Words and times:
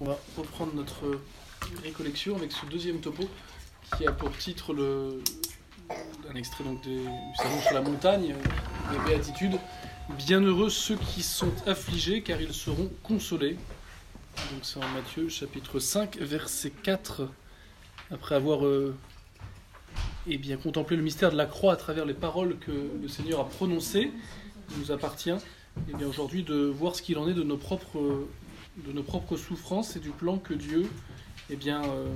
On 0.00 0.06
va 0.06 0.18
reprendre 0.36 0.74
notre 0.74 1.20
récollection 1.84 2.34
avec 2.34 2.50
ce 2.50 2.66
deuxième 2.66 3.00
topo 3.00 3.28
qui 3.96 4.04
a 4.08 4.10
pour 4.10 4.36
titre 4.36 4.74
le, 4.74 5.22
un 6.28 6.34
extrait 6.34 6.64
donc 6.64 6.82
du 6.82 7.04
Sermon 7.36 7.60
sur 7.60 7.74
la 7.74 7.80
montagne, 7.80 8.34
des 8.90 8.98
béatitudes. 9.06 9.56
Bienheureux 10.18 10.68
ceux 10.68 10.96
qui 10.96 11.22
sont 11.22 11.52
affligés 11.68 12.22
car 12.22 12.40
ils 12.40 12.52
seront 12.52 12.90
consolés. 13.04 13.56
Donc 14.50 14.62
c'est 14.64 14.82
en 14.82 14.88
Matthieu 14.88 15.28
chapitre 15.28 15.78
5 15.78 16.16
verset 16.16 16.70
4. 16.70 17.28
Après 18.10 18.34
avoir 18.34 18.66
euh, 18.66 18.96
eh 20.26 20.38
bien, 20.38 20.56
contemplé 20.56 20.96
le 20.96 21.04
mystère 21.04 21.30
de 21.30 21.36
la 21.36 21.46
croix 21.46 21.72
à 21.72 21.76
travers 21.76 22.04
les 22.04 22.14
paroles 22.14 22.58
que 22.58 22.72
le 23.00 23.06
Seigneur 23.06 23.38
a 23.38 23.48
prononcées, 23.48 24.10
il 24.72 24.78
nous 24.80 24.90
appartient 24.90 25.30
eh 25.88 25.96
bien, 25.96 26.08
aujourd'hui 26.08 26.42
de 26.42 26.64
voir 26.64 26.96
ce 26.96 27.02
qu'il 27.02 27.16
en 27.16 27.28
est 27.28 27.34
de 27.34 27.44
nos 27.44 27.56
propres 27.56 28.26
de 28.76 28.92
nos 28.92 29.02
propres 29.02 29.36
souffrances 29.36 29.96
et 29.96 30.00
du 30.00 30.10
plan 30.10 30.38
que 30.38 30.54
Dieu 30.54 30.88
eh 31.50 31.56
bien, 31.56 31.84
euh, 31.84 32.12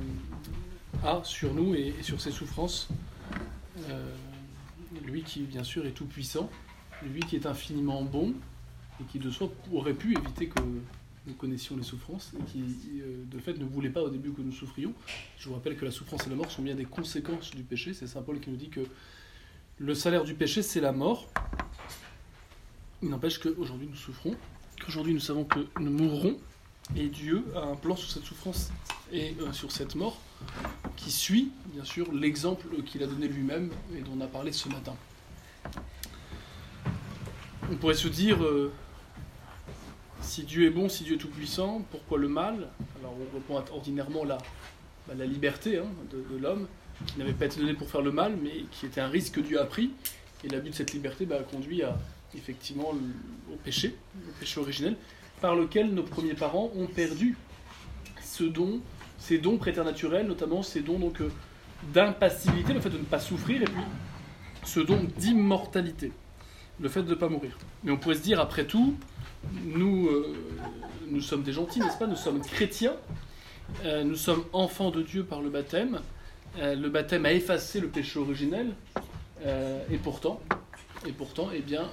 a 1.04 1.22
sur 1.24 1.54
nous 1.54 1.74
et, 1.74 1.94
sur 2.02 2.20
ses 2.20 2.30
souffrances. 2.30 2.88
Euh, 3.90 4.14
lui 5.04 5.22
qui, 5.22 5.42
bien 5.42 5.64
sûr, 5.64 5.86
est 5.86 5.92
tout-puissant, 5.92 6.50
lui 7.02 7.20
qui 7.20 7.36
est 7.36 7.46
infiniment 7.46 8.02
bon 8.02 8.34
et 9.00 9.04
qui, 9.04 9.18
de 9.18 9.30
soi, 9.30 9.52
aurait 9.72 9.94
pu 9.94 10.16
éviter 10.16 10.48
que 10.48 10.60
nous 11.26 11.34
connaissions 11.34 11.76
les 11.76 11.82
souffrances 11.82 12.32
et 12.38 12.42
qui, 12.50 12.64
euh, 13.00 13.24
de 13.30 13.38
fait, 13.38 13.54
ne 13.54 13.64
voulait 13.64 13.90
pas 13.90 14.02
au 14.02 14.08
début 14.08 14.32
que 14.32 14.40
nous 14.40 14.52
souffrions. 14.52 14.94
Je 15.38 15.48
vous 15.48 15.54
rappelle 15.54 15.76
que 15.76 15.84
la 15.84 15.90
souffrance 15.90 16.26
et 16.26 16.30
la 16.30 16.36
mort 16.36 16.50
sont 16.50 16.62
bien 16.62 16.74
des 16.74 16.86
conséquences 16.86 17.50
du 17.54 17.62
péché. 17.62 17.94
C'est 17.94 18.06
Saint 18.06 18.22
Paul 18.22 18.40
qui 18.40 18.50
nous 18.50 18.56
dit 18.56 18.70
que 18.70 18.80
le 19.78 19.94
salaire 19.94 20.24
du 20.24 20.34
péché, 20.34 20.62
c'est 20.62 20.80
la 20.80 20.92
mort. 20.92 21.28
Il 23.02 23.10
n'empêche 23.10 23.38
qu'aujourd'hui, 23.38 23.86
nous 23.86 23.96
souffrons 23.96 24.34
qu'aujourd'hui 24.78 25.14
nous 25.14 25.20
savons 25.20 25.44
que 25.44 25.60
nous 25.80 25.90
mourrons 25.90 26.36
et 26.96 27.08
Dieu 27.08 27.44
a 27.54 27.60
un 27.60 27.76
plan 27.76 27.96
sur 27.96 28.10
cette 28.10 28.24
souffrance 28.24 28.70
et 29.12 29.34
euh, 29.40 29.52
sur 29.52 29.72
cette 29.72 29.94
mort 29.94 30.18
qui 30.96 31.10
suit 31.10 31.50
bien 31.66 31.84
sûr 31.84 32.12
l'exemple 32.12 32.82
qu'il 32.82 33.02
a 33.02 33.06
donné 33.06 33.28
lui-même 33.28 33.70
et 33.96 34.00
dont 34.00 34.12
on 34.16 34.20
a 34.20 34.26
parlé 34.26 34.52
ce 34.52 34.68
matin. 34.68 34.94
On 37.70 37.76
pourrait 37.76 37.94
se 37.94 38.08
dire 38.08 38.42
euh, 38.42 38.72
si 40.22 40.42
Dieu 40.44 40.66
est 40.66 40.70
bon, 40.70 40.88
si 40.88 41.04
Dieu 41.04 41.16
est 41.16 41.18
tout 41.18 41.28
puissant, 41.28 41.82
pourquoi 41.90 42.18
le 42.18 42.28
mal? 42.28 42.68
Alors 43.00 43.14
on 43.14 43.34
répond 43.34 43.74
ordinairement 43.74 44.24
la, 44.24 44.38
bah, 45.06 45.14
la 45.16 45.26
liberté 45.26 45.78
hein, 45.78 45.86
de, 46.10 46.24
de 46.34 46.40
l'homme 46.40 46.66
qui 47.06 47.18
n'avait 47.18 47.32
pas 47.32 47.46
été 47.46 47.60
donné 47.60 47.74
pour 47.74 47.88
faire 47.90 48.02
le 48.02 48.12
mal 48.12 48.36
mais 48.42 48.64
qui 48.72 48.86
était 48.86 49.00
un 49.00 49.08
risque 49.08 49.34
que 49.34 49.40
Dieu 49.40 49.60
a 49.60 49.64
pris. 49.64 49.90
Et 50.44 50.48
l'abus 50.48 50.70
de 50.70 50.74
cette 50.74 50.92
liberté 50.92 51.26
bah, 51.26 51.38
a 51.40 51.42
conduit 51.42 51.82
à 51.82 51.98
effectivement 52.34 52.90
au 53.52 53.56
péché, 53.56 53.96
au 54.28 54.32
péché 54.38 54.60
originel, 54.60 54.96
par 55.40 55.54
lequel 55.54 55.94
nos 55.94 56.02
premiers 56.02 56.34
parents 56.34 56.70
ont 56.76 56.86
perdu 56.86 57.36
ces 59.18 59.38
dons 59.38 59.58
préternaturels, 59.58 60.26
notamment 60.26 60.62
ces 60.62 60.80
dons 60.80 60.98
donc 60.98 61.20
euh, 61.20 61.30
d'impassibilité, 61.92 62.72
le 62.72 62.80
fait 62.80 62.90
de 62.90 62.98
ne 62.98 63.04
pas 63.04 63.18
souffrir, 63.18 63.62
et 63.62 63.64
puis 63.64 63.82
ce 64.64 64.80
don 64.80 65.06
d'immortalité, 65.16 66.12
le 66.80 66.88
fait 66.88 67.02
de 67.02 67.10
ne 67.10 67.14
pas 67.14 67.28
mourir. 67.28 67.58
Mais 67.82 67.90
on 67.90 67.96
pourrait 67.96 68.14
se 68.14 68.22
dire, 68.22 68.40
après 68.40 68.64
tout, 68.64 68.94
nous, 69.64 70.08
euh, 70.08 70.36
nous 71.08 71.20
sommes 71.20 71.42
des 71.42 71.52
gentils, 71.52 71.80
n'est-ce 71.80 71.98
pas? 71.98 72.06
Nous 72.06 72.16
sommes 72.16 72.40
chrétiens, 72.40 72.94
euh, 73.84 74.04
nous 74.04 74.16
sommes 74.16 74.44
enfants 74.52 74.90
de 74.90 75.02
Dieu 75.02 75.24
par 75.24 75.40
le 75.40 75.50
baptême. 75.50 76.00
Le 76.60 76.88
baptême 76.88 77.24
a 77.26 77.32
effacé 77.32 77.78
le 77.78 77.88
péché 77.88 78.18
originel, 78.18 78.74
et 79.44 79.98
pourtant, 80.02 80.40
et 81.06 81.12
pourtant, 81.12 81.50
eh 81.54 81.60
bien, 81.60 81.88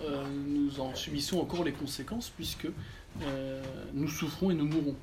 nous 0.48 0.80
en 0.80 0.96
subissons 0.96 1.40
encore 1.40 1.64
les 1.64 1.74
conséquences 1.74 2.32
puisque 2.36 2.68
euh, 3.24 3.62
nous 3.94 4.08
souffrons 4.08 4.52
et 4.52 4.54
nous 4.54 4.66
mourrons. 4.66 4.96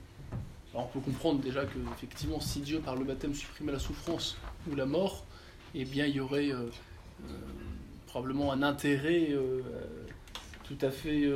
Alors 0.73 0.89
on 0.89 0.99
peut 0.99 1.05
comprendre 1.05 1.41
déjà 1.41 1.65
que 1.65 1.79
effectivement, 1.95 2.41
si 2.41 2.61
Dieu 2.61 2.81
par 2.81 2.97
le 2.97 3.05
baptême 3.05 3.35
supprimait 3.35 3.73
la 3.73 3.79
souffrance 3.79 4.37
ou 4.71 4.75
la 4.75 4.87
mort, 4.87 5.25
eh 5.75 5.85
bien, 5.85 6.07
il 6.07 6.17
y 6.17 6.21
aurait 6.21 6.51
euh, 6.51 6.69
probablement 8.07 8.53
un 8.53 8.63
intérêt 8.63 9.31
tout 10.65 10.79
à 10.81 10.91
fait 10.91 11.29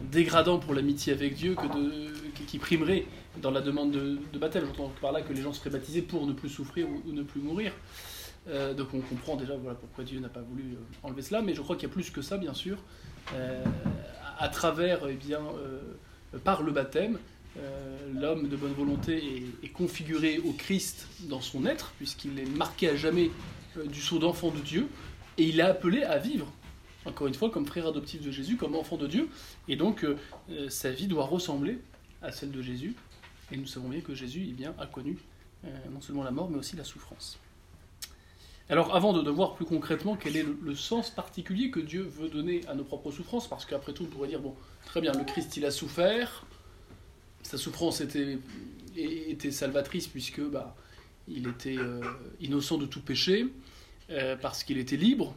dégradant 0.00 0.58
pour 0.58 0.74
l'amitié 0.74 1.12
avec 1.12 1.34
Dieu 1.34 1.54
que 1.54 1.66
de, 1.66 2.08
qui 2.46 2.58
primerait 2.58 3.06
dans 3.42 3.50
la 3.50 3.60
demande 3.60 3.90
de, 3.90 4.18
de 4.32 4.38
baptême. 4.38 4.64
J'entends 4.66 4.92
par 5.00 5.12
là 5.12 5.22
que 5.22 5.32
les 5.32 5.42
gens 5.42 5.52
seraient 5.52 5.70
baptisés 5.70 6.02
pour 6.02 6.26
ne 6.26 6.32
plus 6.32 6.48
souffrir 6.48 6.86
ou, 6.88 7.12
ne 7.12 7.22
plus 7.22 7.40
mourir. 7.40 7.72
Euh, 8.48 8.72
donc 8.72 8.88
on 8.94 9.00
comprend 9.00 9.36
déjà 9.36 9.56
voilà, 9.56 9.76
pourquoi 9.76 10.04
Dieu 10.04 10.20
n'a 10.20 10.28
pas 10.28 10.40
voulu 10.40 10.72
euh, 10.72 10.76
enlever 11.02 11.22
cela, 11.22 11.42
mais 11.42 11.54
je 11.54 11.60
crois 11.60 11.76
qu'il 11.76 11.88
y 11.88 11.90
a 11.90 11.92
plus 11.92 12.10
que 12.10 12.22
ça, 12.22 12.38
bien 12.38 12.54
sûr. 12.54 12.78
Euh, 13.34 13.64
à 14.38 14.48
travers, 14.48 15.00
eh 15.08 15.14
bien, 15.14 15.40
par 16.44 16.62
le 16.62 16.70
baptême, 16.70 17.18
l'homme 18.14 18.48
de 18.48 18.56
bonne 18.56 18.72
volonté 18.72 19.16
est, 19.16 19.66
est, 19.66 19.68
configuré 19.68 20.38
au 20.38 20.52
Christ 20.52 21.08
dans 21.22 21.40
son 21.40 21.66
être, 21.66 21.92
puisqu'il 21.96 22.38
est 22.38 22.46
marqué 22.46 22.88
à 22.88 22.94
jamais 22.94 23.32
du 23.84 24.00
sceau 24.00 24.20
d'enfant 24.20 24.50
de 24.50 24.60
Dieu, 24.60 24.86
et 25.38 25.44
il 25.44 25.58
est 25.58 25.64
appelé 25.64 26.04
à 26.04 26.18
vivre, 26.18 26.52
encore 27.04 27.26
une 27.26 27.34
fois, 27.34 27.50
comme 27.50 27.66
frère 27.66 27.88
adoptif 27.88 28.22
de 28.22 28.30
Jésus, 28.30 28.56
comme 28.56 28.76
enfant 28.76 28.96
de 28.96 29.08
Dieu, 29.08 29.28
et 29.66 29.74
donc 29.74 30.06
sa 30.68 30.92
vie 30.92 31.08
doit 31.08 31.26
ressembler 31.26 31.78
à 32.22 32.30
celle 32.30 32.52
de 32.52 32.62
Jésus, 32.62 32.94
et 33.50 33.56
nous 33.56 33.66
savons 33.66 33.88
bien 33.88 34.02
que 34.02 34.14
Jésus 34.14 34.46
eh 34.48 34.52
bien, 34.52 34.72
a 34.78 34.86
connu 34.86 35.18
non 35.90 36.00
seulement 36.00 36.22
la 36.22 36.30
mort, 36.30 36.48
mais 36.48 36.58
aussi 36.58 36.76
la 36.76 36.84
souffrance. 36.84 37.40
Alors 38.70 38.94
avant 38.94 39.14
de, 39.14 39.30
voir 39.30 39.54
plus 39.54 39.64
concrètement 39.64 40.16
quel 40.16 40.36
est 40.36 40.44
le, 40.44 40.74
sens 40.74 41.10
particulier 41.10 41.70
que 41.70 41.80
Dieu 41.80 42.02
veut 42.02 42.28
donner 42.28 42.60
à 42.68 42.74
nos 42.74 42.84
propres 42.84 43.10
souffrances, 43.10 43.48
parce 43.48 43.64
qu'après 43.64 43.92
tout 43.92 44.04
on 44.04 44.06
pourrait 44.06 44.28
dire, 44.28 44.40
bon, 44.40 44.54
très 44.84 45.00
bien, 45.00 45.12
le 45.12 45.24
Christ 45.24 45.56
il 45.56 45.64
a 45.64 45.70
souffert, 45.70 46.44
sa 47.42 47.56
souffrance 47.56 48.02
était, 48.02 48.38
salvatrice 49.50 50.06
puisque 50.06 50.42
bah, 50.42 50.76
il 51.28 51.48
était 51.48 51.78
euh, 51.78 52.02
innocent 52.40 52.76
de 52.76 52.84
tout 52.84 53.00
péché, 53.00 53.46
euh, 54.10 54.36
parce 54.36 54.64
qu'il 54.64 54.76
était 54.76 54.96
libre. 54.96 55.34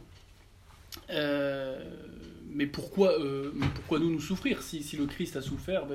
Euh, 1.08 1.82
mais, 2.50 2.66
pourquoi, 2.66 3.16
nous 3.18 4.10
nous 4.10 4.20
souffrir 4.20 4.62
si, 4.62 4.84
le 4.98 5.06
Christ 5.06 5.36
a 5.36 5.42
souffert 5.42 5.86
bah, 5.86 5.94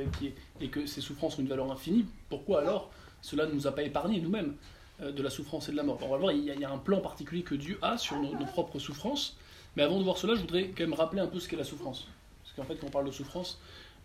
et 0.59 0.67
que 0.69 0.87
ses 0.87 1.01
souffrances 1.01 1.37
ont 1.37 1.43
une 1.43 1.47
valeur 1.47 1.71
infinie, 1.71 2.05
pourquoi 2.29 2.61
alors 2.61 2.91
cela 3.21 3.45
ne 3.45 3.51
nous 3.51 3.67
a 3.67 3.71
pas 3.71 3.83
épargnés 3.83 4.19
nous-mêmes? 4.21 4.55
De 4.99 5.21
la 5.21 5.29
souffrance 5.29 5.69
et 5.69 5.71
de 5.71 5.77
la 5.77 5.83
mort. 5.83 5.99
On 6.01 6.09
va 6.09 6.17
voir, 6.17 6.31
il 6.31 6.43
y, 6.43 6.65
a, 6.65 6.71
un 6.71 6.77
plan 6.77 6.99
particulier 6.99 7.43
que 7.43 7.55
Dieu 7.55 7.77
a 7.81 7.97
sur 7.97 8.19
nos, 8.19 8.33
propres 8.45 8.79
souffrances. 8.79 9.37
Mais 9.75 9.83
avant 9.83 9.99
de 9.99 10.03
voir 10.03 10.17
cela, 10.17 10.33
je 10.35 10.41
voudrais 10.41 10.69
quand 10.69 10.83
même 10.83 10.93
rappeler 10.93 11.21
un 11.21 11.27
peu 11.27 11.39
ce 11.39 11.47
qu'est 11.47 11.55
la 11.55 11.63
souffrance. 11.63 12.07
Parce 12.43 12.55
qu'en 12.55 12.63
fait, 12.63 12.79
quand 12.79 12.87
on 12.87 12.91
parle 12.91 13.05
de 13.05 13.11
souffrance, 13.11 13.59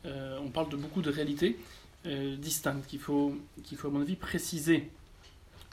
euh, 0.05 0.39
on 0.45 0.51
parle 0.51 0.69
de 0.69 0.77
beaucoup 0.77 1.01
de 1.01 1.11
réalités 1.11 1.57
euh, 2.07 2.37
distinctes 2.37 2.87
qu'il 2.87 2.99
faut, 2.99 3.35
qu'il 3.65 3.79
faut, 3.79 3.89
à 3.89 3.91
mon 3.91 4.03
avis, 4.03 4.17
préciser. 4.17 4.91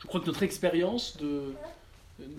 Je 0.01 0.07
crois 0.07 0.21
que 0.21 0.27
notre 0.27 0.43
expérience, 0.43 1.17
de, 1.17 1.53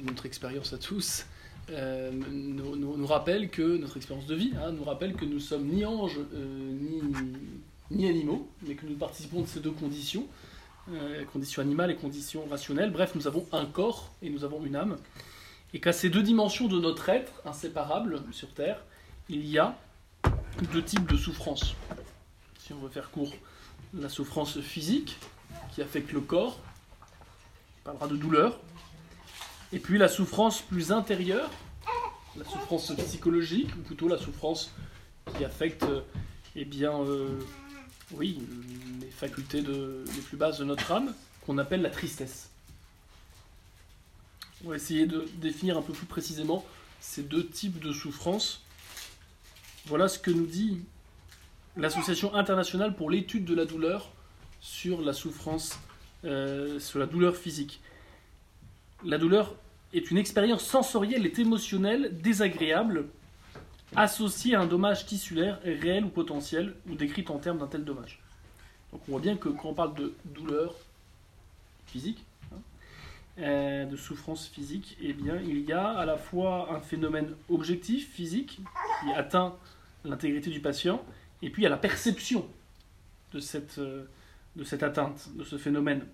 notre 0.05 0.25
expérience 0.25 0.73
à 0.73 0.79
tous, 0.79 1.27
euh, 1.71 2.11
nous, 2.11 3.07
rappelle 3.07 3.51
que, 3.51 3.77
notre 3.77 3.99
expérience 3.99 4.27
de 4.27 4.35
vie, 4.35 4.53
hein, 4.57 4.73
nous 4.73 4.85
rappelle 4.85 5.15
que 5.15 5.27
nous 5.27 5.41
sommes 5.41 5.67
ni 5.67 5.85
anges, 5.85 6.19
ni 7.91 8.09
animaux, 8.09 8.49
mais 8.63 8.75
que 8.75 8.87
nous 8.87 8.97
participons 8.97 9.43
de 9.43 9.47
ces 9.47 9.61
deux 9.61 9.73
conditions 9.73 10.27
euh, 10.93 11.25
conditions 11.25 11.63
animales 11.63 11.91
et 11.91 11.97
conditions 11.97 12.45
rationnelles. 12.49 12.91
Bref, 12.91 13.15
nous 13.15 13.27
avons 13.27 13.47
un 13.53 13.67
corps 13.67 14.11
et 14.23 14.31
nous 14.31 14.45
avons 14.45 14.65
une 14.65 14.77
âme. 14.77 14.97
Et 15.73 15.81
qu'à 15.81 15.93
ces 15.93 16.11
deux 16.11 16.23
dimensions 16.23 16.67
de 16.67 16.81
notre 16.81 17.09
être, 17.09 17.33
inséparables 17.45 18.23
sur 18.33 18.53
Terre, 18.53 18.83
il 19.29 19.47
y 19.47 19.59
a 19.59 19.77
deux 20.73 20.83
types 20.83 21.07
de 21.07 21.17
souffrances. 21.17 21.75
Si 22.59 22.73
on 22.73 22.79
veut 22.79 22.89
faire 22.89 23.11
court, 23.11 23.33
la 23.95 24.09
souffrance 24.09 24.61
physique, 24.61 25.19
qui 25.73 25.83
affecte 25.83 26.13
le 26.13 26.21
corps, 26.21 26.59
on 27.81 27.85
parlera 27.85 28.09
de 28.09 28.17
douleur, 28.17 28.59
et 29.73 29.79
puis 29.79 29.99
la 29.99 30.09
souffrance 30.09 30.61
plus 30.61 30.93
intérieure, 30.93 31.51
la 32.37 32.45
souffrance 32.45 32.93
psychologique, 32.97 33.71
ou 33.77 33.83
plutôt 33.83 34.09
la 34.09 34.19
souffrance 34.19 34.73
qui 35.37 35.45
affecte 35.45 35.87
eh 36.57 36.65
bien, 36.65 36.93
euh, 37.01 37.39
oui, 38.13 38.39
les 39.01 39.11
facultés 39.11 39.61
les 39.63 40.23
plus 40.23 40.37
basses 40.37 40.59
de 40.59 40.65
notre 40.65 40.91
âme, 40.93 41.15
qu'on 41.47 41.59
appelle 41.59 41.83
la 41.83 41.91
tristesse. 41.91 42.51
On 44.65 44.71
va 44.71 44.77
essayer 44.77 45.07
de 45.07 45.27
définir 45.37 45.79
un 45.79 45.83
peu 45.83 45.93
plus 45.93 46.07
précisément 46.07 46.65
ces 47.01 47.23
deux 47.23 47.47
types 47.47 47.81
de 47.81 47.93
souffrances. 47.93 48.63
Voilà 49.87 50.09
ce 50.09 50.19
que 50.19 50.31
nous 50.31 50.47
dit 50.47 50.81
l'Association 51.77 52.35
internationale 52.35 52.95
pour 52.95 53.11
l'étude 53.11 53.45
de 53.45 53.55
la 53.55 53.65
douleur 53.65 54.13
sur 54.61 55.01
la 55.01 55.15
souffrance, 55.15 55.79
euh, 56.25 56.79
sur 56.79 56.99
la 56.99 57.07
douleur 57.07 57.37
physique. 57.37 57.81
La 59.03 59.17
douleur 59.17 59.55
est 59.95 60.11
une 60.11 60.19
expérience 60.19 60.65
sensorielle 60.65 61.27
et 61.27 61.41
émotionnelle 61.41 62.21
désagréable 62.21 63.09
associée 63.97 64.55
à 64.55 64.61
un 64.61 64.67
dommage 64.67 65.07
tissulaire 65.07 65.61
réel 65.65 66.05
ou 66.05 66.09
potentiel 66.09 66.75
ou 66.89 66.95
décrite 66.95 67.31
en 67.31 67.39
termes 67.39 67.59
d'un 67.59 67.67
tel 67.67 67.85
dommage. 67.85 68.21
Donc 68.93 69.03
on 69.09 69.13
voit 69.13 69.21
bien 69.21 69.37
que 69.37 69.49
quand 69.49 69.71
on 69.71 69.75
parle 69.75 69.95
de 69.95 70.15
douleur 70.25 70.75
physique, 71.87 72.25
hein, 72.53 72.59
euh, 73.39 73.85
de 73.85 73.97
souffrance 73.97 74.47
physique, 74.47 74.97
eh 75.01 75.13
bien 75.13 75.37
il 75.37 75.61
y 75.61 75.73
a 75.73 75.89
à 75.89 76.05
la 76.05 76.17
fois 76.17 76.73
un 76.73 76.81
phénomène 76.81 77.35
objectif 77.49 78.13
physique 78.13 78.61
qui 79.01 79.13
atteint 79.13 79.57
l'intégrité 80.05 80.51
du 80.51 80.61
patient, 80.61 81.05
et 81.43 81.51
puis 81.51 81.63
il 81.63 81.65
y 81.65 81.67
a 81.67 81.71
la 81.71 81.77
perception 81.77 82.47
de 83.33 83.41
cette, 83.41 83.79
euh, 83.79 84.05
de 84.57 84.65
cette 84.65 84.83
atteinte, 84.83 85.29
de 85.37 85.45
ce 85.45 85.59
phénomène. 85.59 86.07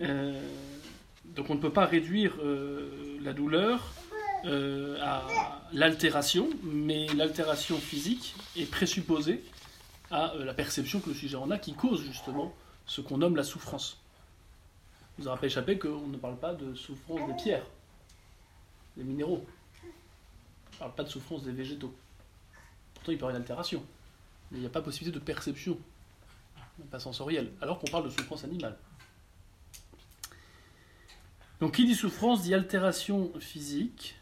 Euh, 0.00 0.40
donc 1.24 1.50
on 1.50 1.54
ne 1.54 1.60
peut 1.60 1.72
pas 1.72 1.86
réduire 1.86 2.34
la 3.22 3.32
douleur 3.32 3.94
euh, 4.44 4.98
à 5.00 5.24
l'altération, 5.72 6.48
mais 6.62 7.06
l'altération 7.08 7.78
physique 7.78 8.34
est 8.56 8.70
présupposée 8.70 9.44
à 10.10 10.34
la 10.38 10.52
perception 10.52 11.00
que 11.00 11.10
le 11.10 11.14
sujet 11.14 11.36
en 11.36 11.50
a 11.50 11.58
qui 11.58 11.74
cause 11.74 12.02
justement 12.02 12.54
ce 12.86 13.00
qu'on 13.00 13.18
nomme 13.18 13.36
la 13.36 13.44
souffrance. 13.44 13.98
Vous 15.18 15.28
aurez 15.28 15.38
pas 15.38 15.46
échappé 15.46 15.78
qu'on 15.78 16.06
ne 16.06 16.16
parle 16.16 16.36
pas 16.36 16.54
de 16.54 16.74
souffrance 16.74 17.26
des 17.28 17.34
pierres, 17.34 17.66
des 18.96 19.04
minéraux. 19.04 19.44
On 19.82 19.86
ne 20.74 20.78
parle 20.78 20.94
pas 20.94 21.04
de 21.04 21.08
souffrance 21.08 21.44
des 21.44 21.52
végétaux. 21.52 21.94
Pourtant, 22.94 23.12
il 23.12 23.18
peut 23.18 23.24
y 23.24 23.24
avoir 23.24 23.30
une 23.30 23.42
altération. 23.42 23.82
Mais 24.50 24.58
il 24.58 24.60
n'y 24.60 24.66
a 24.66 24.70
pas 24.70 24.82
possibilité 24.82 25.18
de 25.18 25.24
perception, 25.24 25.78
pas 26.90 26.98
sensorielle, 26.98 27.52
alors 27.60 27.78
qu'on 27.78 27.90
parle 27.90 28.04
de 28.04 28.10
souffrance 28.10 28.44
animale. 28.44 28.76
Donc, 31.60 31.76
qui 31.76 31.86
dit 31.86 31.94
souffrance 31.94 32.42
dit 32.42 32.54
altération 32.54 33.32
physique 33.38 34.16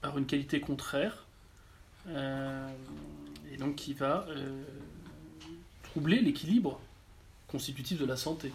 par 0.00 0.16
une 0.18 0.26
qualité 0.26 0.60
contraire, 0.60 1.26
euh, 2.08 2.68
et 3.52 3.56
donc 3.56 3.76
qui 3.76 3.92
va 3.92 4.26
euh, 4.28 4.62
troubler 5.82 6.20
l'équilibre 6.20 6.80
constitutif 7.48 7.98
de 7.98 8.06
la 8.06 8.16
santé. 8.16 8.52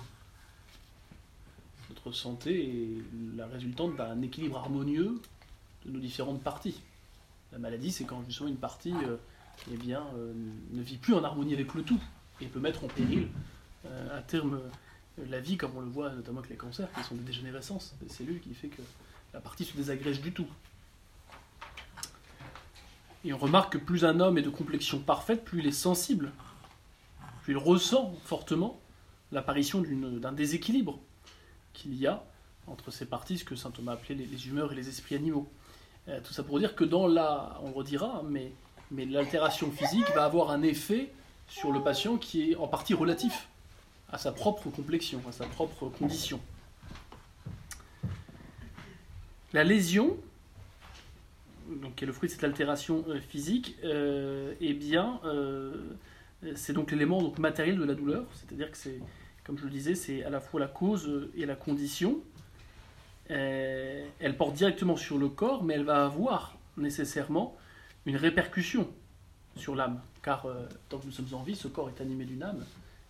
Notre 1.89 2.11
santé 2.11 2.63
est 2.63 3.37
la 3.37 3.45
résultante 3.47 3.95
d'un 3.95 4.21
équilibre 4.21 4.57
harmonieux 4.57 5.21
de 5.85 5.91
nos 5.91 5.99
différentes 5.99 6.41
parties. 6.41 6.81
La 7.51 7.59
maladie, 7.59 7.91
c'est 7.91 8.05
quand 8.05 8.23
justement 8.25 8.49
une 8.49 8.57
partie 8.57 8.93
euh, 8.93 9.17
eh 9.71 9.77
bien, 9.77 10.03
ne 10.71 10.81
vit 10.81 10.97
plus 10.97 11.13
en 11.13 11.23
harmonie 11.23 11.53
avec 11.53 11.73
le 11.75 11.83
tout 11.83 12.01
et 12.41 12.47
peut 12.47 12.59
mettre 12.59 12.83
en 12.83 12.87
péril 12.87 13.29
à 14.11 14.21
terme 14.21 14.59
la 15.29 15.39
vie, 15.39 15.57
comme 15.57 15.71
on 15.77 15.81
le 15.81 15.89
voit 15.89 16.09
notamment 16.09 16.39
avec 16.39 16.49
les 16.49 16.57
cancers, 16.57 16.91
qui 16.91 17.03
sont 17.03 17.15
des 17.15 17.23
dégénérescences 17.23 17.95
des 18.01 18.09
cellules, 18.09 18.41
qui 18.41 18.53
fait 18.53 18.67
que 18.67 18.81
la 19.33 19.39
partie 19.39 19.63
se 19.63 19.77
désagrège 19.77 20.21
du 20.21 20.33
tout. 20.33 20.47
Et 23.25 23.33
on 23.33 23.37
remarque 23.39 23.73
que 23.73 23.77
plus 23.79 24.05
un 24.05 24.19
homme 24.19 24.37
est 24.37 24.43
de 24.43 24.51
complexion 24.51 24.99
parfaite, 24.99 25.43
plus 25.43 25.59
il 25.59 25.67
est 25.67 25.71
sensible, 25.71 26.31
plus 27.41 27.53
il 27.53 27.57
ressent 27.57 28.13
fortement 28.23 28.79
l'apparition 29.31 29.81
d'un 29.81 30.31
déséquilibre 30.31 30.99
qu'il 31.73 31.95
y 31.95 32.05
a 32.05 32.23
entre 32.67 32.91
ces 32.91 33.07
parties, 33.07 33.39
ce 33.39 33.43
que 33.43 33.55
saint 33.55 33.71
Thomas 33.71 33.93
appelait 33.93 34.13
les, 34.13 34.47
humeurs 34.47 34.71
et 34.71 34.75
les 34.75 34.89
esprits 34.89 35.15
animaux. 35.15 35.49
Euh, 36.07 36.19
tout 36.23 36.33
ça 36.33 36.43
pour 36.43 36.59
dire 36.59 36.75
que 36.75 36.83
dans 36.83 37.07
la, 37.07 37.59
on 37.63 37.71
redira, 37.71 38.21
mais, 38.29 38.51
mais 38.91 39.05
l'altération 39.05 39.71
physique 39.71 40.05
va 40.13 40.25
avoir 40.25 40.51
un 40.51 40.61
effet 40.61 41.11
sur 41.47 41.71
le 41.71 41.81
patient 41.81 42.17
qui 42.17 42.51
est 42.51 42.55
en 42.55 42.67
partie 42.67 42.93
relatif 42.93 43.47
à 44.11 44.19
sa 44.19 44.33
propre 44.33 44.69
complexion, 44.69 45.19
à 45.27 45.31
sa 45.31 45.45
propre 45.45 45.89
condition. 45.89 46.39
La 49.51 49.63
lésion, 49.63 50.15
donc, 51.69 51.95
qui 51.95 52.03
est 52.03 52.07
le 52.07 52.13
fruit 52.13 52.29
de 52.29 52.33
cette 52.33 52.43
altération 52.43 53.03
euh, 53.07 53.19
physique, 53.19 53.77
euh, 53.83 54.53
eh 54.61 54.73
bien, 54.73 55.19
euh, 55.25 55.73
c'est 56.55 56.73
donc 56.73 56.91
l'élément 56.91 57.21
donc, 57.21 57.39
matériel 57.39 57.77
de 57.77 57.83
la 57.83 57.95
douleur, 57.95 58.25
c'est-à-dire 58.33 58.71
que 58.71 58.77
c'est, 58.77 58.99
comme 59.43 59.57
je 59.57 59.63
le 59.63 59.69
disais, 59.69 59.95
c'est 59.95 60.23
à 60.23 60.29
la 60.29 60.39
fois 60.39 60.59
la 60.59 60.67
cause 60.67 61.29
et 61.35 61.45
la 61.45 61.55
condition. 61.55 62.19
elle 63.27 64.37
porte 64.37 64.53
directement 64.53 64.95
sur 64.95 65.17
le 65.17 65.29
corps, 65.29 65.63
mais 65.63 65.75
elle 65.75 65.85
va 65.85 66.05
avoir 66.05 66.57
nécessairement 66.77 67.57
une 68.05 68.17
répercussion 68.17 68.87
sur 69.55 69.75
l'âme, 69.75 70.01
car 70.21 70.45
tant 70.89 70.99
que 70.99 71.05
nous 71.05 71.11
sommes 71.11 71.33
en 71.33 71.41
vie, 71.41 71.55
ce 71.55 71.67
corps 71.67 71.89
est 71.89 72.01
animé 72.01 72.25
d'une 72.25 72.43
âme, 72.43 72.63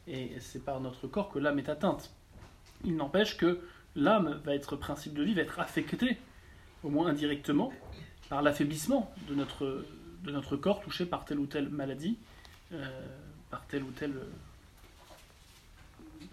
et 0.07 0.31
c'est 0.39 0.63
par 0.63 0.79
notre 0.79 1.07
corps 1.07 1.29
que 1.29 1.39
l'âme 1.39 1.59
est 1.59 1.67
atteinte. 1.67 2.13
Il 2.85 2.95
n'empêche 2.95 3.35
que 3.35 3.59
l'âme 3.95 4.39
va 4.45 4.55
être 4.55 4.75
principe 4.75 5.13
de 5.13 5.23
vie, 5.23 5.33
va 5.33 5.41
être 5.41 5.59
affectée, 5.59 6.17
au 6.83 6.89
moins 6.89 7.07
indirectement, 7.07 7.73
par 8.29 8.41
l'affaiblissement 8.41 9.13
de 9.27 9.35
notre, 9.35 10.55
corps 10.57 10.81
touché 10.81 11.05
par 11.05 11.25
telle 11.25 11.39
ou 11.39 11.45
telle 11.45 11.69
maladie, 11.69 12.17
euh, 12.73 12.87
par 13.49 13.65
tel 13.67 13.83
ou 13.83 13.91
tel, 13.91 14.13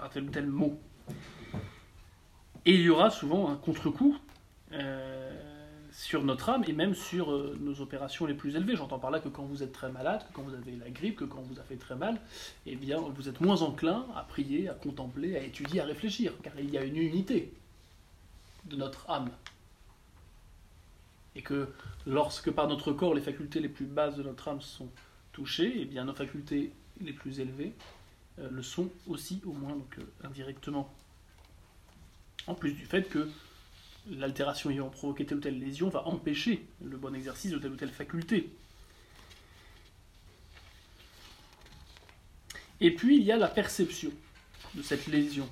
ou 0.01 0.31
tel 0.31 0.47
mot. 0.47 0.79
Et 2.65 2.75
il 2.75 2.81
y 2.81 2.91
aura 2.91 3.11
souvent 3.11 3.51
un 3.51 3.57
contre-coup 3.57 4.17
euh, 4.73 5.33
sur 5.93 6.25
notre 6.25 6.49
âme 6.49 6.65
et 6.67 6.73
même 6.73 6.95
sur 6.95 7.33
euh, 7.33 7.59
nos 7.61 7.81
opérations 7.81 8.25
les 8.25 8.35
plus 8.35 8.57
élevées. 8.57 8.77
J'entends 8.77 8.99
par 8.99 9.11
là 9.11 9.19
que 9.19 9.29
quand 9.29 9.43
vous 9.43 9.63
êtes 9.63 9.73
très 9.73 9.91
malade, 9.91 10.23
que 10.29 10.33
quand 10.33 10.43
vous 10.43 10.55
avez 10.55 10.77
la 10.77 10.89
grippe, 10.91 11.17
que 11.17 11.25
quand 11.25 11.43
vous 11.43 11.59
avez 11.59 11.77
très 11.77 11.97
mal, 11.97 12.21
eh 12.67 12.77
bien 12.77 12.99
vous 13.01 13.29
êtes 13.29 13.41
moins 13.41 13.63
enclin 13.63 14.07
à 14.17 14.23
prier, 14.23 14.69
à 14.69 14.75
contempler, 14.75 15.37
à 15.37 15.43
étudier, 15.43 15.81
à 15.81 15.85
réfléchir, 15.85 16.33
car 16.43 16.53
il 16.59 16.71
y 16.71 16.79
a 16.79 16.85
une 16.85 16.97
unité 16.97 17.53
de 18.67 18.77
notre 18.77 19.11
âme 19.11 19.31
et 21.35 21.43
que 21.43 21.69
lorsque 22.07 22.51
par 22.51 22.69
notre 22.69 22.93
corps 22.93 23.15
les 23.15 23.23
facultés 23.23 23.61
les 23.61 23.69
plus 23.69 23.87
basses 23.87 24.17
de 24.17 24.23
notre 24.23 24.49
âme 24.49 24.61
sont 24.61 24.89
touchées, 25.33 25.79
et 25.79 25.83
eh 25.83 25.85
bien 25.85 26.05
nos 26.05 26.15
facultés 26.15 26.73
les 27.01 27.13
plus 27.13 27.41
élevées 27.41 27.73
euh, 28.39 28.49
le 28.51 28.63
sont 28.63 28.91
aussi, 29.07 29.41
au 29.45 29.53
moins 29.53 29.73
donc, 29.73 29.99
euh, 29.99 30.27
indirectement. 30.27 30.93
En 32.47 32.55
plus 32.55 32.73
du 32.73 32.87
fait 32.87 33.09
que 33.09 33.29
l'altération 34.11 34.71
ayant 34.71 34.89
provoqué 34.89 35.25
telle 35.25 35.39
ou 35.39 35.41
telle 35.41 35.59
lésion 35.59 35.89
va 35.89 36.07
empêcher 36.09 36.67
le 36.83 36.97
bon 36.97 37.15
exercice 37.15 37.53
de 37.53 37.59
telle 37.59 37.73
ou 37.73 37.77
telle 37.77 37.91
faculté. 37.91 38.51
Et 42.81 42.91
puis 42.91 43.17
il 43.17 43.23
y 43.23 43.31
a 43.31 43.37
la 43.37 43.49
perception 43.49 44.11
de 44.75 44.83
cette 44.83 45.07
lésion 45.07 45.49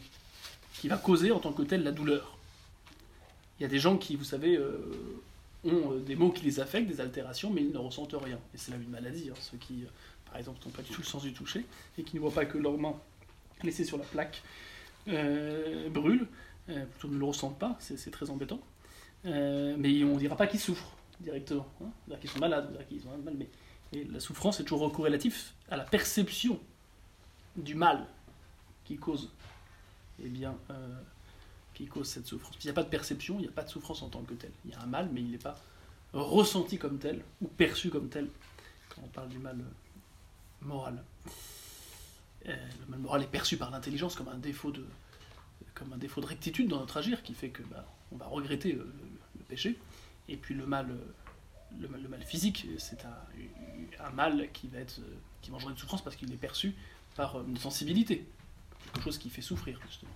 qui 0.74 0.88
va 0.88 0.96
causer 0.96 1.30
en 1.30 1.38
tant 1.38 1.52
que 1.52 1.62
telle 1.62 1.84
la 1.84 1.92
douleur. 1.92 2.36
Il 3.58 3.62
y 3.62 3.66
a 3.66 3.68
des 3.68 3.78
gens 3.78 3.98
qui, 3.98 4.16
vous 4.16 4.24
savez, 4.24 4.56
euh, 4.56 5.22
ont 5.64 5.92
euh, 5.92 6.00
des 6.00 6.16
mots 6.16 6.30
qui 6.30 6.44
les 6.44 6.60
affectent, 6.60 6.88
des 6.88 7.00
altérations, 7.00 7.50
mais 7.50 7.62
ils 7.62 7.72
ne 7.72 7.78
ressentent 7.78 8.14
rien. 8.14 8.38
Et 8.54 8.58
c'est 8.58 8.70
là 8.70 8.76
une 8.78 8.90
maladie. 8.90 9.30
Hein, 9.30 9.38
ceux 9.40 9.58
qui, 9.58 9.84
euh, 9.84 9.88
par 10.26 10.36
exemple, 10.36 10.58
n'ont 10.64 10.72
pas 10.72 10.82
du 10.82 10.90
tout 10.90 11.00
le 11.00 11.06
sens 11.06 11.22
du 11.22 11.32
toucher 11.32 11.64
et 11.98 12.02
qui 12.02 12.16
ne 12.16 12.20
voient 12.20 12.32
pas 12.32 12.44
que 12.44 12.58
leurs 12.58 12.78
mains 12.78 12.96
laissées 13.62 13.84
sur 13.84 13.98
la 13.98 14.04
plaque 14.04 14.42
euh, 15.08 15.88
brûlent, 15.90 16.26
plutôt 16.66 17.08
ne 17.08 17.18
le 17.18 17.24
ressentent 17.24 17.58
pas, 17.58 17.76
c'est 17.80 18.10
très 18.10 18.30
embêtant. 18.30 18.60
mais 19.24 20.04
on 20.04 20.14
ne 20.14 20.18
dira 20.18 20.36
pas 20.36 20.46
qu'ils 20.46 20.60
souffrent 20.60 20.96
directement. 21.18 21.66
Hein. 21.82 21.90
On 22.06 22.10
dira 22.10 22.20
qu'ils 22.20 22.30
sont 22.30 22.38
malades, 22.38 22.74
on 22.78 22.84
qu'ils 22.84 23.06
ont 23.06 23.18
mal, 23.18 23.34
mais 23.36 24.04
la 24.04 24.20
souffrance 24.20 24.60
est 24.60 24.64
toujours 24.64 24.90
corrélatif 24.92 25.54
à 25.68 25.76
la 25.76 25.84
perception 25.84 26.60
du 27.56 27.74
mal 27.74 28.06
qui 28.84 28.96
cause 28.96 29.30
eh 30.22 30.28
bien, 30.28 30.54
qui 31.80 31.86
cause 31.86 32.08
cette 32.08 32.26
souffrance. 32.26 32.54
Il 32.62 32.66
n'y 32.66 32.70
a 32.70 32.74
pas 32.74 32.82
de 32.82 32.88
perception, 32.88 33.36
il 33.38 33.42
n'y 33.42 33.48
a 33.48 33.52
pas 33.52 33.62
de 33.62 33.70
souffrance 33.70 34.02
en 34.02 34.08
tant 34.10 34.22
que 34.22 34.34
telle. 34.34 34.52
Il 34.66 34.70
y 34.70 34.74
a 34.74 34.80
un 34.82 34.86
mal, 34.86 35.08
mais 35.12 35.20
il 35.20 35.30
n'est 35.30 35.38
pas 35.38 35.58
ressenti 36.12 36.76
comme 36.76 36.98
tel 36.98 37.22
ou 37.40 37.48
perçu 37.48 37.88
comme 37.88 38.08
tel 38.08 38.28
quand 38.90 39.02
on 39.04 39.08
parle 39.08 39.28
du 39.28 39.38
mal 39.38 39.58
euh, 39.58 40.66
moral. 40.66 41.02
Euh, 42.46 42.56
le 42.80 42.86
mal 42.90 43.00
moral 43.00 43.22
est 43.22 43.30
perçu 43.30 43.56
par 43.56 43.70
l'intelligence 43.70 44.14
comme 44.14 44.28
un 44.28 44.38
défaut 44.38 44.72
de 44.72 44.84
comme 45.74 45.92
un 45.92 45.98
défaut 45.98 46.20
de 46.20 46.26
rectitude 46.26 46.68
dans 46.68 46.80
notre 46.80 46.98
agir 46.98 47.22
qui 47.22 47.32
fait 47.32 47.48
que 47.48 47.62
bah, 47.62 47.86
on 48.12 48.16
va 48.16 48.26
regretter 48.26 48.72
le, 48.72 48.92
péché. 49.48 49.78
Et 50.28 50.36
puis 50.36 50.54
le 50.54 50.66
mal, 50.66 50.86
le 51.80 51.88
mal, 51.88 52.22
physique, 52.22 52.66
c'est 52.78 53.04
un, 53.04 54.10
mal 54.10 54.48
qui 54.52 54.68
va 54.68 54.78
être 54.78 55.00
qui 55.42 55.50
une 55.50 55.76
souffrance 55.76 56.04
parce 56.04 56.14
qu'il 56.14 56.32
est 56.32 56.36
perçu 56.36 56.74
par 57.16 57.36
euh, 57.36 57.44
une 57.48 57.56
sensibilité, 57.56 58.26
quelque 58.92 59.04
chose 59.04 59.18
qui 59.18 59.30
fait 59.30 59.42
souffrir 59.42 59.80
justement. 59.88 60.12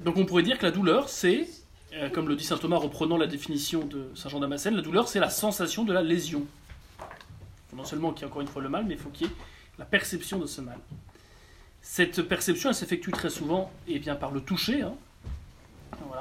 Donc 0.00 0.16
on 0.16 0.24
pourrait 0.24 0.42
dire 0.42 0.58
que 0.58 0.64
la 0.64 0.70
douleur, 0.70 1.10
c'est, 1.10 1.46
euh, 1.92 2.08
comme 2.08 2.26
le 2.26 2.34
dit 2.34 2.44
saint 2.44 2.56
Thomas 2.56 2.78
reprenant 2.78 3.18
la 3.18 3.26
définition 3.26 3.84
de 3.84 4.10
saint 4.14 4.30
Jean 4.30 4.40
d'Amassène, 4.40 4.74
la 4.74 4.82
douleur, 4.82 5.08
c'est 5.08 5.20
la 5.20 5.28
sensation 5.28 5.84
de 5.84 5.92
la 5.92 6.02
lésion. 6.02 6.46
Non 7.74 7.84
seulement 7.84 8.12
qu'il 8.12 8.22
y 8.22 8.24
ait 8.24 8.30
encore 8.30 8.40
une 8.40 8.48
fois 8.48 8.62
le 8.62 8.70
mal, 8.70 8.86
mais 8.86 8.94
il 8.94 9.00
faut 9.00 9.10
qu'il 9.10 9.26
y 9.26 9.30
ait 9.30 9.34
la 9.78 9.84
perception 9.84 10.38
de 10.38 10.46
ce 10.46 10.62
mal. 10.62 10.78
Cette 11.82 12.22
perception, 12.22 12.70
elle 12.70 12.74
s'effectue 12.74 13.10
très 13.10 13.28
souvent 13.28 13.70
eh 13.88 13.98
bien, 13.98 14.16
par 14.16 14.30
le 14.30 14.40
toucher. 14.40 14.82
Hein. 14.82 14.94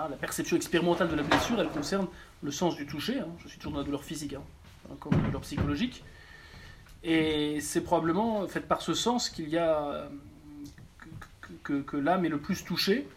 La 0.10 0.18
perception 0.18 0.56
expérimentale 0.56 1.10
de 1.10 1.16
la 1.16 1.24
blessure, 1.24 1.60
elle 1.60 1.70
concerne 1.70 2.08
le 2.44 2.52
sens 2.52 2.76
du 2.76 2.86
toucher. 2.86 3.20
Hein. 3.20 3.28
Je 3.44 3.48
suis 3.48 3.58
toujours 3.58 3.74
dans 3.74 3.80
la 3.80 3.86
douleur 3.86 4.04
physique, 4.04 4.34
hein, 4.34 4.96
comme 5.00 5.14
la 5.14 5.20
douleur 5.20 5.42
psychologique. 5.42 6.04
Et 7.04 7.62
c'est 7.62 7.82
probablement 7.82 8.46
fait 8.48 8.62
par 8.62 8.82
ce 8.82 8.94
sens 8.94 9.30
qu'il 9.30 9.50
y 9.50 9.58
a 9.58 10.10
euh, 11.68 11.82
que 11.84 11.98
l'âme 11.98 12.26
est 12.26 12.30
le 12.30 12.40
plus 12.40 12.64
touchée 12.66 13.08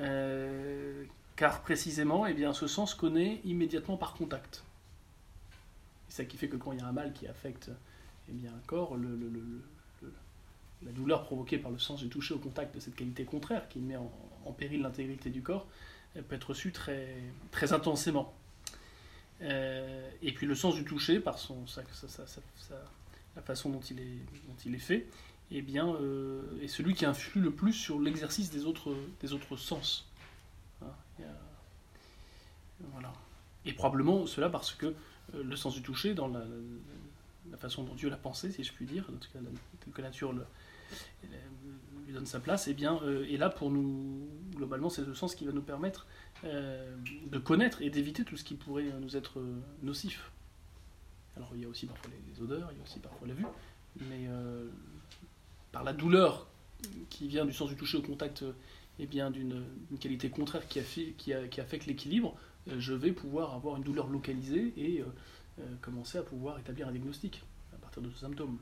euh, 0.00 1.04
car 1.36 1.62
précisément, 1.62 2.26
eh 2.26 2.34
bien, 2.34 2.52
ce 2.52 2.66
sens 2.66 2.94
connaît 2.94 3.40
immédiatement 3.44 3.96
par 3.96 4.14
contact. 4.14 4.64
C'est 6.08 6.22
ça 6.22 6.24
qui 6.24 6.36
fait 6.36 6.48
que 6.48 6.56
quand 6.56 6.72
il 6.72 6.80
y 6.80 6.82
a 6.82 6.86
un 6.86 6.92
mal 6.92 7.12
qui 7.12 7.26
affecte 7.26 7.70
eh 8.28 8.32
bien, 8.32 8.50
un 8.50 8.66
corps, 8.66 8.96
la 10.84 10.92
douleur 10.92 11.24
provoquée 11.24 11.58
par 11.58 11.70
le 11.70 11.78
sens 11.78 12.00
du 12.00 12.08
toucher 12.08 12.34
au 12.34 12.38
contact 12.38 12.74
de 12.74 12.80
cette 12.80 12.94
qualité 12.94 13.24
contraire 13.24 13.68
qui 13.68 13.78
met 13.78 13.96
en, 13.96 14.52
péril 14.52 14.82
l'intégrité 14.82 15.30
du 15.30 15.42
corps, 15.42 15.66
peut 16.14 16.34
être 16.34 16.50
reçue 16.50 16.72
très, 16.72 17.16
très 17.50 17.72
intensément. 17.72 18.34
Euh, 19.42 20.08
et 20.22 20.32
puis 20.32 20.46
le 20.46 20.54
sens 20.54 20.74
du 20.74 20.84
toucher, 20.84 21.20
par 21.20 21.38
son, 21.38 21.64
la 23.34 23.42
façon 23.42 23.70
dont 23.70 23.80
il 23.80 24.00
est, 24.00 24.18
dont 24.46 24.56
il 24.64 24.74
est 24.74 24.78
fait, 24.78 25.06
eh 25.52 25.62
bien, 25.62 25.94
euh, 25.94 26.42
est 26.62 26.68
celui 26.68 26.94
qui 26.94 27.04
influe 27.04 27.40
le 27.40 27.50
plus 27.50 27.72
sur 27.72 28.00
l'exercice 28.00 28.50
des 28.50 28.64
autres, 28.64 28.94
des 29.20 29.32
autres 29.32 29.56
sens. 29.56 30.08
Hein, 30.82 30.86
voilà. 32.92 33.12
Et 33.64 33.72
probablement 33.72 34.26
cela 34.26 34.48
parce 34.48 34.72
que 34.72 34.86
euh, 34.86 35.44
le 35.44 35.56
sens 35.56 35.74
du 35.74 35.82
toucher, 35.82 36.14
dans 36.14 36.28
la, 36.28 36.44
la, 37.50 37.56
façon 37.56 37.84
dont 37.84 37.94
Dieu 37.94 38.10
l'a 38.10 38.16
pensé, 38.16 38.50
si 38.50 38.64
je 38.64 38.72
puis 38.72 38.86
dire, 38.86 39.04
en 39.08 39.18
tout 39.18 39.28
cas, 39.32 39.38
que 39.92 40.00
la 40.00 40.08
nature 40.08 40.32
lui 42.06 42.12
donne 42.12 42.26
sa 42.26 42.40
place, 42.40 42.68
eh 42.68 42.74
bien, 42.74 43.00
euh, 43.02 43.24
est 43.24 43.36
là 43.36 43.48
pour 43.48 43.70
nous, 43.70 44.28
globalement, 44.54 44.90
c'est 44.90 45.06
le 45.06 45.14
sens 45.14 45.34
qui 45.34 45.44
va 45.44 45.52
nous 45.52 45.62
permettre 45.62 46.06
euh, 46.44 46.96
de 47.26 47.38
connaître 47.38 47.82
et 47.82 47.90
d'éviter 47.90 48.24
tout 48.24 48.36
ce 48.36 48.44
qui 48.44 48.54
pourrait 48.54 48.92
nous 49.00 49.16
être 49.16 49.38
euh, 49.38 49.60
nocif. 49.82 50.30
Alors 51.36 51.50
il 51.54 51.62
y 51.62 51.64
a 51.64 51.68
aussi 51.68 51.86
parfois 51.86 52.10
les, 52.10 52.42
odeurs, 52.42 52.70
il 52.72 52.78
y 52.78 52.80
a 52.80 52.84
aussi 52.84 52.98
parfois 52.98 53.26
la 53.26 53.34
vue, 53.34 53.46
mais 54.00 54.28
par 55.72 55.84
la 55.84 55.92
douleur 55.92 56.46
qui 57.10 57.28
vient 57.28 57.44
du 57.44 57.52
sens 57.52 57.68
du 57.68 57.76
toucher 57.76 57.98
au 57.98 58.02
contact 58.02 58.44
eh 58.98 59.06
bien 59.06 59.30
d'une 59.30 59.64
qualité 60.00 60.30
contraire 60.30 60.66
qui, 60.68 60.78
affecte 61.60 61.86
l'équilibre, 61.86 62.36
je 62.66 62.92
vais 62.92 63.12
pouvoir 63.12 63.54
avoir 63.54 63.76
une 63.76 63.82
douleur 63.82 64.08
localisée 64.08 64.72
et 64.76 65.02
commencer 65.80 66.18
à 66.18 66.22
pouvoir 66.22 66.58
établir 66.58 66.88
un 66.88 66.92
diagnostic 66.92 67.42
à 67.72 67.76
partir 67.76 68.02
de 68.02 68.10
ce 68.10 68.18
symptôme. 68.18 68.58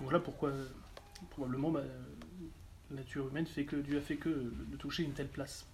Voilà 0.00 0.20
pourquoi 0.20 0.52
probablement 1.30 1.70
bah, 1.70 1.82
la 2.90 2.96
nature 2.96 3.28
humaine 3.28 3.46
fait 3.46 3.64
que 3.64 3.76
Dieu 3.76 3.98
a 3.98 4.00
fait 4.00 4.16
que 4.16 4.28
de 4.28 4.76
toucher 4.76 5.02
une 5.02 5.12
telle 5.12 5.28
place. 5.28 5.66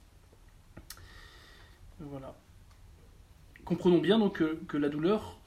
Voilà. 1.99 2.34
Comprenons 3.64 3.99
bien 3.99 4.18
donc 4.18 4.42
que, 4.66 4.76
la 4.76 4.88
douleur 4.88 5.38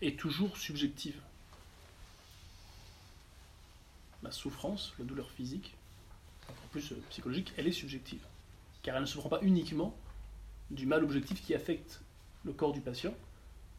est 0.00 0.18
toujours 0.18 0.56
subjective. 0.56 1.20
La 4.26 4.32
souffrance, 4.32 4.92
la 4.98 5.04
douleur 5.04 5.30
physique, 5.30 5.76
en 6.48 6.68
plus 6.72 6.90
euh, 6.90 6.96
psychologique, 7.10 7.52
elle 7.56 7.68
est 7.68 7.72
subjective. 7.72 8.18
Car 8.82 8.96
elle 8.96 9.02
ne 9.02 9.06
se 9.06 9.16
prend 9.18 9.28
pas 9.28 9.38
uniquement 9.42 9.94
du 10.72 10.84
mal 10.84 11.04
objectif 11.04 11.40
qui 11.44 11.54
affecte 11.54 12.00
le 12.44 12.52
corps 12.52 12.72
du 12.72 12.80
patient, 12.80 13.14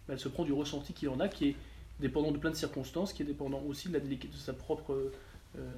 mais 0.08 0.14
elle 0.14 0.20
se 0.22 0.30
prend 0.30 0.46
du 0.46 0.54
ressenti 0.54 0.94
qu'il 0.94 1.10
en 1.10 1.20
a, 1.20 1.28
qui 1.28 1.50
est 1.50 1.56
dépendant 2.00 2.32
de 2.32 2.38
plein 2.38 2.52
de 2.52 2.56
circonstances, 2.56 3.12
qui 3.12 3.24
est 3.24 3.26
dépendant 3.26 3.62
aussi 3.68 3.90
de, 3.90 3.94
la 3.94 4.00
de 4.00 4.38
sa 4.38 4.54
propre 4.54 5.12
euh, 5.58 5.72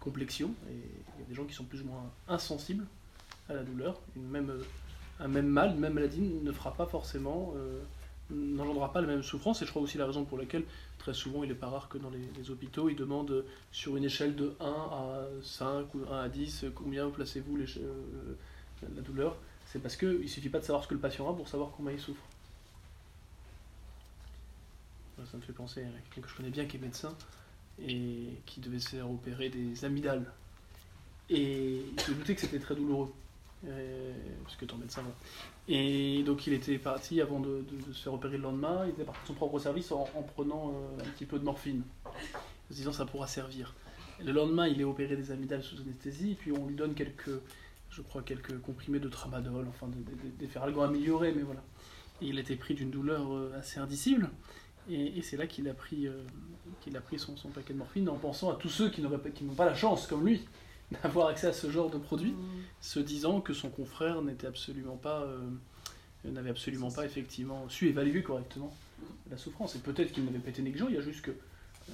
complexion. 0.00 0.52
Il 0.68 1.20
y 1.20 1.22
a 1.22 1.28
des 1.28 1.34
gens 1.34 1.44
qui 1.44 1.54
sont 1.54 1.64
plus 1.64 1.82
ou 1.82 1.86
moins 1.86 2.10
insensibles 2.26 2.86
à 3.48 3.54
la 3.54 3.62
douleur. 3.62 4.00
même, 4.16 4.50
euh, 4.50 4.64
un 5.20 5.28
même 5.28 5.46
mal, 5.46 5.74
une 5.74 5.78
même 5.78 5.92
maladie 5.92 6.20
ne 6.20 6.50
fera 6.50 6.74
pas 6.74 6.86
forcément, 6.86 7.54
n'engendrera 8.30 8.92
pas 8.92 9.00
la 9.00 9.06
même 9.06 9.22
souffrance. 9.22 9.62
Et 9.62 9.66
je 9.66 9.70
crois 9.70 9.82
aussi 9.82 9.98
la 9.98 10.06
raison 10.06 10.24
pour 10.24 10.38
laquelle, 10.38 10.64
très 10.98 11.14
souvent, 11.14 11.42
il 11.42 11.48
n'est 11.48 11.54
pas 11.54 11.68
rare 11.68 11.88
que 11.88 11.98
dans 11.98 12.10
les, 12.10 12.50
hôpitaux, 12.50 12.88
ils 12.88 12.96
demandent 12.96 13.44
sur 13.72 13.96
une 13.96 14.04
échelle 14.04 14.34
de 14.34 14.54
1 14.60 14.64
à 14.66 15.24
5 15.42 15.94
ou 15.94 16.00
1 16.10 16.20
à 16.24 16.28
10, 16.28 16.66
combien 16.74 17.08
placez-vous 17.10 17.56
la 17.56 19.02
douleur. 19.02 19.36
C'est 19.66 19.80
parce 19.80 19.96
qu'il 19.96 20.20
ne 20.20 20.26
suffit 20.26 20.48
pas 20.48 20.60
de 20.60 20.64
savoir 20.64 20.84
ce 20.84 20.88
que 20.88 20.94
le 20.94 21.00
patient 21.00 21.28
a 21.30 21.34
pour 21.34 21.48
savoir 21.48 21.70
combien 21.76 21.92
il 21.92 22.00
souffre. 22.00 22.22
Ça 25.30 25.36
me 25.36 25.42
fait 25.42 25.52
penser 25.52 25.80
à 25.80 25.88
quelqu'un 26.04 26.20
que 26.20 26.28
je 26.28 26.36
connais 26.36 26.50
bien 26.50 26.66
qui 26.66 26.76
est 26.76 26.80
médecin 26.80 27.14
et 27.82 28.28
qui 28.44 28.60
devait 28.60 28.78
se 28.78 28.90
faire 28.90 29.10
opérer 29.10 29.48
des 29.48 29.84
amygdales. 29.84 30.30
Et 31.28 31.82
il 32.08 32.14
me 32.14 32.18
doutait 32.18 32.34
que 32.34 32.40
c'était 32.40 32.60
très 32.60 32.74
douloureux, 32.74 33.12
euh, 33.66 34.14
parce 34.44 34.56
que 34.56 34.64
ton 34.64 34.76
médecin. 34.76 35.02
Et 35.68 36.22
donc 36.22 36.46
il 36.46 36.52
était 36.52 36.78
parti 36.78 37.20
avant 37.20 37.40
de, 37.40 37.64
se 37.92 38.02
faire 38.02 38.14
opérer 38.14 38.36
le 38.36 38.44
lendemain, 38.44 38.84
il 38.84 38.90
était 38.90 39.04
parti 39.04 39.20
de 39.22 39.26
son 39.26 39.34
propre 39.34 39.58
service 39.58 39.90
en, 39.90 40.04
prenant 40.34 40.70
euh, 40.70 41.02
un 41.02 41.10
petit 41.10 41.26
peu 41.26 41.38
de 41.38 41.44
morphine, 41.44 41.82
en 42.04 42.10
se 42.70 42.74
disant 42.74 42.92
ça 42.92 43.04
pourra 43.04 43.26
servir. 43.26 43.74
le 44.24 44.30
lendemain, 44.30 44.68
il 44.68 44.80
est 44.80 44.84
opéré 44.84 45.16
des 45.16 45.32
amygdales 45.32 45.64
sous 45.64 45.80
anesthésie, 45.80 46.36
puis 46.38 46.52
on 46.52 46.66
lui 46.66 46.76
donne 46.76 46.94
quelques, 46.94 47.40
je 47.90 48.00
crois, 48.02 48.22
quelques 48.22 48.60
comprimés 48.60 49.00
de 49.00 49.08
tramadol, 49.08 49.66
enfin 49.68 49.88
des 50.38 50.46
ferralgons 50.46 50.82
améliorés, 50.82 51.32
mais 51.32 51.42
voilà. 51.42 51.62
Et 52.22 52.26
il 52.26 52.38
était 52.38 52.56
pris 52.56 52.74
d'une 52.74 52.90
douleur 52.90 53.32
euh, 53.32 53.52
assez 53.58 53.78
indicible. 53.78 54.30
Et, 54.88 55.20
c'est 55.22 55.36
là 55.36 55.46
qu'il 55.46 55.68
a 55.68 55.74
pris, 55.74 56.06
euh, 56.06 56.22
qu'il 56.80 56.96
a 56.96 57.00
pris 57.00 57.18
son, 57.18 57.34
paquet 57.48 57.72
de 57.72 57.78
morphine 57.78 58.08
en 58.08 58.16
pensant 58.16 58.50
à 58.50 58.54
tous 58.54 58.68
ceux 58.68 58.88
qui 58.88 59.02
n'ont 59.02 59.10
pas 59.56 59.64
la 59.64 59.74
chance, 59.74 60.06
comme 60.06 60.24
lui, 60.24 60.46
d'avoir 61.02 61.28
accès 61.28 61.46
à 61.46 61.52
ce 61.52 61.70
genre 61.70 61.90
de 61.90 61.98
produit, 61.98 62.32
mm. 62.32 62.62
se 62.80 63.00
disant 63.00 63.40
que 63.40 63.52
son 63.52 63.70
confrère 63.70 64.22
n'était 64.22 64.46
absolument 64.46 64.96
pas, 64.96 65.22
euh, 65.22 65.48
n'avait 66.24 66.50
absolument 66.50 66.90
pas 66.90 67.04
effectivement 67.04 67.68
su 67.68 67.88
évaluer 67.88 68.22
correctement 68.22 68.74
la 69.30 69.36
souffrance. 69.36 69.76
Et 69.76 69.78
peut-être 69.78 70.12
qu'il 70.12 70.24
n'avait 70.24 70.38
pas 70.38 70.50
été 70.50 70.62
négligent, 70.62 70.88
il 70.88 70.94
y 70.94 70.98
a 70.98 71.02
juste 71.02 71.22
que 71.22 71.30
euh, 71.30 71.92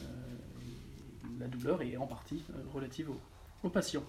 la 1.41 1.49
douleur 1.49 1.83
est 1.83 1.97
en 1.97 2.07
partie 2.07 2.43
relative 2.73 3.11
au, 3.11 3.21
au 3.65 3.71
patient. 3.71 4.05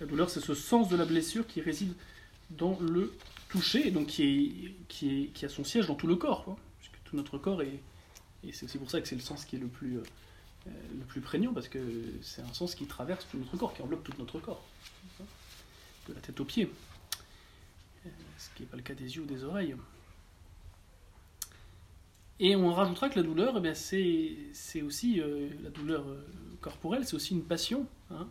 La 0.00 0.06
douleur, 0.06 0.30
c'est 0.30 0.40
ce 0.40 0.54
sens 0.54 0.88
de 0.88 0.96
la 0.96 1.04
blessure 1.04 1.46
qui 1.46 1.60
réside 1.60 1.92
dans 2.50 2.78
le 2.80 3.12
touché, 3.48 3.90
donc 3.90 4.06
qui, 4.06 4.22
est, 4.22 4.86
qui, 4.88 5.22
est, 5.22 5.26
qui 5.28 5.44
a 5.44 5.48
son 5.48 5.64
siège 5.64 5.86
dans 5.86 5.94
tout 5.94 6.06
le 6.06 6.16
corps, 6.16 6.44
quoi, 6.44 6.56
puisque 6.78 7.02
tout 7.04 7.16
notre 7.16 7.38
corps 7.38 7.62
est. 7.62 7.80
Et 8.44 8.52
c'est 8.52 8.66
aussi 8.66 8.78
pour 8.78 8.90
ça 8.90 9.00
que 9.00 9.08
c'est 9.08 9.16
le 9.16 9.20
sens 9.20 9.44
qui 9.44 9.56
est 9.56 9.58
le 9.58 9.66
plus, 9.66 9.98
euh, 9.98 10.02
le 10.98 11.04
plus 11.06 11.20
prégnant, 11.20 11.52
parce 11.52 11.68
que 11.68 11.78
c'est 12.22 12.42
un 12.42 12.52
sens 12.52 12.74
qui 12.74 12.86
traverse 12.86 13.26
tout 13.30 13.38
notre 13.38 13.56
corps, 13.56 13.74
qui 13.74 13.82
enveloppe 13.82 14.04
tout 14.04 14.12
notre 14.18 14.38
corps, 14.40 14.64
de 16.08 16.14
la 16.14 16.20
tête 16.20 16.38
aux 16.40 16.44
pieds, 16.44 16.70
euh, 18.06 18.10
ce 18.38 18.48
qui 18.54 18.62
n'est 18.62 18.68
pas 18.68 18.76
le 18.76 18.82
cas 18.82 18.94
des 18.94 19.16
yeux 19.16 19.22
ou 19.22 19.26
des 19.26 19.44
oreilles. 19.44 19.76
Et 22.40 22.54
on 22.54 22.72
rajoutera 22.72 23.08
que 23.08 23.18
la 23.18 23.24
douleur, 23.24 23.60
eh 23.64 23.74
c'est 23.74 24.82
aussi 24.82 25.20
euh, 25.20 25.48
la 25.62 25.70
douleur 25.70 26.04
corporelle, 26.60 27.04
c'est 27.04 27.16
aussi 27.16 27.34
une 27.34 27.42
passion, 27.42 27.86
hein, 28.10 28.28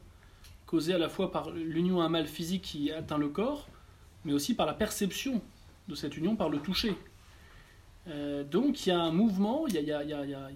causée 0.66 0.94
à 0.94 0.98
la 0.98 1.10
fois 1.10 1.32
par 1.32 1.52
l'union 1.52 2.02
à 2.02 2.06
un 2.06 2.10
mal 2.10 2.28
physique 2.28 2.64
qui 2.64 2.92
atteint 2.92 3.18
le 3.18 3.30
corps, 3.30 3.68
mais 4.24 4.34
aussi 4.34 4.54
par 4.54 4.66
la 4.66 4.74
perception 4.74 5.42
de 5.88 5.96
cette 5.96 6.16
union, 6.18 6.36
par 6.36 6.50
le 6.50 6.60
toucher. 6.60 6.96
Euh, 8.08 8.44
donc 8.44 8.86
il 8.86 8.90
y 8.90 8.92
a 8.92 9.00
un 9.00 9.12
mouvement, 9.12 9.68
il 9.68 9.76
y 9.76 9.92
a, 9.92 10.50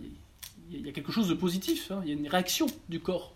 quelque 0.93 1.11
chose 1.11 1.27
de 1.27 1.33
positif, 1.33 1.91
hein. 1.91 2.01
il 2.03 2.09
y 2.09 2.11
a 2.11 2.15
une 2.15 2.27
réaction 2.27 2.67
du 2.89 2.99
corps 2.99 3.35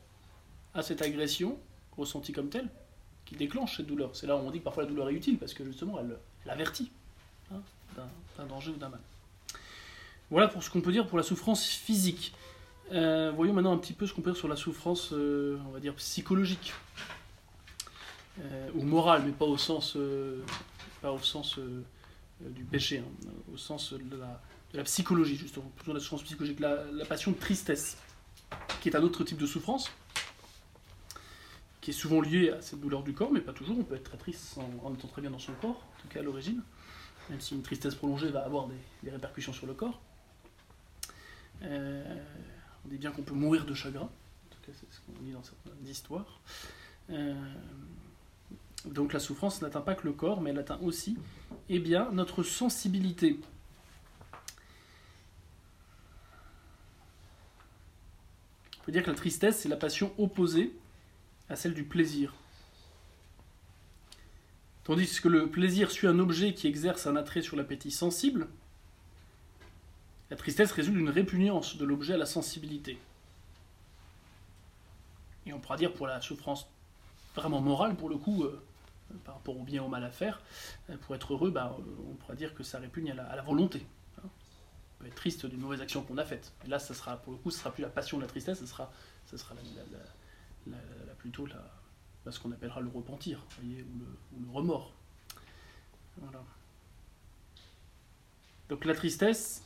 à 0.73 0.83
cette 0.83 1.01
agression, 1.01 1.57
ressentie 1.97 2.33
comme 2.33 2.49
telle, 2.49 2.69
qui 3.25 3.35
déclenche 3.35 3.77
cette 3.77 3.87
douleur. 3.87 4.11
C'est 4.13 4.27
là 4.27 4.35
où 4.35 4.39
on 4.39 4.51
dit 4.51 4.59
que 4.59 4.63
parfois 4.63 4.83
la 4.83 4.89
douleur 4.89 5.09
est 5.09 5.13
utile, 5.13 5.37
parce 5.37 5.53
que 5.53 5.63
justement 5.65 5.99
elle, 5.99 6.17
avertit 6.49 6.91
hein, 7.51 7.61
d'un 8.37 8.45
danger 8.45 8.71
ou 8.71 8.75
d'un 8.75 8.89
mal. 8.89 8.99
Voilà 10.29 10.47
pour 10.47 10.63
ce 10.63 10.69
qu'on 10.69 10.81
peut 10.81 10.91
dire 10.91 11.07
pour 11.07 11.17
la 11.17 11.23
souffrance 11.23 11.65
physique. 11.65 12.33
Euh, 12.91 13.31
voyons 13.35 13.53
maintenant 13.53 13.73
un 13.73 13.77
petit 13.77 13.93
peu 13.93 14.05
ce 14.05 14.13
qu'on 14.13 14.21
peut 14.21 14.31
dire 14.31 14.37
sur 14.37 14.47
la 14.47 14.55
souffrance, 14.55 15.11
euh, 15.13 15.57
on 15.67 15.71
va 15.71 15.79
dire, 15.79 15.95
psychologique. 15.95 16.73
Euh, 18.41 18.69
ou 18.75 18.83
morale, 18.83 19.23
mais 19.25 19.31
pas 19.31 19.45
au 19.45 19.57
sens, 19.57 19.97
pas 21.01 21.11
au 21.11 21.19
sens 21.19 21.57
du 22.41 22.63
péché, 22.65 22.99
hein, 22.99 23.29
au 23.53 23.57
sens 23.57 23.93
de 23.93 24.17
la, 24.17 24.41
la 24.75 24.83
psychologie, 24.83 25.35
justement, 25.35 25.71
plutôt 25.75 25.93
la 25.93 25.99
souffrance 25.99 26.23
psychologique, 26.23 26.59
la, 26.59 27.05
passion 27.05 27.31
de 27.31 27.37
tristesse, 27.37 27.97
qui 28.81 28.89
est 28.89 28.95
un 28.95 29.03
autre 29.03 29.23
type 29.23 29.37
de 29.37 29.45
souffrance, 29.45 29.91
qui 31.81 31.91
est 31.91 31.93
souvent 31.93 32.21
liée 32.21 32.49
à 32.49 32.61
cette 32.61 32.79
douleur 32.79 33.03
du 33.03 33.13
corps, 33.13 33.31
mais 33.31 33.41
pas 33.41 33.53
toujours, 33.53 33.77
on 33.79 33.83
peut 33.83 33.95
être 33.95 34.03
très 34.03 34.17
triste 34.17 34.57
en, 34.57 34.93
étant 34.93 35.07
très 35.07 35.21
bien 35.21 35.31
dans 35.31 35.39
son 35.39 35.53
corps, 35.53 35.77
en 35.97 36.01
tout 36.01 36.07
cas 36.07 36.19
à 36.19 36.23
l'origine, 36.23 36.61
même 37.29 37.41
si 37.41 37.55
une 37.55 37.61
tristesse 37.61 37.95
prolongée 37.95 38.29
va 38.29 38.43
avoir 38.43 38.67
des, 39.03 39.09
répercussions 39.09 39.53
sur 39.53 39.67
le 39.67 39.73
corps. 39.73 40.01
on 41.61 42.87
dit 42.87 42.97
bien 42.97 43.11
qu'on 43.11 43.23
peut 43.23 43.35
mourir 43.35 43.65
de 43.65 43.73
chagrin, 43.73 44.01
en 44.05 44.49
tout 44.49 44.59
cas 44.65 44.71
c'est 44.73 44.91
ce 44.91 44.99
qu'on 45.01 45.23
dit 45.23 45.31
dans 45.31 45.43
certaines 45.43 45.87
histoires. 45.87 46.39
Donc 48.85 49.13
la 49.13 49.19
souffrance 49.19 49.61
n'atteint 49.61 49.81
pas 49.81 49.95
que 49.95 50.05
le 50.05 50.13
corps, 50.13 50.41
mais 50.41 50.51
elle 50.51 50.59
atteint 50.59 50.79
aussi 50.81 51.17
eh 51.69 51.79
bien, 51.79 52.09
notre 52.11 52.43
sensibilité. 52.43 53.39
On 58.85 58.91
peut 58.91 58.91
dire 58.91 59.03
que 59.03 59.09
la 59.09 59.17
tristesse, 59.17 59.61
c'est 59.61 59.69
la 59.69 59.77
passion 59.77 60.13
opposée 60.19 60.71
à 61.49 61.55
celle 61.55 61.73
du 61.73 61.83
plaisir. 61.83 62.35
Tandis 64.83 65.19
que 65.19 65.27
le 65.27 65.49
plaisir 65.49 65.89
suit 65.89 66.05
un 66.05 66.19
objet 66.19 66.53
qui 66.53 66.67
exerce 66.67 67.07
un 67.07 67.15
attrait 67.15 67.41
sur 67.41 67.55
l'appétit 67.55 67.89
sensible, 67.89 68.47
la 70.29 70.37
tristesse 70.37 70.71
résulte 70.71 70.97
d'une 70.97 71.09
répugnance 71.09 71.77
de 71.77 71.83
l'objet 71.83 72.13
à 72.13 72.17
la 72.17 72.27
sensibilité. 72.27 72.99
Et 75.47 75.53
on 75.53 75.59
pourra 75.59 75.77
dire 75.77 75.91
pour 75.91 76.05
la 76.05 76.21
souffrance 76.21 76.67
vraiment 77.35 77.61
morale, 77.61 77.95
pour 77.95 78.09
le 78.09 78.17
coup, 78.17 78.43
euh, 78.43 78.61
par 79.23 79.33
rapport 79.33 79.57
au 79.57 79.63
bien 79.63 79.81
ou 79.81 79.85
au 79.85 79.89
mal 79.89 80.03
à 80.03 80.11
faire, 80.11 80.41
euh, 80.91 80.97
pour 80.97 81.15
être 81.15 81.33
heureux, 81.33 81.49
bah, 81.49 81.75
euh, 81.79 81.83
on 82.11 82.13
pourrait 82.13 82.35
dire 82.35 82.53
que 82.53 82.61
ça 82.61 82.77
répugne 82.77 83.11
à 83.11 83.35
la, 83.35 83.41
volonté. 83.41 83.79
On 83.79 83.94
être 85.07 85.15
triste 85.15 85.45
d'une 85.45 85.59
mauvaise 85.59 85.81
action 85.81 86.01
qu'on 86.03 86.17
a 86.17 86.25
faite. 86.25 86.53
Et 86.65 86.67
là, 86.67 86.79
ça 86.79 86.93
sera, 86.93 87.17
pour 87.17 87.33
le 87.33 87.39
coup, 87.39 87.51
ce 87.51 87.59
sera 87.59 87.71
plus 87.71 87.81
la 87.81 87.89
passion 87.89 88.17
de 88.17 88.23
la 88.23 88.27
tristesse, 88.27 88.59
ce 88.59 88.65
sera, 88.65 88.91
ce 89.25 89.37
sera 89.37 89.55
la, 90.67 90.75
plutôt 91.17 91.47
ce 92.29 92.39
qu'on 92.39 92.51
appellera 92.51 92.81
le 92.81 92.89
repentir, 92.89 93.45
ou, 93.63 93.67
le, 93.67 94.51
remords. 94.51 94.93
Voilà. 96.17 96.43
Donc 98.69 98.85
la 98.85 98.95
tristesse, 98.95 99.63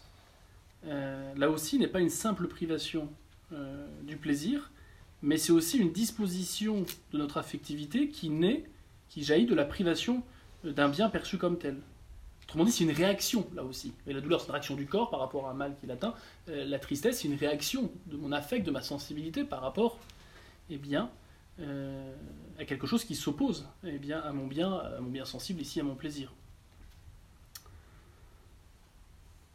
euh, 0.85 1.33
là 1.35 1.49
aussi, 1.49 1.79
n'est 1.79 1.87
pas 1.87 2.01
une 2.01 2.09
simple 2.09 2.47
privation 2.47 3.09
euh, 3.51 3.87
du 4.03 4.17
plaisir, 4.17 4.71
mais 5.21 5.37
c'est 5.37 5.51
aussi 5.51 5.77
une 5.77 5.91
disposition 5.91 6.85
de 7.11 7.17
notre 7.17 7.37
affectivité 7.37 8.09
qui 8.09 8.29
naît, 8.29 8.69
qui 9.09 9.23
jaillit 9.23 9.45
de 9.45 9.55
la 9.55 9.65
privation 9.65 10.23
d'un 10.63 10.89
bien 10.89 11.09
perçu 11.09 11.37
comme 11.37 11.57
tel. 11.57 11.77
Autrement 12.49 12.65
dit, 12.65 12.71
c'est 12.71 12.83
une 12.83 12.89
réaction, 12.89 13.47
là 13.53 13.63
aussi. 13.63 13.93
La 14.07 14.21
douleur, 14.21 14.41
c'est 14.41 14.47
une 14.47 14.53
réaction 14.53 14.75
du 14.75 14.87
corps 14.87 15.11
par 15.11 15.19
rapport 15.19 15.47
à 15.47 15.51
un 15.51 15.53
mal 15.53 15.75
qui 15.79 15.85
l'atteint. 15.85 16.15
Euh, 16.47 16.65
la 16.65 16.79
tristesse, 16.79 17.21
c'est 17.21 17.27
une 17.27 17.35
réaction 17.35 17.91
de 18.07 18.17
mon 18.17 18.31
affect, 18.31 18.65
de 18.65 18.71
ma 18.71 18.81
sensibilité 18.81 19.43
par 19.43 19.61
rapport 19.61 19.99
eh 20.71 20.77
bien, 20.77 21.11
euh, 21.59 22.11
à 22.57 22.65
quelque 22.65 22.87
chose 22.87 23.05
qui 23.05 23.13
s'oppose 23.13 23.67
eh 23.83 23.99
bien, 23.99 24.19
à, 24.21 24.31
mon 24.31 24.47
bien, 24.47 24.73
à 24.73 24.99
mon 24.99 25.11
bien 25.11 25.25
sensible, 25.25 25.61
ici 25.61 25.79
à 25.79 25.83
mon 25.83 25.93
plaisir. 25.93 26.33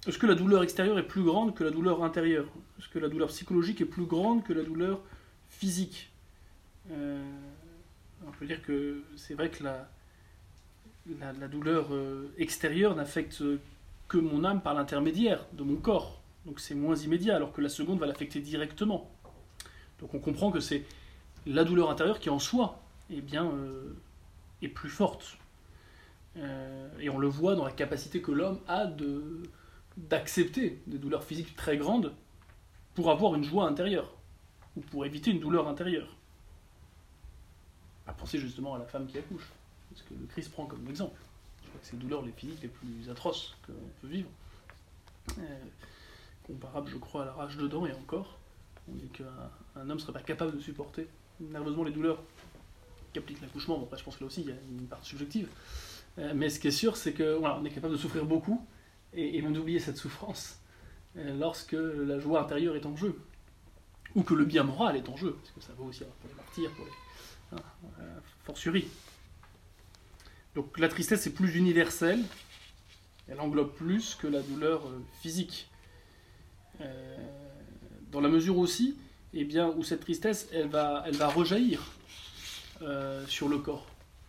Est-ce 0.06 0.18
que 0.18 0.26
la 0.26 0.36
douleur 0.36 0.62
extérieure 0.62 0.96
est 1.00 1.08
plus 1.08 1.24
grande 1.24 1.52
que 1.52 1.64
la 1.64 1.72
douleur 1.72 2.04
intérieure? 2.04 2.46
Est-ce 2.78 2.88
que 2.88 3.00
la 3.00 3.08
douleur 3.08 3.26
psychologique 3.26 3.80
est 3.80 3.86
plus 3.86 4.04
grande 4.04 4.44
que 4.44 4.52
la 4.52 4.62
douleur 4.62 5.00
physique? 5.48 6.12
Euh, 6.92 7.20
On 8.24 8.30
peut 8.30 8.46
dire 8.46 8.62
que 8.62 9.02
c'est 9.16 9.34
vrai 9.34 9.50
que 9.50 9.64
la, 9.64 9.88
la, 11.20 11.48
douleur 11.48 11.92
euh, 11.92 12.32
extérieure 12.38 12.94
n'affecte 12.94 13.42
que 14.08 14.18
mon 14.18 14.44
âme 14.44 14.62
par 14.62 14.74
l'intermédiaire 14.74 15.46
de 15.52 15.62
mon 15.62 15.76
corps. 15.76 16.20
Donc 16.46 16.60
c'est 16.60 16.74
moins 16.74 16.96
immédiat, 16.96 17.36
alors 17.36 17.52
que 17.52 17.60
la 17.60 17.68
seconde 17.68 17.98
va 17.98 18.06
l'affecter 18.06 18.40
directement. 18.40 19.10
Donc 20.00 20.14
on 20.14 20.18
comprend 20.18 20.50
que 20.50 20.60
c'est 20.60 20.84
la 21.46 21.64
douleur 21.64 21.90
intérieure 21.90 22.18
qui 22.18 22.30
en 22.30 22.38
soi 22.38 22.80
eh 23.10 23.20
bien, 23.20 23.46
euh, 23.46 23.94
est 24.62 24.68
plus 24.68 24.90
forte. 24.90 25.38
Euh, 26.36 26.88
et 26.98 27.08
on 27.10 27.18
le 27.18 27.28
voit 27.28 27.54
dans 27.54 27.64
la 27.64 27.70
capacité 27.70 28.20
que 28.20 28.32
l'homme 28.32 28.60
a 28.66 28.86
d'accepter 29.96 30.82
des 30.86 30.98
douleurs 30.98 31.22
physiques 31.22 31.54
très 31.54 31.76
grandes 31.76 32.12
pour 32.94 33.10
avoir 33.10 33.34
une 33.34 33.44
joie 33.44 33.66
intérieure, 33.68 34.14
ou 34.76 34.80
pour 34.80 35.04
éviter 35.04 35.30
une 35.30 35.40
douleur 35.40 35.68
intérieure. 35.68 36.16
À 38.06 38.12
penser 38.12 38.38
justement 38.38 38.74
à 38.74 38.78
la 38.78 38.86
femme 38.86 39.06
qui 39.06 39.18
accouche 39.18 39.50
ce 39.94 40.02
que 40.02 40.14
le 40.14 40.26
Christ 40.26 40.52
prend 40.52 40.66
comme 40.66 40.88
exemple. 40.88 41.20
Je 41.62 41.68
crois 41.68 41.80
que 41.80 41.86
c'est 41.86 41.96
les 41.96 42.02
douleurs 42.02 42.22
les 42.22 42.32
physiques 42.32 42.62
les 42.62 42.68
plus 42.68 43.10
atroces 43.10 43.56
qu'on 43.66 43.72
peut 44.00 44.08
vivre. 44.08 44.28
Euh, 45.38 45.58
comparable, 46.46 46.88
je 46.90 46.96
crois, 46.96 47.22
à 47.22 47.24
la 47.26 47.32
rage 47.32 47.56
de 47.56 47.66
dents 47.66 47.86
et 47.86 47.92
encore. 47.92 48.38
On 48.88 48.94
dit 48.94 49.08
qu'un 49.08 49.80
homme 49.80 49.88
ne 49.88 49.98
serait 49.98 50.12
pas 50.12 50.22
capable 50.22 50.54
de 50.54 50.60
supporter 50.60 51.08
nerveusement 51.40 51.84
les 51.84 51.92
douleurs 51.92 52.22
qu'applique 53.12 53.40
l'accouchement. 53.40 53.78
Bon, 53.78 53.84
après, 53.84 53.98
je 53.98 54.04
pense 54.04 54.16
que 54.16 54.20
là 54.20 54.26
aussi, 54.26 54.42
il 54.42 54.48
y 54.48 54.52
a 54.52 54.56
une 54.70 54.86
part 54.86 55.02
subjective. 55.04 55.48
Euh, 56.18 56.32
mais 56.34 56.50
ce 56.50 56.60
qui 56.60 56.68
est 56.68 56.72
sûr, 56.72 56.96
c'est 56.96 57.12
qu'on 57.14 57.38
voilà, 57.40 57.60
est 57.64 57.70
capable 57.70 57.94
de 57.94 57.98
souffrir 57.98 58.24
beaucoup 58.24 58.64
et, 59.14 59.40
même 59.42 59.52
d'oublier 59.52 59.78
cette 59.78 59.96
souffrance 59.96 60.60
euh, 61.16 61.36
lorsque 61.38 61.72
la 61.72 62.18
joie 62.18 62.42
intérieure 62.42 62.76
est 62.76 62.86
en 62.86 62.96
jeu. 62.96 63.18
Ou 64.14 64.22
que 64.22 64.34
le 64.34 64.44
bien 64.44 64.62
moral 64.62 64.96
est 64.96 65.08
en 65.08 65.16
jeu, 65.16 65.32
parce 65.32 65.50
que 65.50 65.60
ça 65.60 65.72
vaut 65.76 65.86
aussi 65.86 66.04
pour 66.04 66.28
les 66.28 66.34
martyrs, 66.34 66.70
pour 66.72 66.84
les 66.84 67.58
hein. 67.58 67.62
Donc 70.54 70.78
la 70.78 70.88
tristesse 70.88 71.26
est 71.26 71.32
plus 71.32 71.56
universelle, 71.56 72.22
elle 73.28 73.40
englobe 73.40 73.72
plus 73.72 74.14
que 74.14 74.26
la 74.26 74.40
douleur 74.40 74.86
euh, 74.86 75.00
physique. 75.20 75.68
Euh, 76.80 77.16
dans 78.10 78.20
la 78.20 78.28
mesure 78.28 78.58
aussi 78.58 78.96
eh 79.32 79.44
bien, 79.44 79.68
où 79.68 79.82
cette 79.82 80.00
tristesse, 80.00 80.48
elle 80.52 80.68
va, 80.68 81.02
rejaillir 81.28 81.80
euh, 82.82 83.26
sur 83.26 83.48
le 83.48 83.58
corps. 83.58 83.86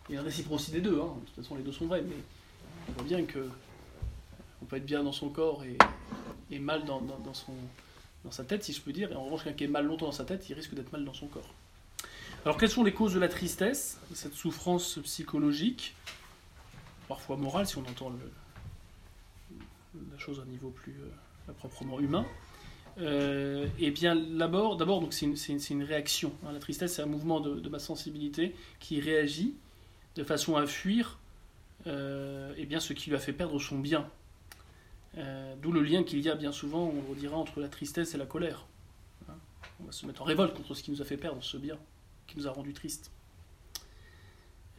Il 0.08 0.14
y 0.14 0.18
a 0.18 0.20
une 0.20 0.26
réciprocité 0.26 0.80
des 0.80 0.90
deux, 0.90 1.00
hein. 1.00 1.14
de 1.20 1.26
toute 1.26 1.36
façon 1.36 1.54
les 1.54 1.62
deux 1.62 1.72
sont 1.72 1.86
vrais, 1.86 2.02
mais 2.02 2.16
on 2.88 2.92
voit 2.92 3.04
bien 3.04 3.24
que 3.24 3.48
on 4.62 4.64
peut 4.64 4.76
être 4.76 4.86
bien 4.86 5.04
dans 5.04 5.12
son 5.12 5.28
corps 5.28 5.62
et, 6.50 6.58
mal 6.58 6.84
dans, 6.84 7.00
son, 7.34 7.52
dans 8.24 8.30
sa 8.30 8.44
tête, 8.44 8.64
si 8.64 8.72
je 8.72 8.80
peux 8.80 8.92
dire, 8.92 9.12
et 9.12 9.14
en 9.14 9.24
revanche, 9.24 9.44
quelqu'un 9.44 9.58
qui 9.58 9.64
est 9.64 9.68
mal 9.68 9.86
longtemps 9.86 10.06
dans 10.06 10.12
sa 10.12 10.24
tête, 10.24 10.48
il 10.48 10.54
risque 10.54 10.74
d'être 10.74 10.90
mal 10.90 11.04
dans 11.04 11.14
son 11.14 11.26
corps. 11.26 11.54
Alors, 12.46 12.58
quelles 12.58 12.70
sont 12.70 12.84
les 12.84 12.92
causes 12.92 13.12
de 13.12 13.18
la 13.18 13.26
tristesse, 13.26 13.98
cette 14.14 14.34
souffrance 14.34 15.00
psychologique, 15.02 15.96
parfois 17.08 17.36
morale, 17.36 17.66
si 17.66 17.76
on 17.76 17.80
entend 17.80 18.12
la 20.12 20.16
chose 20.16 20.38
à 20.38 20.42
un 20.42 20.46
niveau 20.46 20.70
plus 20.70 20.94
euh, 21.00 21.52
proprement 21.54 21.98
humain? 21.98 22.24
Euh, 22.98 23.66
Eh 23.80 23.90
bien, 23.90 24.14
d'abord, 24.14 24.78
c'est 25.10 25.26
une, 25.26 25.58
une, 25.70 25.82
réaction. 25.82 26.32
Hein. 26.46 26.52
La 26.52 26.60
tristesse, 26.60 26.94
c'est 26.94 27.02
un 27.02 27.06
mouvement 27.06 27.40
de, 27.40 27.68
ma 27.68 27.80
sensibilité 27.80 28.54
qui 28.78 29.00
réagit 29.00 29.56
de 30.14 30.22
façon 30.22 30.54
à 30.54 30.68
fuir 30.68 31.18
euh, 31.88 32.54
eh 32.56 32.64
bien, 32.64 32.78
ce 32.78 32.92
qui 32.92 33.10
lui 33.10 33.16
a 33.16 33.20
fait 33.20 33.32
perdre 33.32 33.58
son 33.58 33.80
bien. 33.80 34.08
D'où 35.62 35.72
le 35.72 35.82
lien 35.82 36.04
qu'il 36.04 36.20
y 36.20 36.28
a 36.28 36.36
bien 36.36 36.52
souvent, 36.52 36.92
on 36.94 37.12
le 37.12 37.18
dira, 37.18 37.36
entre 37.36 37.58
la 37.58 37.68
tristesse 37.68 38.14
et 38.14 38.18
la 38.18 38.26
colère. 38.26 38.66
Hein. 39.28 39.34
on 39.80 39.84
va 39.86 39.90
se 39.90 40.06
mettre 40.06 40.22
en 40.22 40.26
révolte 40.26 40.54
contre 40.54 40.74
ce 40.74 40.84
qui 40.84 40.92
nous 40.92 41.02
a 41.02 41.04
fait 41.04 41.16
perdre 41.16 41.42
ce 41.42 41.56
bien 41.56 41.76
qui 42.26 42.38
nous 42.38 42.46
a 42.46 42.50
rendu 42.50 42.72
tristes. 42.72 43.10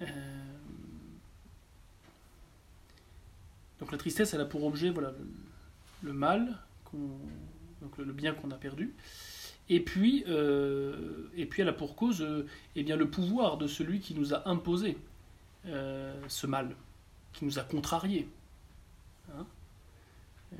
Euh, 0.01 0.05
donc 3.79 3.91
la 3.91 3.97
tristesse, 3.97 4.33
elle 4.33 4.41
a 4.41 4.45
pour 4.45 4.63
objet 4.63 4.89
voilà, 4.89 5.13
le, 6.01 6.13
mal, 6.13 6.57
donc 6.93 7.97
le, 7.97 8.13
bien 8.13 8.33
qu'on 8.33 8.51
a 8.51 8.55
perdu. 8.55 8.93
Et 9.69 9.81
puis, 9.81 10.23
euh, 10.27 11.29
et 11.35 11.45
puis 11.45 11.61
elle 11.61 11.69
a 11.69 11.73
pour 11.73 11.95
cause 11.95 12.21
euh, 12.21 12.47
eh 12.75 12.83
bien, 12.83 12.95
le 12.95 13.09
pouvoir 13.09 13.57
de 13.57 13.67
celui 13.67 13.99
qui 13.99 14.13
nous 14.15 14.33
a 14.33 14.47
imposé 14.47 14.97
ce 15.65 16.47
mal, 16.47 16.73
qui 17.33 17.43
nous 17.43 17.59
a 17.59 17.63
contrariés. 17.63 18.29
Hein 19.35 19.45
la 20.53 20.57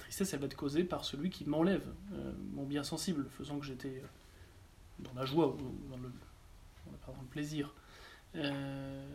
tristesse, 0.00 0.32
elle 0.32 0.40
va 0.40 0.46
être 0.46 0.56
causée 0.56 0.82
par 0.82 1.04
celui 1.04 1.30
qui 1.30 1.44
m'enlève 1.44 1.86
mon 2.54 2.64
bien 2.64 2.82
sensible, 2.82 3.28
faisant 3.30 3.60
que 3.60 3.66
j'étais 3.66 4.02
dans 4.98 5.14
la 5.14 5.24
joie 5.24 5.56
dans 5.90 5.96
le, 5.96 6.10
plaisir. 7.30 7.74
Euh, 8.36 9.06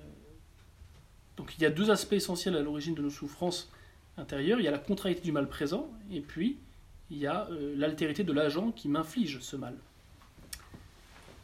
donc 1.37 1.53
il 1.57 1.61
y 1.61 1.65
a 1.65 1.69
deux 1.69 1.91
aspects 1.91 2.13
essentiels 2.13 2.55
à 2.55 2.61
l'origine 2.61 2.95
de 2.95 3.01
nos 3.01 3.09
souffrances 3.09 3.71
intérieures. 4.17 4.59
Il 4.59 4.63
y 4.63 4.67
a 4.67 4.71
la 4.71 4.79
contrariété 4.79 5.21
du 5.21 5.31
mal 5.31 5.47
présent, 5.47 5.89
et 6.11 6.21
puis 6.21 6.57
il 7.11 7.17
y 7.17 7.27
a 7.27 7.47
euh, 7.49 7.73
l'altérité 7.77 8.23
de 8.23 8.33
l'agent 8.33 8.71
qui 8.71 8.87
m'inflige 8.87 9.39
ce 9.39 9.55
mal. 9.55 9.75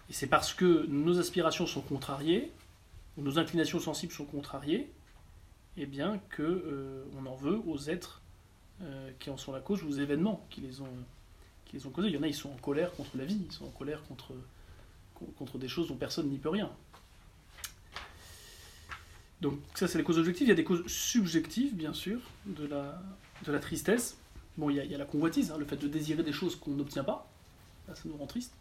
Et 0.10 0.14
c'est 0.14 0.28
parce 0.28 0.54
que 0.54 0.86
nos 0.88 1.20
aspirations 1.20 1.68
sont 1.68 1.82
contrariées, 1.82 2.52
ou 3.18 3.22
nos 3.22 3.38
inclinations 3.38 3.80
sensibles 3.80 4.14
sont 4.14 4.26
contrariées, 4.26 4.90
et 5.78 5.84
eh 5.84 5.86
bien 5.86 6.20
que 6.30 6.42
euh, 6.42 7.04
on 7.18 7.26
en 7.26 7.36
veut 7.36 7.60
aux 7.68 7.90
êtres 7.90 8.22
qui 9.20 9.30
en 9.30 9.36
sont 9.36 9.52
la 9.52 9.60
cause, 9.60 9.84
aux 9.84 9.92
événements 9.92 10.48
qui 10.50 10.62
les 10.62 10.80
ont 10.80 10.88
qui 11.70 11.78
les 11.78 11.86
ont 11.86 11.90
causés. 11.90 12.08
Il 12.08 12.16
y 12.16 12.18
en 12.18 12.24
a, 12.24 12.28
ils 12.28 12.34
sont 12.34 12.50
en 12.50 12.58
colère 12.58 12.92
contre 12.94 13.18
la 13.18 13.26
vie, 13.26 13.40
ils 13.46 13.52
sont 13.52 13.66
en 13.66 13.72
colère 13.72 14.02
contre 14.04 14.34
contre 15.38 15.58
des 15.58 15.68
choses 15.68 15.88
dont 15.88 15.96
personne 15.96 16.30
n'y 16.30 16.38
peut 16.38 16.50
rien. 16.50 16.72
Donc 19.42 19.60
ça, 19.74 19.88
c'est 19.88 19.98
les 19.98 20.04
causes 20.04 20.20
objectives. 20.20 20.48
Il 20.48 20.50
y 20.50 20.54
a 20.54 20.56
des 20.56 20.64
causes 20.64 20.86
subjectives, 20.88 21.76
bien 21.76 21.94
sûr, 21.94 22.20
de 22.46 22.66
la, 22.66 23.02
de 23.46 23.52
la 23.52 23.60
tristesse. 23.60 24.18
Bon, 24.58 24.70
il 24.70 24.76
y 24.76 24.96
a, 24.96 24.98
la 24.98 25.06
convoitise, 25.06 25.52
hein, 25.52 25.58
le 25.58 25.66
fait 25.66 25.78
de 25.78 25.88
désirer 25.88 26.24
des 26.24 26.34
choses 26.34 26.58
qu'on 26.58 26.72
n'obtient 26.72 27.06
pas. 27.06 27.32
ça 27.88 28.02
nous 28.06 28.18
rend 28.18 28.28
triste. 28.28 28.54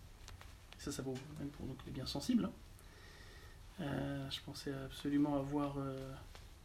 ça, 0.79 0.93
ça 0.93 1.03
vaut 1.03 1.15
même 1.41 1.49
pour 1.49 1.67
les 1.87 1.93
biens 1.93 2.07
sensibles. 2.07 2.45
Hein. 2.45 2.53
Euh, 3.81 4.31
je 4.31 4.41
pensais 4.45 4.73
absolument 4.85 5.37
avoir 5.37 5.77
euh, 5.79 5.97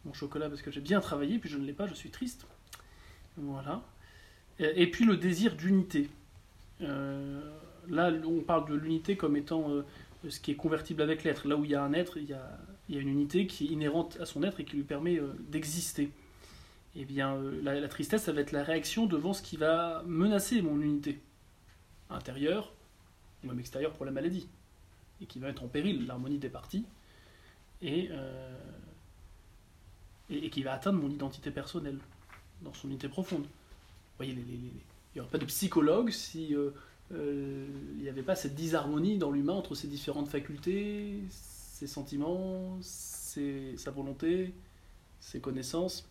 mon 0.04 0.12
chocolat 0.12 0.48
parce 0.48 0.62
que 0.62 0.70
j'ai 0.70 0.80
bien 0.80 1.00
travaillé, 1.00 1.38
puis 1.38 1.48
je 1.48 1.58
ne 1.58 1.64
l'ai 1.64 1.72
pas, 1.72 1.86
je 1.86 1.94
suis 1.94 2.10
triste. 2.10 2.46
Voilà. 3.36 3.82
Et, 4.60 4.88
puis 4.88 5.04
le 5.04 5.16
désir 5.16 5.56
d'unité. 5.56 6.08
Euh, 6.80 7.58
là, 7.88 8.12
on 8.26 8.40
parle 8.40 8.68
de 8.68 8.74
l'unité 8.74 9.16
comme 9.16 9.36
étant 9.36 9.70
euh, 9.70 9.84
ce 10.28 10.40
qui 10.40 10.52
est 10.52 10.56
convertible 10.56 11.02
avec 11.02 11.24
l'être. 11.24 11.46
Là 11.48 11.56
où 11.56 11.64
il 11.64 11.70
y 11.70 11.74
a 11.74 11.82
un 11.82 11.92
être, 11.92 12.16
il 12.16 12.28
y 12.28 12.32
a, 12.32 12.58
une 12.88 13.08
unité 13.08 13.46
qui 13.46 13.66
est 13.66 13.68
inhérente 13.68 14.18
à 14.20 14.26
son 14.26 14.42
être 14.42 14.60
et 14.60 14.64
qui 14.64 14.76
lui 14.76 14.84
permet 14.84 15.18
euh, 15.18 15.32
d'exister. 15.48 16.10
Eh 16.96 17.04
bien, 17.04 17.34
euh, 17.34 17.60
la, 17.62 17.88
tristesse, 17.88 18.24
ça 18.24 18.32
va 18.32 18.40
être 18.40 18.52
la 18.52 18.62
réaction 18.62 19.06
devant 19.06 19.32
ce 19.32 19.42
qui 19.42 19.56
va 19.56 20.02
menacer 20.06 20.62
mon 20.62 20.80
unité 20.80 21.20
intérieure 22.10 22.72
ou 23.42 23.48
même 23.48 23.58
extérieure 23.58 23.92
pour 23.92 24.04
la 24.04 24.12
maladie, 24.12 24.48
et 25.20 25.26
qui 25.26 25.38
va 25.38 25.48
mettre 25.48 25.64
en 25.64 25.68
péril 25.68 26.06
l'harmonie 26.06 26.38
des 26.38 26.48
parties, 26.48 26.86
et, 27.82 28.08
qui 30.50 30.62
va 30.62 30.72
atteindre 30.72 30.98
mon 30.98 31.10
identité 31.10 31.50
personnelle, 31.50 31.98
dans 32.62 32.72
son 32.72 32.88
unité 32.88 33.08
profonde. 33.08 33.44
Voyez, 34.16 34.32
il 34.32 34.70
n'y 35.14 35.20
aura 35.20 35.28
pas 35.28 35.36
de 35.36 35.44
psychologue 35.44 36.10
si 36.10 36.54
il 37.10 38.00
n'y 38.00 38.08
avait 38.08 38.22
pas 38.22 38.34
cette 38.34 38.54
disharmonie 38.54 39.18
dans 39.18 39.30
l'humain 39.30 39.52
entre 39.52 39.74
ses 39.74 39.88
différentes 39.88 40.28
facultés, 40.28 41.20
ses 41.30 41.86
sentiments, 41.86 42.78
sa 42.82 43.90
volonté, 43.90 44.52
ses 45.20 45.40
connaissances. 45.40 46.06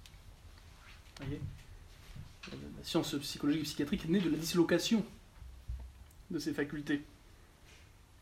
La 1.19 2.83
science 2.83 3.15
psychologique 3.19 3.61
et 3.61 3.65
psychiatrique 3.65 4.05
est 4.05 4.09
née 4.09 4.19
de 4.19 4.29
la 4.29 4.37
dislocation 4.37 5.05
de 6.31 6.39
ces 6.39 6.53
facultés, 6.53 7.03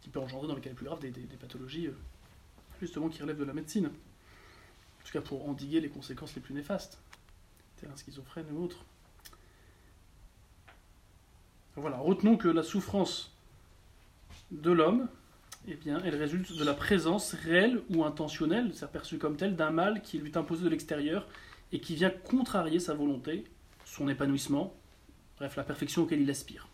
qui 0.02 0.10
peut 0.10 0.20
engendrer 0.20 0.48
dans 0.48 0.56
les 0.56 0.62
cas 0.62 0.70
les 0.70 0.76
plus 0.76 0.86
graves 0.86 1.00
des, 1.00 1.12
pathologies 1.40 1.88
euh, 1.88 1.96
justement 2.82 3.10
qui 3.10 3.22
relèvent 3.22 3.40
de 3.40 3.46
la 3.46 3.54
médecine. 3.54 3.88
En 3.88 5.06
tout 5.06 5.14
cas 5.14 5.22
pour 5.22 5.48
endiguer 5.48 5.80
les 5.80 5.90
conséquences 5.90 6.36
les 6.36 6.42
plus 6.42 6.54
néfastes, 6.54 7.00
un 7.92 7.98
schizophrène 7.98 8.46
ou 8.52 8.64
autre. 8.64 8.86
Voilà, 11.76 11.98
retenons 11.98 12.38
que 12.38 12.48
la 12.48 12.64
souffrance 12.64 13.32
de 14.52 14.72
l'homme, 14.72 15.08
eh 15.68 15.76
bien, 15.76 16.02
elle 16.04 16.16
résulte 16.16 16.56
de 16.56 16.64
la 16.64 16.74
présence 16.74 17.34
réelle 17.34 17.82
ou 17.90 18.04
intentionnelle, 18.04 18.72
c'est 18.74 18.92
perçu 18.92 19.18
comme 19.18 19.38
telle, 19.38 19.56
d'un 19.56 19.72
mal 19.72 20.02
qui 20.02 20.18
lui 20.18 20.30
est 20.30 20.38
imposé 20.38 20.64
de 20.64 20.70
l'extérieur 20.70 21.28
et 21.72 21.80
qui 21.80 21.96
vient 21.96 22.10
contrarier 22.10 22.80
sa 22.80 22.94
volonté, 22.94 23.46
son 23.86 24.10
épanouissement, 24.10 24.74
bref, 25.38 25.56
la 25.56 25.64
perfection 25.64 26.04
auquel 26.04 26.22
il 26.22 26.30
aspire. 26.30 26.68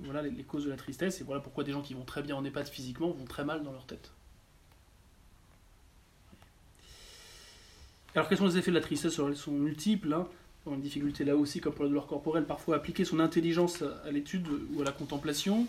Voilà 0.00 0.20
les, 0.20 0.42
causes 0.42 0.64
de 0.66 0.70
la 0.70 0.76
tristesse, 0.76 1.22
et 1.22 1.24
voilà 1.24 1.40
pourquoi 1.40 1.64
des 1.64 1.72
gens 1.72 1.80
qui 1.80 1.94
vont 1.94 2.04
très 2.04 2.22
bien 2.22 2.36
en 2.36 2.44
EHPAD 2.44 2.68
physiquement 2.68 3.10
vont 3.10 3.24
très 3.24 3.44
mal 3.44 3.62
dans 3.62 3.72
leur 3.72 3.86
tête. 3.86 4.12
Alors 8.14 8.28
quels 8.28 8.38
sont 8.38 8.46
les 8.46 8.58
effets 8.58 8.70
de 8.70 8.76
la 8.76 8.82
tristesse? 8.82 9.18
Ils 9.28 9.36
sont 9.36 9.52
multiples. 9.52 10.12
Hein. 10.12 10.26
Une 10.66 10.80
difficulté 10.80 11.24
là 11.24 11.36
aussi, 11.36 11.60
comme 11.60 11.72
pour 11.72 11.84
la 11.84 11.88
douleur 11.88 12.08
corporelle, 12.08 12.44
parfois 12.44 12.76
appliquer 12.76 13.04
son 13.04 13.20
intelligence 13.20 13.84
à 14.04 14.10
l'étude 14.10 14.48
ou 14.74 14.82
à 14.82 14.84
la 14.84 14.92
contemplation. 14.92 15.66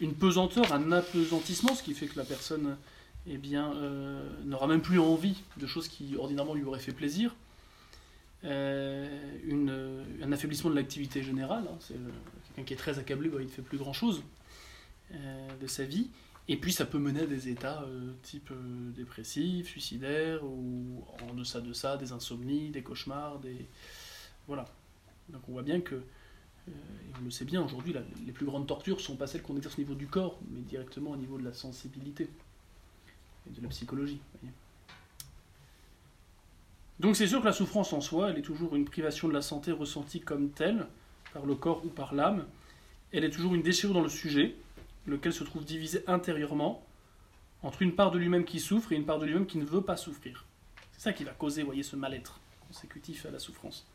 Une 0.00 0.14
pesanteur, 0.14 0.72
un 0.72 0.92
apesantissement, 0.92 1.74
ce 1.74 1.82
qui 1.82 1.94
fait 1.94 2.06
que 2.06 2.16
la 2.16 2.24
personne 2.24 2.76
eh 3.26 3.36
bien, 3.36 3.72
euh, 3.74 4.22
n'aura 4.44 4.66
même 4.66 4.80
plus 4.80 4.98
envie 4.98 5.42
de 5.56 5.66
choses 5.66 5.88
qui 5.88 6.16
ordinairement 6.16 6.54
lui 6.54 6.64
auraient 6.64 6.78
fait 6.78 6.92
plaisir. 6.92 7.34
Euh, 8.44 9.08
un 10.22 10.32
affaiblissement 10.32 10.70
de 10.70 10.76
l'activité 10.76 11.22
générale. 11.22 11.64
Hein. 11.68 11.76
c'est 11.80 11.94
euh, 11.94 12.10
quelqu'un 12.46 12.66
qui 12.66 12.74
est 12.74 12.76
très 12.76 12.98
accablé, 12.98 13.28
bah, 13.28 13.38
il 13.40 13.46
ne 13.46 13.50
fait 13.50 13.62
plus 13.62 13.78
grand-chose 13.78 14.22
de 15.60 15.66
sa 15.66 15.84
vie. 15.84 16.08
Et 16.50 16.56
puis 16.56 16.72
ça 16.72 16.86
peut 16.86 16.98
mener 16.98 17.20
à 17.20 17.26
des 17.26 17.48
états 17.50 17.84
type 18.22 18.52
dépressif, 18.96 19.68
suicidaire, 19.68 20.42
ou 20.44 21.04
en 21.28 21.34
deçà 21.34 21.60
de 21.60 21.72
ça, 21.74 21.96
des 21.98 22.12
insomnies, 22.12 22.70
des 22.70 22.82
cauchemars, 22.82 23.38
des... 23.38 23.66
Voilà. 24.46 24.64
Donc 25.28 25.42
on 25.48 25.52
voit 25.52 25.62
bien 25.62 25.82
que, 25.82 25.96
et 26.66 26.70
on 27.20 27.24
le 27.24 27.30
sait 27.30 27.44
bien 27.44 27.62
aujourd'hui, 27.62 27.94
les 28.24 28.32
plus 28.32 28.46
grandes 28.46 28.66
tortures 28.66 29.00
sont 29.00 29.16
pas 29.16 29.26
celles 29.26 29.42
qu'on 29.42 29.56
exerce 29.56 29.76
au 29.78 29.82
niveau 29.82 29.94
du 29.94 30.06
corps, 30.06 30.38
mais 30.50 30.60
directement 30.60 31.10
au 31.10 31.16
niveau 31.16 31.36
de 31.36 31.44
la 31.44 31.52
sensibilité 31.52 32.30
et 33.46 33.50
de 33.54 33.62
la 33.62 33.68
psychologie. 33.68 34.20
Donc 36.98 37.14
c'est 37.14 37.26
sûr 37.26 37.40
que 37.40 37.46
la 37.46 37.52
souffrance 37.52 37.92
en 37.92 38.00
soi, 38.00 38.30
elle 38.30 38.38
est 38.38 38.42
toujours 38.42 38.74
une 38.74 38.86
privation 38.86 39.28
de 39.28 39.34
la 39.34 39.42
santé 39.42 39.70
ressentie 39.70 40.20
comme 40.20 40.48
telle, 40.50 40.86
par 41.34 41.44
le 41.44 41.54
corps 41.54 41.84
ou 41.84 41.88
par 41.88 42.14
l'âme. 42.14 42.46
Elle 43.12 43.24
est 43.24 43.30
toujours 43.30 43.54
une 43.54 43.62
déchirure 43.62 43.94
dans 43.94 44.02
le 44.02 44.08
sujet, 44.08 44.56
lequel 45.08 45.32
se 45.32 45.44
trouve 45.44 45.64
divisé 45.64 46.04
intérieurement 46.06 46.84
entre 47.62 47.82
une 47.82 47.94
part 47.94 48.10
de 48.10 48.18
lui-même 48.18 48.44
qui 48.44 48.60
souffre 48.60 48.92
et 48.92 48.96
une 48.96 49.04
part 49.04 49.18
de 49.18 49.26
lui-même 49.26 49.46
qui 49.46 49.58
ne 49.58 49.64
veut 49.64 49.82
pas 49.82 49.96
souffrir. 49.96 50.44
C'est 50.92 51.00
ça 51.00 51.12
qui 51.12 51.24
va 51.24 51.32
causer, 51.32 51.62
voyez, 51.62 51.82
ce 51.82 51.96
mal-être 51.96 52.40
consécutif 52.66 53.26
à 53.26 53.30
la 53.30 53.38
souffrance. 53.38 53.86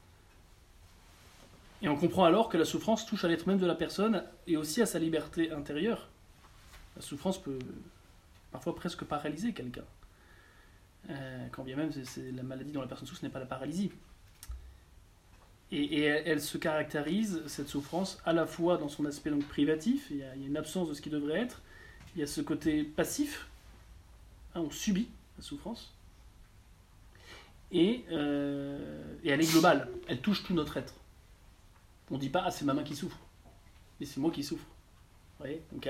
Et 1.81 1.89
on 1.89 1.95
comprend 1.95 2.23
alors 2.23 2.49
que 2.49 2.57
la 2.57 2.65
souffrance 2.65 3.05
touche 3.05 3.25
à 3.25 3.27
l'être 3.27 3.45
même 3.45 3.57
de 3.57 3.65
la 3.65 3.75
personne 3.75 4.23
et 4.47 4.57
aussi 4.57 4.81
à 4.81 4.85
sa 4.85 4.99
liberté 4.99 5.51
intérieure. 5.51 6.09
La 6.95 7.01
souffrance 7.01 7.41
peut 7.41 7.59
parfois 8.51 8.75
presque 8.75 9.03
paralyser 9.03 9.53
quelqu'un. 9.53 9.83
Euh, 11.09 11.47
quand 11.51 11.63
bien 11.63 11.75
même 11.75 11.91
c'est 11.91 12.31
la 12.31 12.43
maladie 12.43 12.71
dont 12.71 12.81
la 12.81 12.87
personne 12.87 13.07
souffre, 13.07 13.23
n'est 13.23 13.29
pas 13.29 13.39
la 13.39 13.45
paralysie. 13.45 13.91
Et, 15.75 16.03
elle, 16.03 16.39
se 16.39 16.59
caractérise, 16.59 17.41
cette 17.47 17.67
souffrance, 17.67 18.19
à 18.25 18.33
la 18.33 18.45
fois 18.45 18.77
dans 18.77 18.89
son 18.89 19.05
aspect 19.05 19.31
donc 19.31 19.43
privatif, 19.47 20.07
il 20.11 20.17
y, 20.17 20.23
a, 20.23 20.35
une 20.35 20.55
absence 20.55 20.87
de 20.87 20.93
ce 20.93 21.01
qui 21.01 21.09
devrait 21.09 21.39
être, 21.39 21.63
il 22.15 22.19
y 22.19 22.23
a 22.23 22.27
ce 22.27 22.41
côté 22.41 22.83
passif, 22.83 23.47
hein, 24.53 24.61
on 24.61 24.69
subit 24.69 25.09
la 25.35 25.43
souffrance, 25.43 25.91
et, 27.71 28.05
euh, 28.11 29.17
et, 29.23 29.29
elle 29.29 29.41
est 29.41 29.51
globale, 29.51 29.89
elle 30.07 30.21
touche 30.21 30.43
tout 30.43 30.53
notre 30.53 30.77
être. 30.77 30.93
On 32.11 32.15
ne 32.15 32.19
dit 32.19 32.29
pas, 32.29 32.43
ah 32.45 32.51
c'est 32.51 32.65
ma 32.65 32.75
main 32.75 32.83
qui 32.83 32.95
souffre, 32.95 33.17
mais 33.99 34.05
c'est 34.05 34.19
moi 34.19 34.29
qui 34.29 34.43
souffre. 34.43 34.67
Vous 35.39 35.45
voyez 35.45 35.63
Donc 35.71 35.89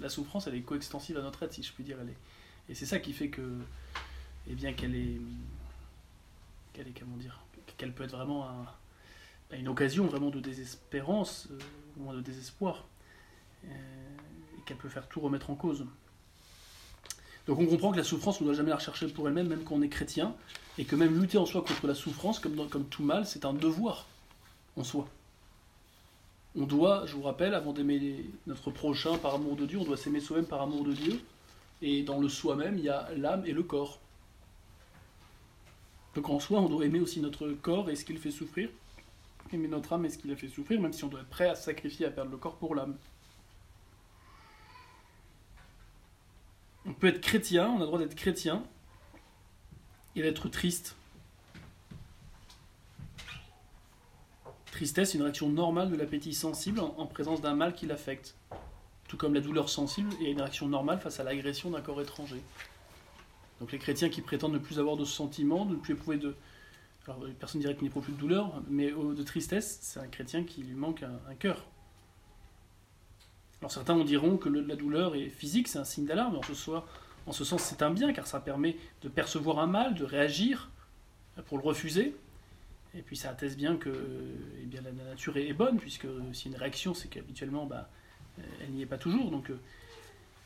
la 0.00 0.08
souffrance, 0.08 0.48
elle 0.48 0.56
est 0.56 0.62
coextensive 0.62 1.16
à 1.16 1.22
notre 1.22 1.44
être, 1.44 1.52
si 1.52 1.62
je 1.62 1.72
puis 1.72 1.84
dire. 1.84 1.98
Elle 2.00 2.08
est, 2.08 2.16
et 2.68 2.74
c'est 2.74 2.86
ça 2.86 2.98
qui 2.98 3.12
fait 3.12 3.28
que, 3.28 3.58
eh 4.48 4.54
bien, 4.56 4.72
qu'elle 4.72 4.96
est, 4.96 5.20
qu'elle 6.72 6.88
est, 6.88 6.98
comment 6.98 7.16
dire, 7.16 7.38
qu'elle 7.82 7.92
peut 7.92 8.04
être 8.04 8.16
vraiment 8.16 8.46
une 9.50 9.66
occasion 9.66 10.06
vraiment 10.06 10.30
de 10.30 10.38
désespérance, 10.38 11.48
euh, 11.50 11.58
au 11.98 12.04
moins 12.04 12.14
de 12.14 12.20
désespoir, 12.20 12.84
euh, 13.64 13.68
et 14.56 14.62
qu'elle 14.64 14.76
peut 14.76 14.88
faire 14.88 15.08
tout 15.08 15.18
remettre 15.18 15.50
en 15.50 15.56
cause. 15.56 15.84
Donc 17.48 17.58
on 17.58 17.66
comprend 17.66 17.90
que 17.90 17.96
la 17.96 18.04
souffrance, 18.04 18.40
on 18.40 18.44
ne 18.44 18.50
doit 18.50 18.56
jamais 18.56 18.70
la 18.70 18.76
rechercher 18.76 19.08
pour 19.08 19.26
elle-même, 19.26 19.48
même 19.48 19.64
quand 19.64 19.74
on 19.74 19.82
est 19.82 19.88
chrétien, 19.88 20.32
et 20.78 20.84
que 20.84 20.94
même 20.94 21.20
lutter 21.20 21.38
en 21.38 21.44
soi 21.44 21.62
contre 21.62 21.88
la 21.88 21.96
souffrance, 21.96 22.38
comme, 22.38 22.68
comme 22.68 22.84
tout 22.84 23.02
mal, 23.02 23.26
c'est 23.26 23.44
un 23.44 23.52
devoir 23.52 24.06
en 24.76 24.84
soi. 24.84 25.08
On 26.54 26.66
doit, 26.66 27.04
je 27.06 27.16
vous 27.16 27.22
rappelle, 27.22 27.52
avant 27.52 27.72
d'aimer 27.72 28.24
notre 28.46 28.70
prochain 28.70 29.18
par 29.18 29.34
amour 29.34 29.56
de 29.56 29.66
Dieu, 29.66 29.80
on 29.80 29.84
doit 29.84 29.96
s'aimer 29.96 30.20
soi-même 30.20 30.46
par 30.46 30.62
amour 30.62 30.84
de 30.84 30.92
Dieu, 30.92 31.20
et 31.80 32.04
dans 32.04 32.20
le 32.20 32.28
soi-même, 32.28 32.78
il 32.78 32.84
y 32.84 32.90
a 32.90 33.08
l'âme 33.16 33.42
et 33.44 33.52
le 33.52 33.64
corps. 33.64 33.98
Donc 36.14 36.28
en 36.28 36.38
soi, 36.40 36.60
on 36.60 36.68
doit 36.68 36.84
aimer 36.84 37.00
aussi 37.00 37.20
notre 37.20 37.48
corps 37.48 37.90
et 37.90 37.96
ce 37.96 38.04
qu'il 38.04 38.18
fait 38.18 38.30
souffrir, 38.30 38.68
aimer 39.52 39.68
notre 39.68 39.92
âme 39.92 40.04
et 40.04 40.10
ce 40.10 40.18
qu'il 40.18 40.30
a 40.30 40.36
fait 40.36 40.48
souffrir, 40.48 40.80
même 40.80 40.92
si 40.92 41.04
on 41.04 41.08
doit 41.08 41.20
être 41.20 41.28
prêt 41.28 41.48
à 41.48 41.54
sacrifier, 41.54 42.06
à 42.06 42.10
perdre 42.10 42.30
le 42.30 42.36
corps 42.36 42.56
pour 42.56 42.74
l'âme. 42.74 42.96
On 46.84 46.92
peut 46.92 47.06
être 47.08 47.20
chrétien, 47.20 47.68
on 47.68 47.76
a 47.76 47.80
le 47.80 47.86
droit 47.86 47.98
d'être 47.98 48.14
chrétien 48.14 48.62
et 50.16 50.22
d'être 50.22 50.48
triste. 50.48 50.96
Tristesse, 54.72 55.14
une 55.14 55.22
réaction 55.22 55.48
normale 55.48 55.90
de 55.90 55.96
l'appétit 55.96 56.34
sensible 56.34 56.80
en 56.80 57.06
présence 57.06 57.40
d'un 57.40 57.54
mal 57.54 57.74
qui 57.74 57.86
l'affecte 57.86 58.34
tout 59.12 59.18
comme 59.18 59.34
la 59.34 59.42
douleur 59.42 59.68
sensible 59.68 60.08
et 60.22 60.30
une 60.30 60.40
réaction 60.40 60.66
normale 60.68 60.98
face 60.98 61.20
à 61.20 61.22
l'agression 61.22 61.68
d'un 61.68 61.82
corps 61.82 62.00
étranger. 62.00 62.40
Donc 63.62 63.70
les 63.70 63.78
chrétiens 63.78 64.08
qui 64.08 64.22
prétendent 64.22 64.54
ne 64.54 64.58
plus 64.58 64.80
avoir 64.80 64.96
de 64.96 65.04
sentiments, 65.04 65.64
de 65.64 65.76
ne 65.76 65.78
plus 65.78 65.94
éprouver 65.94 66.16
de... 66.16 66.34
Alors 67.06 67.24
personne 67.38 67.60
dirait 67.60 67.76
qu'il 67.76 67.84
n'éprouve 67.84 68.02
plus 68.02 68.12
de 68.12 68.18
douleur, 68.18 68.60
mais 68.68 68.90
de 68.90 69.22
tristesse, 69.22 69.78
c'est 69.82 70.00
un 70.00 70.08
chrétien 70.08 70.42
qui 70.42 70.64
lui 70.64 70.74
manque 70.74 71.04
un, 71.04 71.34
cœur. 71.36 71.64
Alors 73.60 73.70
certains 73.70 73.94
en 73.94 74.02
diront 74.02 74.36
que 74.36 74.48
la 74.48 74.74
douleur 74.74 75.14
est 75.14 75.28
physique, 75.28 75.68
c'est 75.68 75.78
un 75.78 75.84
signe 75.84 76.06
d'alarme, 76.06 76.34
en 76.34 76.42
ce, 76.42 76.70
en 77.26 77.30
ce 77.30 77.44
sens 77.44 77.62
c'est 77.62 77.82
un 77.82 77.92
bien, 77.92 78.12
car 78.12 78.26
ça 78.26 78.40
permet 78.40 78.76
de 79.02 79.08
percevoir 79.08 79.60
un 79.60 79.68
mal, 79.68 79.94
de 79.94 80.02
réagir 80.02 80.68
pour 81.46 81.56
le 81.56 81.62
refuser, 81.62 82.16
et 82.96 83.02
puis 83.02 83.16
ça 83.16 83.30
atteste 83.30 83.56
bien 83.56 83.76
que 83.76 83.90
eh 84.60 84.66
bien, 84.66 84.80
la 84.80 84.90
nature 84.90 85.36
est 85.36 85.52
bonne, 85.52 85.78
puisque 85.78 86.08
si 86.32 86.48
une 86.48 86.56
réaction, 86.56 86.94
c'est 86.94 87.06
qu'habituellement, 87.06 87.66
bah, 87.66 87.88
elle 88.60 88.72
n'y 88.72 88.82
est 88.82 88.86
pas 88.86 88.98
toujours. 88.98 89.30
Donc, 89.30 89.50
euh, 89.50 89.60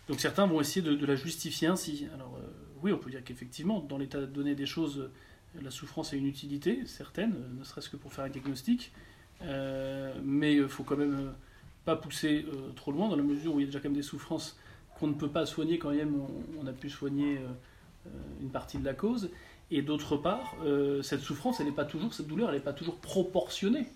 donc 0.07 0.20
certains 0.20 0.46
vont 0.46 0.61
essayer 0.61 0.83
de, 0.83 1.07
la 1.07 1.16
justifier 1.16 1.68
ainsi. 1.68 2.07
Alors 2.14 2.37
euh, 2.37 2.65
oui, 2.83 2.93
on 2.93 2.99
peut 2.99 3.11
dire 3.11 3.25
qu'effectivement, 3.25 3.81
dans 3.81 3.99
l'état 3.99 4.25
donné 4.27 4.55
des 4.55 4.67
choses, 4.67 4.99
euh, 4.99 5.61
la 5.62 5.71
souffrance 5.71 6.12
a 6.12 6.17
une 6.17 6.27
utilité 6.27 6.87
certaine, 6.87 7.35
ne 7.59 7.65
serait-ce 7.65 7.89
que 7.89 7.97
pour 7.97 8.12
faire 8.12 8.25
un 8.25 8.29
diagnostic. 8.29 8.93
mais 9.43 10.57
il 10.57 10.69
faut 10.69 10.83
quand 10.85 10.97
même 10.97 11.33
pas 11.85 11.97
pousser 11.97 12.45
trop 12.75 12.93
loin, 12.93 13.09
dans 13.09 13.17
la 13.17 13.23
mesure 13.23 13.55
où 13.55 13.61
il 13.61 13.62
y 13.62 13.65
a 13.65 13.67
déjà 13.67 13.79
quand 13.79 13.89
même 13.89 13.97
des 13.97 14.03
souffrances 14.03 14.59
qu'on 14.99 15.07
ne 15.07 15.15
peut 15.15 15.29
pas 15.29 15.47
soigner 15.47 15.79
quand 15.79 15.93
même 15.93 16.21
on, 16.61 16.67
a 16.67 16.73
pu 16.73 16.91
soigner 16.91 17.39
une 18.41 18.51
partie 18.51 18.79
de 18.79 18.85
la 18.85 18.95
cause. 18.95 19.31
Et 19.71 19.83
d'autre 19.83 20.17
part, 20.17 20.57
cette 21.03 21.21
souffrance, 21.21 21.61
elle 21.61 21.67
n'est 21.67 21.73
pas 21.73 21.85
toujours, 21.85 22.12
cette 22.12 22.27
douleur, 22.27 22.51
elle 22.51 22.57
n'est 22.57 22.62
pas 22.62 22.73
toujours 22.73 22.97
proportionnée 22.97 23.87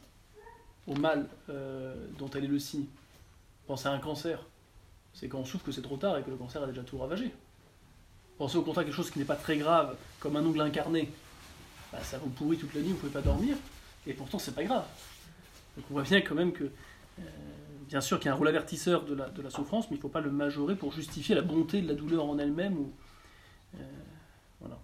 au 0.87 0.95
mal 0.95 1.29
dont 2.19 2.31
elle 2.35 2.45
est 2.45 2.49
le 2.49 2.59
signe. 2.59 2.87
Pensez 3.67 3.89
à 3.89 3.93
un 3.93 3.99
cancer. 3.99 4.47
C'est 5.13 5.29
quand 5.29 5.39
on 5.39 5.45
souffre 5.45 5.65
que 5.65 5.73
c'est 5.73 5.83
trop 5.83 5.97
tard 5.97 6.17
et 6.19 6.23
que 6.23 6.31
le 6.31 6.37
cancer 6.37 6.63
a 6.63 6.67
déjà 6.67 6.83
tout 6.83 6.99
ravagé. 6.99 7.33
Pensez 8.41 8.57
au 8.57 8.63
contraire 8.63 8.87
quelque 8.87 8.95
chose 8.95 9.11
qui 9.11 9.19
n'est 9.19 9.27
pas 9.27 9.37
très 9.37 9.59
grave, 9.59 9.95
comme 10.19 10.35
un 10.35 10.43
ongle 10.43 10.63
incarné. 10.63 11.11
Bah, 11.93 11.99
ça 12.03 12.17
vous 12.17 12.31
pourrit 12.31 12.57
toute 12.57 12.73
la 12.73 12.81
nuit, 12.81 12.89
vous 12.89 12.95
ne 12.95 13.01
pouvez 13.01 13.13
pas 13.13 13.21
dormir, 13.21 13.55
et 14.07 14.15
pourtant 14.15 14.39
c'est 14.39 14.55
pas 14.55 14.65
grave. 14.65 14.87
Donc 15.77 15.85
on 15.91 15.93
voit 15.93 16.05
bien 16.05 16.23
quand 16.23 16.35
même 16.35 16.53
que, 16.53 16.65
euh, 16.65 17.23
bien 17.87 18.01
sûr 18.01 18.19
qu'il 18.19 18.29
y 18.29 18.31
a 18.31 18.33
un 18.33 18.39
rôle 18.39 18.49
avertisseur 18.49 19.05
de 19.05 19.15
la, 19.15 19.51
souffrance, 19.51 19.91
mais 19.91 19.97
il 19.97 19.99
ne 19.99 20.03
faut 20.03 20.09
pas 20.09 20.23
le 20.23 20.31
majorer 20.31 20.75
pour 20.75 20.91
justifier 20.91 21.35
la 21.35 21.43
bonté 21.43 21.83
de 21.83 21.89
la 21.89 21.93
douleur 21.93 22.25
en 22.25 22.39
elle-même. 22.39 22.87
Euh, 23.75 23.85
voilà. 24.61 24.79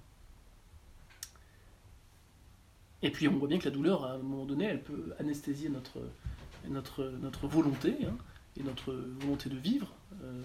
Et 3.00 3.08
puis 3.10 3.26
on 3.26 3.38
voit 3.38 3.48
bien 3.48 3.58
que 3.58 3.64
la 3.64 3.70
douleur, 3.70 4.04
à 4.04 4.12
un 4.12 4.18
moment 4.18 4.44
donné, 4.44 4.66
elle 4.66 4.82
peut 4.82 5.14
anesthésier 5.18 5.70
notre 5.70 7.46
volonté. 7.46 7.96
Hein 8.04 8.18
et 8.58 8.62
notre 8.62 8.92
volonté 9.20 9.48
de 9.48 9.56
vivre. 9.56 9.88
Euh, 10.22 10.42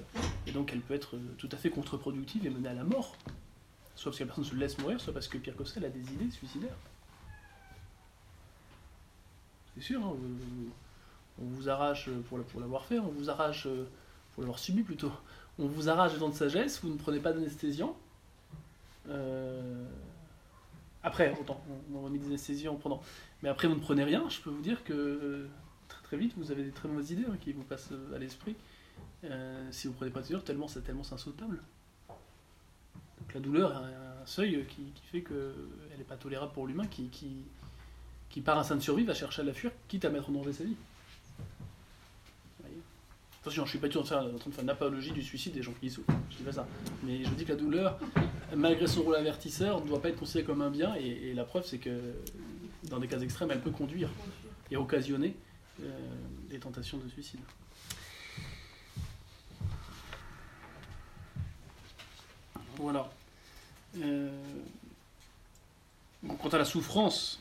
et 0.48 0.52
donc 0.52 0.74
elle 0.74 0.82
peut 0.82 0.94
être 0.94 1.18
tout 1.38 1.50
à 1.52 1.58
fait 1.58 1.70
contre-productive 1.70 2.46
et 2.46 2.50
mener 2.50 2.70
à 2.70 2.74
la 2.74 2.84
mort. 2.84 3.16
Soit 3.96 4.12
parce 4.12 4.18
que 4.18 4.24
la 4.24 4.28
personne 4.28 4.46
se 4.46 4.56
laisse 4.56 4.78
mourir, 4.80 5.00
soit 5.00 5.14
parce 5.14 5.28
que 5.28 5.38
ça, 5.66 5.74
elle 5.78 5.86
a 5.86 5.90
des 5.90 6.14
idées 6.14 6.32
suicidaires. 6.32 6.76
C'est 9.76 9.82
sûr, 9.84 10.06
hein, 10.06 10.14
on 11.42 11.46
vous 11.46 11.70
arrache 11.70 12.10
pour 12.28 12.60
l'avoir 12.60 12.86
fait, 12.86 13.00
on 13.00 13.10
vous 13.10 13.30
arrache 13.30 13.68
pour 14.34 14.42
l'avoir 14.42 14.60
subi 14.60 14.84
plutôt. 14.84 15.12
on 15.60 15.68
vous 15.68 15.90
arrache 15.90 16.14
les 16.14 16.20
dents 16.20 16.30
de 16.30 16.36
sagesse, 16.36 16.82
vous 16.82 16.90
ne 16.90 16.98
prenez 16.98 17.20
pas 17.20 17.34
d'anesthésiant. 17.34 17.96
Euh, 19.10 19.86
après, 21.04 21.36
autant, 21.40 21.62
on, 21.94 22.02
remet 22.02 22.20
des 22.20 22.28
anesthésiants 22.28 22.74
en 22.74 22.78
prenant. 22.78 23.02
Mais 23.42 23.50
après, 23.50 23.68
vous 23.68 23.76
ne 23.76 23.80
prenez 23.80 24.04
rien. 24.04 24.28
Je 24.30 24.40
peux 24.40 24.50
vous 24.50 24.62
dire 24.62 24.84
que 24.84 24.94
euh, 24.94 25.48
très, 26.04 26.18
vite, 26.18 26.34
vous 26.38 26.52
avez 26.52 26.64
des 26.64 26.72
très 26.72 26.88
mauvaises 26.88 27.12
idées 27.12 27.26
hein, 27.28 27.38
qui 27.42 27.54
vous 27.54 27.64
passent 27.64 27.92
euh, 27.92 28.16
à 28.16 28.20
l'esprit. 28.20 28.56
Euh, 29.24 29.68
si 29.72 29.88
vous 29.88 29.94
prenez 29.94 30.12
pas 30.12 30.22
de 30.22 30.38
tellement 30.38 30.68
c'est 30.68 30.82
tellement 30.82 31.04
insautable. 31.12 31.62
Donc 32.10 33.34
la 33.34 33.40
douleur 33.40 33.76
a 33.76 33.86
un 33.86 34.26
seuil 34.26 34.66
qui, 34.68 34.82
qui 34.96 35.04
fait 35.12 35.22
qu'elle 35.22 35.98
n'est 35.98 36.04
pas 36.04 36.18
tolérable 36.18 36.54
pour 36.54 36.66
l'humain 36.66 36.88
qui, 36.88 37.10
qui, 37.10 37.36
qui, 38.30 38.42
par 38.42 38.58
instinct 38.58 38.76
de 38.76 38.82
survie, 38.82 39.04
va 39.04 39.14
chercher 39.14 39.42
à 39.42 39.46
la 39.46 39.54
fuir, 39.54 39.72
quitte 39.88 40.06
à 40.06 40.10
mettre 40.10 40.30
en 40.30 40.34
danger 40.34 40.54
sa 40.54 40.64
vie. 40.64 40.76
Attention, 43.42 43.66
je 43.66 43.72
suis 43.72 43.80
pas 43.80 43.88
du 43.88 43.94
tout 43.94 44.00
en 44.00 44.04
train 44.04 44.24
de 44.24 44.38
faire 44.38 44.64
une 44.64 44.70
apologie 44.70 45.12
du 45.12 45.24
suicide 45.24 45.54
des 45.54 45.64
gens 45.64 45.74
qui 45.80 45.88
y 45.88 45.90
souffrent. 45.90 46.14
Je 46.30 46.38
dis 46.38 46.44
pas 46.44 46.52
ça. 46.52 46.68
Mais 47.04 47.24
je 47.24 47.30
dis 47.32 47.44
que 47.44 47.54
la 47.54 47.58
douleur, 47.58 48.00
malgré 48.56 48.86
son 48.86 49.02
rôle 49.02 49.16
avertisseur, 49.16 49.82
ne 49.82 49.88
doit 49.88 50.00
pas 50.00 50.10
être 50.10 50.20
considérée 50.20 50.46
comme 50.46 50.62
un 50.62 50.70
bien. 50.70 50.96
Et, 50.96 51.08
et 51.08 51.34
la 51.34 51.44
preuve, 51.44 51.66
c'est 51.66 51.80
que 51.80 52.14
dans 52.84 53.00
des 53.00 53.08
cas 53.08 53.20
extrêmes, 53.20 53.50
elle 53.50 53.62
peut 53.62 53.72
conduire 53.72 54.10
et 54.70 54.78
occasionner 54.78 55.36
euh, 55.82 55.90
des 56.52 56.60
tentations 56.60 57.00
de 57.00 57.10
suicide. 57.10 57.40
Voilà. 62.82 63.08
Euh, 64.02 64.30
quant 66.42 66.50
à 66.50 66.58
la 66.58 66.66
souffrance, 66.66 67.40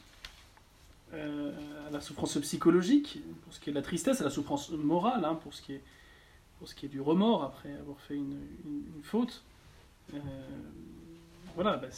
euh, 1.14 1.52
à 1.88 1.90
la 1.90 2.00
souffrance 2.02 2.36
psychologique, 2.38 3.20
pour 3.42 3.54
ce 3.54 3.58
qui 3.60 3.70
est 3.70 3.72
de 3.72 3.78
la 3.78 3.82
tristesse, 3.82 4.20
à 4.20 4.24
la 4.24 4.30
souffrance 4.30 4.68
morale, 4.70 5.24
hein, 5.24 5.36
pour, 5.36 5.54
ce 5.54 5.62
qui 5.62 5.72
est, 5.72 6.88
du 6.88 7.00
remords 7.00 7.42
après 7.42 7.72
avoir 7.72 7.98
fait 8.00 8.16
une, 8.16 8.38
faute, 9.02 9.42
euh, 10.12 10.18
voilà, 11.54 11.78
bah, 11.78 11.88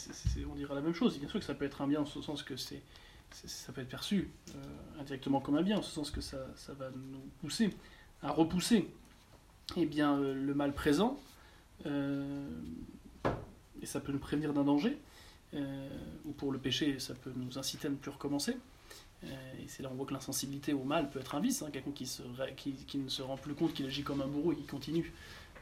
on 0.49 0.55
dira 0.55 0.73
la 0.73 0.81
même 0.81 0.95
chose. 0.95 1.19
Bien 1.19 1.27
sûr 1.27 1.41
que 1.41 1.45
ça 1.45 1.53
peut 1.53 1.65
être 1.65 1.81
un 1.81 1.87
bien 1.87 1.99
en 1.99 2.05
ce 2.05 2.21
sens 2.21 2.43
que 2.43 2.55
ça 2.55 3.73
peut 3.73 3.81
être 3.81 3.89
perçu 3.89 4.29
indirectement 5.01 5.41
comme 5.41 5.57
un 5.57 5.63
bien, 5.63 5.79
en 5.79 5.81
ce 5.81 5.91
sens 5.91 6.11
que 6.11 6.21
ça, 6.21 6.37
va 6.79 6.89
nous 6.91 7.19
pousser 7.41 7.75
à 8.21 8.31
repousser 8.31 8.89
eh 9.75 9.85
bien, 9.85 10.17
le 10.17 10.53
mal 10.53 10.73
présent, 10.73 11.19
et 13.81 13.85
ça 13.85 13.99
peut 13.99 14.11
nous 14.11 14.19
prévenir 14.19 14.53
d'un 14.53 14.63
danger, 14.63 14.97
euh, 15.55 15.87
ou 16.25 16.31
pour 16.31 16.51
le 16.51 16.57
péché, 16.57 16.99
ça 16.99 17.13
peut 17.13 17.31
nous 17.35 17.57
inciter 17.57 17.87
à 17.87 17.91
ne 17.91 17.95
plus 17.95 18.11
recommencer. 18.11 18.57
Euh, 19.23 19.27
et 19.63 19.67
c'est 19.67 19.83
là 19.83 19.89
on 19.91 19.95
voit 19.95 20.05
que 20.05 20.13
l'insensibilité 20.13 20.73
au 20.73 20.83
mal 20.83 21.09
peut 21.09 21.19
être 21.19 21.35
un 21.35 21.39
vice, 21.39 21.61
hein, 21.61 21.69
quelqu'un 21.71 21.91
qui, 21.91 22.05
se 22.05 22.23
qui, 22.57 22.73
qui 22.73 22.97
ne 22.97 23.07
se 23.07 23.21
rend 23.21 23.37
plus 23.37 23.53
compte 23.53 23.73
qu'il 23.73 23.85
agit 23.85 24.03
comme 24.03 24.21
un 24.21 24.27
bourreau 24.27 24.51
et 24.51 24.55
qui 24.55 24.65
continue 24.65 25.13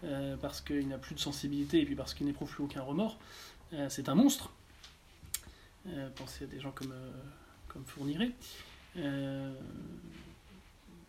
euh, 0.04 0.36
parce 0.38 0.62
qu'il 0.62 0.88
n'a 0.88 0.98
plus 0.98 1.14
de 1.14 1.20
sensibilité 1.20 1.80
et 1.82 1.86
puis 1.86 1.96
parce 1.96 2.14
qu'il 2.14 2.26
n'éprouve 2.26 2.52
plus 2.52 2.64
aucun 2.64 2.82
remords, 2.82 3.20
c'est 3.90 4.10
un 4.10 4.16
monstre. 4.16 4.52
Pensez 6.16 6.44
à 6.44 6.48
des 6.48 6.60
gens 6.60 6.72
comme, 6.72 6.94
comme 7.70 7.86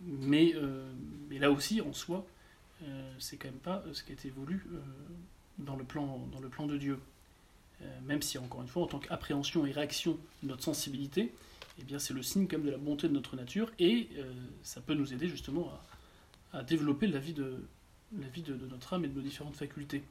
mais, 0.01 0.55
mais 1.29 1.38
là 1.38 1.51
aussi, 1.51 1.81
en 1.81 1.93
soi, 1.93 2.25
c'est 3.19 3.37
quand 3.37 3.49
même 3.49 3.59
pas 3.59 3.83
ce 3.93 4.05
qui 4.05 4.12
a 4.12 4.15
été 4.15 4.31
voulu 4.31 4.65
dans, 5.64 5.77
le 5.77 5.85
plan, 5.85 6.27
dans 6.33 6.40
le 6.40 6.48
plan 6.48 6.66
de 6.66 6.77
Dieu. 6.77 6.98
Euh, 7.83 8.01
même 8.05 8.22
si, 8.22 8.38
encore 8.38 8.62
une 8.62 8.68
fois, 8.68 8.83
en 8.83 8.87
tant 8.87 8.98
qu'appréhension 8.98 9.66
et 9.66 9.72
réaction 9.72 10.18
de 10.42 10.48
notre 10.48 10.62
sensibilité, 10.62 11.33
eh 11.79 11.85
bien, 11.85 11.98
c'est 11.98 12.14
le 12.14 12.22
signe 12.22 12.46
quand 12.46 12.59
même 12.59 12.66
de 12.66 12.70
la 12.70 12.79
bonté 12.79 13.09
de 13.09 13.12
notre 13.12 13.37
nature 13.37 13.70
et 13.79 14.09
euh, 14.18 14.33
ça 14.62 14.81
peut 14.81 14.94
nous 14.94 15.12
aider 15.12 15.29
justement 15.29 15.72
à, 16.53 16.62
développer 16.62 17.07
la 17.07 17.18
vie, 17.18 17.33
de 17.33 17.57
notre 18.70 18.92
âme 18.92 19.05
et 19.05 19.09
de 19.09 19.14
nos 19.14 19.22
différentes 19.22 19.57
facultés. 19.57 20.03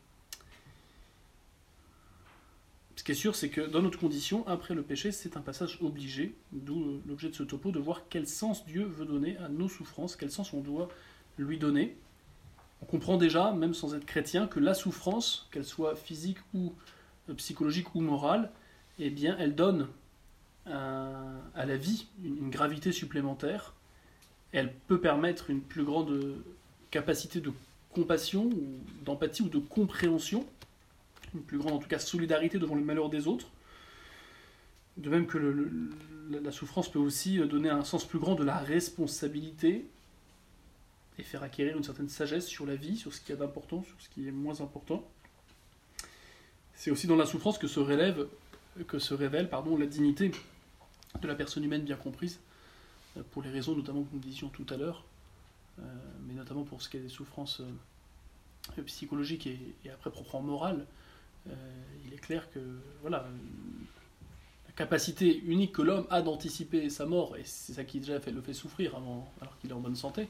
Ce 2.95 3.03
qui 3.03 3.13
est 3.13 3.15
sûr, 3.15 3.35
c'est 3.35 3.49
que 3.49 3.61
dans 3.61 3.81
notre 3.81 3.97
condition, 3.97 4.45
après 4.47 4.75
le 4.75 4.83
péché, 4.83 5.11
c'est 5.11 5.37
un 5.37 5.41
passage 5.41 5.77
obligé, 5.81 6.35
d'où 6.51 6.83
euh, 6.83 7.01
l'objet 7.07 7.29
de 7.29 7.35
ce 7.35 7.43
topo, 7.43 7.71
de 7.71 7.79
voir 7.79 8.03
quel 8.09 8.27
sens 8.27 8.65
Dieu 8.65 8.83
veut 8.83 9.05
donner 9.05 9.37
à 9.37 9.49
nos 9.49 9.69
souffrances, 9.69 10.15
quel 10.15 10.29
sens 10.29 10.53
on 10.53 10.61
doit 10.61 10.89
lui 11.37 11.57
donner. 11.57 11.95
On 12.82 12.86
comprend 12.86 13.17
déjà, 13.17 13.52
même 13.52 13.74
sans 13.74 13.96
être 13.96 14.06
chrétien, 14.06 14.48
que 14.48 14.60
la 14.60 14.74
souffrance, 14.74 15.48
qu'elle 15.52 15.65
soit 15.65 15.96
physique 15.96 16.38
ou 16.54 16.74
euh, 17.30 17.34
psychologique 17.36 17.96
ou 17.96 18.02
morale, 18.02 18.52
eh 19.00 19.10
bien, 19.10 19.36
elle 19.39 19.56
donne 19.56 19.88
à 20.67 21.65
la 21.65 21.76
vie 21.76 22.06
une, 22.24 22.52
gravité 22.52 22.91
supplémentaire. 22.91 23.74
Elle 24.52 24.72
peut 24.88 25.02
permettre 25.02 25.50
une 25.50 25.62
plus 25.62 25.84
grande 25.84 26.36
capacité 26.91 27.41
de 27.41 27.52
compassion, 27.94 28.50
d'empathie 29.04 29.41
ou 29.41 29.50
de 29.50 29.58
compréhension, 29.58 30.46
une 31.34 31.41
plus 31.41 31.58
grande 31.58 31.74
en 31.74 31.80
tout 31.80 31.88
cas 31.88 32.00
solidarité 32.00 32.60
devant 32.60 32.76
le 32.76 32.84
malheur 32.84 33.10
des 33.10 33.28
autres. 33.28 33.48
De 34.98 35.10
même 35.10 35.26
que 35.26 35.39
la 36.30 36.52
souffrance 36.52 36.91
peut 36.91 37.00
aussi 37.00 37.39
donner 37.39 37.70
un 37.70 37.84
sens 37.84 38.06
plus 38.06 38.20
grand 38.20 38.36
de 38.36 38.44
la 38.44 38.58
responsabilité 38.58 39.88
et 41.17 41.24
faire 41.24 41.43
acquérir 41.43 41.78
une 41.78 41.84
certaine 41.84 42.10
sagesse 42.10 42.47
sur 42.47 42.65
la 42.65 42.76
vie, 42.76 42.97
sur 42.97 43.13
ce 43.13 43.21
qui 43.21 43.32
est 43.32 43.36
d'important, 43.36 43.84
sur 43.84 44.00
ce 44.00 44.10
qui 44.10 44.28
est 44.28 44.32
moins 44.32 44.62
important. 44.62 45.08
C'est 46.76 46.91
aussi 46.91 47.08
dans 47.08 47.15
la 47.15 47.26
souffrance 47.26 47.58
que 47.58 47.67
se 47.67 47.80
relève, 47.80 48.28
que 48.88 49.00
se 49.00 49.13
révèle 49.13 49.50
pardon, 49.50 49.78
la 49.78 49.86
dignité 49.86 50.32
de 51.21 51.28
la 51.28 51.36
personne 51.36 51.63
humaine 51.63 51.84
bien 51.84 51.95
comprise, 51.95 52.39
euh, 53.17 53.21
pour 53.32 53.41
les 53.41 53.50
raisons 53.50 53.76
notamment 53.76 54.04
que 54.04 54.13
nous 54.13 54.19
disions 54.19 54.50
tout 54.50 54.65
à 54.69 54.78
l'heure, 54.78 55.04
euh, 55.80 55.84
mais 56.28 56.34
notamment 56.34 56.63
pour 56.63 56.82
ce 56.82 56.89
qui 56.89 56.97
est 56.97 57.02
des 57.02 57.10
souffrances 57.10 57.62
euh, 57.62 58.84
psychologiques 58.84 59.47
et, 59.47 59.60
après 59.93 60.10
proprement 60.10 60.41
morales. 60.41 60.86
Il 62.06 62.13
est 62.13 62.19
clair 62.19 62.52
que 62.52 62.60
voilà, 63.02 63.28
la 64.67 64.74
capacité 64.74 65.39
unique 65.39 65.71
que 65.71 65.82
l'homme 65.82 66.06
a 66.12 66.21
d'anticiper 66.21 66.88
sa 66.91 67.08
mort, 67.08 67.36
et 67.36 67.41
c'est 67.45 67.74
ça 67.74 67.84
qui 67.84 68.00
déjà 68.00 68.19
le 68.19 68.41
fait 68.41 68.54
souffrir 68.54 68.95
avant, 68.95 69.28
alors 69.41 69.58
qu'il 69.58 69.71
est 69.71 69.74
en 69.74 69.80
bonne 69.80 69.95
santé, 69.95 70.28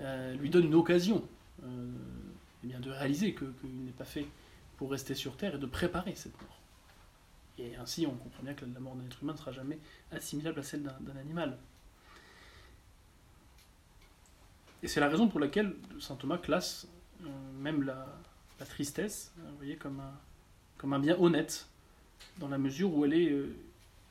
euh, 0.00 0.34
lui 0.34 0.50
donne 0.50 0.66
une 0.66 0.74
occasion 0.74 1.26
euh, 1.64 1.90
eh 2.64 2.66
bien, 2.66 2.80
de 2.80 2.90
réaliser 2.90 3.34
que- 3.34 3.44
qu'il 3.60 3.84
n'est 3.84 3.92
pas 3.92 4.04
fait 4.04 4.26
pour 4.76 4.90
rester 4.90 5.14
sur 5.14 5.36
Terre 5.36 5.54
et 5.54 5.58
de 5.58 5.66
préparer 5.66 6.14
cette 6.14 6.38
mort. 6.42 6.60
Et 7.58 7.76
ainsi, 7.76 8.06
on 8.06 8.14
comprend 8.14 8.42
bien 8.42 8.54
que 8.54 8.66
la 8.66 8.80
mort 8.80 8.94
d'un 8.94 9.06
être 9.06 9.22
humain 9.22 9.32
ne 9.32 9.38
sera 9.38 9.52
jamais 9.52 9.78
assimilable 10.12 10.60
à 10.60 10.62
celle 10.62 10.82
d'un 10.82 11.16
animal. 11.16 11.56
Et 14.82 14.88
c'est 14.88 15.00
la 15.00 15.08
raison 15.08 15.28
pour 15.28 15.40
laquelle 15.40 15.74
saint 15.98 16.16
Thomas 16.16 16.38
classe 16.38 16.86
euh, 17.24 17.28
même 17.58 17.82
la, 17.82 18.06
tristesse, 18.66 19.32
euh, 19.38 19.50
vous 19.50 19.56
voyez, 19.56 19.76
comme 19.76 20.92
un, 20.92 20.98
bien 20.98 21.18
honnête, 21.18 21.66
dans 22.38 22.48
la 22.48 22.58
mesure 22.58 22.94
où 22.94 23.04
elle 23.04 23.14
est 23.14 23.34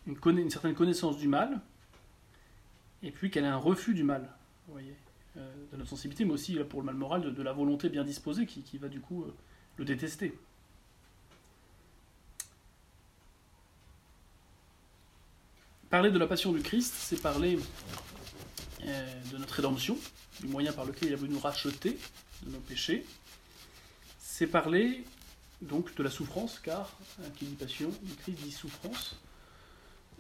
une, 0.08 0.50
certaine 0.50 0.74
connaissance 0.74 1.18
du 1.18 1.28
mal, 1.28 1.62
et 3.04 3.12
puis 3.12 3.30
qu'elle 3.30 3.46
est 3.46 3.50
un 3.50 3.58
refus 3.58 3.94
du 3.94 4.04
mal, 4.04 4.28
vous 4.68 4.74
voyez, 4.74 4.96
de 5.36 5.78
notre 5.78 5.90
sensibilité, 5.90 6.26
mais 6.26 6.34
aussi 6.34 6.54
là, 6.54 6.64
pour 6.64 6.82
le 6.82 6.86
mal 6.86 6.96
moral, 6.96 7.34
de, 7.34 7.44
la 7.44 7.54
volonté 7.54 7.90
bien 7.90 8.04
disposée 8.04 8.46
qui, 8.46 8.78
va 8.78 8.88
du 8.88 9.00
coup 9.00 9.24
euh, 9.24 9.34
le 9.78 9.86
détester. 9.86 10.38
Parler 15.90 16.12
de 16.12 16.18
la 16.18 16.28
passion 16.28 16.52
du 16.52 16.62
Christ, 16.62 16.94
c'est 16.98 17.22
parler 17.22 17.60
euh, 18.84 19.22
de 19.32 19.38
notre 19.38 19.54
rédemption, 19.54 19.98
du 20.42 20.48
moyen 20.48 20.74
par 20.74 20.86
lequel 20.86 21.10
il 21.10 21.14
a 21.14 21.18
voulu 21.18 21.32
nous 21.32 21.40
racheter 21.40 21.98
de 22.44 22.52
nos 22.52 22.60
péchés. 22.60 23.06
C'est 24.20 24.48
parler 24.48 25.04
donc 25.62 25.96
de 25.96 26.04
la 26.04 26.10
souffrance, 26.10 26.60
car 26.60 26.92
hein, 27.20 27.30
qui 27.36 27.46
dit 27.46 27.56
passion, 27.56 27.92
le 28.08 28.16
Christ 28.16 28.40
dit 28.42 28.52
souffrance. 28.52 29.18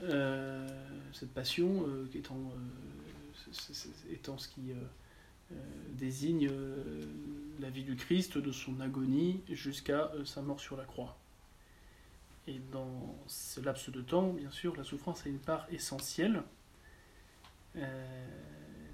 Euh, 0.03 0.67
cette 1.13 1.33
passion 1.33 1.85
euh, 1.87 2.09
étant, 2.13 2.35
euh, 2.35 2.57
ce 4.37 4.47
qui 4.47 4.71
euh, 4.71 4.75
euh, 4.75 4.85
désigne 5.95 6.49
euh, 6.51 7.03
la 7.59 7.69
vie 7.69 7.83
du 7.83 7.95
Christ, 7.95 8.37
de 8.37 8.51
son 8.51 8.79
agonie 8.81 9.41
jusqu'à 9.49 10.11
euh, 10.13 10.25
sa 10.25 10.41
mort 10.41 10.59
sur 10.59 10.77
la 10.77 10.85
croix. 10.85 11.17
Et 12.47 12.59
dans 12.71 13.17
ce 13.27 13.59
laps 13.59 13.89
de 13.89 14.01
temps, 14.01 14.33
bien 14.33 14.51
sûr, 14.51 14.75
la 14.75 14.83
souffrance 14.83 15.25
a 15.25 15.29
une 15.29 15.39
part 15.39 15.65
essentielle. 15.71 16.43
Euh, 17.75 18.27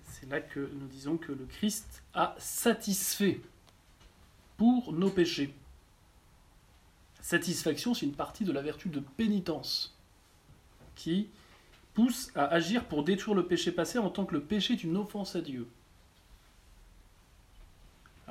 c'est 0.05 0.29
là 0.29 0.39
que 0.39 0.71
nous 0.73 0.87
disons 0.87 1.17
que 1.17 1.31
le 1.31 1.45
Christ 1.45 2.03
a 2.13 2.35
satisfait 2.37 3.41
pour 4.57 4.93
nos 4.93 5.09
péchés. 5.09 5.53
Satisfaction, 7.19 7.93
c'est 7.93 8.05
une 8.05 8.15
partie 8.15 8.45
de 8.45 8.51
la 8.51 8.61
vertu 8.61 8.89
de 8.89 8.99
pénitence 8.99 9.97
qui 10.95 11.29
pousse 11.93 12.31
à 12.35 12.45
agir 12.45 12.85
pour 12.85 13.03
détruire 13.03 13.35
le 13.35 13.45
péché 13.45 13.71
passé 13.71 13.97
en 13.99 14.09
tant 14.09 14.25
que 14.25 14.33
le 14.33 14.41
péché 14.41 14.73
est 14.73 14.83
une 14.83 14.97
offense 14.97 15.35
à 15.35 15.41
Dieu. 15.41 15.67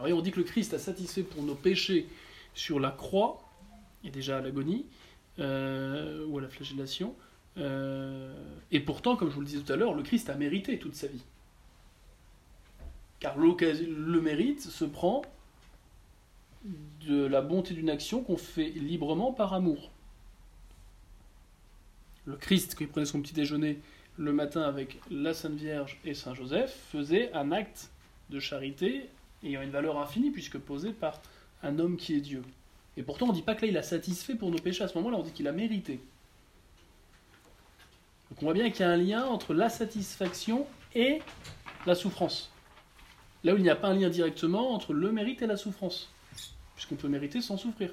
Alors 0.02 0.18
on 0.18 0.22
dit 0.22 0.30
que 0.30 0.38
le 0.38 0.44
Christ 0.44 0.72
a 0.74 0.78
satisfait 0.78 1.22
pour 1.22 1.42
nos 1.42 1.54
péchés 1.54 2.06
sur 2.54 2.80
la 2.80 2.90
croix, 2.90 3.42
et 4.02 4.10
déjà 4.10 4.38
à 4.38 4.40
l'agonie, 4.40 4.86
euh, 5.38 6.26
ou 6.26 6.38
à 6.38 6.40
la 6.40 6.48
flagellation, 6.48 7.14
euh, 7.58 8.32
et 8.70 8.80
pourtant, 8.80 9.16
comme 9.16 9.28
je 9.28 9.34
vous 9.34 9.40
le 9.40 9.46
disais 9.46 9.60
tout 9.60 9.72
à 9.72 9.76
l'heure, 9.76 9.94
le 9.94 10.02
Christ 10.02 10.30
a 10.30 10.34
mérité 10.34 10.78
toute 10.78 10.94
sa 10.94 11.06
vie. 11.06 11.22
Car 13.18 13.36
le 13.36 14.20
mérite 14.20 14.62
se 14.62 14.84
prend 14.84 15.22
de 16.64 17.26
la 17.26 17.42
bonté 17.42 17.74
d'une 17.74 17.90
action 17.90 18.22
qu'on 18.22 18.36
fait 18.36 18.70
librement 18.70 19.32
par 19.32 19.52
amour. 19.52 19.90
Le 22.24 22.36
Christ, 22.36 22.74
qui 22.74 22.86
prenait 22.86 23.06
son 23.06 23.20
petit 23.20 23.34
déjeuner 23.34 23.78
le 24.16 24.32
matin 24.32 24.62
avec 24.62 24.98
la 25.10 25.34
Sainte 25.34 25.54
Vierge 25.54 25.98
et 26.04 26.14
Saint 26.14 26.34
Joseph, 26.34 26.74
faisait 26.90 27.32
un 27.32 27.52
acte 27.52 27.90
de 28.30 28.38
charité 28.38 29.08
ayant 29.44 29.62
une 29.62 29.70
valeur 29.70 29.98
infinie 29.98 30.30
puisque 30.30 30.58
posé 30.58 30.92
par 30.92 31.20
un 31.62 31.78
homme 31.78 31.96
qui 31.96 32.14
est 32.14 32.20
Dieu. 32.20 32.42
Et 32.96 33.02
pourtant, 33.02 33.26
on 33.26 33.28
ne 33.28 33.34
dit 33.34 33.42
pas 33.42 33.54
que 33.54 33.62
là, 33.62 33.68
il 33.68 33.76
a 33.76 33.82
satisfait 33.82 34.34
pour 34.34 34.50
nos 34.50 34.58
péchés. 34.58 34.84
À 34.84 34.88
ce 34.88 34.96
moment-là, 34.98 35.16
on 35.16 35.22
dit 35.22 35.32
qu'il 35.32 35.48
a 35.48 35.52
mérité. 35.52 36.00
Donc 38.30 38.42
on 38.42 38.44
voit 38.44 38.54
bien 38.54 38.70
qu'il 38.70 38.80
y 38.80 38.84
a 38.84 38.90
un 38.90 38.96
lien 38.96 39.24
entre 39.24 39.54
la 39.54 39.68
satisfaction 39.68 40.66
et 40.94 41.20
la 41.86 41.94
souffrance. 41.94 42.52
Là 43.42 43.54
où 43.54 43.56
il 43.56 43.62
n'y 43.62 43.70
a 43.70 43.76
pas 43.76 43.88
un 43.88 43.94
lien 43.94 44.08
directement 44.08 44.72
entre 44.72 44.92
le 44.92 45.12
mérite 45.12 45.42
et 45.42 45.46
la 45.46 45.56
souffrance. 45.56 46.10
Puisqu'on 46.74 46.96
peut 46.96 47.08
mériter 47.08 47.40
sans 47.40 47.56
souffrir. 47.56 47.92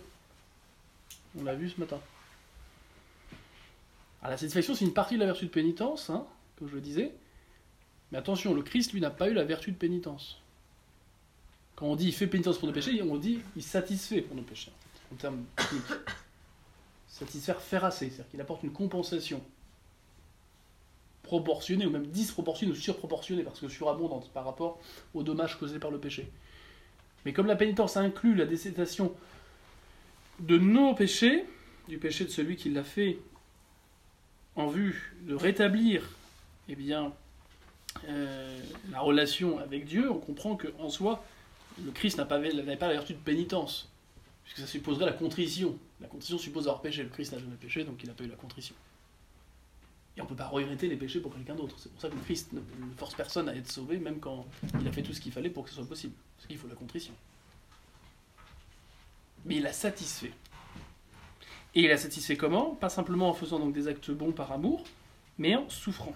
On 1.39 1.43
l'a 1.43 1.55
vu 1.55 1.69
ce 1.69 1.79
matin. 1.79 1.99
Alors 4.21 4.31
la 4.31 4.37
satisfaction, 4.37 4.75
c'est 4.75 4.85
une 4.85 4.93
partie 4.93 5.15
de 5.15 5.19
la 5.19 5.27
vertu 5.27 5.45
de 5.45 5.51
pénitence, 5.51 6.09
hein, 6.09 6.25
comme 6.57 6.67
je 6.67 6.75
le 6.75 6.81
disais. 6.81 7.13
Mais 8.11 8.17
attention, 8.17 8.53
le 8.53 8.61
Christ, 8.61 8.93
lui, 8.93 9.01
n'a 9.01 9.09
pas 9.09 9.29
eu 9.29 9.33
la 9.33 9.43
vertu 9.43 9.71
de 9.71 9.77
pénitence. 9.77 10.41
Quand 11.77 11.85
on 11.85 11.95
dit 11.95 12.07
il 12.07 12.13
fait 12.13 12.25
pénitence 12.25 12.57
pour 12.57 12.67
nos 12.67 12.73
péchés, 12.73 13.01
on 13.03 13.17
dit 13.17 13.39
il 13.55 13.61
satisfait 13.61 14.21
pour 14.21 14.35
nos 14.35 14.41
péchés, 14.41 14.71
en 15.13 15.15
termes 15.15 15.45
techniques. 15.55 15.83
Satisfaire, 17.07 17.61
faire 17.61 17.85
assez, 17.85 18.09
c'est-à-dire 18.09 18.29
qu'il 18.31 18.41
apporte 18.41 18.63
une 18.63 18.73
compensation 18.73 19.41
proportionnée 21.21 21.85
ou 21.85 21.91
même 21.91 22.07
disproportionnée 22.07 22.71
ou 22.71 22.75
surproportionnée, 22.75 23.43
parce 23.43 23.59
que 23.59 23.67
surabondante 23.67 24.29
par 24.31 24.43
rapport 24.43 24.79
aux 25.13 25.21
dommages 25.21 25.57
causés 25.59 25.77
par 25.77 25.91
le 25.91 25.99
péché. 25.99 26.31
Mais 27.25 27.33
comme 27.33 27.45
la 27.45 27.55
pénitence 27.55 27.95
inclut 27.95 28.33
la 28.33 28.45
décédation 28.45 29.13
de 30.39 30.57
nos 30.57 30.95
péchés, 30.95 31.45
du 31.87 31.99
péché 31.99 32.25
de 32.25 32.29
celui 32.29 32.55
qui 32.55 32.69
l'a 32.69 32.83
fait 32.83 33.19
en 34.55 34.67
vue 34.67 35.15
de 35.21 35.35
rétablir 35.35 36.09
eh 36.69 36.75
bien, 36.75 37.13
euh, 38.07 38.59
la 38.91 38.99
relation 38.99 39.59
avec 39.59 39.85
Dieu, 39.85 40.11
on 40.11 40.17
comprend 40.17 40.55
qu'en 40.55 40.89
soi, 40.89 41.23
le 41.83 41.91
Christ 41.91 42.17
n'avait 42.17 42.77
pas 42.77 42.87
la 42.87 42.93
vertu 42.93 43.13
de 43.13 43.19
pénitence, 43.19 43.89
puisque 44.43 44.59
ça 44.59 44.67
supposerait 44.67 45.05
la 45.05 45.13
contrition. 45.13 45.77
La 46.01 46.07
contrition 46.07 46.37
suppose 46.37 46.67
avoir 46.67 46.81
péché. 46.81 47.03
Le 47.03 47.09
Christ 47.09 47.33
n'a 47.33 47.39
jamais 47.39 47.55
péché, 47.55 47.83
donc 47.83 48.01
il 48.03 48.07
n'a 48.07 48.13
pas 48.13 48.23
eu 48.23 48.27
la 48.27 48.35
contrition. 48.35 48.75
Et 50.15 50.21
on 50.21 50.23
ne 50.23 50.29
peut 50.29 50.35
pas 50.35 50.47
regretter 50.47 50.87
les 50.87 50.95
péchés 50.95 51.19
pour 51.19 51.33
quelqu'un 51.33 51.55
d'autre. 51.55 51.75
C'est 51.77 51.91
pour 51.91 52.01
ça 52.01 52.09
que 52.09 52.15
le 52.15 52.21
Christ 52.21 52.51
ne, 52.53 52.61
force 52.97 53.13
personne 53.13 53.47
à 53.49 53.55
être 53.55 53.71
sauvé, 53.71 53.97
même 53.97 54.19
quand 54.19 54.45
il 54.79 54.87
a 54.87 54.91
fait 54.91 55.03
tout 55.03 55.13
ce 55.13 55.21
qu'il 55.21 55.31
fallait 55.31 55.49
pour 55.49 55.63
que 55.63 55.69
ce 55.69 55.75
soit 55.75 55.85
possible. 55.85 56.13
Parce 56.35 56.47
qu'il 56.47 56.57
faut 56.57 56.67
la 56.67 56.75
contrition. 56.75 57.13
Mais 59.45 59.57
il 59.57 59.67
a 59.67 59.73
satisfait. 59.73 60.33
Et 61.75 61.81
il 61.81 61.91
a 61.91 61.97
satisfait 61.97 62.35
comment? 62.35 62.73
Pas 62.75 62.89
simplement 62.89 63.29
en 63.29 63.33
faisant 63.33 63.59
donc 63.59 63.73
des 63.73 63.87
actes 63.87 64.09
bons 64.09 64.31
par 64.31 64.51
amour, 64.51 64.83
mais 65.37 65.55
en 65.55 65.69
souffrant. 65.69 66.15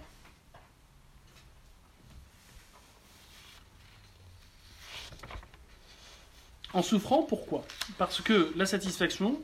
En 6.73 6.81
souffrant, 6.81 7.23
pourquoi? 7.23 7.65
Parce 7.97 8.21
que 8.21 8.51
la 8.55 8.65
satisfaction, 8.65 9.41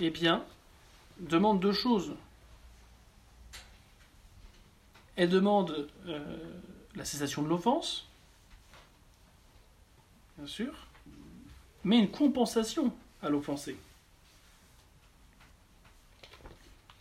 eh 0.00 0.10
bien, 0.10 0.44
demande 1.20 1.60
deux 1.60 1.72
choses 1.72 2.12
elle 5.16 5.28
demande 5.28 5.88
euh, 6.06 6.20
la 6.96 7.04
cessation 7.04 7.42
de 7.42 7.48
l'offense, 7.48 8.08
bien 10.38 10.46
sûr, 10.46 10.86
mais 11.84 11.98
une 11.98 12.10
compensation 12.10 12.92
à 13.22 13.28
l'offensé. 13.28 13.76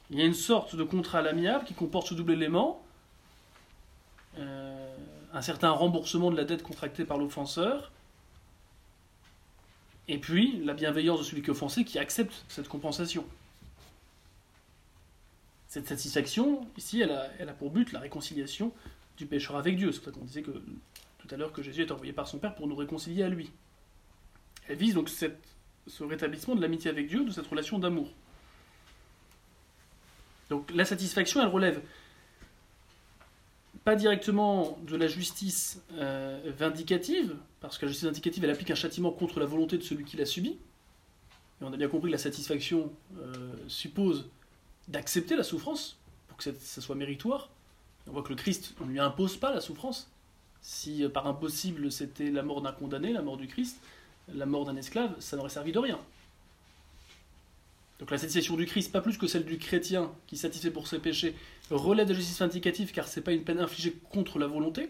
Il 0.09 0.19
y 0.19 0.21
a 0.21 0.25
une 0.25 0.33
sorte 0.33 0.75
de 0.75 0.83
contrat 0.83 1.19
à 1.19 1.21
l'amiable 1.21 1.63
qui 1.63 1.73
comporte 1.73 2.07
ce 2.07 2.13
double 2.13 2.33
élément, 2.33 2.83
euh, 4.37 4.95
un 5.33 5.41
certain 5.41 5.71
remboursement 5.71 6.31
de 6.31 6.35
la 6.35 6.43
dette 6.43 6.63
contractée 6.63 7.05
par 7.05 7.17
l'offenseur, 7.17 7.91
et 10.11 10.17
puis 10.17 10.61
la 10.65 10.73
bienveillance 10.73 11.19
de 11.19 11.23
celui 11.23 11.41
qui 11.41 11.47
est 11.47 11.51
offensé 11.51 11.85
qui 11.85 11.97
accepte 11.97 12.43
cette 12.49 12.67
compensation. 12.67 13.25
Cette 15.69 15.87
satisfaction, 15.87 16.67
ici, 16.77 16.99
elle 16.99 17.11
a, 17.11 17.53
pour 17.53 17.71
but 17.71 17.93
la 17.93 18.01
réconciliation 18.01 18.73
du 19.15 19.25
pécheur 19.25 19.55
avec 19.55 19.77
Dieu. 19.77 19.93
C'est 19.93 20.01
pour 20.01 20.13
ça 20.13 20.19
qu'on 20.19 20.25
disait 20.25 20.41
que, 20.41 20.51
tout 20.51 21.27
à 21.31 21.37
l'heure 21.37 21.53
que 21.53 21.63
Jésus 21.63 21.83
est 21.83 21.91
envoyé 21.91 22.11
par 22.11 22.27
son 22.27 22.39
Père 22.39 22.53
pour 22.55 22.67
nous 22.67 22.75
réconcilier 22.75 23.23
à 23.23 23.29
lui. 23.29 23.51
Elle 24.67 24.75
vise 24.75 24.95
donc 24.95 25.07
ce 25.07 26.03
rétablissement 26.03 26.55
de 26.55 26.61
l'amitié 26.61 26.91
avec 26.91 27.07
Dieu, 27.07 27.23
de 27.23 27.31
cette 27.31 27.47
relation 27.47 27.79
d'amour. 27.79 28.11
Donc 30.49 30.69
la 30.75 30.83
satisfaction, 30.83 31.41
elle 31.41 31.47
relève 31.47 31.81
pas 33.83 33.95
directement 33.95 34.77
de 34.85 34.95
la 34.95 35.07
justice 35.07 35.81
euh, 35.93 36.39
vindicative, 36.57 37.35
parce 37.59 37.77
que 37.77 37.85
la 37.85 37.91
justice 37.91 38.05
vindicative, 38.05 38.43
elle 38.43 38.51
applique 38.51 38.71
un 38.71 38.75
châtiment 38.75 39.11
contre 39.11 39.39
la 39.39 39.45
volonté 39.45 39.77
de 39.77 39.83
celui 39.83 40.05
qui 40.05 40.17
l'a 40.17 40.25
subi. 40.25 40.49
Et 40.49 41.63
on 41.63 41.73
a 41.73 41.77
bien 41.77 41.87
compris 41.87 42.09
que 42.09 42.13
la 42.13 42.19
satisfaction 42.19 42.91
euh, 43.19 43.53
suppose 43.67 44.29
d'accepter 44.87 45.35
la 45.35 45.43
souffrance 45.43 45.97
pour 46.27 46.37
que 46.37 46.43
ça 46.43 46.81
soit 46.81 46.95
méritoire. 46.95 47.49
On 48.07 48.11
voit 48.11 48.23
que 48.23 48.29
le 48.29 48.35
Christ, 48.35 48.73
on 48.81 48.85
ne 48.85 48.91
lui 48.91 48.99
impose 48.99 49.37
pas 49.37 49.53
la 49.53 49.61
souffrance. 49.61 50.09
Si 50.61 51.03
euh, 51.03 51.09
par 51.09 51.27
impossible 51.27 51.91
c'était 51.91 52.29
la 52.29 52.43
mort 52.43 52.61
d'un 52.61 52.71
condamné, 52.71 53.13
la 53.13 53.21
mort 53.21 53.37
du 53.37 53.47
Christ, 53.47 53.79
la 54.33 54.45
mort 54.45 54.65
d'un 54.65 54.75
esclave, 54.75 55.15
ça 55.19 55.37
n'aurait 55.37 55.49
servi 55.49 55.71
de 55.71 55.79
rien. 55.79 55.99
Donc 58.01 58.09
la 58.09 58.17
satisfaction 58.17 58.55
du 58.57 58.65
Christ, 58.65 58.91
pas 58.91 58.99
plus 58.99 59.19
que 59.19 59.27
celle 59.27 59.45
du 59.45 59.59
chrétien 59.59 60.11
qui 60.25 60.35
satisfait 60.35 60.71
pour 60.71 60.87
ses 60.87 60.97
péchés, 60.97 61.35
relève 61.69 62.07
de 62.07 62.13
la 62.13 62.19
justice 62.19 62.39
vindicative 62.39 62.91
car 62.91 63.07
c'est 63.07 63.21
pas 63.21 63.31
une 63.31 63.43
peine 63.43 63.59
infligée 63.59 63.95
contre 64.09 64.39
la 64.39 64.47
volonté. 64.47 64.89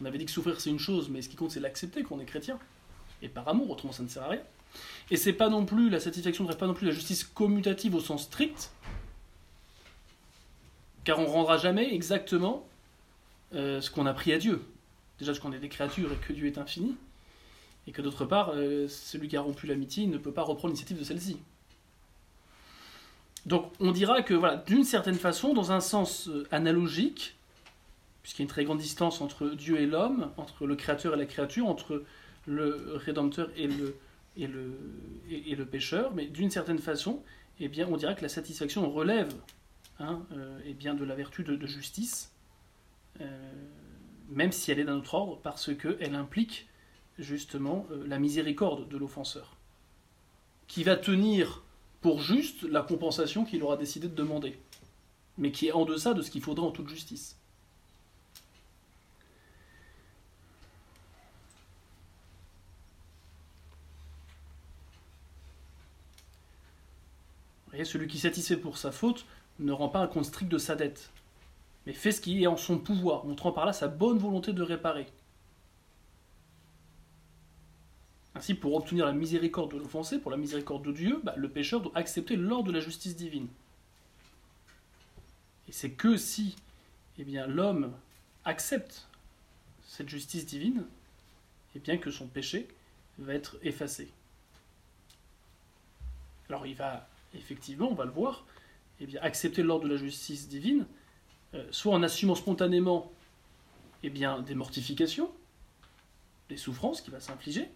On 0.00 0.04
avait 0.04 0.18
dit 0.18 0.26
que 0.26 0.30
souffrir 0.30 0.60
c'est 0.60 0.68
une 0.68 0.78
chose, 0.78 1.08
mais 1.08 1.22
ce 1.22 1.30
qui 1.30 1.36
compte 1.36 1.52
c'est 1.52 1.60
l'accepter 1.60 2.02
qu'on 2.02 2.20
est 2.20 2.26
chrétien. 2.26 2.58
Et 3.22 3.30
par 3.30 3.48
amour, 3.48 3.70
autrement 3.70 3.94
ça 3.94 4.02
ne 4.02 4.08
sert 4.08 4.24
à 4.24 4.28
rien. 4.28 4.42
Et 5.10 5.16
c'est 5.16 5.32
pas 5.32 5.48
non 5.48 5.64
plus, 5.64 5.88
la 5.88 6.00
satisfaction 6.00 6.44
ne 6.44 6.50
rêve 6.50 6.58
pas 6.58 6.66
non 6.66 6.74
plus 6.74 6.86
la 6.86 6.92
justice 6.92 7.24
commutative 7.24 7.94
au 7.94 8.00
sens 8.00 8.24
strict, 8.24 8.72
car 11.04 11.18
on 11.18 11.26
rendra 11.26 11.56
jamais 11.56 11.94
exactement 11.94 12.68
euh, 13.54 13.80
ce 13.80 13.90
qu'on 13.90 14.04
a 14.04 14.12
pris 14.12 14.34
à 14.34 14.38
Dieu. 14.38 14.62
Déjà, 15.18 15.32
parce 15.32 15.40
qu'on 15.40 15.52
est 15.52 15.58
des 15.58 15.68
créatures 15.70 16.12
et 16.12 16.16
que 16.16 16.34
Dieu 16.34 16.46
est 16.46 16.58
infini, 16.58 16.94
et 17.86 17.92
que 17.92 18.02
d'autre 18.02 18.26
part, 18.26 18.50
euh, 18.54 18.86
celui 18.88 19.28
qui 19.28 19.36
a 19.38 19.40
rompu 19.40 19.66
l'amitié 19.66 20.06
ne 20.06 20.18
peut 20.18 20.32
pas 20.32 20.42
reprendre 20.42 20.68
l'initiative 20.68 20.98
de 20.98 21.04
celle-ci. 21.04 21.38
Donc, 23.46 23.72
on 23.80 23.90
dira 23.90 24.22
que, 24.22 24.64
d'une 24.66 24.84
certaine 24.84 25.16
façon, 25.16 25.52
dans 25.52 25.72
un 25.72 25.80
sens 25.80 26.28
euh, 26.28 26.46
analogique, 26.52 27.36
puisqu'il 28.22 28.42
y 28.42 28.44
a 28.44 28.44
une 28.44 28.50
très 28.50 28.64
grande 28.64 28.78
distance 28.78 29.20
entre 29.20 29.48
Dieu 29.48 29.80
et 29.80 29.86
l'homme, 29.86 30.30
entre 30.36 30.66
le 30.66 30.76
créateur 30.76 31.14
et 31.14 31.16
la 31.16 31.26
créature, 31.26 31.66
entre 31.66 32.04
le 32.46 32.94
rédempteur 32.96 33.50
et 33.56 33.66
le, 33.66 33.96
et 34.36 35.56
pécheur, 35.56 36.14
mais 36.14 36.26
d'une 36.26 36.50
certaine 36.50 36.78
façon, 36.78 37.22
eh 37.58 37.68
bien, 37.68 37.88
on 37.88 37.96
dira 37.96 38.14
que 38.14 38.22
la 38.22 38.28
satisfaction 38.28 38.88
relève 38.90 39.34
hein, 39.98 40.24
euh, 40.32 40.58
eh 40.64 40.74
bien, 40.74 40.94
de 40.94 41.04
la 41.04 41.16
vertu 41.16 41.42
de, 41.42 41.66
justice, 41.66 42.32
euh, 43.20 43.52
même 44.28 44.52
si 44.52 44.70
elle 44.70 44.78
est 44.78 44.84
d'un 44.84 44.96
autre 44.96 45.14
ordre, 45.14 45.40
parce 45.42 45.74
qu'elle 45.74 46.14
implique 46.14 46.68
justement 47.18 47.86
la 48.06 48.18
miséricorde 48.18 48.88
de 48.88 48.96
l'offenseur, 48.96 49.56
qui 50.66 50.82
va 50.82 50.96
tenir 50.96 51.62
pour 52.02 52.20
juste 52.20 52.64
la 52.64 52.82
compensation 52.82 53.44
qu'il 53.44 53.62
aura 53.62 53.76
décidé 53.76 54.08
de 54.08 54.14
demander, 54.14 54.58
mais 55.38 55.52
qui 55.52 55.68
est 55.68 55.72
en 55.72 55.84
deçà 55.84 56.12
de 56.14 56.22
ce 56.22 56.30
qu'il 56.30 56.42
faudra 56.42 56.66
en 56.66 56.70
toute 56.70 56.88
justice. 56.88 57.36
celui 67.84 68.06
qui 68.06 68.18
satisfait 68.18 68.56
pour 68.56 68.78
sa 68.78 68.92
faute 68.92 69.24
ne 69.58 69.72
rend 69.72 69.88
pas 69.88 70.00
un 70.00 70.06
compte 70.06 70.24
strict 70.24 70.50
de 70.50 70.58
sa 70.58 70.76
dette, 70.76 71.10
mais 71.86 71.92
fait 71.92 72.12
ce 72.12 72.20
qui 72.20 72.42
est 72.42 72.46
en 72.46 72.56
son 72.56 72.78
pouvoir, 72.78 73.24
montrant 73.24 73.52
par 73.52 73.66
là 73.66 73.72
sa 73.72 73.88
bonne 73.88 74.18
volonté 74.18 74.52
de 74.52 74.62
réparer. 74.62 75.06
Ainsi, 78.42 78.54
pour 78.54 78.74
obtenir 78.74 79.06
la 79.06 79.12
miséricorde 79.12 79.72
de 79.72 79.78
l'offensé, 79.78 80.18
pour 80.18 80.32
la 80.32 80.36
miséricorde 80.36 80.84
de 80.84 80.90
Dieu, 80.90 81.20
bah, 81.22 81.32
le 81.36 81.48
pécheur 81.48 81.80
doit 81.80 81.92
accepter 81.94 82.34
l'ordre 82.34 82.64
de 82.64 82.72
la 82.72 82.80
justice 82.80 83.14
divine. 83.14 83.46
Et 85.68 85.72
c'est 85.72 85.92
que 85.92 86.16
si 86.16 86.56
eh 87.18 87.24
bien, 87.24 87.46
l'homme 87.46 87.92
accepte 88.44 89.06
cette 89.86 90.08
justice 90.08 90.44
divine, 90.44 90.84
eh 91.76 91.78
bien 91.78 91.98
que 91.98 92.10
son 92.10 92.26
péché 92.26 92.66
va 93.20 93.32
être 93.32 93.58
effacé. 93.62 94.10
Alors 96.48 96.66
il 96.66 96.74
va 96.74 97.08
effectivement, 97.34 97.92
on 97.92 97.94
va 97.94 98.06
le 98.06 98.10
voir, 98.10 98.44
eh 98.98 99.06
bien, 99.06 99.20
accepter 99.22 99.62
l'ordre 99.62 99.84
de 99.84 99.90
la 99.90 99.96
justice 99.96 100.48
divine, 100.48 100.84
euh, 101.54 101.64
soit 101.70 101.94
en 101.94 102.02
assumant 102.02 102.34
spontanément 102.34 103.12
eh 104.02 104.10
bien, 104.10 104.40
des 104.40 104.56
mortifications, 104.56 105.30
des 106.48 106.56
souffrances 106.56 107.02
qu'il 107.02 107.12
va 107.12 107.20
s'infliger, 107.20 107.70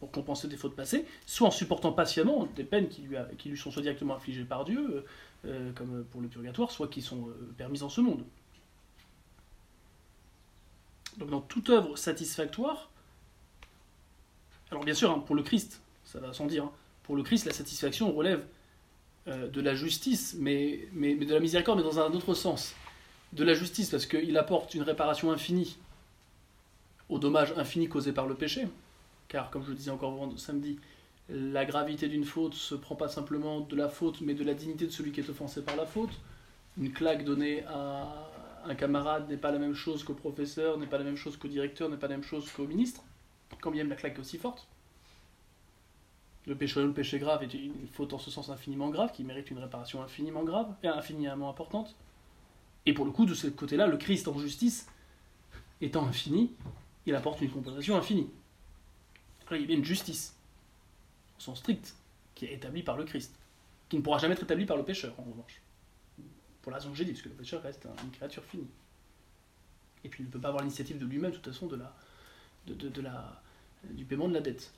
pour 0.00 0.10
compenser 0.10 0.48
des 0.48 0.56
fautes 0.56 0.76
passées, 0.76 1.06
soit 1.24 1.48
en 1.48 1.50
supportant 1.50 1.92
patiemment 1.92 2.46
des 2.54 2.64
peines 2.64 2.88
qui 2.88 3.02
lui, 3.02 3.16
qui 3.38 3.48
lui 3.48 3.56
sont 3.56 3.70
soit 3.70 3.82
directement 3.82 4.16
infligées 4.16 4.44
par 4.44 4.64
Dieu, 4.64 5.04
euh, 5.46 5.72
comme 5.72 6.04
pour 6.04 6.20
le 6.20 6.28
purgatoire, 6.28 6.70
soit 6.70 6.88
qui 6.88 7.02
sont 7.02 7.28
permises 7.56 7.82
en 7.82 7.88
ce 7.88 8.00
monde. 8.00 8.24
Donc 11.16 11.30
dans 11.30 11.40
toute 11.40 11.70
œuvre 11.70 11.96
satisfactoire, 11.96 12.90
alors 14.70 14.84
bien 14.84 14.94
sûr, 14.94 15.10
hein, 15.10 15.22
pour 15.26 15.34
le 15.34 15.42
Christ, 15.42 15.80
ça 16.04 16.20
va 16.20 16.32
sans 16.32 16.46
dire, 16.46 16.64
hein, 16.64 16.72
pour 17.04 17.16
le 17.16 17.22
Christ, 17.22 17.46
la 17.46 17.52
satisfaction 17.52 18.12
relève 18.12 18.44
euh, 19.28 19.48
de 19.48 19.60
la 19.60 19.74
justice, 19.74 20.36
mais, 20.38 20.88
mais, 20.92 21.14
de 21.14 21.32
la 21.32 21.40
miséricorde, 21.40 21.78
mais 21.78 21.84
dans 21.84 21.98
un 21.98 22.12
autre 22.12 22.34
sens. 22.34 22.74
De 23.32 23.44
la 23.44 23.54
justice, 23.54 23.90
parce 23.90 24.06
qu'il 24.06 24.36
apporte 24.36 24.74
une 24.74 24.82
réparation 24.82 25.32
infinie 25.32 25.78
au 27.08 27.18
dommage 27.18 27.52
infini 27.56 27.88
causé 27.88 28.12
par 28.12 28.26
le 28.26 28.34
péché. 28.34 28.66
Car, 29.28 29.50
comme 29.50 29.64
je 29.64 29.70
le 29.70 29.74
disais 29.74 29.90
encore 29.90 30.32
samedi, 30.36 30.78
la 31.28 31.64
gravité 31.64 32.08
d'une 32.08 32.24
faute 32.24 32.54
se 32.54 32.74
prend 32.74 32.94
pas 32.94 33.08
simplement 33.08 33.60
de 33.60 33.74
la 33.74 33.88
faute, 33.88 34.20
mais 34.20 34.34
de 34.34 34.44
la 34.44 34.54
dignité 34.54 34.86
de 34.86 34.92
celui 34.92 35.12
qui 35.12 35.20
est 35.20 35.28
offensé 35.28 35.62
par 35.62 35.76
la 35.76 35.86
faute. 35.86 36.12
Une 36.78 36.92
claque 36.92 37.24
donnée 37.24 37.64
à 37.64 38.30
un 38.64 38.74
camarade 38.74 39.28
n'est 39.28 39.36
pas 39.36 39.50
la 39.50 39.58
même 39.58 39.74
chose 39.74 40.04
qu'au 40.04 40.14
professeur, 40.14 40.78
n'est 40.78 40.86
pas 40.86 40.98
la 40.98 41.04
même 41.04 41.16
chose 41.16 41.36
qu'au 41.36 41.48
directeur, 41.48 41.88
n'est 41.88 41.96
pas 41.96 42.08
la 42.08 42.16
même 42.16 42.24
chose 42.24 42.50
qu'au 42.50 42.66
ministre, 42.66 43.02
quand 43.60 43.70
bien 43.70 43.82
même 43.82 43.90
la 43.90 43.96
claque 43.96 44.16
est 44.16 44.20
aussi 44.20 44.38
forte. 44.38 44.66
Le 46.46 46.54
péché, 46.54 46.80
le 46.80 46.92
péché 46.92 47.18
grave 47.18 47.42
est 47.42 47.52
une 47.54 47.88
faute 47.92 48.12
en 48.12 48.18
ce 48.18 48.30
sens 48.30 48.50
infiniment 48.50 48.90
grave, 48.90 49.10
qui 49.12 49.24
mérite 49.24 49.50
une 49.50 49.58
réparation 49.58 50.02
infiniment 50.02 50.44
grave, 50.44 50.72
et 50.84 50.88
infiniment 50.88 51.50
importante. 51.50 51.96
Et 52.86 52.92
pour 52.92 53.04
le 53.04 53.10
coup, 53.10 53.26
de 53.26 53.34
ce 53.34 53.48
côté-là, 53.48 53.88
le 53.88 53.96
Christ 53.96 54.28
en 54.28 54.38
justice, 54.38 54.86
étant 55.80 56.06
infini, 56.06 56.52
il 57.04 57.16
apporte 57.16 57.40
une 57.40 57.50
compensation 57.50 57.96
infinie. 57.96 58.28
Il 59.54 59.70
y 59.70 59.72
a 59.72 59.76
une 59.76 59.84
justice, 59.84 60.34
au 61.38 61.40
sens 61.40 61.58
strict, 61.58 61.94
qui 62.34 62.46
est 62.46 62.52
établie 62.52 62.82
par 62.82 62.96
le 62.96 63.04
Christ, 63.04 63.34
qui 63.88 63.96
ne 63.96 64.02
pourra 64.02 64.18
jamais 64.18 64.34
être 64.34 64.42
établie 64.42 64.66
par 64.66 64.76
le 64.76 64.84
pécheur, 64.84 65.14
en 65.18 65.22
revanche. 65.22 65.60
Pour 66.62 66.72
la 66.72 66.78
raison 66.78 66.90
que 66.90 66.96
j'ai 66.96 67.04
dit, 67.04 67.12
parce 67.12 67.22
que 67.22 67.28
le 67.28 67.34
pécheur 67.34 67.62
reste 67.62 67.86
une 68.02 68.10
créature 68.10 68.44
finie. 68.44 68.68
Et 70.04 70.08
puis 70.08 70.22
il 70.22 70.26
ne 70.26 70.30
peut 70.30 70.40
pas 70.40 70.48
avoir 70.48 70.62
l'initiative 70.62 70.98
de 70.98 71.06
lui-même, 71.06 71.30
de 71.30 71.36
toute 71.36 71.52
façon, 71.52 71.66
de 71.66 71.76
la, 71.76 71.96
de, 72.66 73.00
la, 73.00 73.42
du 73.90 74.04
paiement 74.04 74.28
de 74.28 74.34
la 74.34 74.40
dette. 74.40 74.72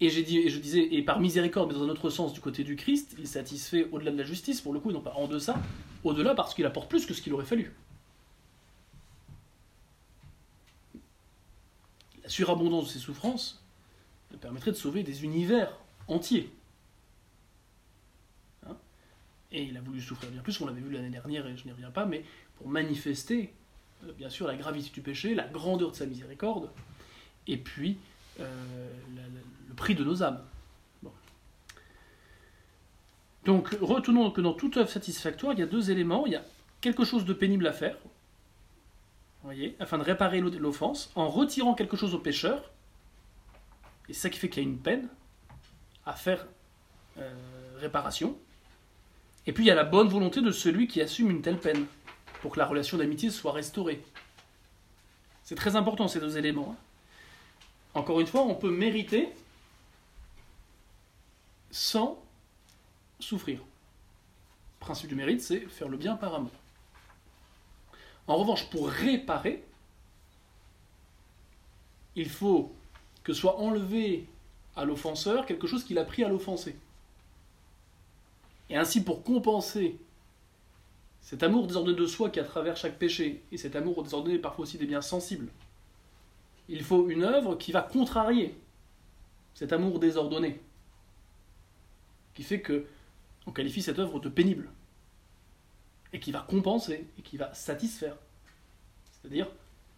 Et, 0.00 0.08
j'ai 0.08 0.22
dit, 0.22 0.38
et 0.38 0.48
je 0.48 0.58
disais, 0.58 0.82
et 0.94 1.02
par 1.02 1.20
miséricorde, 1.20 1.68
mais 1.68 1.78
dans 1.78 1.84
un 1.84 1.88
autre 1.88 2.10
sens, 2.10 2.32
du 2.32 2.40
côté 2.40 2.64
du 2.64 2.74
Christ, 2.74 3.14
il 3.18 3.28
satisfait 3.28 3.86
au-delà 3.92 4.10
de 4.10 4.16
la 4.16 4.24
justice, 4.24 4.60
pour 4.60 4.72
le 4.72 4.80
coup, 4.80 4.90
non 4.92 5.02
pas 5.02 5.12
en 5.14 5.28
deçà, 5.28 5.60
au-delà 6.04 6.34
parce 6.34 6.54
qu'il 6.54 6.64
apporte 6.64 6.88
plus 6.88 7.06
que 7.06 7.14
ce 7.14 7.20
qu'il 7.20 7.34
aurait 7.34 7.44
fallu. 7.44 7.72
Surabondance 12.30 12.86
de 12.86 12.90
ses 12.90 12.98
souffrances 12.98 13.62
permettrait 14.40 14.70
de 14.70 14.76
sauver 14.76 15.02
des 15.02 15.24
univers 15.24 15.76
entiers. 16.08 16.52
Hein 18.66 18.76
et 19.52 19.64
il 19.64 19.76
a 19.76 19.80
voulu 19.80 20.00
souffrir 20.00 20.30
bien 20.30 20.42
plus, 20.42 20.60
on 20.60 20.66
l'avait 20.66 20.80
vu 20.80 20.90
l'année 20.90 21.10
dernière 21.10 21.46
et 21.46 21.56
je 21.56 21.64
n'y 21.64 21.72
reviens 21.72 21.90
pas, 21.90 22.06
mais 22.06 22.24
pour 22.56 22.68
manifester, 22.68 23.52
euh, 24.04 24.12
bien 24.12 24.30
sûr, 24.30 24.46
la 24.46 24.56
gravité 24.56 24.90
du 24.90 25.00
péché, 25.00 25.34
la 25.34 25.48
grandeur 25.48 25.90
de 25.90 25.96
sa 25.96 26.06
miséricorde, 26.06 26.70
et 27.46 27.56
puis 27.56 27.98
euh, 28.38 28.88
le 29.68 29.74
prix 29.74 29.94
de 29.94 30.04
nos 30.04 30.22
âmes. 30.22 30.42
Donc, 33.44 33.70
retenons 33.80 34.30
que 34.30 34.40
dans 34.40 34.52
toute 34.52 34.76
œuvre 34.76 34.90
satisfactoire, 34.90 35.54
il 35.54 35.60
y 35.60 35.62
a 35.62 35.66
deux 35.66 35.90
éléments. 35.90 36.26
Il 36.26 36.32
y 36.32 36.36
a 36.36 36.44
quelque 36.80 37.04
chose 37.04 37.24
de 37.24 37.32
pénible 37.32 37.66
à 37.66 37.72
faire, 37.72 37.96
afin 39.78 39.98
de 39.98 40.02
réparer 40.02 40.40
l'offense, 40.40 41.10
en 41.14 41.28
retirant 41.28 41.74
quelque 41.74 41.96
chose 41.96 42.14
au 42.14 42.18
pécheur. 42.18 42.70
Et 44.08 44.12
c'est 44.12 44.20
ça 44.20 44.30
qui 44.30 44.38
fait 44.38 44.48
qu'il 44.48 44.62
y 44.62 44.66
a 44.66 44.68
une 44.68 44.78
peine 44.78 45.08
à 46.06 46.12
faire 46.12 46.46
euh, 47.18 47.32
réparation. 47.78 48.36
Et 49.46 49.52
puis 49.52 49.64
il 49.64 49.66
y 49.68 49.70
a 49.70 49.74
la 49.74 49.84
bonne 49.84 50.08
volonté 50.08 50.42
de 50.42 50.50
celui 50.50 50.86
qui 50.86 51.00
assume 51.00 51.30
une 51.30 51.42
telle 51.42 51.58
peine, 51.58 51.86
pour 52.42 52.52
que 52.52 52.58
la 52.58 52.66
relation 52.66 52.98
d'amitié 52.98 53.30
soit 53.30 53.52
restaurée. 53.52 54.02
C'est 55.44 55.54
très 55.54 55.76
important 55.76 56.08
ces 56.08 56.20
deux 56.20 56.38
éléments. 56.38 56.76
Hein. 56.76 56.82
Encore 57.94 58.20
une 58.20 58.26
fois, 58.26 58.42
on 58.42 58.54
peut 58.54 58.70
mériter 58.70 59.28
sans 61.70 62.22
souffrir. 63.18 63.58
Le 63.58 64.80
principe 64.80 65.08
du 65.08 65.14
mérite, 65.14 65.42
c'est 65.42 65.60
faire 65.60 65.88
le 65.88 65.96
bien 65.96 66.16
par 66.16 66.34
amour. 66.34 66.50
En 68.30 68.36
revanche, 68.36 68.70
pour 68.70 68.88
réparer, 68.88 69.60
il 72.14 72.28
faut 72.28 72.72
que 73.24 73.32
soit 73.32 73.58
enlevé 73.58 74.24
à 74.76 74.84
l'offenseur 74.84 75.46
quelque 75.46 75.66
chose 75.66 75.82
qu'il 75.82 75.98
a 75.98 76.04
pris 76.04 76.22
à 76.22 76.28
l'offenser. 76.28 76.76
Et 78.68 78.76
ainsi, 78.76 79.02
pour 79.02 79.24
compenser 79.24 79.98
cet 81.20 81.42
amour 81.42 81.66
désordonné 81.66 81.96
de 81.96 82.06
soi 82.06 82.30
qui 82.30 82.38
à 82.38 82.44
travers 82.44 82.76
chaque 82.76 83.00
péché, 83.00 83.42
et 83.50 83.56
cet 83.56 83.74
amour 83.74 84.00
désordonné 84.04 84.38
parfois 84.38 84.62
aussi 84.62 84.78
des 84.78 84.86
biens 84.86 85.02
sensibles, 85.02 85.50
il 86.68 86.84
faut 86.84 87.10
une 87.10 87.24
œuvre 87.24 87.56
qui 87.56 87.72
va 87.72 87.82
contrarier 87.82 88.54
cet 89.54 89.72
amour 89.72 89.98
désordonné, 89.98 90.60
qui 92.34 92.44
fait 92.44 92.60
que 92.60 92.86
on 93.48 93.50
qualifie 93.50 93.82
cette 93.82 93.98
œuvre 93.98 94.20
de 94.20 94.28
pénible, 94.28 94.70
et 96.12 96.20
qui 96.20 96.32
va 96.32 96.40
compenser, 96.40 97.06
et 97.18 97.22
qui 97.22 97.36
va 97.36 97.52
satisfaire. 97.54 98.16
C'est-à-dire 99.12 99.48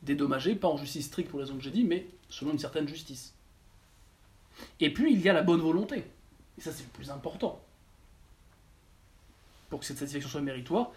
dédommager, 0.03 0.55
pas 0.55 0.69
en 0.69 0.77
justice 0.77 1.07
stricte 1.07 1.31
pour 1.31 1.39
les 1.39 1.45
raisons 1.45 1.57
que 1.57 1.63
j'ai 1.63 1.71
dit, 1.71 1.85
mais 1.85 2.07
selon 2.29 2.53
une 2.53 2.59
certaine 2.59 2.89
justice. 2.89 3.35
Et 4.81 4.93
puis 4.93 5.13
il 5.13 5.21
y 5.21 5.29
a 5.29 5.33
la 5.33 5.43
bonne 5.43 5.61
volonté, 5.61 6.05
et 6.59 6.61
ça 6.61 6.73
c'est 6.73 6.83
le 6.83 6.91
plus 6.91 7.11
important, 7.11 7.65
pour 9.71 9.81
que 9.81 9.87
cette 9.87 9.99
satisfaction 9.99 10.29
soit 10.29 10.41
méritoire, 10.41 10.93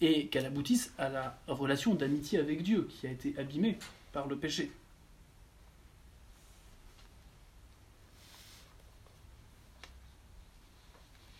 et 0.00 0.26
qu'elle 0.28 0.46
aboutisse 0.46 0.92
à 0.98 1.08
la 1.08 1.38
relation 1.46 1.94
d'amitié 1.94 2.38
avec 2.38 2.62
Dieu, 2.62 2.88
qui 2.90 3.06
a 3.06 3.10
été 3.10 3.34
abîmée 3.38 3.78
par 4.12 4.26
le 4.26 4.36
péché. 4.36 4.70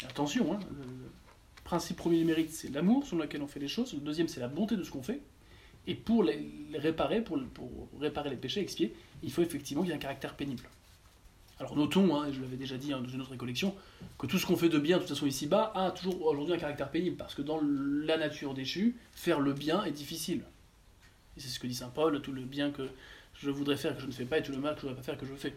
Attention, 0.09 0.55
hein, 0.55 0.61
principe 1.65 1.97
premier 1.97 2.19
du 2.19 2.25
mérite, 2.25 2.51
c'est 2.53 2.71
l'amour 2.73 3.07
sur 3.07 3.17
lequel 3.17 3.43
on 3.43 3.47
fait 3.47 3.61
les 3.61 3.69
choses. 3.69 3.95
Le 3.95 4.01
deuxième, 4.01 4.29
c'est 4.29 4.41
la 4.41 4.49
bonté 4.49 4.77
de 4.77 4.85
ce 4.85 4.91
qu'on 4.91 5.03
fait. 5.03 5.21
Et 5.87 5.95
pour 5.95 6.23
les, 6.23 6.51
réparer, 6.75 7.23
pour, 7.23 7.39
réparer 8.01 8.31
les 8.31 8.37
péchés, 8.37 8.61
expier, 8.61 8.95
il 9.23 9.33
faut 9.33 9.43
effectivement 9.43 9.83
qu'il 9.83 9.91
y 9.91 9.93
ait 9.93 9.97
un 9.97 10.01
caractère 10.01 10.35
pénible. 10.35 10.65
Alors 11.61 11.77
notons, 11.77 12.17
hein, 12.17 12.33
je 12.33 12.41
l'avais 12.41 12.57
déjà 12.57 12.77
dit 12.77 12.93
hein, 12.93 13.01
dans 13.01 13.09
une 13.09 13.21
autre 13.21 13.31
récollection, 13.31 13.75
que 14.19 14.27
tout 14.27 14.39
ce 14.39 14.47
qu'on 14.47 14.57
fait 14.57 14.69
de 14.69 14.79
bien, 14.79 14.97
de 14.97 15.03
toute 15.03 15.11
façon 15.11 15.27
ici-bas, 15.27 15.73
a 15.75 15.91
toujours 15.93 16.27
aujourd'hui 16.27 16.55
un 16.55 16.59
caractère 16.59 16.91
pénible, 16.91 17.17
parce 17.17 17.35
que 17.35 17.43
dans 17.43 17.61
la 17.63 18.17
nature 18.17 18.55
déchue, 18.55 18.97
faire 19.13 19.41
le 19.41 19.53
bien 19.53 19.85
est 19.85 19.93
difficile. 19.93 20.43
Et 21.37 21.41
c'est 21.41 21.49
ce 21.49 21.61
que 21.61 21.67
dit 21.67 21.75
Saint 21.75 21.89
Paul, 21.89 22.21
tout 22.23 22.33
le 22.33 22.43
bien 22.43 22.71
que 22.71 22.89
je 23.35 23.51
voudrais 23.51 23.77
faire 23.77 23.95
que 23.95 24.01
je 24.01 24.07
ne 24.07 24.13
fais 24.13 24.25
pas, 24.25 24.39
et 24.39 24.43
tout 24.43 24.53
le 24.53 24.59
mal 24.59 24.75
que 24.75 24.81
je 24.81 24.87
ne 24.87 24.91
voudrais 24.91 25.03
pas 25.03 25.07
faire 25.07 25.19
que 25.19 25.27
je 25.27 25.35
fais. 25.35 25.57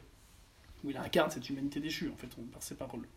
Où 0.84 0.92
il 0.92 0.98
incarne 0.98 1.32
cette 1.32 1.50
humanité 1.50 1.80
déchue, 1.80 2.10
en 2.10 2.18
fait, 2.18 2.28
par 2.52 2.62
ses 2.62 2.76
paroles. 2.76 3.08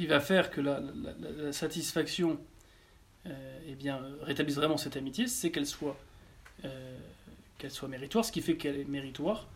Qui 0.00 0.06
va 0.06 0.18
faire 0.18 0.50
que 0.50 0.62
la, 0.62 0.80
satisfaction 1.52 2.38
euh, 3.26 3.60
eh 3.68 3.74
bien, 3.74 4.00
rétablisse 4.22 4.56
vraiment 4.56 4.78
cette 4.78 4.96
amitié, 4.96 5.26
c'est 5.26 5.50
qu'elle 5.50 5.66
soit, 5.66 5.98
euh, 6.64 6.96
qu'elle 7.58 7.70
soit 7.70 7.86
méritoire. 7.86 8.24
Ce 8.24 8.32
qui 8.32 8.40
fait 8.40 8.56
qu'elle 8.56 8.78
est 8.78 8.88
méritoire, 8.88 9.46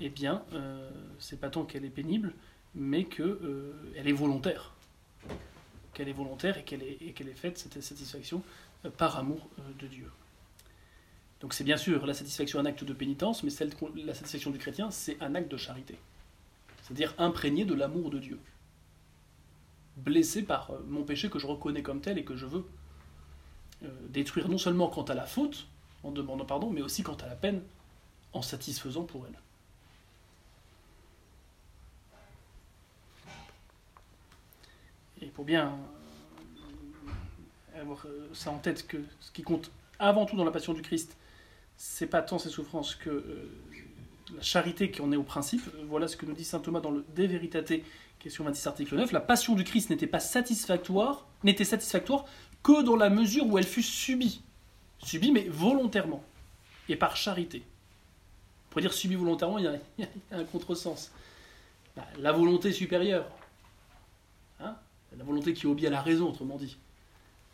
eh 0.00 0.08
bien, 0.08 0.42
euh, 0.54 0.90
c'est 1.18 1.38
pas 1.38 1.50
tant 1.50 1.66
qu'elle 1.66 1.84
est 1.84 1.90
pénible, 1.90 2.32
mais 2.74 3.04
qu'elle 3.04 3.36
elle 3.94 4.08
est 4.08 4.12
volontaire. 4.12 4.72
Qu'elle 5.92 6.08
est 6.08 6.14
volontaire 6.14 6.56
et 6.56 6.64
qu'elle 6.64 6.82
est, 6.82 7.20
est 7.20 7.34
faite, 7.34 7.58
cette 7.58 7.78
satisfaction, 7.82 8.42
par 8.96 9.18
amour 9.18 9.50
de 9.78 9.86
Dieu. 9.86 10.10
Donc 11.42 11.52
c'est 11.52 11.64
bien 11.64 11.76
sûr 11.76 12.06
la 12.06 12.14
satisfaction 12.14 12.58
un 12.58 12.64
acte 12.64 12.84
de 12.84 12.94
pénitence, 12.94 13.42
mais 13.42 13.50
celle, 13.50 13.72
la 13.96 14.14
satisfaction 14.14 14.50
du 14.50 14.58
chrétien, 14.58 14.90
c'est 14.90 15.20
un 15.20 15.34
acte 15.34 15.50
de 15.50 15.58
charité. 15.58 15.98
C'est-à-dire 16.82 17.14
imprégné 17.18 17.66
de 17.66 17.74
l'amour 17.74 18.08
de 18.08 18.18
Dieu 18.18 18.38
blessé 19.96 20.42
par 20.42 20.70
euh, 20.70 20.78
mon 20.86 21.04
péché 21.04 21.30
que 21.30 21.38
je 21.38 21.46
reconnais 21.46 21.82
comme 21.82 22.00
tel 22.00 22.18
et 22.18 22.24
que 22.24 22.36
je 22.36 22.46
veux 22.46 22.64
euh, 23.82 23.88
détruire 24.08 24.48
non 24.48 24.58
seulement 24.58 24.88
quant 24.88 25.04
à 25.04 25.14
la 25.14 25.26
faute, 25.26 25.66
en 26.02 26.10
demandant 26.10 26.44
pardon, 26.44 26.70
mais 26.70 26.82
aussi 26.82 27.02
quant 27.02 27.16
à 27.16 27.26
la 27.26 27.34
peine, 27.34 27.62
en 28.32 28.42
satisfaisant 28.42 29.04
pour 29.04 29.26
elle. 29.26 29.38
Et 35.22 35.26
pour 35.26 35.44
bien 35.44 35.76
euh, 37.74 37.80
avoir 37.80 38.06
ça 38.32 38.50
en 38.50 38.58
tête, 38.58 38.86
que 38.86 38.98
ce 39.20 39.30
qui 39.32 39.42
compte 39.42 39.70
avant 39.98 40.24
tout 40.24 40.36
dans 40.36 40.44
la 40.44 40.50
passion 40.50 40.72
du 40.72 40.82
Christ, 40.82 41.16
c'est 41.76 42.06
pas 42.06 42.22
tant 42.22 42.38
ses 42.38 42.50
souffrances 42.50 42.94
que 42.94 43.50
la 44.36 44.42
charité 44.42 44.90
qui 44.90 45.00
en 45.00 45.12
est 45.12 45.16
au 45.16 45.22
principe. 45.22 45.62
Voilà 45.88 46.08
ce 46.08 46.16
que 46.16 46.26
nous 46.26 46.34
dit 46.34 46.44
saint 46.44 46.60
Thomas 46.60 46.80
dans 46.80 46.90
le 46.90 47.04
De 47.14 47.24
Veritate 47.24 47.72
Question 48.20 48.44
26, 48.44 48.66
article 48.66 48.96
9. 48.96 49.12
La 49.12 49.20
passion 49.20 49.54
du 49.54 49.64
Christ 49.64 49.88
n'était 49.88 50.06
pas 50.06 50.20
satisfactoire, 50.20 51.26
n'était 51.42 51.64
satisfactoire 51.64 52.26
que 52.62 52.82
dans 52.82 52.96
la 52.96 53.08
mesure 53.08 53.46
où 53.46 53.56
elle 53.56 53.66
fut 53.66 53.82
subie. 53.82 54.42
Subie, 55.02 55.32
mais 55.32 55.46
volontairement, 55.48 56.22
et 56.90 56.96
par 56.96 57.16
charité. 57.16 57.62
Pour 58.68 58.82
dire 58.82 58.92
subie 58.92 59.14
volontairement, 59.14 59.58
il 59.58 59.64
y 59.64 60.02
a, 60.04 60.08
un 60.32 60.44
contresens. 60.44 61.10
Bah, 61.96 62.06
la 62.18 62.32
volonté 62.32 62.72
supérieure, 62.72 63.26
hein, 64.60 64.76
la 65.16 65.24
volonté 65.24 65.54
qui 65.54 65.66
obéit 65.66 65.86
à 65.86 65.90
la 65.90 66.02
raison, 66.02 66.28
autrement 66.28 66.56
dit, 66.56 66.76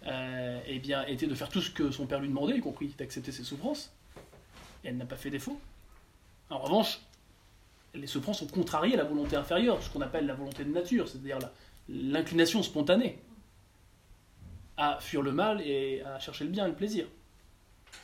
euh, 0.07 0.61
eh 0.67 0.81
bien, 0.81 1.07
était 1.07 1.29
de 1.29 1.35
faire 1.37 1.49
tout 1.49 1.61
ce 1.61 1.71
que 1.71 1.93
son 1.93 2.07
père 2.07 2.19
lui 2.19 2.29
demandait, 2.29 2.57
y 2.57 2.61
compris 2.61 2.89
d'accepter 2.99 3.31
ses 3.31 3.45
souffrances. 3.45 3.93
Et 4.83 4.89
elle 4.89 4.97
n'a 4.97 5.07
pas 5.07 5.17
fait 5.17 5.31
défaut. 5.31 5.61
En 6.51 6.59
revanche, 6.59 7.01
les 7.95 8.07
souffrances 8.07 8.43
ont 8.43 8.47
contrarié 8.47 8.97
la 8.97 9.05
volonté 9.05 9.37
inférieure, 9.37 9.83
ce 9.83 9.91
qu'on 9.91 10.01
appelle 10.01 10.27
la 10.27 10.35
volonté 10.35 10.65
de 10.65 10.71
nature, 10.71 11.09
c'est-à-dire 11.09 11.39
l'inclination 11.89 12.63
spontanée 12.63 13.19
à 14.77 14.99
fuir 15.01 15.23
le 15.23 15.33
mal 15.33 15.63
et 15.63 16.03
à 16.03 16.19
chercher 16.19 16.45
le 16.45 16.51
bien 16.51 16.67
et 16.67 16.69
le 16.69 16.75
plaisir. 16.75 17.07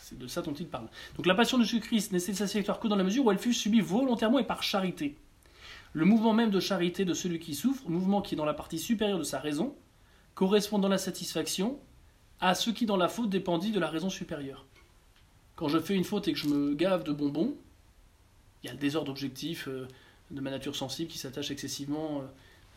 C'est 0.00 0.18
de 0.18 0.26
ça 0.26 0.42
dont 0.42 0.54
il 0.54 0.66
parle. 0.66 0.88
Donc 1.16 1.26
la 1.26 1.34
passion 1.34 1.58
de 1.58 1.64
Jésus-Christ 1.64 2.12
n'est 2.12 2.18
satisfactoire 2.18 2.80
que 2.80 2.88
dans 2.88 2.96
la 2.96 3.04
mesure 3.04 3.26
où 3.26 3.30
elle 3.30 3.38
fut 3.38 3.52
subie 3.52 3.80
volontairement 3.80 4.38
et 4.38 4.46
par 4.46 4.62
charité. 4.62 5.16
Le 5.92 6.06
mouvement 6.06 6.32
même 6.32 6.50
de 6.50 6.60
charité 6.60 7.04
de 7.04 7.12
celui 7.12 7.38
qui 7.38 7.54
souffre, 7.54 7.88
mouvement 7.88 8.22
qui 8.22 8.34
est 8.34 8.38
dans 8.38 8.46
la 8.46 8.54
partie 8.54 8.78
supérieure 8.78 9.18
de 9.18 9.24
sa 9.24 9.38
raison, 9.38 9.74
correspond 10.34 10.78
dans 10.78 10.88
la 10.88 10.98
satisfaction 10.98 11.78
à 12.40 12.54
ce 12.54 12.70
qui 12.70 12.86
dans 12.86 12.96
la 12.96 13.08
faute 13.08 13.28
dépendit 13.28 13.72
de 13.72 13.80
la 13.80 13.88
raison 13.88 14.08
supérieure. 14.08 14.64
Quand 15.54 15.68
je 15.68 15.78
fais 15.78 15.94
une 15.94 16.04
faute 16.04 16.28
et 16.28 16.32
que 16.32 16.38
je 16.38 16.48
me 16.48 16.74
gave 16.74 17.04
de 17.04 17.12
bonbons, 17.12 17.54
il 18.62 18.66
y 18.66 18.70
a 18.70 18.72
le 18.72 18.78
désordre 18.78 19.10
objectif 19.10 19.68
euh, 19.68 19.86
de 20.30 20.40
ma 20.40 20.50
nature 20.50 20.76
sensible 20.76 21.10
qui 21.10 21.18
s'attache 21.18 21.50
excessivement 21.50 22.22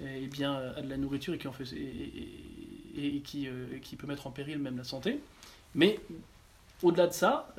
euh, 0.01 0.23
et 0.23 0.27
bien, 0.27 0.55
à 0.55 0.81
de 0.81 0.89
la 0.89 0.97
nourriture 0.97 1.33
et 1.33 1.37
qui, 1.37 1.47
en 1.47 1.53
fait, 1.53 1.71
et, 1.73 3.21
qui, 3.21 3.47
euh, 3.47 3.79
peut 3.97 4.07
mettre 4.07 4.27
en 4.27 4.31
péril 4.31 4.59
même 4.59 4.77
la 4.77 4.83
santé. 4.83 5.19
Mais 5.73 5.99
au-delà 6.83 7.07
de 7.07 7.13
ça, 7.13 7.53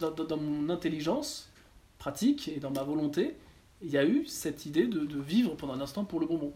dans, 0.00 0.36
mon 0.36 0.70
intelligence 0.70 1.50
pratique 1.98 2.48
et 2.48 2.60
dans 2.60 2.70
ma 2.70 2.82
volonté, 2.82 3.36
il 3.82 3.90
y 3.90 3.98
a 3.98 4.06
eu 4.06 4.26
cette 4.26 4.64
idée 4.64 4.86
de, 4.86 5.20
vivre 5.20 5.54
pendant 5.54 5.74
un 5.74 5.80
instant 5.80 6.04
pour 6.04 6.20
le 6.20 6.26
bonbon. 6.26 6.52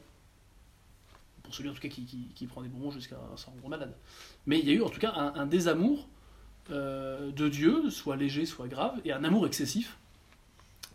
Pour 1.43 1.55
celui 1.55 1.69
en 1.69 1.75
tout 1.75 1.81
cas 1.81 1.89
qui, 1.89 2.05
qui, 2.35 2.47
prend 2.47 2.63
des 2.63 2.69
bonbons 2.69 2.91
jusqu'à 2.91 3.17
s'en 3.37 3.51
rendre 3.51 3.69
malade. 3.69 3.95
Mais 4.47 4.59
il 4.59 4.67
y 4.67 4.71
a 4.71 4.75
eu 4.75 4.83
en 4.83 4.89
tout 4.89 5.01
cas 5.01 5.13
un, 5.13 5.47
désamour 5.47 6.09
de 6.71 7.49
Dieu, 7.49 7.91
soit 7.91 8.17
léger, 8.17 8.47
soit 8.47 8.69
grave, 8.69 9.01
et 9.05 9.13
un 9.13 9.25
amour 9.25 9.47
excessif 9.47 9.99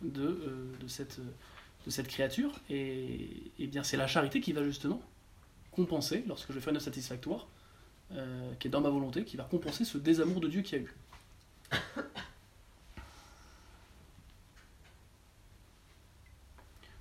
de, 0.02 0.22
euh, 0.22 0.72
de, 0.80 0.88
cette, 0.88 2.08
créature. 2.08 2.52
Et, 2.68 3.52
et 3.58 3.66
bien 3.66 3.82
c'est 3.82 3.96
la 3.96 4.06
charité 4.06 4.40
qui 4.40 4.52
va 4.52 4.64
justement 4.64 5.02
compenser, 5.72 6.24
lorsque 6.26 6.52
je 6.52 6.58
fais 6.58 6.70
une 6.70 6.80
satisfactoire, 6.80 7.48
euh, 8.12 8.52
qui 8.58 8.66
est 8.66 8.70
dans 8.70 8.80
ma 8.80 8.90
volonté, 8.90 9.24
qui 9.24 9.36
va 9.36 9.44
compenser 9.44 9.84
ce 9.84 9.96
désamour 9.96 10.40
de 10.40 10.48
Dieu 10.48 10.62
qu'il 10.62 10.78
y 10.78 10.80
a 10.80 10.84
eu. 10.84 10.94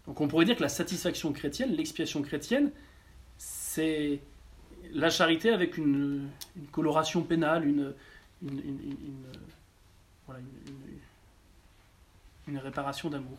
Donc 0.05 0.21
on 0.21 0.27
pourrait 0.27 0.45
dire 0.45 0.55
que 0.55 0.61
la 0.61 0.69
satisfaction 0.69 1.33
chrétienne, 1.33 1.71
l'expiation 1.71 2.21
chrétienne, 2.21 2.71
c'est 3.37 4.21
la 4.93 5.09
charité 5.09 5.49
avec 5.49 5.77
une, 5.77 6.29
coloration 6.71 7.23
pénale, 7.23 7.67
une, 7.67 7.93
une 12.47 12.57
réparation 12.57 13.09
d'amour. 13.09 13.37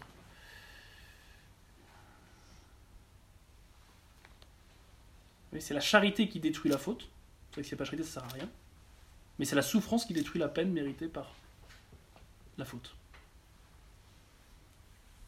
c'est 5.59 5.75
la 5.75 5.81
charité 5.81 6.29
qui 6.29 6.41
détruit 6.41 6.71
la 6.71 6.79
faute. 6.79 7.09
C'est 7.51 7.57
vrai 7.57 7.63
que 7.63 7.69
s'il 7.69 7.75
n'y 7.75 7.79
a 7.79 7.81
pas 7.81 7.85
charité, 7.85 8.05
ça 8.05 8.21
ne 8.21 8.27
sert 8.27 8.33
à 8.33 8.35
rien. 8.35 8.49
Mais 9.39 9.45
c'est 9.45 9.57
la 9.57 9.63
souffrance 9.63 10.05
qui 10.05 10.13
détruit 10.13 10.39
la 10.39 10.49
peine 10.49 10.73
méritée 10.73 11.09
par 11.09 11.35
la 12.57 12.65
faute. 12.65 12.95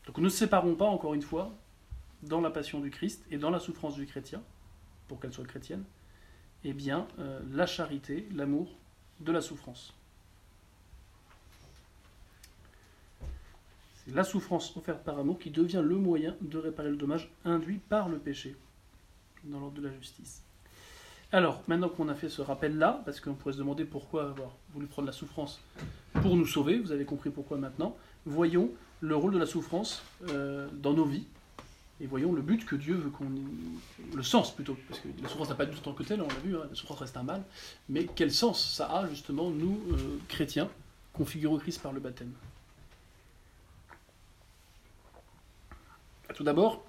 Donc 0.07 0.19
ne 0.19 0.29
séparons 0.29 0.75
pas, 0.75 0.85
encore 0.85 1.15
une 1.15 1.23
fois, 1.23 1.53
dans 2.23 2.41
la 2.41 2.51
passion 2.51 2.81
du 2.81 2.91
Christ 2.91 3.25
et 3.31 3.39
dans 3.39 3.51
la 3.51 3.59
souffrance 3.59 3.95
du 3.97 4.07
chrétien, 4.07 4.43
pour 5.09 5.21
qu'elle 5.21 5.33
soit 5.33 5.45
chrétienne, 5.45 5.85
eh 6.65 6.73
bien, 6.73 7.09
euh, 7.19 7.41
la 7.51 7.67
charité, 7.67 8.29
l'amour 8.33 8.77
de 9.21 9.33
la 9.33 9.41
souffrance. 9.41 9.95
C'est 14.05 14.15
la 14.15 14.25
souffrance 14.25 14.77
offerte 14.77 15.05
par 15.05 15.19
amour 15.19 15.39
qui 15.39 15.51
devient 15.51 15.83
le 15.85 15.97
moyen 15.97 16.35
de 16.41 16.59
réparer 16.59 16.91
le 16.91 16.97
dommage 16.97 17.31
induit 17.45 17.79
par 17.79 18.09
le 18.09 18.19
péché 18.19 18.57
dans 19.45 19.61
l'ordre 19.61 19.81
de 19.81 19.87
la 19.87 19.93
justice. 19.93 20.43
Alors, 21.31 21.63
maintenant 21.67 21.89
qu'on 21.89 22.09
a 22.09 22.15
fait 22.15 22.29
ce 22.29 22.43
rappel-là, 22.43 23.01
parce 23.05 23.21
qu'on 23.21 23.35
pourrait 23.35 23.55
se 23.55 23.59
demander 23.59 23.85
pourquoi 23.85 24.29
avoir 24.29 24.51
voulu 24.75 24.87
prendre 24.87 25.07
la 25.07 25.13
souffrance 25.13 25.61
pour 26.21 26.37
nous 26.37 26.47
sauver, 26.47 26.79
vous 26.79 26.93
avez 26.93 27.05
compris 27.05 27.31
pourquoi 27.31 27.57
maintenant, 27.57 27.97
voyons 28.27 28.71
le 29.01 29.17
rôle 29.17 29.33
de 29.33 29.39
la 29.39 29.47
souffrance 29.47 30.03
euh, 30.29 30.69
dans 30.75 30.93
nos 30.93 31.07
vies, 31.07 31.25
et 32.01 32.07
voyons 32.07 32.33
le 32.33 32.43
but 32.43 32.67
que 32.67 32.77
Dieu 32.77 32.95
veut 32.95 33.11
qu'on 33.11 33.25
ait, 33.25 34.15
le 34.15 34.23
sens 34.23 34.55
plutôt, 34.55 34.77
parce 34.89 35.01
que 35.01 35.09
la 35.23 35.29
souffrance 35.29 35.49
n'a 35.49 35.55
pas 35.55 35.65
du 35.65 35.75
tout 35.75 35.81
tant 35.81 35.95
que 35.95 36.03
tel, 36.03 36.21
on 36.21 36.29
l'a 36.29 36.35
vu, 36.45 36.55
hein, 36.55 36.67
la 36.69 36.75
souffrance 36.75 36.99
reste 36.99 37.17
un 37.17 37.23
mal, 37.23 37.43
mais 37.89 38.07
quel 38.15 38.31
sens 38.31 38.75
ça 38.75 38.87
a 38.87 39.09
justement, 39.09 39.51
nous, 39.51 39.81
euh, 39.93 40.19
chrétiens, 40.29 40.69
configurés 41.15 41.55
au 41.55 41.59
Christ 41.59 41.81
par 41.81 41.93
le 41.93 42.01
baptême? 42.01 42.33
Tout 46.35 46.45
d'abord, 46.45 46.83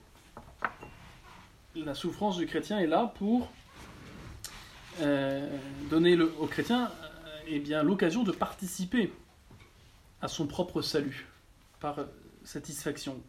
la 1.76 1.94
souffrance 1.96 2.38
du 2.38 2.46
chrétien 2.46 2.80
est 2.80 2.88
là 2.88 3.14
pour 3.18 3.52
euh, 5.02 5.58
donner 5.90 6.18
au 6.20 6.48
chrétien 6.48 6.86
euh, 6.86 7.40
eh 7.48 7.60
l'occasion 7.84 8.24
de 8.24 8.32
participer 8.32 9.12
à 10.22 10.28
son 10.28 10.48
propre 10.48 10.82
salut 10.82 11.28
par 11.80 12.00
satisfaction. 12.46 13.22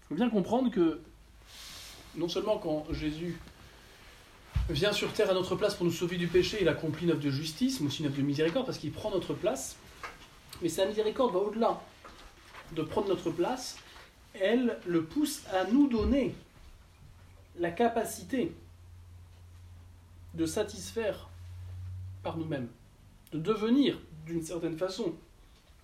Il 0.00 0.08
faut 0.08 0.14
bien 0.16 0.30
comprendre 0.30 0.70
que 0.70 1.00
non 2.16 2.28
seulement 2.28 2.58
quand 2.58 2.86
Jésus 2.90 3.38
vient 4.70 4.92
sur 4.92 5.12
terre 5.12 5.30
à 5.30 5.34
notre 5.34 5.56
place 5.56 5.74
pour 5.74 5.84
nous 5.84 5.92
sauver 5.92 6.16
du 6.16 6.28
péché, 6.28 6.58
il 6.60 6.68
accomplit 6.68 7.04
une 7.04 7.12
œuvre 7.12 7.20
de 7.20 7.30
justice, 7.30 7.80
mais 7.80 7.88
aussi 7.88 8.00
une 8.00 8.06
œuvre 8.06 8.16
de 8.16 8.22
miséricorde, 8.22 8.66
parce 8.66 8.78
qu'il 8.78 8.92
prend 8.92 9.10
notre 9.10 9.34
place. 9.34 9.76
Mais 10.60 10.68
sa 10.68 10.86
miséricorde 10.86 11.32
va 11.32 11.40
au-delà 11.40 11.80
de 12.72 12.82
prendre 12.82 13.08
notre 13.08 13.30
place, 13.30 13.76
elle 14.34 14.78
le 14.86 15.04
pousse 15.04 15.44
à 15.52 15.64
nous 15.64 15.88
donner 15.88 16.34
la 17.58 17.70
capacité 17.70 18.52
de 20.34 20.46
satisfaire 20.46 21.28
par 22.22 22.38
nous-mêmes, 22.38 22.68
de 23.32 23.38
devenir 23.38 23.98
d'une 24.24 24.42
certaine 24.42 24.78
façon, 24.78 25.14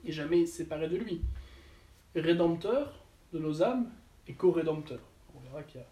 et 0.05 0.13
jamais 0.13 0.47
séparé 0.47 0.89
de 0.89 0.97
lui, 0.97 1.21
rédempteur 2.15 2.95
de 3.33 3.39
nos 3.39 3.63
âmes 3.63 3.91
et 4.29 4.33
co-rédempteur. 4.33 5.01
On 5.37 5.41
verra 5.41 5.63
qu'il 5.65 5.81
y 5.81 5.85
a 5.85 5.87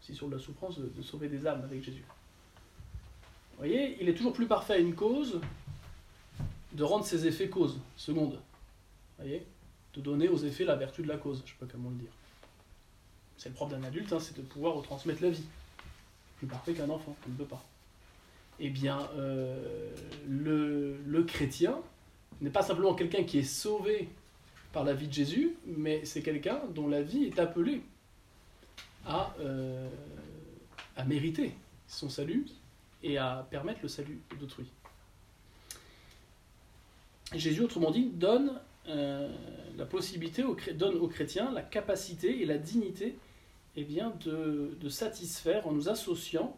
aussi 0.00 0.14
sur 0.14 0.28
la 0.28 0.38
souffrance 0.38 0.78
de 0.78 1.02
sauver 1.02 1.28
des 1.28 1.46
âmes 1.46 1.62
avec 1.64 1.82
Jésus. 1.82 2.04
Vous 3.56 3.62
voyez, 3.62 3.96
il 4.02 4.08
est 4.10 4.14
toujours 4.14 4.34
plus 4.34 4.46
parfait 4.46 4.74
à 4.74 4.78
une 4.78 4.94
cause 4.94 5.40
de 6.72 6.84
rendre 6.84 7.06
ses 7.06 7.26
effets 7.26 7.48
cause, 7.48 7.80
seconde. 7.96 8.34
Vous 8.34 9.24
voyez 9.24 9.46
De 9.94 10.02
donner 10.02 10.28
aux 10.28 10.36
effets 10.36 10.64
la 10.64 10.76
vertu 10.76 11.00
de 11.00 11.08
la 11.08 11.16
cause, 11.16 11.38
je 11.38 11.42
ne 11.44 11.48
sais 11.48 11.54
pas 11.58 11.72
comment 11.72 11.88
le 11.88 11.96
dire. 11.96 12.10
C'est 13.38 13.48
le 13.48 13.54
propre 13.54 13.70
d'un 13.70 13.82
adulte, 13.82 14.12
hein, 14.12 14.20
c'est 14.20 14.36
de 14.36 14.42
pouvoir 14.42 14.74
retransmettre 14.74 15.22
la 15.22 15.30
vie. 15.30 15.44
Plus 16.36 16.46
parfait 16.46 16.74
qu'un 16.74 16.90
enfant, 16.90 17.16
on 17.26 17.30
ne 17.30 17.36
peut 17.36 17.46
pas. 17.46 17.64
Eh 18.60 18.68
bien, 18.68 19.08
euh, 19.16 19.90
le, 20.28 21.22
chrétien 21.22 21.78
n'est 22.42 22.50
pas 22.50 22.62
simplement 22.62 22.94
quelqu'un 22.94 23.24
qui 23.24 23.38
est 23.38 23.42
sauvé 23.42 24.10
par 24.74 24.84
la 24.84 24.92
vie 24.92 25.08
de 25.08 25.14
Jésus, 25.14 25.56
mais 25.66 26.04
c'est 26.04 26.20
quelqu'un 26.20 26.60
dont 26.74 26.88
la 26.88 27.00
vie 27.00 27.24
est 27.24 27.38
appelée 27.38 27.80
à, 29.06 29.34
euh, 29.40 29.88
à 30.94 31.04
mériter 31.06 31.54
son 31.88 32.10
salut 32.10 32.44
et 33.06 33.18
à 33.18 33.46
permettre 33.50 33.80
le 33.82 33.88
salut 33.88 34.20
d'autrui. 34.40 34.66
Jésus, 37.34 37.60
autrement 37.60 37.90
dit, 37.90 38.10
donne 38.12 38.60
euh, 38.88 39.32
la 39.76 39.86
possibilité, 39.86 40.44
donne 40.74 40.96
aux 40.96 41.08
chrétiens 41.08 41.50
la 41.52 41.62
capacité 41.62 42.42
et 42.42 42.46
la 42.46 42.58
dignité 42.58 43.16
eh 43.76 43.84
bien, 43.84 44.12
de, 44.24 44.76
de 44.80 44.88
satisfaire 44.88 45.66
en 45.66 45.72
nous 45.72 45.88
associant 45.88 46.56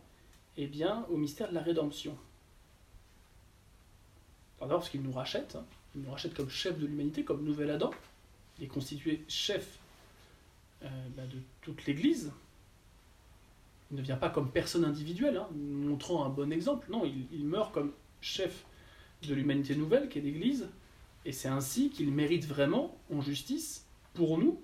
eh 0.56 0.66
bien, 0.66 1.06
au 1.10 1.16
mystère 1.16 1.50
de 1.50 1.54
la 1.54 1.62
rédemption. 1.62 2.16
D'abord 4.60 4.78
parce 4.78 4.90
qu'il 4.90 5.02
nous 5.02 5.12
rachète, 5.12 5.56
hein. 5.56 5.64
il 5.94 6.02
nous 6.02 6.10
rachète 6.10 6.34
comme 6.34 6.50
chef 6.50 6.78
de 6.78 6.86
l'humanité, 6.86 7.24
comme 7.24 7.44
nouvel 7.44 7.70
Adam, 7.70 7.90
il 8.58 8.64
est 8.64 8.68
constitué 8.68 9.22
chef 9.28 9.78
euh, 10.82 10.88
bah, 11.16 11.22
de 11.26 11.38
toute 11.62 11.86
l'Église, 11.86 12.32
il 13.90 13.96
ne 13.96 14.02
vient 14.02 14.16
pas 14.16 14.30
comme 14.30 14.50
personne 14.50 14.84
individuelle, 14.84 15.38
hein, 15.38 15.48
montrant 15.54 16.24
un 16.24 16.28
bon 16.28 16.52
exemple. 16.52 16.88
Non, 16.90 17.04
il, 17.04 17.44
meurt 17.44 17.72
comme 17.72 17.92
chef 18.20 18.64
de 19.26 19.34
l'humanité 19.34 19.74
nouvelle, 19.74 20.08
qui 20.08 20.18
est 20.18 20.22
l'Église, 20.22 20.68
et 21.24 21.32
c'est 21.32 21.48
ainsi 21.48 21.90
qu'il 21.90 22.12
mérite 22.12 22.46
vraiment, 22.46 22.96
en 23.12 23.20
justice, 23.20 23.86
pour 24.14 24.38
nous 24.38 24.60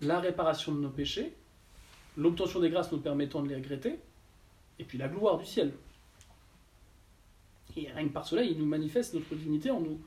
la 0.00 0.20
réparation 0.20 0.74
de 0.74 0.80
nos 0.80 0.90
péchés, 0.90 1.34
l'obtention 2.16 2.60
des 2.60 2.70
grâces 2.70 2.92
nous 2.92 3.00
permettant 3.00 3.42
de 3.42 3.48
les 3.48 3.56
regretter, 3.56 3.98
et 4.78 4.84
puis 4.84 4.98
la 4.98 5.08
gloire 5.08 5.38
du 5.38 5.46
ciel. 5.46 5.72
Et 7.76 7.90
rien 7.90 8.08
que 8.08 8.12
par 8.12 8.26
cela, 8.26 8.42
il 8.42 8.58
nous 8.58 8.66
manifeste 8.66 9.14
notre 9.14 9.34
dignité 9.34 9.70
en 9.70 9.80
nous, 9.80 10.00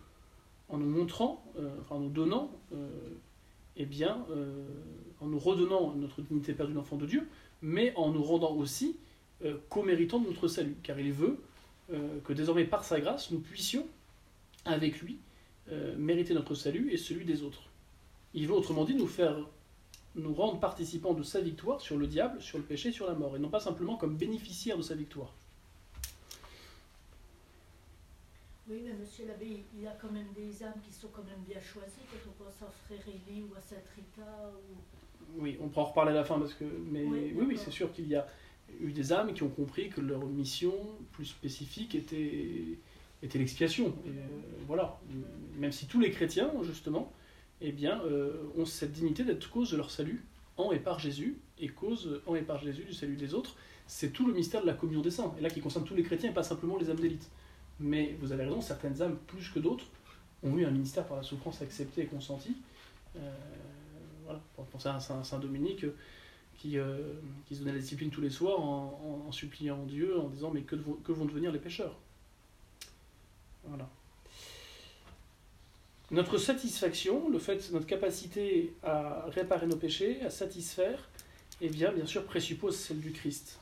en 0.70 0.78
nous 0.78 0.90
montrant, 0.90 1.44
euh, 1.58 1.70
en 1.90 2.00
nous 2.00 2.10
donnant, 2.10 2.52
euh, 2.74 2.88
eh 3.78 3.86
bien, 3.86 4.26
euh, 4.32 4.66
en 5.22 5.28
nous 5.28 5.40
redonnant 5.40 5.94
notre 5.96 6.22
dignité 6.22 6.54
perdue 6.54 6.74
d'enfant 6.74 6.98
de 6.98 7.06
Dieu, 7.06 7.28
mais 7.62 7.94
en 7.96 8.12
nous 8.12 8.24
rendant 8.24 8.52
aussi 8.54 8.98
co-méritants 9.70 10.20
de 10.20 10.28
notre 10.28 10.48
salut, 10.48 10.76
car 10.84 11.00
il 11.00 11.14
veut 11.14 11.38
que 12.24 12.34
désormais 12.34 12.66
par 12.66 12.84
sa 12.84 13.00
grâce, 13.00 13.32
nous 13.32 13.40
puissions, 13.40 13.88
avec 14.66 15.02
lui, 15.02 15.18
mériter 15.98 16.34
notre 16.34 16.56
salut 16.56 16.92
et 16.92 16.98
celui 16.98 17.26
des 17.26 17.44
autres. 17.44 17.64
Il 18.34 18.48
veut 18.48 18.54
autrement 18.54 18.86
dit 18.86 18.96
nous 18.96 19.08
faire 19.08 19.36
nous 20.16 20.34
rendre 20.34 20.60
participants 20.60 21.14
de 21.14 21.24
sa 21.24 21.40
victoire 21.40 21.82
sur 21.82 21.98
le 21.98 22.08
diable, 22.08 22.42
sur 22.42 22.58
le 22.58 22.64
péché, 22.64 22.92
sur 22.92 23.08
la 23.08 23.14
mort, 23.14 23.36
et 23.36 23.40
non 23.40 23.50
pas 23.50 23.60
simplement 23.60 23.96
comme 23.96 24.18
bénéficiaires 24.18 24.78
de 24.78 24.82
sa 24.82 24.96
victoire. 24.96 25.34
Oui, 28.68 28.82
mais 28.86 28.94
monsieur 28.94 29.26
l'abbé, 29.26 29.64
il 29.76 29.84
y 29.84 29.88
a 29.88 29.98
quand 30.00 30.12
même 30.12 30.28
des 30.36 30.64
âmes 30.64 30.80
qui 30.86 30.94
sont 30.94 31.08
quand 31.08 31.24
même 31.24 31.42
bien 31.48 31.62
choisies, 31.62 32.06
quand 32.12 32.30
on 32.30 32.44
pense 32.44 32.62
à 32.62 32.72
Frère 32.86 33.08
Élie 33.08 33.44
ou 33.44 33.56
à 33.56 33.62
Sainte 33.62 33.88
Rita. 33.96 34.52
Ou... 34.72 34.76
Oui, 35.38 35.58
on 35.62 35.68
pourra 35.68 35.86
en 35.86 35.90
reparler 35.90 36.12
à 36.12 36.16
la 36.16 36.24
fin, 36.24 36.40
parce 36.40 36.54
que, 36.54 36.66
mais 36.92 37.04
oui, 37.04 37.34
oui, 37.36 37.58
c'est 37.58 37.72
sûr 37.72 37.92
qu'il 37.92 38.08
y 38.08 38.16
a 38.16 38.28
eu 38.82 38.92
des 38.92 39.14
âmes 39.14 39.34
qui 39.34 39.44
ont 39.44 39.50
compris 39.50 39.90
que 39.90 40.02
leur 40.02 40.26
mission 40.26 40.74
plus 41.12 41.26
spécifique 41.26 41.96
était, 41.96 42.78
était 43.24 43.40
l'expiation. 43.40 43.88
Et 44.06 44.10
euh, 44.10 44.14
voilà, 44.68 45.00
même 45.58 45.72
si 45.72 45.88
tous 45.88 46.00
les 46.00 46.12
chrétiens, 46.12 46.52
justement, 46.64 47.12
eh 47.62 47.72
bien, 47.72 48.02
euh, 48.04 48.44
ont 48.58 48.66
cette 48.66 48.92
dignité 48.92 49.24
d'être 49.24 49.50
cause 49.50 49.72
de 49.72 49.78
leur 49.78 49.92
salut 49.92 50.24
en 50.58 50.72
et 50.72 50.80
par 50.80 51.00
Jésus, 51.00 51.38
et 51.60 51.70
cause 51.70 52.22
en 52.26 52.36
et 52.36 52.42
par 52.42 52.60
Jésus 52.60 52.84
du 52.84 52.94
salut 52.94 53.16
des 53.16 53.34
autres. 53.34 53.56
C'est 53.88 54.12
tout 54.12 54.28
le 54.28 54.34
mystère 54.34 54.62
de 54.62 54.68
la 54.68 54.74
communion 54.74 55.02
des 55.02 55.12
saints, 55.12 55.34
et 55.38 55.42
là 55.42 55.50
qui 55.50 55.62
concerne 55.62 55.86
tous 55.86 55.96
les 55.96 56.04
chrétiens 56.04 56.30
et 56.30 56.34
pas 56.34 56.44
simplement 56.44 56.78
les 56.78 56.90
âmes 56.90 57.00
d'élite. 57.00 57.30
Mais 57.80 58.16
vous 58.20 58.32
avez 58.32 58.44
raison, 58.44 58.62
certaines 58.62 59.02
âmes, 59.02 59.18
plus 59.28 59.50
que 59.50 59.60
d'autres, 59.60 59.86
ont 60.44 60.58
eu 60.58 60.66
un 60.66 60.72
ministère 60.72 61.06
par 61.06 61.18
la 61.18 61.24
souffrance 61.24 61.62
accepté 61.62 62.02
et 62.02 62.06
consenti. 62.06 62.56
Euh, 63.16 63.20
voilà, 64.30 64.42
penser 64.72 64.88
à 64.90 64.96
un 64.96 65.24
Saint, 65.24 65.40
Dominique 65.40 65.86
qui, 66.58 66.78
euh, 66.78 67.14
qui, 67.46 67.56
se 67.56 67.60
donnait 67.60 67.74
la 67.74 67.80
discipline 67.80 68.10
tous 68.10 68.22
les 68.22 68.30
soirs 68.30 68.60
en, 68.60 69.32
suppliant 69.32 69.84
Dieu, 69.86 70.20
en 70.20 70.30
disant 70.30 70.52
Mais 70.52 70.62
que, 70.62 70.76
que 70.76 71.12
vont 71.12 71.26
devenir 71.26 71.52
les 71.52 71.60
pécheurs 71.60 71.98
Voilà 73.64 73.90
notre 76.12 76.38
satisfaction, 76.38 77.30
le 77.30 77.38
fait, 77.38 77.72
notre 77.72 77.86
capacité 77.86 78.74
à 78.84 79.26
réparer 79.28 79.68
nos 79.68 79.76
péchés, 79.76 80.22
à 80.24 80.30
satisfaire, 80.30 81.08
eh 81.62 81.70
bien, 81.70 81.92
bien 81.92 82.06
sûr, 82.06 82.26
présuppose 82.26 82.78
celle 82.78 83.00
du 83.00 83.12
Christ. 83.12 83.60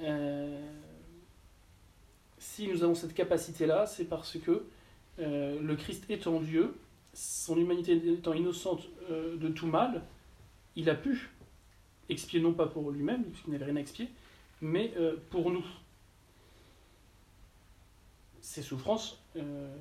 Euh, 0.00 0.58
si 2.38 2.68
nous 2.68 2.82
avons 2.82 2.94
cette 2.94 3.14
capacité-là, 3.14 3.86
c'est 3.86 4.04
parce 4.04 4.38
que 4.38 4.64
euh, 5.18 5.60
le 5.60 5.76
Christ 5.76 6.04
étant 6.08 6.40
Dieu, 6.40 6.74
son 7.16 7.56
humanité 7.56 7.92
étant 8.12 8.34
innocente 8.34 8.88
euh, 9.10 9.36
de 9.36 9.48
tout 9.48 9.66
mal, 9.66 10.02
il 10.76 10.88
a 10.90 10.94
pu 10.94 11.30
expier 12.08 12.40
non 12.40 12.52
pas 12.52 12.66
pour 12.66 12.90
lui-même, 12.90 13.24
puisqu'il 13.24 13.50
n'avait 13.50 13.64
rien 13.64 13.76
à 13.76 13.80
expier, 13.80 14.08
mais 14.60 14.92
pour 15.30 15.50
nous 15.50 15.64
ses 18.46 18.62
souffrances 18.62 19.18
euh, 19.34 19.76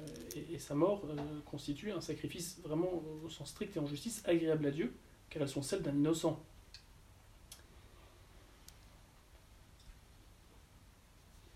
et, 0.52 0.58
sa 0.58 0.74
mort 0.74 1.04
euh, 1.08 1.16
constituent 1.46 1.92
un 1.92 2.02
sacrifice 2.02 2.60
vraiment 2.64 3.04
au 3.24 3.30
sens 3.30 3.50
strict 3.52 3.78
et 3.78 3.80
en 3.80 3.86
justice 3.86 4.24
agréable 4.26 4.66
à 4.66 4.72
Dieu, 4.72 4.92
car 5.30 5.44
elles 5.44 5.50
sont 5.50 5.62
celles 5.62 5.84
d'un 5.84 5.94
innocent. 5.94 6.44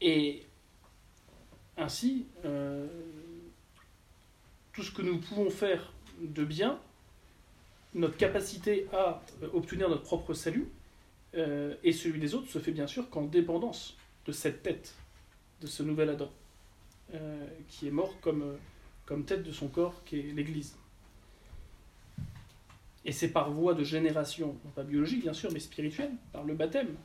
Et 0.02 0.46
ainsi, 1.78 2.28
euh, 2.46 2.88
tout 4.80 4.86
ce 4.86 4.92
que 4.92 5.02
nous 5.02 5.18
pouvons 5.18 5.50
faire 5.50 5.92
de 6.22 6.46
bien, 6.46 6.80
notre 7.96 8.16
capacité 8.16 8.88
à 8.94 9.22
obtenir 9.52 9.90
notre 9.90 10.04
propre 10.04 10.34
salut 10.34 10.70
et 11.34 11.92
celui 11.92 12.18
des 12.18 12.34
autres 12.34 12.50
se 12.50 12.60
fait 12.60 12.72
bien 12.72 12.88
sûr 12.88 13.10
qu'en 13.10 13.24
dépendance 13.24 13.98
de 14.26 14.32
cette 14.32 14.64
tête, 14.64 14.96
de 15.60 15.68
ce 15.68 15.84
nouvel 15.84 16.12
Adam. 16.12 16.30
Euh, 17.14 17.46
qui 17.68 17.88
est 17.88 17.92
mort 17.92 18.16
comme, 18.22 18.44
euh, 18.44 18.56
comme 19.06 19.26
tête 19.26 19.44
de 19.44 19.52
son 19.52 19.68
corps, 19.68 20.02
qui 20.06 20.20
est 20.20 20.32
l'Église. 20.32 20.78
Et 23.04 23.12
c'est 23.12 23.32
par 23.32 23.52
voie 23.52 23.74
de 23.74 23.84
génération, 23.84 24.56
pas 24.76 24.84
biologique 24.84 25.24
bien 25.24 25.34
sûr, 25.34 25.52
mais 25.52 25.60
spirituelle, 25.60 26.12
par 26.32 26.46
le 26.46 26.54
baptême, 26.54 26.96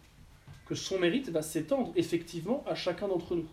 que 0.66 0.76
son 0.76 1.00
mérite 1.00 1.30
va 1.30 1.42
s'étendre 1.42 1.92
effectivement 1.96 2.62
à 2.68 2.76
chacun 2.76 3.08
d'entre 3.08 3.34
nous. 3.34 3.48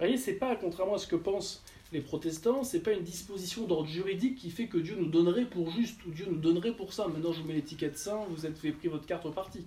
Vous 0.00 0.06
voyez, 0.06 0.16
c'est 0.16 0.36
pas, 0.36 0.56
contrairement 0.56 0.94
à 0.94 0.98
ce 0.98 1.06
que 1.06 1.14
pensent 1.14 1.62
les 1.92 2.00
protestants, 2.00 2.64
c'est 2.64 2.80
pas 2.80 2.92
une 2.92 3.02
disposition 3.02 3.66
d'ordre 3.66 3.86
juridique 3.86 4.38
qui 4.38 4.50
fait 4.50 4.66
que 4.66 4.78
Dieu 4.78 4.96
nous 4.96 5.10
donnerait 5.10 5.44
pour 5.44 5.68
juste 5.68 6.02
ou 6.06 6.10
Dieu 6.10 6.24
nous 6.24 6.38
donnerait 6.38 6.74
pour 6.74 6.94
ça. 6.94 7.06
Maintenant, 7.06 7.34
je 7.34 7.42
vous 7.42 7.46
mets 7.46 7.52
l'étiquette 7.52 7.98
saint, 7.98 8.24
vous 8.30 8.38
fait 8.38 8.72
pris 8.72 8.88
votre 8.88 9.04
carte 9.04 9.26
au 9.26 9.30
parti. 9.30 9.66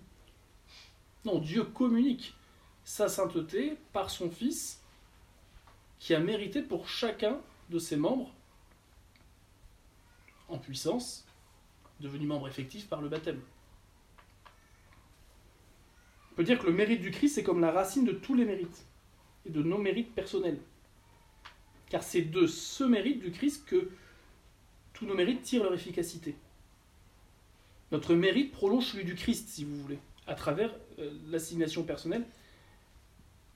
Non, 1.24 1.38
Dieu 1.38 1.64
communique 1.66 2.34
sa 2.84 3.10
sainteté 3.10 3.78
par 3.92 4.10
son 4.10 4.32
Fils 4.32 4.82
qui 6.00 6.16
a 6.16 6.20
mérité 6.20 6.64
pour 6.64 6.88
chacun 6.88 7.40
de 7.70 7.78
ses 7.78 7.96
membres, 7.96 8.34
en 10.50 10.58
puissance, 10.58 11.28
devenu 12.00 12.26
membre 12.26 12.48
effectif 12.48 12.88
par 12.88 13.04
le 13.04 13.08
baptême. 13.08 13.40
On 16.32 16.36
peut 16.38 16.44
dire 16.44 16.58
que 16.58 16.66
le 16.66 16.74
mérite 16.74 17.02
du 17.02 17.12
Christ, 17.12 17.36
c'est 17.36 17.44
comme 17.44 17.62
la 17.62 17.72
racine 17.72 18.04
de 18.04 18.14
tous 18.14 18.34
les 18.34 18.46
mérites, 18.46 18.84
et 19.46 19.50
de 19.50 19.62
nos 19.62 19.78
mérites 19.78 20.14
personnels. 20.14 20.60
Car 21.90 22.04
c'est 22.04 22.22
de 22.22 22.48
ce 22.48 22.84
mérite 22.84 23.20
du 23.20 23.32
Christ 23.32 23.66
que 23.66 23.92
tous 24.94 25.06
nos 25.06 25.16
mérites 25.16 25.44
tirent 25.44 25.64
leur 25.64 25.74
efficacité. 25.74 26.36
Notre 27.92 28.16
mérite 28.16 28.52
prolonge 28.52 28.86
celui 28.86 29.06
du 29.06 29.16
Christ, 29.16 29.50
si 29.50 29.64
vous 29.64 29.80
voulez, 29.82 30.00
à 30.26 30.36
travers 30.36 30.74
euh, 31.00 31.12
l'assignation 31.30 31.84
personnelle 31.84 32.26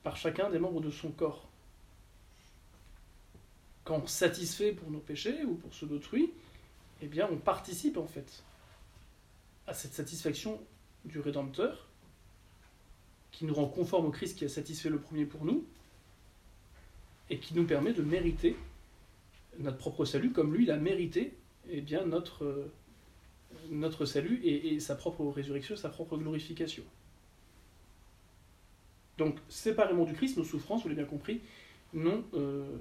par 0.04 0.18
chacun 0.18 0.50
des 0.50 0.60
membres 0.60 0.82
de 0.82 0.92
son 0.92 1.10
corps 1.10 1.48
quand 3.88 4.02
on 4.04 4.08
satisfait 4.08 4.74
pour 4.74 4.92
nos 4.92 5.00
péchés 5.00 5.46
ou 5.46 5.56
pour 5.56 5.74
ceux 5.74 5.88
d'autrui, 5.88 6.34
eh 7.02 7.08
bien 7.08 7.30
on 7.32 7.38
participe 7.38 7.96
en 7.96 8.06
fait 8.06 8.44
à 9.66 9.74
cette 9.74 9.94
satisfaction 9.94 10.60
du 11.06 11.22
Rédempteur, 11.22 11.88
qui 13.32 13.46
nous 13.46 13.54
rend 13.54 13.68
conforme 13.68 14.08
au 14.08 14.12
Christ 14.12 14.38
qui 14.38 14.44
a 14.44 14.50
satisfait 14.50 14.90
le 14.90 15.00
premier 15.00 15.26
pour 15.26 15.46
nous, 15.46 15.66
et 17.30 17.40
qui 17.40 17.54
nous 17.56 17.66
permet 17.66 17.94
de 17.94 18.02
mériter 18.02 18.56
notre 19.60 19.78
propre 19.78 20.06
salut, 20.06 20.32
comme 20.32 20.54
lui, 20.54 20.64
il 20.64 20.72
a 20.72 20.78
mérité 20.78 21.34
eh 21.70 21.82
bien, 21.82 22.06
notre, 22.06 22.46
euh, 22.46 22.72
notre 23.70 24.06
salut 24.06 24.40
et, 24.44 24.80
sa 24.80 24.96
propre 24.96 25.26
résurrection, 25.26 25.76
sa 25.76 25.90
propre 25.90 26.18
glorification. 26.18 26.84
Donc, 29.18 29.38
séparément 29.50 30.06
du 30.06 30.14
Christ, 30.14 30.38
nos 30.38 30.44
souffrances, 30.44 30.84
vous 30.84 30.90
l'avez 30.90 31.02
bien 31.02 31.10
compris, 31.10 31.42
n'ont 31.94 32.24
euh, 32.34 32.78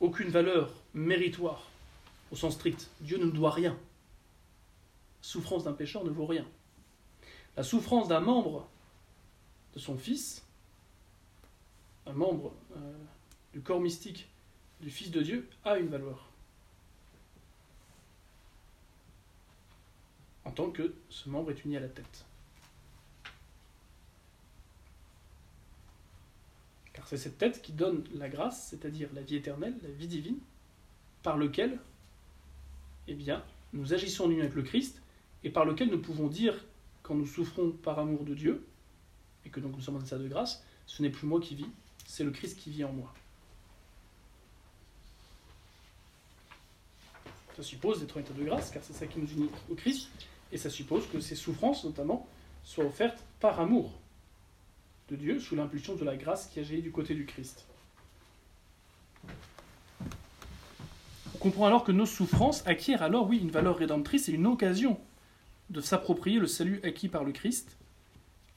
aucune 0.00 0.28
valeur 0.28 0.72
méritoire 0.94 1.70
au 2.32 2.36
sens 2.36 2.54
strict. 2.54 2.90
Dieu 3.00 3.18
ne 3.18 3.24
nous 3.24 3.30
doit 3.30 3.52
rien. 3.52 3.78
souffrance 5.20 5.64
d'un 5.64 5.72
pécheur 5.72 6.04
ne 6.04 6.10
vaut 6.10 6.26
rien. 6.26 6.46
La 7.56 7.62
souffrance 7.62 8.08
d'un 8.08 8.20
membre 8.20 8.68
de 9.74 9.78
son 9.78 9.96
fils, 9.96 10.44
un 12.06 12.12
membre 12.12 12.52
euh, 12.76 12.92
du 13.56 13.62
corps 13.62 13.80
mystique 13.80 14.28
du 14.82 14.90
Fils 14.90 15.10
de 15.10 15.22
Dieu, 15.22 15.48
a 15.64 15.78
une 15.78 15.88
valeur. 15.88 16.28
En 20.44 20.50
tant 20.50 20.70
que 20.70 20.94
ce 21.08 21.30
membre 21.30 21.52
est 21.52 21.64
uni 21.64 21.74
à 21.78 21.80
la 21.80 21.88
tête. 21.88 22.26
c'est 27.06 27.16
cette 27.16 27.38
tête 27.38 27.62
qui 27.62 27.72
donne 27.72 28.04
la 28.14 28.28
grâce, 28.28 28.66
c'est-à-dire 28.68 29.08
la 29.14 29.22
vie 29.22 29.36
éternelle, 29.36 29.74
la 29.82 29.90
vie 29.90 30.08
divine, 30.08 30.38
par 31.22 31.38
lequel, 31.38 31.78
eh 33.06 33.14
bien, 33.14 33.42
nous 33.72 33.94
agissons 33.94 34.24
en 34.24 34.30
union 34.30 34.42
avec 34.42 34.56
le 34.56 34.64
Christ, 34.64 35.00
et 35.44 35.50
par 35.50 35.64
lequel 35.64 35.88
nous 35.88 36.02
pouvons 36.02 36.26
dire, 36.26 36.66
quand 37.02 37.14
nous 37.14 37.26
souffrons 37.26 37.70
par 37.70 38.00
amour 38.00 38.24
de 38.24 38.34
Dieu, 38.34 38.66
et 39.46 39.50
que 39.50 39.60
donc 39.60 39.76
nous 39.76 39.80
sommes 39.80 39.96
en 39.96 40.04
état 40.04 40.18
de 40.18 40.28
grâce, 40.28 40.62
ce 40.86 41.00
n'est 41.00 41.10
plus 41.10 41.26
moi 41.26 41.40
qui 41.40 41.54
vis, 41.54 41.70
c'est 42.04 42.24
le 42.24 42.32
Christ 42.32 42.58
qui 42.58 42.70
vit 42.70 42.84
en 42.84 42.92
moi. 42.92 43.14
Ça 47.56 47.62
suppose 47.62 48.00
d'être 48.00 48.18
en 48.18 48.20
état 48.20 48.34
de 48.34 48.44
grâce, 48.44 48.70
car 48.70 48.82
c'est 48.84 48.92
ça 48.92 49.06
qui 49.06 49.18
nous 49.18 49.30
unit 49.32 49.48
au 49.70 49.74
Christ, 49.74 50.10
et 50.52 50.58
ça 50.58 50.68
suppose 50.68 51.06
que 51.06 51.20
ces 51.20 51.34
souffrances, 51.34 51.84
notamment, 51.84 52.28
soient 52.64 52.84
offertes 52.84 53.24
par 53.40 53.58
amour 53.60 53.92
de 55.08 55.16
Dieu 55.16 55.40
sous 55.40 55.56
l'impulsion 55.56 55.94
de 55.94 56.04
la 56.04 56.16
grâce 56.16 56.48
qui 56.48 56.60
agit 56.60 56.82
du 56.82 56.90
côté 56.90 57.14
du 57.14 57.24
Christ. 57.24 57.64
On 61.34 61.38
comprend 61.38 61.66
alors 61.66 61.84
que 61.84 61.92
nos 61.92 62.04
souffrances 62.04 62.66
acquièrent 62.66 63.02
alors, 63.02 63.26
oui, 63.26 63.38
une 63.38 63.50
valeur 63.50 63.78
rédemptrice 63.78 64.28
et 64.28 64.32
une 64.32 64.46
occasion 64.46 64.98
de 65.70 65.80
s'approprier 65.80 66.38
le 66.38 66.46
salut 66.46 66.80
acquis 66.84 67.08
par 67.08 67.24
le 67.24 67.32
Christ 67.32 67.76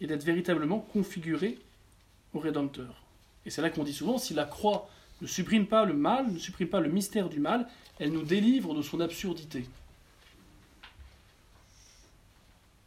et 0.02 0.08
d'être 0.08 0.24
véritablement 0.24 0.80
configuré 0.80 1.58
au 2.34 2.40
Rédempteur. 2.40 3.04
Et 3.46 3.50
c'est 3.50 3.62
là 3.62 3.70
qu'on 3.70 3.84
dit 3.84 3.94
souvent, 3.94 4.18
si 4.18 4.34
la 4.34 4.46
croix 4.46 4.90
ne 5.22 5.28
supprime 5.28 5.68
pas 5.68 5.86
le 5.86 5.94
mal, 5.94 6.32
ne 6.32 6.40
supprime 6.40 6.70
pas 6.70 6.80
le 6.80 6.90
mystère 6.90 7.30
du 7.30 7.40
mal, 7.40 7.68
elle 8.00 8.12
nous 8.12 8.24
délivre 8.24 8.74
de 8.74 8.82
son 8.82 9.00
absurdité. 9.00 9.66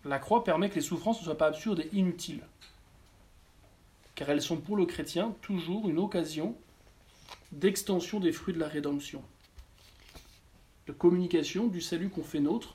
La 0.05 0.19
croix 0.19 0.43
permet 0.43 0.69
que 0.69 0.77
les 0.77 0.81
souffrances 0.81 1.21
ne 1.21 1.25
soient 1.25 1.39
pas 1.39 1.47
absurdes 1.47 1.81
et 1.81 1.89
inutiles, 1.93 2.43
car 4.15 4.31
elles 4.31 4.43
sont 4.43 4.57
pour 4.57 4.77
le 4.77 4.87
chrétien 4.87 5.35
toujours 5.43 5.89
une 5.89 5.99
occasion 5.99 6.57
d'extension 7.53 8.19
des 8.19 8.33
fruits 8.33 8.55
de 8.55 8.59
la 8.59 8.69
rédemption, 8.69 9.23
de 10.87 10.93
communication 10.93 11.67
du 11.67 11.81
salut 11.81 12.09
qu'on 12.09 12.25
fait 12.25 12.41
nôtre 12.41 12.75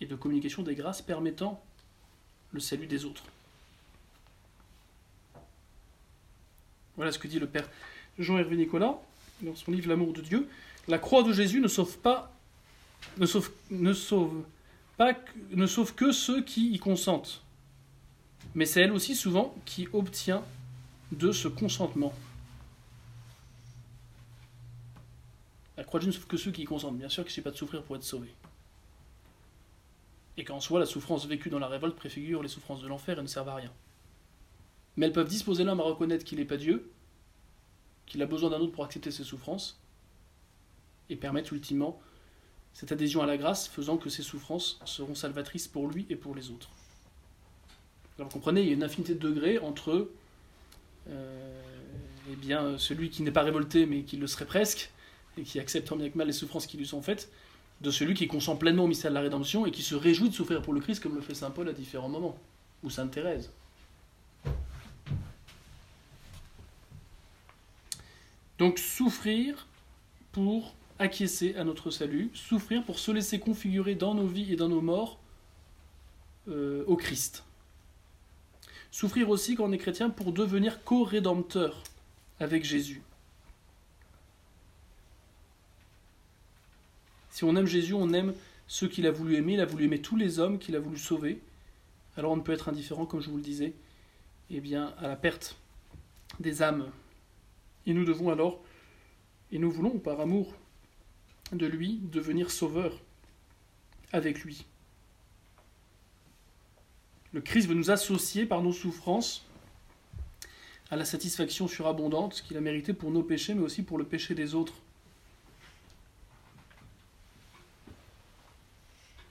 et 0.00 0.06
de 0.06 0.16
communication 0.16 0.62
des 0.62 0.74
grâces 0.74 1.00
permettant 1.00 1.62
le 2.50 2.60
salut 2.60 2.86
des 2.86 3.04
autres. 3.04 3.24
Voilà 6.96 7.12
ce 7.12 7.18
que 7.18 7.28
dit 7.28 7.38
le 7.38 7.46
Père 7.46 7.68
Jean-Hervé 8.18 8.56
Nicolas 8.56 8.98
dans 9.40 9.54
son 9.54 9.70
livre 9.72 9.88
L'amour 9.88 10.12
de 10.12 10.20
Dieu. 10.20 10.48
La 10.88 10.98
croix 10.98 11.22
de 11.22 11.32
Jésus 11.32 11.60
ne 11.60 11.68
sauve 11.68 11.98
pas, 11.98 12.32
ne 13.18 13.26
sauve, 13.26 13.50
ne 13.70 13.92
sauve 13.92 14.44
pas, 14.96 15.14
ne 15.50 15.66
sauve 15.66 15.94
que 15.94 16.12
ceux 16.12 16.42
qui 16.42 16.72
y 16.72 16.78
consentent. 16.78 17.42
Mais 18.54 18.66
c'est 18.66 18.82
elle 18.82 18.92
aussi 18.92 19.14
souvent 19.14 19.54
qui 19.64 19.88
obtient 19.92 20.42
de 21.12 21.32
ce 21.32 21.48
consentement. 21.48 22.12
La 25.76 25.84
croix 25.84 26.00
de 26.00 26.04
Jésus 26.04 26.18
ne 26.18 26.20
sauve 26.20 26.28
que 26.28 26.36
ceux 26.36 26.50
qui 26.50 26.62
y 26.62 26.66
consentent. 26.66 26.98
Bien 26.98 27.08
sûr 27.08 27.22
qu'il 27.22 27.30
ne 27.30 27.34
suffit 27.34 27.44
pas 27.44 27.50
de 27.50 27.56
souffrir 27.56 27.82
pour 27.82 27.96
être 27.96 28.02
sauvé. 28.02 28.28
Et 30.36 30.44
qu'en 30.44 30.60
soi, 30.60 30.80
la 30.80 30.86
souffrance 30.86 31.26
vécue 31.26 31.50
dans 31.50 31.58
la 31.58 31.68
révolte 31.68 31.96
préfigure 31.96 32.42
les 32.42 32.48
souffrances 32.48 32.82
de 32.82 32.88
l'enfer 32.88 33.18
et 33.18 33.22
ne 33.22 33.26
sert 33.26 33.48
à 33.48 33.54
rien. 33.54 33.70
Mais 34.96 35.06
elles 35.06 35.12
peuvent 35.12 35.28
disposer 35.28 35.64
l'homme 35.64 35.80
à 35.80 35.84
reconnaître 35.84 36.24
qu'il 36.24 36.38
n'est 36.38 36.44
pas 36.44 36.56
Dieu, 36.56 36.90
qu'il 38.06 38.22
a 38.22 38.26
besoin 38.26 38.50
d'un 38.50 38.60
autre 38.60 38.72
pour 38.72 38.84
accepter 38.84 39.10
ses 39.10 39.24
souffrances, 39.24 39.80
et 41.08 41.16
permettre 41.16 41.52
ultimement 41.52 42.00
cette 42.72 42.92
adhésion 42.92 43.22
à 43.22 43.26
la 43.26 43.36
grâce, 43.36 43.68
faisant 43.68 43.96
que 43.96 44.08
ses 44.08 44.22
souffrances 44.22 44.80
seront 44.84 45.14
salvatrices 45.14 45.68
pour 45.68 45.88
lui 45.88 46.06
et 46.08 46.16
pour 46.16 46.34
les 46.34 46.50
autres. 46.50 46.70
Alors 48.18 48.30
comprenez, 48.30 48.62
il 48.62 48.68
y 48.68 48.70
a 48.70 48.74
une 48.74 48.84
infinité 48.84 49.14
de 49.14 49.18
degrés 49.18 49.58
entre 49.58 50.10
euh, 51.10 51.62
eh 52.30 52.36
bien, 52.36 52.78
celui 52.78 53.10
qui 53.10 53.22
n'est 53.22 53.30
pas 53.30 53.42
révolté 53.42 53.86
mais 53.86 54.02
qui 54.02 54.16
le 54.16 54.26
serait 54.26 54.46
presque, 54.46 54.90
et 55.38 55.42
qui 55.42 55.58
accepte 55.58 55.88
tant 55.88 55.96
bien 55.96 56.10
que 56.10 56.18
mal 56.18 56.26
les 56.26 56.32
souffrances 56.32 56.66
qui 56.66 56.76
lui 56.76 56.86
sont 56.86 57.02
faites, 57.02 57.30
de 57.80 57.90
celui 57.90 58.14
qui 58.14 58.28
consent 58.28 58.56
pleinement 58.56 58.84
au 58.84 58.88
mystère 58.88 59.10
de 59.10 59.14
la 59.14 59.22
rédemption 59.22 59.66
et 59.66 59.70
qui 59.70 59.82
se 59.82 59.94
réjouit 59.94 60.30
de 60.30 60.34
souffrir 60.34 60.62
pour 60.62 60.72
le 60.72 60.80
Christ 60.80 61.02
comme 61.02 61.14
le 61.14 61.20
fait 61.20 61.34
Saint 61.34 61.50
Paul 61.50 61.68
à 61.68 61.72
différents 61.72 62.08
moments, 62.08 62.38
ou 62.82 62.90
Sainte 62.90 63.10
Thérèse. 63.10 63.50
Donc 68.62 68.78
souffrir 68.78 69.66
pour 70.30 70.76
acquiescer 71.00 71.56
à 71.56 71.64
notre 71.64 71.90
salut, 71.90 72.30
souffrir 72.32 72.84
pour 72.84 73.00
se 73.00 73.10
laisser 73.10 73.40
configurer 73.40 73.96
dans 73.96 74.14
nos 74.14 74.28
vies 74.28 74.52
et 74.52 74.56
dans 74.56 74.68
nos 74.68 74.80
morts 74.80 75.18
euh, 76.46 76.84
au 76.86 76.94
Christ. 76.94 77.42
Souffrir 78.92 79.30
aussi 79.30 79.56
quand 79.56 79.64
on 79.64 79.72
est 79.72 79.78
chrétien 79.78 80.10
pour 80.10 80.30
devenir 80.30 80.84
co-rédempteur 80.84 81.82
avec 82.38 82.62
Jésus. 82.62 83.02
Si 87.30 87.42
on 87.42 87.56
aime 87.56 87.66
Jésus, 87.66 87.94
on 87.94 88.12
aime 88.12 88.32
ceux 88.68 88.86
qu'il 88.86 89.08
a 89.08 89.10
voulu 89.10 89.34
aimer, 89.34 89.54
il 89.54 89.60
a 89.60 89.66
voulu 89.66 89.86
aimer 89.86 90.00
tous 90.00 90.14
les 90.14 90.38
hommes 90.38 90.60
qu'il 90.60 90.76
a 90.76 90.78
voulu 90.78 90.98
sauver. 90.98 91.40
Alors 92.16 92.30
on 92.30 92.36
ne 92.36 92.42
peut 92.42 92.52
être 92.52 92.68
indifférent, 92.68 93.06
comme 93.06 93.22
je 93.22 93.28
vous 93.28 93.38
le 93.38 93.42
disais, 93.42 93.72
eh 94.50 94.60
bien, 94.60 94.94
à 94.98 95.08
la 95.08 95.16
perte 95.16 95.56
des 96.38 96.62
âmes. 96.62 96.92
Et 97.86 97.94
nous 97.94 98.04
devons 98.04 98.30
alors, 98.30 98.62
et 99.50 99.58
nous 99.58 99.70
voulons 99.70 99.98
par 99.98 100.20
amour 100.20 100.54
de 101.52 101.66
lui, 101.66 102.00
devenir 102.02 102.50
sauveurs 102.50 103.00
avec 104.12 104.42
lui. 104.42 104.64
Le 107.32 107.40
Christ 107.40 107.66
veut 107.66 107.74
nous 107.74 107.90
associer 107.90 108.46
par 108.46 108.62
nos 108.62 108.72
souffrances 108.72 109.46
à 110.90 110.96
la 110.96 111.06
satisfaction 111.06 111.66
surabondante 111.68 112.42
qu'il 112.42 112.56
a 112.56 112.60
méritée 112.60 112.92
pour 112.92 113.10
nos 113.10 113.22
péchés, 113.22 113.54
mais 113.54 113.62
aussi 113.62 113.82
pour 113.82 113.96
le 113.96 114.04
péché 114.04 114.34
des 114.34 114.54
autres. 114.54 114.74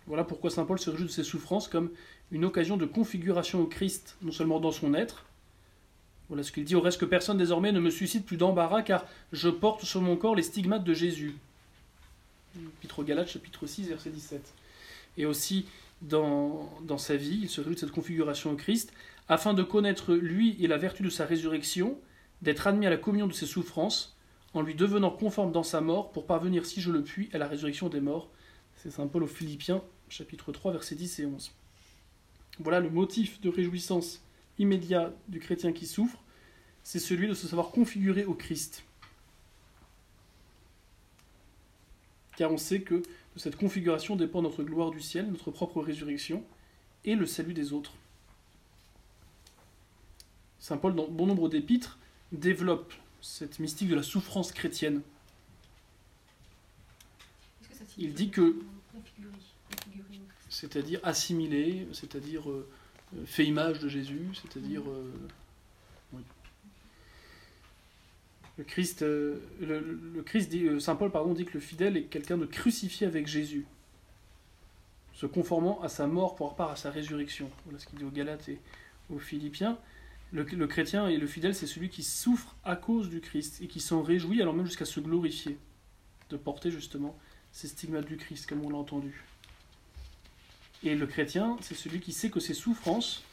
Voilà 0.08 0.24
pourquoi 0.24 0.49
Saint 0.49 0.66
Paul 0.66 0.80
se 0.80 0.89
réjouit 0.89 1.06
de 1.06 1.12
ses 1.12 1.24
souffrances 1.24 1.68
comme 1.68 1.91
une 2.32 2.45
occasion 2.45 2.78
de 2.78 2.86
configuration 2.86 3.62
au 3.62 3.68
Christ, 3.68 4.18
non 4.24 4.32
seulement 4.32 4.60
dans 4.60 4.72
son 4.72 4.95
être. 4.95 5.26
Voilà 6.32 6.44
ce 6.44 6.54
qu'il 6.54 6.64
dit, 6.64 6.76
au 6.76 6.80
reste 6.80 6.98
que 6.98 7.04
personne 7.04 7.38
désormais 7.38 7.74
ne 7.74 7.82
me 7.82 7.90
suscite 7.90 8.26
plus 8.26 8.38
d'embarras, 8.38 8.84
car 8.84 9.06
je 9.34 9.50
porte 9.50 9.84
sur 9.84 10.00
mon 10.00 10.16
corps 10.16 10.34
les 10.34 10.44
stigmates 10.44 10.86
de 10.86 10.94
Jésus. 10.94 11.36
Galates, 13.00 13.28
chapitre 13.28 13.68
6, 13.68 13.90
verset 13.90 14.12
17. 14.12 14.54
Et 15.18 15.26
aussi, 15.26 15.66
dans, 16.02 16.72
dans 16.84 16.98
sa 16.98 17.18
vie, 17.18 17.40
il 17.42 17.50
se 17.50 17.60
réjouit 17.60 17.76
de 17.76 17.82
cette 17.82 17.92
configuration 17.92 18.52
au 18.52 18.56
Christ, 18.56 18.94
afin 19.28 19.54
de 19.54 19.62
connaître 19.62 20.14
lui 20.14 20.56
et 20.64 20.68
la 20.68 20.78
vertu 20.78 21.04
de 21.04 21.10
sa 21.10 21.26
résurrection, 21.26 21.98
d'être 22.42 22.66
admis 22.66 22.88
à 22.88 22.90
la 22.90 22.96
communion 22.96 23.28
de 23.28 23.34
ses 23.34 23.46
souffrances, 23.46 24.16
en 24.54 24.62
lui 24.62 24.74
devenant 24.74 25.12
conforme 25.12 25.52
dans 25.52 25.64
sa 25.64 25.82
mort, 25.82 26.14
pour 26.14 26.26
parvenir, 26.26 26.66
si 26.66 26.80
je 26.80 26.92
le 26.92 27.04
puis, 27.04 27.30
à 27.34 27.40
la 27.40 27.48
résurrection 27.50 27.90
des 27.90 28.00
morts. 28.00 28.30
C'est 28.78 28.90
Saint 28.90 29.08
Paul 29.08 29.24
aux 29.24 29.28
Philippiens, 29.28 29.84
chapitre 30.08 30.54
3, 30.54 30.72
versets 30.72 30.96
10 30.96 31.20
et 31.20 31.26
11. 31.26 31.52
Voilà 32.60 32.80
le 32.80 32.90
motif 32.90 33.42
de 33.42 33.50
réjouissance 33.50 34.22
immédiat 34.62 35.12
du 35.28 35.39
chrétien 35.39 35.74
qui 35.74 35.88
souffre, 35.88 36.22
c'est 36.84 36.99
celui 36.99 37.28
de 37.28 37.34
se 37.34 37.47
savoir 37.47 37.72
configurer 37.72 38.26
au 38.26 38.34
Christ. 38.34 38.84
Car 42.38 42.51
on 42.51 42.57
sait 42.57 42.82
que 42.82 42.95
de 42.95 43.39
cette 43.39 43.55
configuration 43.55 44.16
dépend 44.16 44.41
notre 44.41 44.64
gloire 44.64 44.91
du 44.91 45.01
ciel, 45.01 45.30
notre 45.30 45.51
propre 45.51 45.82
résurrection 45.82 46.43
et 47.05 47.16
le 47.16 47.26
salut 47.26 47.53
des 47.53 47.74
autres. 47.74 47.93
Saint 50.59 50.78
Paul, 50.78 50.95
dans 50.95 51.07
bon 51.07 51.26
nombre 51.26 51.49
d'épîtres, 51.49 51.97
développe 52.32 52.93
cette 53.22 53.59
mystique 53.59 53.89
de 53.89 53.95
la 53.95 54.03
souffrance 54.03 54.51
chrétienne. 54.51 55.01
Il 57.97 58.14
dit 58.14 58.30
que 58.30 58.55
c'est-à-dire 60.49 60.99
assimilé, 61.03 61.88
c'est-à-dire 61.93 62.49
euh, 62.49 62.68
fait 63.26 63.45
image 63.45 63.80
de 63.80 63.88
Jésus, 63.88 64.30
c'est-à-dire. 64.34 64.82
Euh, 64.89 65.12
le 68.57 68.66
Christ, 68.66 69.01
le, 69.01 70.24
Christ 70.26 70.49
dit, 70.49 70.68
Saint 70.80 70.95
Paul 70.95 71.09
pardon, 71.09 71.34
dit 71.34 71.45
que 71.45 71.53
le 71.53 71.59
fidèle 71.59 71.97
est 71.97 72.03
quelqu'un 72.03 72.38
de 72.38 72.45
crucifié 72.45 73.07
avec 73.07 73.26
Jésus, 73.26 73.66
se 75.14 75.26
conformant 75.26 75.82
à 75.82 75.88
sa 75.88 76.05
mort 76.05 76.36
pour 76.36 76.55
part 76.55 76.70
à 76.70 76.76
sa 76.76 76.91
résurrection. 76.91 77.49
Voilà 77.66 77.80
ce 77.80 77.88
qu'il 77.88 77.97
dit 77.97 78.03
aux 78.03 78.12
Galates 78.12 78.49
et 78.49 78.59
aux 79.09 79.20
Philippiens. 79.20 79.80
Le, 80.32 80.43
le 80.43 80.68
chrétien 80.68 81.07
et 81.07 81.18
le 81.18 81.28
fidèle, 81.28 81.55
c'est 81.55 81.66
celui 81.66 81.89
qui 81.89 82.03
souffre 82.03 82.55
à 82.64 82.76
cause 82.76 83.09
du 83.09 83.20
Christ 83.20 83.62
et 83.62 83.68
qui 83.68 83.80
s'en 83.80 84.03
réjouit, 84.03 84.41
alors 84.41 84.53
même 84.53 84.66
jusqu'à 84.66 84.86
se 84.86 84.99
glorifier, 84.99 85.57
de 86.30 86.38
porter 86.38 86.72
justement 86.72 87.18
ces 87.51 87.68
stigmates 87.68 88.05
du 88.05 88.18
Christ, 88.18 88.47
comme 88.47 88.64
on 88.64 88.70
l'a 88.70 88.78
entendu. 88.78 89.24
Et 90.84 90.96
le 90.96 91.06
chrétien, 91.06 91.58
c'est 91.62 91.76
celui 91.76 92.00
qui 92.00 92.12
sait 92.12 92.30
que 92.30 92.40
ses 92.40 92.54
souffrances 92.54 93.24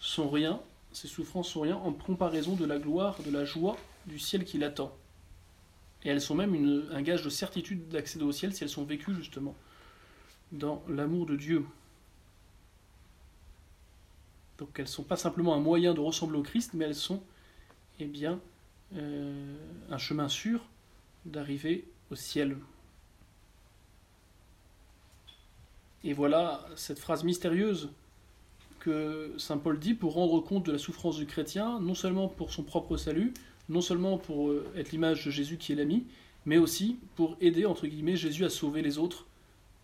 sont 0.00 0.28
rien, 0.28 0.60
ses 0.92 1.08
souffrances 1.08 1.48
sont 1.48 1.62
rien 1.62 1.76
en 1.76 1.92
comparaison 1.92 2.54
de 2.54 2.64
la 2.64 2.78
gloire, 2.78 3.20
de 3.24 3.30
la 3.30 3.44
joie 3.44 3.76
du 4.06 4.18
ciel 4.18 4.44
qui 4.44 4.58
l'attend. 4.58 4.96
Et 6.04 6.10
elles 6.10 6.20
sont 6.20 6.34
même 6.34 6.54
un 6.92 7.02
gage 7.02 7.22
de 7.22 7.30
certitude 7.30 7.88
d'accéder 7.88 8.24
au 8.24 8.32
ciel 8.32 8.54
si 8.54 8.62
elles 8.62 8.70
sont 8.70 8.84
vécues 8.84 9.14
justement 9.14 9.56
dans 10.52 10.84
l'amour 10.88 11.26
de 11.26 11.36
Dieu. 11.36 11.64
Donc 14.58 14.68
elles 14.76 14.84
ne 14.84 14.90
sont 14.90 15.02
pas 15.02 15.16
simplement 15.16 15.54
un 15.54 15.60
moyen 15.60 15.94
de 15.94 16.00
ressembler 16.00 16.38
au 16.38 16.42
Christ, 16.42 16.74
mais 16.74 16.84
elles 16.84 16.94
sont 16.94 17.22
eh 17.98 18.06
bien, 18.06 18.40
euh, 18.94 19.56
un 19.90 19.98
chemin 19.98 20.28
sûr 20.28 20.64
d'arriver 21.24 21.88
au 22.10 22.14
ciel. 22.14 22.56
Et 26.04 26.12
voilà 26.12 26.66
cette 26.76 26.98
phrase 26.98 27.24
mystérieuse 27.24 27.88
que 28.78 29.32
Saint 29.38 29.56
Paul 29.56 29.78
dit 29.78 29.94
pour 29.94 30.12
rendre 30.12 30.40
compte 30.40 30.66
de 30.66 30.72
la 30.72 30.78
souffrance 30.78 31.16
du 31.16 31.24
chrétien, 31.24 31.80
non 31.80 31.94
seulement 31.94 32.28
pour 32.28 32.52
son 32.52 32.62
propre 32.62 32.98
salut, 32.98 33.32
non 33.70 33.80
seulement 33.80 34.18
pour 34.18 34.50
euh, 34.50 34.70
être 34.76 34.92
l'image 34.92 35.24
de 35.24 35.30
Jésus 35.30 35.56
qui 35.56 35.72
est 35.72 35.76
l'ami, 35.76 36.04
mais 36.44 36.58
aussi 36.58 36.98
pour 37.16 37.38
aider, 37.40 37.64
entre 37.64 37.86
guillemets, 37.86 38.16
Jésus 38.16 38.44
à 38.44 38.50
sauver 38.50 38.82
les 38.82 38.98
autres. 38.98 39.26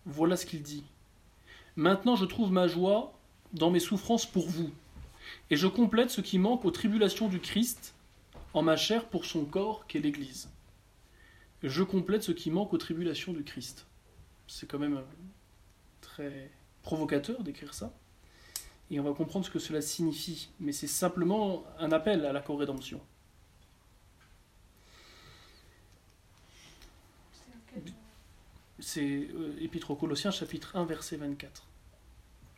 Voilà 0.05 0.37
ce 0.37 0.45
qu'il 0.45 0.61
dit. 0.61 0.83
Maintenant 1.75 2.15
je 2.15 2.25
trouve 2.25 2.51
ma 2.51 2.67
joie 2.67 3.13
dans 3.53 3.71
mes 3.71 3.79
souffrances 3.79 4.27
pour 4.27 4.47
vous, 4.47 4.69
et 5.49 5.55
je 5.55 5.67
complète 5.67 6.11
ce 6.11 6.21
qui 6.21 6.37
manque 6.37 6.65
aux 6.65 6.71
tribulations 6.71 7.29
du 7.29 7.39
Christ 7.39 7.95
en 8.53 8.61
ma 8.61 8.77
chair 8.77 9.05
pour 9.05 9.25
son 9.25 9.45
corps 9.45 9.87
qu'est 9.87 9.99
l'Église. 9.99 10.49
je 11.63 11.81
complète 11.81 12.21
ce 12.21 12.31
qui 12.31 12.51
manque 12.51 12.73
aux 12.73 12.77
tribulations 12.77 13.33
du 13.33 13.43
Christ. 13.43 13.87
C'est 14.47 14.69
quand 14.69 14.79
même 14.79 15.01
très 16.01 16.49
provocateur 16.83 17.43
d'écrire 17.43 17.73
ça. 17.73 17.93
Et 18.89 18.99
on 18.99 19.03
va 19.03 19.13
comprendre 19.13 19.45
ce 19.45 19.51
que 19.51 19.59
cela 19.59 19.81
signifie. 19.81 20.49
Mais 20.59 20.73
c'est 20.73 20.87
simplement 20.87 21.63
un 21.79 21.91
appel 21.91 22.25
à 22.25 22.33
la 22.33 22.41
co-rédemption. 22.41 22.99
C'est 28.79 29.29
euh, 29.33 29.55
Épître 29.61 29.91
aux 29.91 29.95
Colossiens, 29.95 30.31
chapitre 30.31 30.75
1, 30.75 30.85
verset 30.85 31.15
24. 31.15 31.65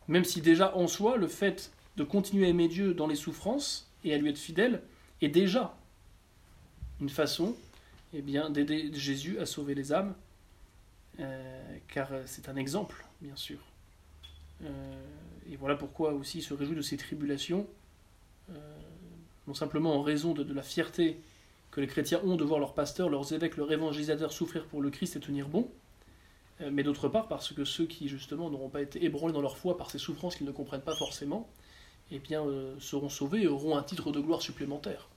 Même 0.07 0.23
si 0.23 0.41
déjà 0.41 0.75
en 0.75 0.87
soi, 0.87 1.17
le 1.17 1.27
fait 1.27 1.71
de 1.97 2.03
continuer 2.03 2.45
à 2.45 2.49
aimer 2.49 2.67
Dieu 2.67 2.93
dans 2.93 3.07
les 3.07 3.15
souffrances 3.15 3.91
et 4.03 4.13
à 4.13 4.17
lui 4.17 4.29
être 4.29 4.37
fidèle 4.37 4.81
est 5.21 5.29
déjà 5.29 5.77
une 6.99 7.09
façon 7.09 7.55
eh 8.13 8.21
bien, 8.21 8.49
d'aider 8.49 8.91
Jésus 8.93 9.39
à 9.39 9.45
sauver 9.45 9.75
les 9.75 9.91
âmes, 9.91 10.15
euh, 11.19 11.77
car 11.87 12.09
c'est 12.25 12.49
un 12.49 12.55
exemple, 12.55 13.05
bien 13.23 13.35
sûr. 13.35 13.57
Euh, 14.63 14.67
et 15.51 15.55
voilà 15.55 15.75
pourquoi 15.75 16.13
aussi 16.13 16.39
il 16.39 16.41
se 16.43 16.53
réjouit 16.53 16.75
de 16.75 16.81
ces 16.81 16.97
tribulations, 16.97 17.67
euh, 18.51 18.53
non 19.47 19.53
simplement 19.53 19.95
en 19.95 20.01
raison 20.01 20.33
de, 20.33 20.53
la 20.53 20.61
fierté 20.61 21.19
que 21.71 21.81
les 21.81 21.87
chrétiens 21.87 22.21
ont 22.23 22.35
de 22.35 22.43
voir 22.43 22.59
leurs 22.59 22.73
pasteurs, 22.73 23.09
leurs 23.09 23.33
évêques, 23.33 23.57
leurs 23.57 23.71
évangélisateurs 23.71 24.31
souffrir 24.31 24.65
pour 24.65 24.81
le 24.81 24.89
Christ 24.91 25.15
et 25.15 25.19
tenir 25.19 25.47
bon, 25.47 25.71
mais 26.71 26.83
d'autre 26.83 27.09
part 27.09 27.27
parce 27.27 27.51
que 27.51 27.65
ceux 27.65 27.87
qui 27.87 28.07
justement 28.07 28.49
n'auront 28.49 28.69
pas 28.69 28.81
été 28.81 29.03
ébranlés 29.03 29.33
dans 29.33 29.41
leur 29.41 29.57
foi 29.57 29.75
par 29.75 29.89
ces 29.89 29.97
souffrances 29.97 30.35
qu'ils 30.35 30.45
ne 30.45 30.51
comprennent 30.51 30.81
pas 30.81 30.95
forcément, 30.95 31.49
eh 32.11 32.19
bien, 32.19 32.45
seront 32.79 33.09
sauvés 33.09 33.41
et 33.41 33.47
auront 33.47 33.75
un 33.75 33.81
titre 33.81 34.11
de 34.11 34.19
gloire 34.21 34.41
supplémentaire. 34.41 35.09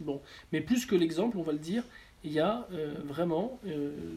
Bon, 0.00 0.22
mais 0.50 0.62
plus 0.62 0.86
que 0.86 0.96
l'exemple, 0.96 1.36
on 1.36 1.42
va 1.42 1.52
le 1.52 1.58
dire, 1.58 1.84
il 2.24 2.32
y 2.32 2.40
a 2.40 2.66
vraiment 3.04 3.60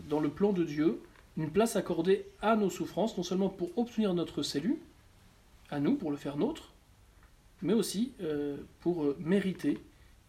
dans 0.08 0.22
le 0.22 0.30
plan 0.30 0.54
de 0.54 0.64
Dieu 0.64 1.02
une 1.42 1.52
place 1.52 1.76
accordée 1.76 2.26
à 2.42 2.56
nos 2.56 2.70
souffrances, 2.70 3.18
non 3.18 3.24
seulement 3.24 3.50
pour 3.50 3.78
obtenir 3.78 4.14
notre 4.14 4.44
salut, 4.44 4.80
à 5.70 5.80
nous, 5.80 5.96
pour 5.96 6.12
le 6.12 6.18
faire 6.18 6.38
nôtre, 6.38 6.74
mais 7.62 7.74
aussi 7.74 8.12
euh, 8.22 8.58
pour 8.82 9.04
euh, 9.04 9.18
mériter, 9.20 9.80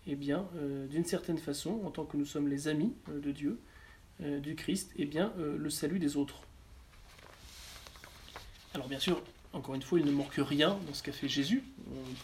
eh 0.06 0.14
bien, 0.14 0.46
euh, 0.56 0.86
d'une 0.86 1.04
certaine 1.04 1.38
façon, 1.38 1.80
en 1.84 1.90
tant 1.90 2.04
que 2.04 2.16
nous 2.16 2.24
sommes 2.24 2.48
les 2.48 2.68
amis 2.68 2.94
de 3.12 3.32
Dieu, 3.32 3.58
du 4.42 4.54
Christ, 4.54 4.92
eh 4.96 5.06
bien, 5.06 5.32
le 5.38 5.70
salut 5.70 5.98
des 5.98 6.18
autres. 6.18 6.42
Alors 8.74 8.86
bien 8.86 8.98
sûr, 8.98 9.22
encore 9.54 9.74
une 9.74 9.80
fois, 9.80 9.98
il 9.98 10.04
ne 10.04 10.10
manque 10.10 10.34
rien 10.36 10.78
dans 10.86 10.92
ce 10.92 11.02
qu'a 11.02 11.12
fait 11.12 11.26
Jésus 11.26 11.64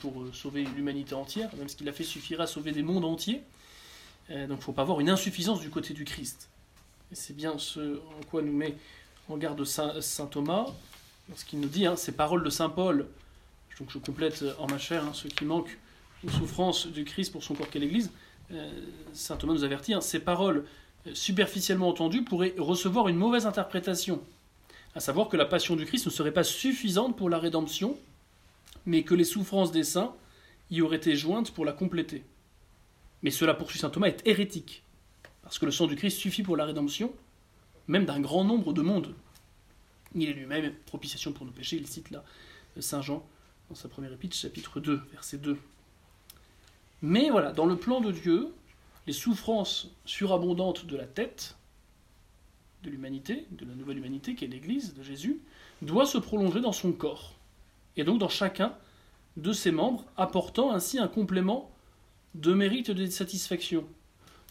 pour 0.00 0.26
sauver 0.34 0.64
l'humanité 0.76 1.14
entière, 1.14 1.48
même 1.56 1.70
ce 1.70 1.74
qu'il 1.74 1.88
a 1.88 1.94
fait 1.94 2.04
suffira 2.04 2.44
à 2.44 2.46
sauver 2.46 2.72
des 2.72 2.82
mondes 2.82 3.06
entiers. 3.06 3.40
donc 4.28 4.40
il 4.46 4.48
ne 4.48 4.56
faut 4.56 4.74
pas 4.74 4.82
avoir 4.82 5.00
une 5.00 5.08
insuffisance 5.08 5.60
du 5.60 5.70
côté 5.70 5.94
du 5.94 6.04
Christ. 6.04 6.50
C'est 7.12 7.36
bien 7.36 7.56
ce 7.58 7.98
en 7.98 8.24
quoi 8.28 8.42
nous 8.42 8.52
met 8.52 8.76
en 9.28 9.36
garde 9.36 9.64
Saint, 9.64 10.26
Thomas, 10.30 10.66
lorsqu'il 11.28 11.60
nous 11.60 11.68
dit, 11.68 11.86
hein, 11.86 11.96
ces 11.96 12.12
paroles 12.12 12.42
de 12.42 12.50
Saint 12.50 12.68
Paul, 12.68 13.06
donc 13.78 13.90
je 13.90 13.98
complète 13.98 14.44
en 14.58 14.66
ma 14.68 14.78
chair 14.78 15.04
hein, 15.04 15.12
ce 15.12 15.28
qui 15.28 15.44
manque 15.44 15.78
aux 16.26 16.30
souffrances 16.30 16.86
du 16.86 17.04
Christ 17.04 17.30
pour 17.30 17.44
son 17.44 17.54
corps 17.54 17.68
qu'est 17.68 17.78
l'Église, 17.78 18.10
euh, 18.52 18.70
Saint 19.12 19.36
Thomas 19.36 19.54
nous 19.54 19.64
avertit, 19.64 19.94
hein, 19.94 20.00
ces 20.00 20.20
paroles 20.20 20.64
euh, 21.06 21.14
superficiellement 21.14 21.88
entendues 21.88 22.22
pourraient 22.22 22.54
recevoir 22.58 23.08
une 23.08 23.16
mauvaise 23.16 23.46
interprétation, 23.46 24.22
à 24.94 25.00
savoir 25.00 25.28
que 25.28 25.36
la 25.36 25.44
passion 25.44 25.76
du 25.76 25.84
Christ 25.84 26.06
ne 26.06 26.10
serait 26.10 26.32
pas 26.32 26.44
suffisante 26.44 27.16
pour 27.16 27.28
la 27.28 27.38
rédemption, 27.38 27.98
mais 28.84 29.02
que 29.02 29.14
les 29.14 29.24
souffrances 29.24 29.72
des 29.72 29.84
saints 29.84 30.14
y 30.70 30.80
auraient 30.80 30.96
été 30.96 31.16
jointes 31.16 31.52
pour 31.52 31.64
la 31.64 31.72
compléter. 31.72 32.24
Mais 33.22 33.30
cela, 33.30 33.54
poursuit 33.54 33.78
Saint 33.78 33.90
Thomas, 33.90 34.08
est 34.08 34.26
hérétique. 34.26 34.82
Parce 35.46 35.60
que 35.60 35.64
le 35.64 35.70
sang 35.70 35.86
du 35.86 35.94
Christ 35.94 36.18
suffit 36.18 36.42
pour 36.42 36.56
la 36.56 36.64
rédemption, 36.64 37.14
même 37.86 38.04
d'un 38.04 38.18
grand 38.18 38.42
nombre 38.42 38.72
de 38.72 38.82
mondes. 38.82 39.14
Il 40.16 40.28
est 40.28 40.32
lui-même 40.32 40.74
propitiation 40.86 41.30
pour 41.30 41.46
nos 41.46 41.52
péchés, 41.52 41.76
il 41.76 41.86
cite 41.86 42.10
là 42.10 42.24
euh, 42.76 42.80
Saint 42.80 43.00
Jean 43.00 43.24
dans 43.68 43.76
sa 43.76 43.88
première 43.88 44.12
épître, 44.12 44.36
chapitre 44.36 44.80
2, 44.80 45.00
verset 45.12 45.38
2. 45.38 45.56
Mais 47.02 47.30
voilà, 47.30 47.52
dans 47.52 47.64
le 47.64 47.76
plan 47.76 48.00
de 48.00 48.10
Dieu, 48.10 48.52
les 49.06 49.12
souffrances 49.12 49.88
surabondantes 50.04 50.84
de 50.84 50.96
la 50.96 51.06
tête, 51.06 51.56
de 52.82 52.90
l'humanité, 52.90 53.46
de 53.52 53.64
la 53.66 53.76
nouvelle 53.76 53.98
humanité 53.98 54.34
qui 54.34 54.46
est 54.46 54.48
l'Église 54.48 54.94
de 54.94 55.04
Jésus, 55.04 55.38
doivent 55.80 56.08
se 56.08 56.18
prolonger 56.18 56.60
dans 56.60 56.72
son 56.72 56.90
corps, 56.90 57.36
et 57.96 58.02
donc 58.02 58.18
dans 58.18 58.28
chacun 58.28 58.74
de 59.36 59.52
ses 59.52 59.70
membres, 59.70 60.06
apportant 60.16 60.72
ainsi 60.72 60.98
un 60.98 61.06
complément 61.06 61.70
de 62.34 62.52
mérite 62.52 62.88
et 62.88 62.94
de 62.94 63.06
satisfaction 63.06 63.86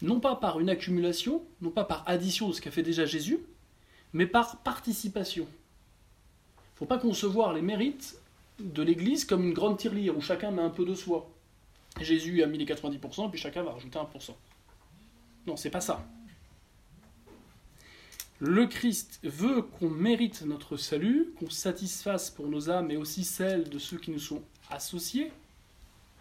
non 0.02 0.20
pas 0.20 0.36
par 0.36 0.60
une 0.60 0.68
accumulation, 0.68 1.42
non 1.60 1.70
pas 1.70 1.84
par 1.84 2.02
addition 2.06 2.48
de 2.48 2.52
ce 2.52 2.60
qu'a 2.60 2.70
fait 2.70 2.82
déjà 2.82 3.06
Jésus, 3.06 3.40
mais 4.12 4.26
par 4.26 4.58
participation. 4.58 5.44
Il 5.46 6.74
ne 6.74 6.78
faut 6.78 6.86
pas 6.86 6.98
concevoir 6.98 7.52
les 7.52 7.62
mérites 7.62 8.18
de 8.58 8.82
l'Église 8.82 9.24
comme 9.24 9.44
une 9.44 9.54
grande 9.54 9.78
tirelire 9.78 10.16
où 10.16 10.20
chacun 10.20 10.50
met 10.50 10.62
un 10.62 10.70
peu 10.70 10.84
de 10.84 10.94
soi. 10.94 11.30
Jésus 12.00 12.42
a 12.42 12.46
mis 12.46 12.58
les 12.58 12.66
90%, 12.66 13.30
puis 13.30 13.40
chacun 13.40 13.62
va 13.62 13.72
rajouter 13.72 13.98
1%. 13.98 14.34
Non, 15.46 15.56
c'est 15.56 15.70
pas 15.70 15.80
ça. 15.80 16.04
Le 18.38 18.66
Christ 18.66 19.18
veut 19.22 19.62
qu'on 19.62 19.88
mérite 19.88 20.42
notre 20.42 20.76
salut, 20.76 21.32
qu'on 21.38 21.48
satisfasse 21.48 22.30
pour 22.30 22.48
nos 22.48 22.68
âmes 22.68 22.90
et 22.90 22.98
aussi 22.98 23.24
celles 23.24 23.70
de 23.70 23.78
ceux 23.78 23.96
qui 23.96 24.10
nous 24.10 24.18
sont 24.18 24.42
associés, 24.70 25.32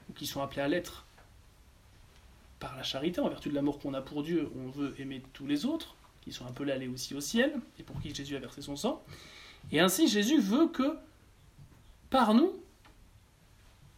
ou 0.09 0.13
qui 0.13 0.25
sont 0.25 0.41
appelés 0.41 0.61
à 0.61 0.69
l'être 0.69 1.04
par 2.59 2.75
la 2.75 2.83
charité, 2.83 3.19
en 3.19 3.29
vertu 3.29 3.49
de 3.49 3.55
l'amour 3.55 3.79
qu'on 3.79 3.93
a 3.93 4.01
pour 4.01 4.23
Dieu, 4.23 4.49
on 4.55 4.69
veut 4.69 4.95
aimer 4.99 5.21
tous 5.33 5.45
les 5.45 5.65
autres, 5.65 5.95
qui 6.21 6.31
sont 6.31 6.45
un 6.45 6.51
peu 6.51 6.63
l'aller 6.63 6.87
aussi 6.87 7.13
au 7.13 7.21
ciel, 7.21 7.53
et 7.79 7.83
pour 7.83 8.01
qui 8.01 8.13
Jésus 8.13 8.35
a 8.35 8.39
versé 8.39 8.61
son 8.61 8.75
sang. 8.75 9.03
Et 9.71 9.79
ainsi, 9.79 10.07
Jésus 10.07 10.39
veut 10.39 10.67
que, 10.67 10.97
par 12.09 12.33
nous, 12.33 12.53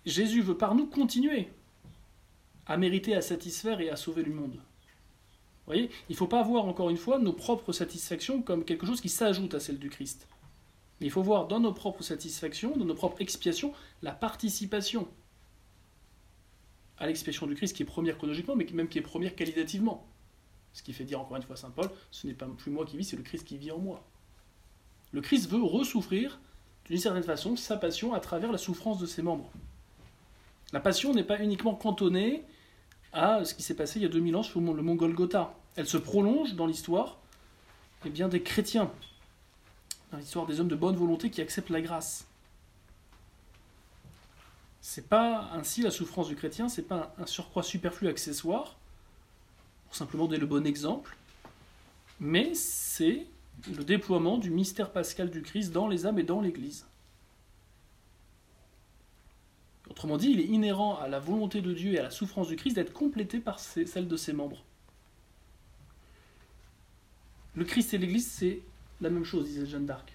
Jésus 0.06 0.42
veut 0.42 0.58
par 0.58 0.76
nous 0.76 0.88
continuer 0.88 1.50
à 2.66 2.78
mériter, 2.78 3.16
à 3.16 3.22
satisfaire 3.22 3.80
et 3.80 3.90
à 3.90 3.96
sauver 3.96 4.24
le 4.24 4.34
monde. 4.34 4.56
Vous 4.56 5.74
voyez, 5.74 5.90
il 6.10 6.14
ne 6.14 6.18
faut 6.18 6.28
pas 6.28 6.44
voir 6.44 6.66
encore 6.66 6.90
une 6.90 6.98
fois 6.98 7.20
nos 7.20 7.34
propres 7.34 7.74
satisfactions 7.74 8.42
comme 8.42 8.64
quelque 8.64 8.86
chose 8.86 9.02
qui 9.02 9.10
s'ajoute 9.10 9.54
à 9.54 9.60
celle 9.60 9.80
du 9.80 9.90
Christ. 9.90 10.28
il 11.02 11.12
faut 11.12 11.22
voir 11.22 11.48
dans 11.48 11.60
nos 11.60 11.74
propres 11.74 12.04
satisfactions, 12.04 12.76
dans 12.78 12.86
nos 12.86 12.96
propres 12.96 13.22
expiations, 13.22 13.74
la 14.02 14.14
participation 14.14 15.08
à 16.98 17.08
l'expiation 17.08 17.48
du 17.48 17.56
Christ 17.56 17.76
qui 17.76 17.84
est 17.84 17.86
première 17.86 18.18
chronologiquement, 18.18 18.56
mais 18.56 18.68
même 18.74 18.88
qui 18.88 18.98
est 18.98 19.02
première 19.02 19.36
qualitativement. 19.36 20.08
Ce 20.74 20.84
qui 20.84 20.94
fait 20.94 21.06
dire 21.06 21.20
encore 21.20 21.38
une 21.38 21.44
fois 21.44 21.56
Saint 21.56 21.72
Paul, 21.72 21.90
ce 22.12 22.28
n'est 22.28 22.34
pas 22.34 22.46
plus 22.46 22.72
moi 22.72 22.86
qui 22.86 22.98
vis, 22.98 23.06
c'est 23.06 23.18
le 23.18 23.24
Christ 23.24 23.46
qui 23.46 23.58
vit 23.58 23.72
en 23.72 23.80
moi. 23.80 24.08
Le 25.12 25.22
Christ 25.22 25.50
veut 25.50 25.62
ressouffrir, 25.62 26.40
d'une 26.86 26.98
certaine 26.98 27.24
façon, 27.24 27.56
sa 27.56 27.78
passion 27.78 28.14
à 28.14 28.20
travers 28.20 28.52
la 28.52 28.58
souffrance 28.58 29.00
de 29.00 29.06
ses 29.06 29.22
membres. 29.22 29.50
La 30.74 30.80
passion 30.80 31.14
n'est 31.14 31.24
pas 31.24 31.42
uniquement 31.42 31.76
cantonnée 31.76 32.44
à 33.14 33.46
ce 33.46 33.54
qui 33.54 33.64
s'est 33.64 33.76
passé 33.76 34.00
il 34.00 34.04
y 34.04 34.06
a 34.06 34.10
2000 34.10 34.36
ans 34.36 34.44
sur 34.44 34.60
le 34.60 34.82
mont 34.82 34.96
Golgotha. 34.96 35.56
Elle 35.76 35.88
se 35.88 35.98
prolonge 35.98 36.56
dans 36.56 36.68
l'histoire 36.68 37.18
eh 38.06 38.10
bien, 38.10 38.28
des 38.28 38.44
chrétiens, 38.44 38.92
dans 40.12 40.18
l'histoire 40.18 40.46
des 40.46 40.60
hommes 40.60 40.68
de 40.68 40.76
bonne 40.76 40.96
volonté 40.96 41.30
qui 41.30 41.42
acceptent 41.42 41.70
la 41.70 41.82
grâce. 41.82 42.28
C'est 44.90 45.10
pas 45.10 45.50
ainsi 45.52 45.82
la 45.82 45.92
souffrance 45.92 46.30
du 46.30 46.38
chrétien, 46.38 46.70
c'est 46.70 46.88
pas 46.88 47.14
un 47.18 47.26
surcroît 47.26 47.62
superflu 47.62 48.08
accessoire, 48.08 48.78
pour 49.84 49.96
simplement 49.98 50.28
donner 50.28 50.40
le 50.40 50.46
bon 50.46 50.66
exemple, 50.66 51.18
mais 52.22 52.56
c'est 52.56 53.28
le 53.68 53.84
déploiement 53.84 54.38
du 54.38 54.50
mystère 54.50 54.94
pascal 54.94 55.30
du 55.30 55.42
Christ 55.42 55.74
dans 55.74 55.90
les 55.90 56.06
âmes 56.06 56.20
et 56.20 56.24
dans 56.24 56.40
l'Église. 56.40 56.86
Autrement 59.90 60.16
dit, 60.16 60.32
il 60.32 60.40
est 60.40 60.46
inhérent 60.46 60.98
à 60.98 61.10
la 61.10 61.20
volonté 61.20 61.60
de 61.60 61.74
Dieu 61.74 61.92
et 61.92 62.00
à 62.00 62.04
la 62.04 62.10
souffrance 62.10 62.48
du 62.48 62.56
Christ 62.56 62.76
d'être 62.76 62.94
complété 62.94 63.42
par 63.42 63.60
celle 63.60 64.08
de 64.08 64.16
ses 64.16 64.32
membres. 64.32 64.64
Le 67.56 67.66
Christ 67.66 67.94
et 67.94 67.98
l'Église, 67.98 68.32
c'est 68.32 68.62
la 69.02 69.10
même 69.10 69.26
chose, 69.26 69.48
disait 69.48 69.66
Jeanne 69.66 69.86
d'Arc. 69.86 70.14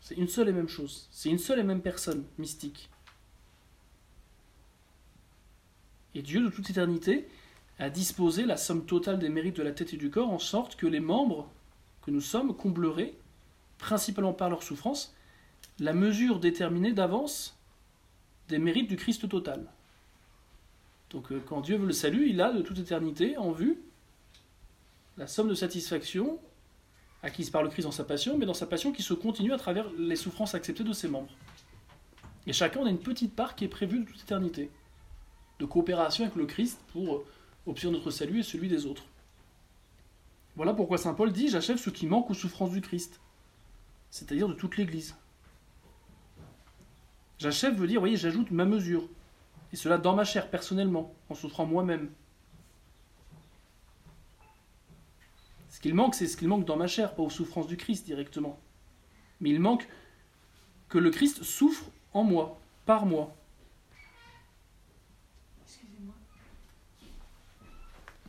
C'est 0.00 0.14
une 0.14 0.28
seule 0.28 0.48
et 0.48 0.52
même 0.52 0.68
chose. 0.68 1.08
C'est 1.10 1.28
une 1.28 1.40
seule 1.40 1.58
et 1.58 1.64
même 1.64 1.82
personne 1.82 2.24
mystique. 2.38 2.88
Et 6.14 6.22
Dieu, 6.22 6.42
de 6.42 6.50
toute 6.50 6.68
éternité, 6.70 7.28
a 7.78 7.90
disposé 7.90 8.44
la 8.44 8.56
somme 8.56 8.84
totale 8.84 9.18
des 9.18 9.28
mérites 9.28 9.56
de 9.56 9.62
la 9.62 9.72
tête 9.72 9.94
et 9.94 9.96
du 9.96 10.10
corps 10.10 10.30
en 10.30 10.38
sorte 10.38 10.76
que 10.76 10.86
les 10.86 11.00
membres 11.00 11.48
que 12.02 12.10
nous 12.10 12.20
sommes 12.20 12.54
combleraient, 12.56 13.14
principalement 13.78 14.32
par 14.32 14.50
leur 14.50 14.62
souffrance, 14.62 15.14
la 15.78 15.92
mesure 15.92 16.38
déterminée 16.38 16.92
d'avance 16.92 17.56
des 18.48 18.58
mérites 18.58 18.88
du 18.88 18.96
Christ 18.96 19.28
total. 19.28 19.66
Donc 21.10 21.32
euh, 21.32 21.42
quand 21.46 21.60
Dieu 21.60 21.76
veut 21.76 21.86
le 21.86 21.92
salut, 21.92 22.28
il 22.28 22.40
a 22.40 22.52
de 22.52 22.62
toute 22.62 22.78
éternité 22.78 23.36
en 23.36 23.52
vue 23.52 23.78
la 25.18 25.26
somme 25.26 25.48
de 25.48 25.54
satisfaction 25.54 26.38
acquise 27.22 27.50
par 27.50 27.62
le 27.62 27.68
Christ 27.68 27.84
dans 27.84 27.92
sa 27.92 28.04
passion, 28.04 28.38
mais 28.38 28.46
dans 28.46 28.54
sa 28.54 28.66
passion 28.66 28.92
qui 28.92 29.02
se 29.02 29.14
continue 29.14 29.52
à 29.52 29.58
travers 29.58 29.90
les 29.98 30.16
souffrances 30.16 30.54
acceptées 30.54 30.84
de 30.84 30.92
ses 30.92 31.08
membres. 31.08 31.32
Et 32.46 32.52
chacun 32.52 32.84
a 32.84 32.90
une 32.90 32.98
petite 32.98 33.34
part 33.34 33.54
qui 33.54 33.64
est 33.64 33.68
prévue 33.68 34.00
de 34.00 34.04
toute 34.04 34.20
éternité 34.20 34.70
de 35.58 35.64
coopération 35.66 36.24
avec 36.24 36.36
le 36.36 36.46
Christ 36.46 36.78
pour 36.92 37.24
obtenir 37.66 37.92
notre 37.92 38.10
salut 38.10 38.40
et 38.40 38.42
celui 38.42 38.68
des 38.68 38.86
autres. 38.86 39.04
Voilà 40.56 40.74
pourquoi 40.74 40.98
Saint 40.98 41.14
Paul 41.14 41.32
dit 41.32 41.48
J'achève 41.48 41.78
ce 41.78 41.90
qui 41.90 42.06
manque 42.06 42.30
aux 42.30 42.34
souffrances 42.34 42.70
du 42.72 42.80
Christ, 42.80 43.20
c'est-à-dire 44.10 44.48
de 44.48 44.54
toute 44.54 44.76
l'Église. 44.76 45.14
J'achève 47.38 47.74
veut 47.76 47.86
dire, 47.88 48.00
voyez, 48.00 48.16
j'ajoute 48.16 48.50
ma 48.50 48.64
mesure, 48.64 49.08
et 49.72 49.76
cela 49.76 49.98
dans 49.98 50.14
ma 50.14 50.24
chair, 50.24 50.48
personnellement, 50.50 51.12
en 51.28 51.34
souffrant 51.34 51.66
moi-même. 51.66 52.10
Ce 55.70 55.80
qu'il 55.80 55.94
manque, 55.94 56.14
c'est 56.14 56.26
ce 56.28 56.36
qu'il 56.36 56.46
manque 56.48 56.64
dans 56.66 56.76
ma 56.76 56.86
chair, 56.86 57.14
pas 57.14 57.22
aux 57.22 57.30
souffrances 57.30 57.66
du 57.66 57.76
Christ 57.76 58.04
directement. 58.04 58.60
Mais 59.40 59.50
il 59.50 59.58
manque 59.58 59.88
que 60.88 60.98
le 60.98 61.10
Christ 61.10 61.42
souffre 61.42 61.86
en 62.12 62.22
moi, 62.22 62.60
par 62.86 63.06
moi. 63.06 63.34
Excusez-moi. 65.64 66.14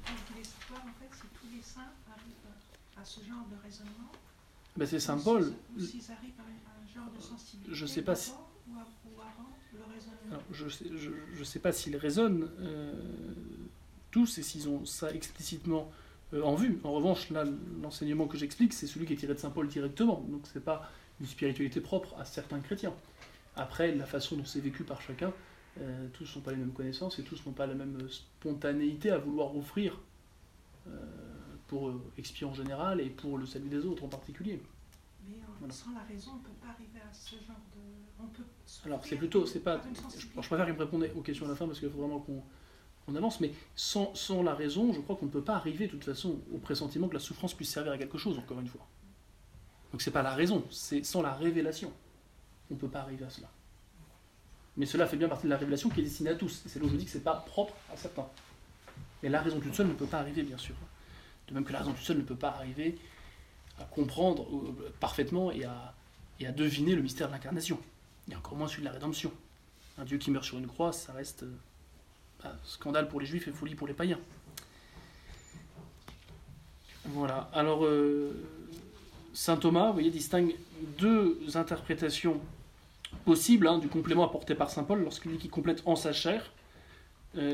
Quand 0.08 0.14
vous 0.14 0.34
voulez 0.34 0.44
savoir, 0.46 0.82
en 0.86 0.94
fait, 1.00 1.14
si 1.14 1.28
tous 1.40 1.56
les 1.56 1.62
saints 1.62 1.92
arrivent 2.12 3.00
à 3.00 3.06
ce 3.06 3.20
genre 3.20 3.46
de 3.52 3.62
raisonnement. 3.64 3.92
Ben 3.92 3.92
c'est 3.92 4.10
Saint 4.10 4.10
ou 4.10 4.10
Paul. 4.10 4.12
s'ils- 4.12 4.12
ou 4.12 4.12
S'ils 4.14 4.22
arrivent 4.24 4.62
à 4.63 4.63
genre 6.94 7.12
de 7.16 7.22
sensibilité. 7.22 7.74
Je 7.74 7.86
sais 7.86 8.02
pas 8.02 8.16
si-. 8.16 8.34
Alors, 10.30 10.44
je 10.52 10.66
ne 10.66 10.70
sais, 10.70 10.86
je, 10.96 11.10
je 11.34 11.44
sais 11.44 11.60
pas 11.60 11.72
s'ils 11.72 11.98
raisonnent 11.98 12.50
euh, 12.60 12.94
tous 14.12 14.38
et 14.38 14.44
s'ils 14.44 14.70
ont 14.70 14.86
ça 14.86 15.12
explicitement 15.12 15.92
euh, 16.34 16.42
en 16.42 16.56
vue. 16.56 16.80
En 16.84 16.94
revanche, 16.94 17.30
là, 17.30 17.44
l'enseignement 17.82 18.28
que 18.28 18.38
j'explique, 18.38 18.74
c'est 18.74 18.88
celui 18.88 19.06
qui 19.06 19.14
est 19.14 19.18
tiré 19.18 19.34
de 19.34 19.40
Saint 19.40 19.52
Paul 19.52 19.68
directement. 19.68 20.26
Donc, 20.30 20.42
c'est 20.52 20.64
pas 20.64 20.90
une 21.20 21.28
spiritualité 21.28 21.82
propre 21.82 22.16
à 22.18 22.26
certains 22.26 22.60
chrétiens. 22.60 22.94
Après, 23.56 23.94
la 23.94 24.06
façon 24.06 24.38
dont 24.38 24.46
c'est 24.46 24.60
vécu 24.60 24.84
par 24.84 25.02
chacun, 25.02 25.32
euh, 25.80 26.08
tous 26.14 26.36
n'ont 26.36 26.42
pas 26.42 26.52
les 26.52 26.58
mêmes 26.58 26.74
connaissances 26.74 27.20
et 27.20 27.24
tous 27.24 27.46
n'ont 27.46 27.52
pas 27.52 27.68
la 27.68 27.76
même 27.76 28.08
spontanéité 28.10 29.12
à 29.12 29.18
vouloir 29.20 29.56
offrir 29.56 30.00
pour 31.74 31.90
euh, 31.90 32.00
expier 32.20 32.46
en 32.46 32.54
général 32.54 33.02
et 33.02 33.10
pour 33.10 33.36
le 33.40 33.48
salut 33.48 33.68
des 33.68 33.84
autres 33.84 34.04
en 34.04 34.08
particulier. 34.08 34.62
Mais 35.26 35.34
euh, 35.34 35.46
Voilà. 35.58 35.74
sans 35.74 35.92
la 35.92 36.04
raison, 36.04 36.32
on 36.34 36.38
ne 36.38 36.42
peut 36.44 36.60
pas 36.62 36.68
arriver 36.68 37.00
à 37.00 37.12
ce 37.12 37.32
genre 37.36 37.64
de. 37.74 37.82
On 38.24 38.28
peut 38.28 38.44
Alors 38.86 39.04
c'est 39.04 39.16
plutôt, 39.16 39.48
c'est 39.48 39.60
pas. 39.60 39.78
Je, 39.82 40.00
sensibilité. 40.00 40.30
alors, 40.34 40.44
je 40.44 40.48
préfère 40.50 40.66
qu'il 40.68 40.76
me 40.76 40.80
réponde 40.80 41.10
aux 41.16 41.22
questions 41.22 41.46
à 41.48 41.50
la 41.50 41.56
fin 41.56 41.66
parce 41.66 41.80
qu'il 41.80 41.90
faut 41.90 41.98
vraiment 41.98 42.20
qu'on 42.20 43.16
avance, 43.16 43.40
mais 43.40 43.52
sans, 43.76 44.14
sans 44.14 44.44
la 44.44 44.54
raison, 44.54 44.94
je 44.94 45.02
crois 45.02 45.16
qu'on 45.16 45.26
ne 45.26 45.32
peut 45.32 45.42
pas 45.42 45.56
arriver 45.56 45.88
de 45.88 45.92
toute 45.94 46.04
façon 46.04 46.42
au 46.54 46.60
pressentiment 46.60 47.08
que 47.08 47.16
la 47.16 47.20
souffrance 47.20 47.56
puisse 47.56 47.72
servir 47.72 47.94
à 47.94 47.98
quelque 47.98 48.20
chose, 48.20 48.38
encore 48.38 48.60
une 48.60 48.68
fois. 48.68 48.86
Donc 49.92 50.04
c'est 50.04 50.12
pas 50.12 50.22
la 50.22 50.36
raison, 50.36 50.64
c'est 50.70 51.04
sans 51.04 51.24
la 51.24 51.34
révélation. 51.34 51.92
On 52.70 52.76
ne 52.76 52.80
peut 52.80 52.88
pas 52.88 53.00
arriver 53.02 53.26
à 53.26 53.32
cela. 53.32 53.50
Mais 54.78 54.86
cela 54.86 55.08
fait 55.08 55.18
bien 55.18 55.28
partie 55.28 55.46
de 55.46 55.50
la 55.50 55.58
révélation 55.58 55.90
qui 55.90 56.02
est 56.02 56.04
destinée 56.04 56.30
à 56.30 56.36
tous. 56.36 56.62
C'est 56.68 56.80
là 56.80 56.86
où 56.86 56.90
je 56.90 56.96
dis 56.98 57.06
que 57.06 57.12
c'est 57.12 57.24
pas 57.24 57.36
propre 57.48 57.74
à 57.92 57.98
certains. 57.98 58.28
Mais 59.24 59.30
la 59.30 59.42
raison 59.42 59.60
toute 59.60 59.74
seule 59.74 59.88
ne 59.88 59.94
peut 59.94 60.06
pas 60.06 60.20
arriver, 60.20 60.44
bien 60.44 60.58
sûr. 60.58 60.76
Même 61.54 61.64
que 61.64 61.72
la 61.72 61.80
raison 61.80 61.94
toute 61.94 62.10
ne 62.16 62.24
peut 62.24 62.36
pas 62.36 62.50
arriver 62.50 62.98
à 63.80 63.84
comprendre 63.86 64.44
euh, 64.52 64.94
parfaitement 65.00 65.52
et 65.52 65.64
à, 65.64 65.94
et 66.40 66.48
à 66.48 66.52
deviner 66.52 66.96
le 66.96 67.02
mystère 67.02 67.28
de 67.28 67.34
l'incarnation. 67.34 67.80
Et 68.32 68.36
encore 68.36 68.58
moins 68.58 68.68
celui 68.68 68.82
de 68.82 68.88
la 68.88 68.94
rédemption. 68.94 69.32
Un 69.98 70.06
Dieu 70.06 70.18
qui 70.18 70.32
meurt 70.32 70.46
sur 70.46 70.58
une 70.58 70.68
croix, 70.68 70.92
ça 70.92 71.14
reste 71.14 71.44
euh, 71.44 71.56
bah, 72.44 72.56
scandale 72.64 73.08
pour 73.08 73.20
les 73.20 73.28
juifs 73.28 73.48
et 73.48 73.52
folie 73.52 73.76
pour 73.76 73.88
les 73.88 73.94
païens. 73.94 74.20
Voilà. 77.06 77.50
Alors, 77.54 77.86
euh, 77.86 78.32
saint 79.34 79.58
Thomas, 79.58 79.88
vous 79.88 79.94
voyez, 79.94 80.10
distingue 80.10 80.56
deux 80.98 81.38
interprétations 81.56 82.40
possibles 83.26 83.68
hein, 83.68 83.78
du 83.78 83.90
complément 83.90 84.26
apporté 84.26 84.56
par 84.56 84.72
saint 84.72 84.84
Paul 84.84 85.04
lorsqu'il 85.04 85.34
dit 85.34 85.38
qu'il 85.38 85.52
complète 85.52 85.84
en 85.86 85.96
sa 85.96 86.14
chair, 86.14 86.52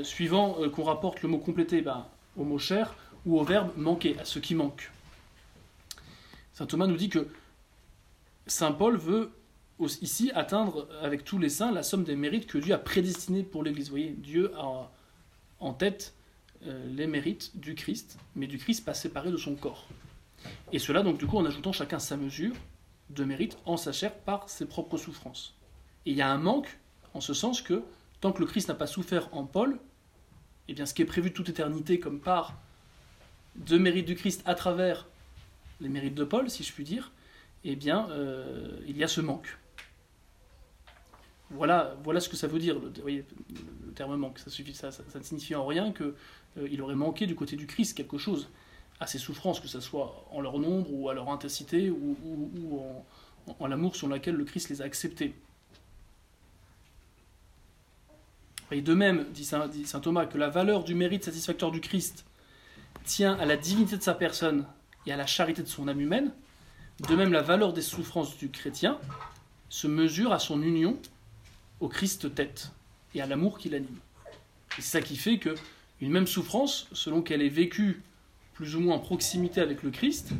suivant 0.03 0.57
qu'on 0.71 0.83
rapporte 0.83 1.21
le 1.21 1.29
mot 1.29 1.37
complété 1.37 1.81
ben, 1.81 2.05
au 2.37 2.43
mot 2.43 2.57
chair 2.57 2.95
ou 3.25 3.39
au 3.39 3.43
verbe 3.43 3.71
manquer, 3.77 4.17
à 4.19 4.25
ce 4.25 4.39
qui 4.39 4.55
manque. 4.55 4.91
Saint 6.53 6.65
Thomas 6.65 6.87
nous 6.87 6.97
dit 6.97 7.09
que 7.09 7.27
saint 8.47 8.71
Paul 8.71 8.97
veut 8.97 9.31
ici 10.01 10.31
atteindre 10.33 10.87
avec 11.01 11.23
tous 11.23 11.37
les 11.37 11.49
saints 11.49 11.71
la 11.71 11.83
somme 11.83 12.03
des 12.03 12.15
mérites 12.15 12.47
que 12.47 12.57
Dieu 12.57 12.73
a 12.73 12.77
prédestinés 12.77 13.43
pour 13.43 13.63
l'Église. 13.63 13.89
Voyez, 13.89 14.09
Dieu 14.17 14.51
a 14.57 14.91
en 15.59 15.73
tête 15.73 16.13
euh, 16.65 16.85
les 16.93 17.07
mérites 17.07 17.57
du 17.57 17.75
Christ, 17.75 18.17
mais 18.35 18.47
du 18.47 18.57
Christ 18.57 18.83
pas 18.83 18.93
séparé 18.93 19.31
de 19.31 19.37
son 19.37 19.55
corps. 19.55 19.87
Et 20.71 20.79
cela 20.79 21.03
donc 21.03 21.17
du 21.17 21.25
coup 21.25 21.37
en 21.37 21.45
ajoutant 21.45 21.71
chacun 21.71 21.99
sa 21.99 22.17
mesure 22.17 22.55
de 23.09 23.23
mérite 23.23 23.57
en 23.65 23.77
sa 23.77 23.91
chair 23.91 24.13
par 24.13 24.49
ses 24.49 24.65
propres 24.65 24.97
souffrances. 24.97 25.55
Et 26.05 26.11
il 26.11 26.17
y 26.17 26.21
a 26.21 26.29
un 26.29 26.37
manque 26.37 26.77
en 27.13 27.21
ce 27.21 27.33
sens 27.33 27.61
que 27.61 27.83
tant 28.21 28.31
que 28.31 28.39
le 28.39 28.45
Christ 28.45 28.67
n'a 28.67 28.75
pas 28.75 28.87
souffert 28.87 29.29
en 29.33 29.45
Paul, 29.45 29.79
eh 30.67 30.73
bien 30.73 30.85
ce 30.85 30.93
qui 30.93 31.01
est 31.01 31.05
prévu 31.05 31.29
de 31.29 31.35
toute 31.35 31.49
éternité 31.49 31.99
comme 31.99 32.19
part 32.19 32.55
de 33.55 33.77
mérite 33.77 34.05
du 34.05 34.15
Christ 34.15 34.41
à 34.45 34.55
travers 34.55 35.07
les 35.81 35.89
mérites 35.89 36.15
de 36.15 36.23
Paul, 36.23 36.49
si 36.49 36.63
je 36.63 36.73
puis 36.73 36.83
dire, 36.83 37.11
eh 37.63 37.75
bien 37.75 38.09
euh, 38.09 38.79
il 38.87 38.97
y 38.97 39.03
a 39.03 39.07
ce 39.07 39.21
manque. 39.21 39.57
Voilà, 41.51 41.95
voilà 42.03 42.19
ce 42.19 42.29
que 42.29 42.35
ça 42.35 42.47
veut 42.47 42.59
dire, 42.59 42.79
le, 42.79 42.91
voyez, 43.01 43.25
le 43.85 43.91
terme 43.93 44.15
manque. 44.17 44.37
Ça, 44.39 44.49
ne 44.49 45.23
signifie 45.23 45.55
en 45.55 45.65
rien 45.65 45.91
qu'il 45.91 46.81
aurait 46.81 46.95
manqué 46.95 47.25
du 47.25 47.35
côté 47.35 47.55
du 47.55 47.65
Christ 47.65 47.97
quelque 47.97 48.19
chose 48.19 48.49
à 48.99 49.07
ses 49.07 49.17
souffrances, 49.17 49.59
que 49.59 49.67
ce 49.67 49.79
soit 49.79 50.25
en 50.31 50.41
leur 50.41 50.59
nombre 50.59 50.93
ou 50.93 51.09
à 51.09 51.13
leur 51.13 51.29
intensité 51.29 51.89
ou, 51.89 52.15
en 53.59 53.67
l'amour 53.67 53.95
sur 53.95 54.07
lequel 54.07 54.35
le 54.35 54.45
Christ 54.45 54.69
les 54.69 54.81
a 54.81 54.85
acceptés. 54.85 55.33
Et 58.71 58.81
de 58.81 58.93
même, 58.93 59.25
dit 59.31 59.45
saint, 59.45 59.67
dit 59.67 59.85
saint 59.87 59.99
Thomas, 59.99 60.27
que 60.27 60.37
la 60.37 60.49
valeur 60.49 60.83
du 60.83 60.93
mérite 60.93 61.23
satisfacteur 61.23 61.71
du 61.71 61.81
Christ 61.81 62.25
tient 63.05 63.37
à 63.39 63.45
la 63.45 63.57
divinité 63.57 63.97
de 63.97 64.03
sa 64.03 64.13
personne 64.13 64.65
et 65.05 65.11
à 65.11 65.17
la 65.17 65.25
charité 65.25 65.63
de 65.63 65.67
son 65.67 65.87
âme 65.87 66.01
humaine, 66.01 66.31
de 67.07 67.15
même 67.15 67.31
la 67.31 67.41
valeur 67.41 67.73
des 67.73 67.81
souffrances 67.81 68.37
du 68.37 68.49
chrétien 68.49 68.99
se 69.69 69.87
mesure 69.87 70.33
à 70.33 70.39
son 70.39 70.61
union 70.61 70.97
au 71.79 71.87
Christ 71.87 72.33
tête 72.35 72.71
et 73.15 73.21
à 73.21 73.25
l'amour 73.25 73.57
qui 73.57 73.69
l'anime. 73.69 73.97
C'est 74.75 74.81
ça 74.81 75.01
qui 75.01 75.15
fait 75.15 75.37
que 75.37 75.55
une 76.01 76.11
même 76.11 76.27
souffrance, 76.27 76.87
selon 76.93 77.21
qu'elle 77.21 77.41
est 77.41 77.49
vécue 77.49 78.01
plus 78.53 78.75
ou 78.75 78.81
moins 78.81 78.95
en 78.95 78.99
proximité 78.99 79.61
avec 79.61 79.83
le 79.83 79.91
Christ, 79.91 80.31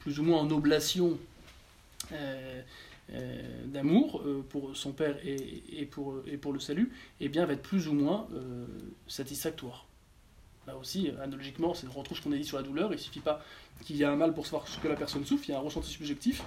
plus 0.00 0.18
ou 0.18 0.24
moins 0.24 0.40
en 0.40 0.50
oblation 0.50 1.18
euh, 2.12 2.62
euh, 3.12 3.66
d'amour 3.66 4.22
euh, 4.24 4.44
pour 4.48 4.76
son 4.76 4.92
Père 4.92 5.16
et, 5.24 5.86
pour, 5.86 6.22
le 6.52 6.58
salut, 6.58 6.92
eh 7.20 7.28
bien 7.28 7.46
va 7.46 7.54
être 7.54 7.62
plus 7.62 7.88
ou 7.88 7.94
moins 7.94 8.26
satisfactoire. 9.06 9.86
Là 10.66 10.76
aussi, 10.76 11.10
analogiquement, 11.20 11.74
c'est 11.74 11.88
retrouve 11.88 12.16
ce 12.16 12.22
qu'on 12.22 12.32
a 12.32 12.36
dit 12.36 12.44
sur 12.44 12.56
la 12.56 12.62
douleur, 12.62 12.92
il 12.92 12.98
suffit 12.98 13.20
pas 13.20 13.44
qu'il 13.84 13.96
y 13.96 14.02
ait 14.02 14.06
un 14.06 14.16
mal 14.16 14.32
pour 14.32 14.46
savoir 14.46 14.68
ce 14.68 14.78
que 14.78 14.86
la 14.86 14.94
personne 14.94 15.24
souffre, 15.24 15.44
il 15.48 15.52
y 15.52 15.54
a 15.54 15.58
un 15.58 15.62
ressenti 15.62 15.90
subjectif. 15.90 16.42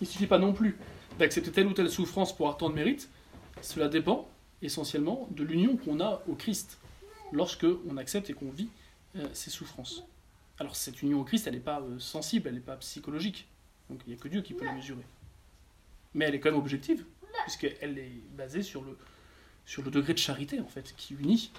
Il 0.00 0.04
ne 0.04 0.10
suffit 0.10 0.26
pas 0.26 0.38
non 0.38 0.52
plus 0.52 0.76
d'accepter 1.18 1.50
telle 1.50 1.66
ou 1.66 1.72
telle 1.72 1.90
souffrance 1.90 2.36
pour 2.36 2.46
avoir 2.46 2.58
tant 2.58 2.68
de 2.68 2.74
mérite, 2.74 3.08
cela 3.62 3.88
dépend 3.88 4.28
essentiellement 4.62 5.28
de 5.30 5.44
l'union 5.44 5.76
qu'on 5.76 6.00
a 6.00 6.22
au 6.28 6.34
Christ 6.34 6.78
lorsque 7.32 7.66
on 7.88 7.96
accepte 7.96 8.30
et 8.30 8.34
qu'on 8.34 8.50
vit 8.50 8.68
euh, 9.16 9.26
ces 9.32 9.50
souffrances. 9.50 10.04
Alors 10.58 10.76
cette 10.76 11.02
union 11.02 11.20
au 11.20 11.24
Christ, 11.24 11.46
elle 11.46 11.54
n'est 11.54 11.60
pas 11.60 11.80
euh, 11.80 11.98
sensible, 11.98 12.48
elle 12.48 12.54
n'est 12.54 12.60
pas 12.60 12.76
psychologique, 12.76 13.46
donc 13.88 14.00
il 14.06 14.12
n'y 14.12 14.18
a 14.18 14.22
que 14.22 14.28
Dieu 14.28 14.42
qui 14.42 14.54
peut 14.54 14.64
la 14.64 14.72
mesurer. 14.72 15.04
Mais 16.14 16.26
elle 16.26 16.34
est 16.34 16.40
quand 16.40 16.50
même 16.50 16.58
objective, 16.58 17.04
puisqu'elle 17.42 17.98
est 17.98 18.20
basée 18.36 18.62
sur 18.62 18.82
le, 18.82 18.96
sur 19.64 19.82
le 19.82 19.90
degré 19.90 20.12
de 20.12 20.18
charité 20.18 20.60
en 20.60 20.66
fait, 20.66 20.94
qui 20.96 21.14
unit 21.14 21.52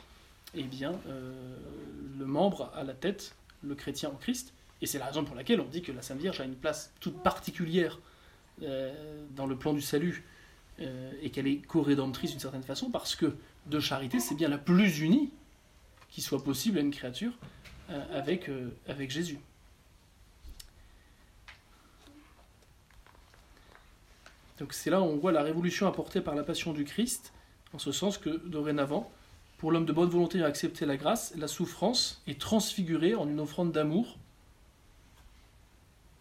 eh 0.56 0.64
bien, 0.64 1.00
euh, 1.08 1.34
le 2.18 2.26
membre 2.26 2.72
à 2.76 2.84
la 2.84 2.94
tête, 2.94 3.36
le 3.64 3.76
chrétien 3.76 4.10
en 4.10 4.16
Christ, 4.16 4.54
et 4.82 4.86
c'est 4.86 5.00
la 5.00 5.06
raison 5.06 5.24
pour 5.24 5.36
laquelle 5.36 5.62
on 5.62 5.66
dit 5.66 5.82
que 5.82 5.92
la 5.92 6.02
Sainte 6.02 6.20
Vierge 6.20 6.40
a 6.42 6.46
une 6.46 6.56
place 6.56 6.94
toute 7.00 7.22
particulière 7.22 8.00
euh, 8.64 9.26
dans 9.36 9.46
le 9.46 9.56
plan 9.56 9.74
du 9.74 9.82
salut 9.82 10.24
euh, 10.80 11.12
et 11.22 11.30
qu'elle 11.30 11.48
est 11.48 11.58
co-rédemptrice 11.58 12.32
d'une 12.32 12.40
certaine 12.40 12.64
façon, 12.64 12.90
parce 12.90 13.16
que 13.16 13.36
de 13.68 13.80
charité, 13.80 14.20
c'est 14.20 14.36
bien 14.36 14.48
la 14.48 14.58
plus 14.58 15.00
unie 15.00 15.32
qui 16.10 16.22
soit 16.22 16.44
possible 16.44 16.78
à 16.78 16.82
une 16.82 16.92
créature 16.92 17.34
avec, 18.12 18.50
avec 18.88 19.10
Jésus. 19.10 19.40
Donc 24.60 24.74
c'est 24.74 24.90
là 24.90 25.02
où 25.02 25.06
on 25.06 25.18
voit 25.18 25.32
la 25.32 25.42
révolution 25.42 25.88
apportée 25.88 26.22
par 26.22 26.36
la 26.36 26.44
passion 26.44 26.74
du 26.74 26.84
Christ, 26.84 27.34
en 27.74 27.80
ce 27.80 27.92
sens 27.92 28.18
que 28.18 28.30
dorénavant, 28.48 29.12
pour 29.60 29.74
l'homme 29.74 29.86
de 29.86 29.92
bonne 29.92 30.10
volonté 30.10 30.42
à 30.42 30.46
accepter 30.46 30.86
la 30.86 30.96
grâce, 30.96 31.34
la 31.36 31.50
souffrance 31.50 32.24
est 32.28 32.40
transfigurée 32.40 33.14
en 33.14 33.28
une 33.28 33.42
offrande 33.42 33.74
d'amour, 33.74 34.18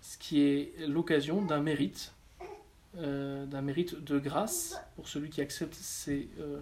ce 0.03 0.19
qui 0.19 0.41
est 0.41 0.73
l'occasion 0.89 1.41
d'un 1.41 1.61
mérite, 1.61 2.13
euh, 2.99 3.47
d'un 3.47 3.63
mérite 3.63 4.03
de 4.03 4.19
grâce 4.19 4.81
pour 4.97 5.09
celui 5.09 5.31
qui 5.31 5.41
accepte 5.41 5.75
ses, 5.75 6.29
euh, 6.41 6.61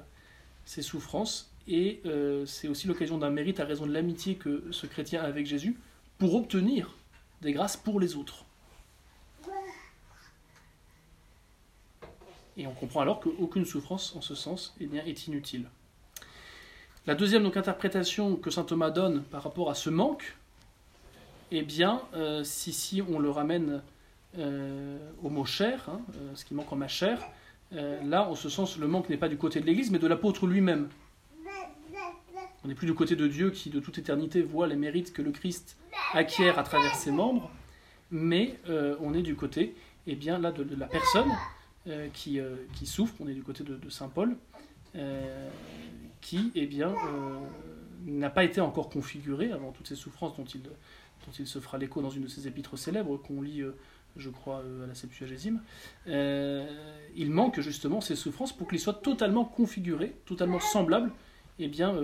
souffrances, 0.67 1.51
et 1.67 2.03
euh, 2.05 2.45
c'est 2.45 2.69
aussi 2.69 2.87
l'occasion 2.87 3.17
d'un 3.17 3.31
mérite 3.31 3.59
à 3.59 3.65
raison 3.65 3.87
de 3.87 3.93
l'amitié 3.93 4.35
que 4.35 4.71
ce 4.71 4.87
chrétien 4.87 5.23
a 5.23 5.25
avec 5.25 5.47
Jésus 5.47 5.79
pour 6.19 6.35
obtenir 6.35 6.95
des 7.41 7.53
grâces 7.53 7.79
pour 7.79 8.01
les 8.01 8.17
autres. 8.17 8.45
Et 12.59 12.67
on 12.67 12.75
comprend 12.75 13.01
alors 13.01 13.21
qu'aucune 13.21 13.65
souffrance 13.65 14.15
en 14.15 14.21
ce 14.21 14.35
sens 14.35 14.75
eh 14.79 14.87
bien, 14.87 15.03
est 15.07 15.27
inutile. 15.27 15.69
La 17.07 17.15
deuxième 17.15 17.47
interprétation 17.47 18.35
que 18.35 18.51
saint 18.51 18.65
Thomas 18.65 18.91
donne 18.91 19.23
par 19.23 19.45
rapport 19.45 19.71
à 19.71 19.77
ce 19.77 19.91
manque, 19.91 20.35
eh 21.53 21.63
bien, 21.63 22.03
euh, 22.15 22.43
si, 22.43 23.01
on 23.09 23.21
le 23.21 23.31
ramène 23.31 23.81
euh, 24.39 24.99
au 25.23 25.29
mot 25.29 25.45
chair, 25.45 25.85
hein, 25.89 26.01
euh, 26.17 26.35
ce 26.35 26.45
qui 26.45 26.55
manque 26.55 26.73
en 26.73 26.77
ma 26.77 26.89
chair, 26.89 27.21
là, 27.71 28.29
en 28.29 28.35
ce 28.35 28.49
sens, 28.49 28.77
le 28.77 28.89
manque 28.89 29.09
n'est 29.09 29.17
pas 29.17 29.29
du 29.29 29.37
côté 29.37 29.61
de 29.61 29.67
l'Église, 29.67 29.93
mais 29.93 30.01
de 30.01 30.07
l'apôtre 30.09 30.49
lui-même. 30.49 30.89
On 32.65 32.69
n'est 32.69 32.75
plus 32.75 32.87
du 32.87 32.95
côté 32.95 33.15
de 33.15 33.29
Dieu 33.29 33.51
qui, 33.51 33.71
de 33.71 33.79
toute 33.79 33.99
éternité, 33.99 34.43
voit 34.43 34.67
les 34.67 34.77
mérites 34.77 35.13
que 35.13 35.23
le 35.23 35.31
Christ 35.31 35.77
acquiert 36.13 36.59
à 36.59 36.65
travers 36.65 36.97
ses 36.97 37.13
membres, 37.13 37.51
mais 38.11 38.55
on 39.01 39.15
est 39.15 39.23
du 39.23 39.35
côté, 39.35 39.75
eh 40.07 40.15
bien, 40.15 40.39
de, 40.39 40.77
la 40.77 40.87
personne 40.87 41.31
qui, 42.15 42.41
souffre, 42.85 43.15
on 43.21 43.29
est 43.29 43.35
du 43.35 43.43
côté 43.43 43.63
de, 43.63 43.91
Saint 43.91 44.09
Paul, 44.09 44.37
qui, 46.27 46.51
eh 46.57 46.67
bien, 46.67 46.89
euh, 46.89 47.39
n'a 48.05 48.31
pas 48.31 48.43
été 48.43 48.61
encore 48.61 48.91
configuré 48.91 49.53
avant 49.53 49.71
toutes 49.71 49.87
ces 49.87 49.95
souffrances 49.95 50.37
dont 50.37 50.45
il, 50.45 50.61
dont 50.61 51.33
il 51.39 51.47
se 51.47 51.61
fera 51.61 51.79
l'écho 51.79 52.03
dans 52.03 52.11
une 52.11 52.25
de 52.25 52.29
ses 52.29 52.49
épîtres 52.49 52.77
célèbres 52.77 53.17
qu'on 53.17 53.43
lit, 53.43 53.61
euh, 53.61 53.77
je 54.17 54.29
crois, 54.31 54.59
euh, 54.59 54.83
à 54.83 54.87
la 54.89 54.97
Septuagésime. 54.97 55.63
Il 56.09 57.31
manque 57.31 57.61
justement 57.61 58.01
ces 58.01 58.17
souffrances 58.17 58.53
pour 58.53 58.67
qu'il 58.67 58.81
soit 58.81 58.95
totalement 58.95 59.45
configuré, 59.45 60.17
totalement 60.27 60.59
semblable, 60.59 61.13
eh 61.61 61.69
bien, 61.69 61.95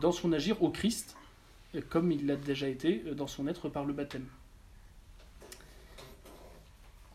dans 0.00 0.12
son 0.12 0.32
agir 0.32 0.62
au 0.62 0.70
Christ, 0.70 1.16
comme 1.88 2.12
il 2.12 2.26
l'a 2.26 2.36
déjà 2.36 2.68
été 2.68 3.02
dans 3.16 3.26
son 3.26 3.48
être 3.48 3.68
par 3.68 3.84
le 3.84 3.92
baptême. 3.92 4.26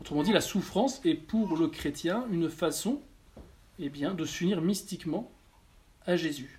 Autrement 0.02 0.22
dit, 0.22 0.34
la 0.34 0.42
souffrance 0.42 1.00
est 1.06 1.14
pour 1.14 1.56
le 1.56 1.68
chrétien 1.68 2.26
une 2.30 2.50
façon 2.50 3.00
eh 3.78 3.88
bien, 3.88 4.12
de 4.12 4.26
s'unir 4.26 4.60
mystiquement 4.60 5.32
à 6.06 6.16
Jésus. 6.16 6.58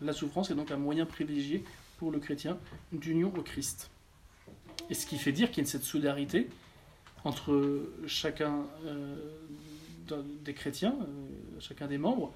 La 0.00 0.12
souffrance 0.12 0.50
est 0.50 0.54
donc 0.54 0.70
un 0.70 0.78
moyen 0.78 1.04
privilégié 1.04 1.62
pour 1.98 2.10
le 2.10 2.18
chrétien 2.18 2.58
d'union 2.92 3.32
au 3.36 3.42
Christ. 3.42 3.90
Et 4.88 4.94
ce 4.94 5.04
qui 5.06 5.18
fait 5.18 5.32
dire 5.32 5.50
qu'il 5.50 5.62
y 5.62 5.66
a 5.66 5.70
cette 5.70 5.84
solidarité 5.84 6.48
entre 7.24 7.82
chacun 8.06 8.64
euh, 8.86 9.14
des 10.42 10.54
chrétiens, 10.54 10.96
euh, 11.00 11.60
chacun 11.60 11.86
des 11.86 11.98
membres. 11.98 12.32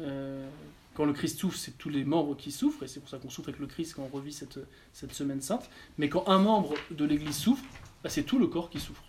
Euh, 0.00 0.46
quand 0.94 1.06
le 1.06 1.14
Christ 1.14 1.38
souffre, 1.38 1.56
c'est 1.56 1.78
tous 1.78 1.88
les 1.88 2.04
membres 2.04 2.36
qui 2.36 2.52
souffrent, 2.52 2.82
et 2.82 2.88
c'est 2.88 3.00
pour 3.00 3.08
ça 3.08 3.18
qu'on 3.18 3.30
souffre 3.30 3.48
avec 3.48 3.60
le 3.60 3.66
Christ 3.66 3.94
quand 3.94 4.02
on 4.02 4.14
revit 4.14 4.32
cette, 4.32 4.60
cette 4.92 5.14
semaine 5.14 5.40
sainte. 5.40 5.68
Mais 5.98 6.08
quand 6.08 6.28
un 6.28 6.38
membre 6.38 6.74
de 6.90 7.04
l'Église 7.04 7.36
souffre, 7.36 7.64
bah, 8.02 8.10
c'est 8.10 8.24
tout 8.24 8.38
le 8.38 8.46
corps 8.46 8.68
qui 8.68 8.80
souffre. 8.80 9.02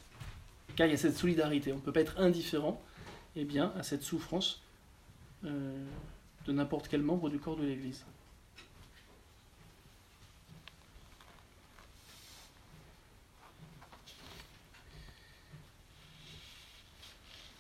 Car 0.78 0.86
il 0.86 0.92
y 0.92 0.94
a 0.94 0.98
cette 0.98 1.18
solidarité. 1.18 1.74
On 1.74 1.78
ne 1.78 1.82
peut 1.82 1.92
pas 1.92 2.02
être 2.02 2.20
indifférent 2.20 2.80
eh 3.36 3.44
bien, 3.44 3.74
à 3.78 3.84
cette 3.84 4.04
souffrance 4.04 4.62
euh, 5.44 5.84
de 6.46 6.54
n'importe 6.54 6.88
quel 6.88 7.02
membre 7.02 7.30
du 7.30 7.40
corps 7.40 7.58
de 7.58 7.66
l'Église. 7.66 8.06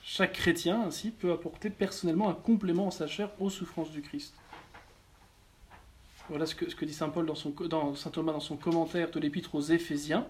Chaque 0.03 0.33
chrétien, 0.33 0.83
ainsi, 0.83 1.11
peut 1.11 1.31
apporter 1.31 1.71
personnellement 1.71 2.29
un 2.29 2.33
complément 2.33 2.87
en 2.87 2.91
sa 2.91 3.07
chair 3.07 3.31
aux 3.39 3.49
souffrances 3.49 3.91
du 3.91 4.01
Christ. 4.03 4.35
Voilà 6.29 6.45
ce 6.45 6.55
que, 6.55 6.85
dit 6.85 6.93
Saint 6.93 7.09
Paul 7.09 7.31
Saint 7.35 8.11
Thomas 8.11 8.33
dans 8.33 8.39
son 8.39 8.57
commentaire 8.57 9.09
de 9.09 9.19
l'épître 9.19 9.55
aux 9.55 9.61
Éphésiens. 9.61 10.27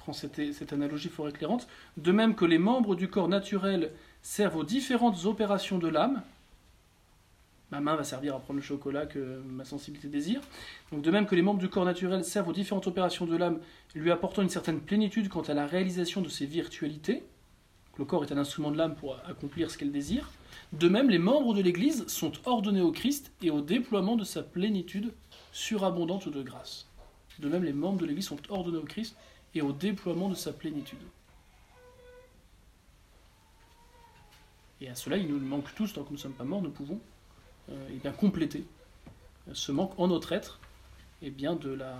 Prend 0.00 0.12
cette, 0.12 0.52
cette 0.52 0.72
analogie 0.72 1.08
fort 1.08 1.28
éclairante. 1.28 1.68
De 1.96 2.12
même 2.12 2.34
que 2.34 2.44
les 2.44 2.58
membres 2.58 2.96
du 2.96 3.08
corps 3.08 3.28
naturel 3.28 3.92
servent 4.22 4.56
aux 4.56 4.64
différentes 4.64 5.24
opérations 5.24 5.78
de 5.78 5.88
l'âme, 5.88 6.22
ma 7.70 7.80
main 7.80 7.94
va 7.96 8.04
servir 8.04 8.34
à 8.34 8.40
prendre 8.40 8.58
le 8.58 8.64
chocolat 8.64 9.06
que 9.06 9.40
ma 9.46 9.64
sensibilité 9.64 10.08
désire. 10.08 10.40
Donc 10.92 11.02
de 11.02 11.10
même 11.10 11.26
que 11.26 11.34
les 11.34 11.42
membres 11.42 11.60
du 11.60 11.68
corps 11.68 11.84
naturel 11.84 12.24
servent 12.24 12.48
aux 12.48 12.52
différentes 12.52 12.86
opérations 12.86 13.26
de 13.26 13.36
l'âme, 13.36 13.60
lui 13.94 14.10
apportant 14.10 14.42
une 14.42 14.48
certaine 14.48 14.80
plénitude 14.80 15.28
quant 15.28 15.42
à 15.42 15.54
la 15.54 15.66
réalisation 15.66 16.20
de 16.20 16.28
ses 16.28 16.46
virtualités, 16.46 17.22
le 17.98 18.04
corps 18.04 18.24
est 18.24 18.32
un 18.32 18.38
instrument 18.38 18.70
de 18.70 18.78
l'âme 18.78 18.94
pour 18.94 19.16
accomplir 19.28 19.70
ce 19.70 19.76
qu'elle 19.76 19.92
désire, 19.92 20.30
de 20.72 20.88
même 20.88 21.10
les 21.10 21.18
membres 21.18 21.54
de 21.54 21.60
l'Église 21.60 22.06
sont 22.06 22.32
ordonnés 22.46 22.80
au 22.80 22.92
Christ 22.92 23.32
et 23.42 23.50
au 23.50 23.60
déploiement 23.60 24.16
de 24.16 24.24
sa 24.24 24.42
plénitude 24.42 25.12
surabondante 25.52 26.28
de 26.28 26.42
grâce. 26.42 26.86
De 27.40 27.48
même 27.48 27.64
les 27.64 27.72
membres 27.72 27.98
de 27.98 28.06
l'Église 28.06 28.26
sont 28.26 28.38
ordonnés 28.48 28.78
au 28.78 28.84
Christ 28.84 29.16
et 29.54 29.62
au 29.62 29.72
déploiement 29.72 30.28
de 30.28 30.34
sa 30.34 30.52
plénitude. 30.52 30.98
Et 34.80 34.88
à 34.88 34.94
cela, 34.94 35.16
il 35.16 35.28
nous 35.28 35.38
manque 35.38 35.74
tous, 35.74 35.92
tant 35.92 36.02
que 36.02 36.08
nous 36.08 36.16
ne 36.16 36.20
sommes 36.20 36.32
pas 36.32 36.44
morts, 36.44 36.62
nous 36.62 36.70
pouvons 36.70 37.00
euh, 37.70 37.88
eh 37.90 37.96
bien, 37.96 38.12
compléter 38.12 38.64
euh, 39.48 39.52
ce 39.54 39.72
manque 39.72 39.98
en 39.98 40.08
notre 40.08 40.32
être 40.32 40.60
eh 41.22 41.30
bien, 41.30 41.54
de 41.54 41.70
la 41.70 41.98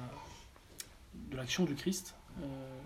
de 1.15 1.37
l'action 1.37 1.65
du 1.65 1.75
Christ 1.75 2.15
euh, 2.41 2.79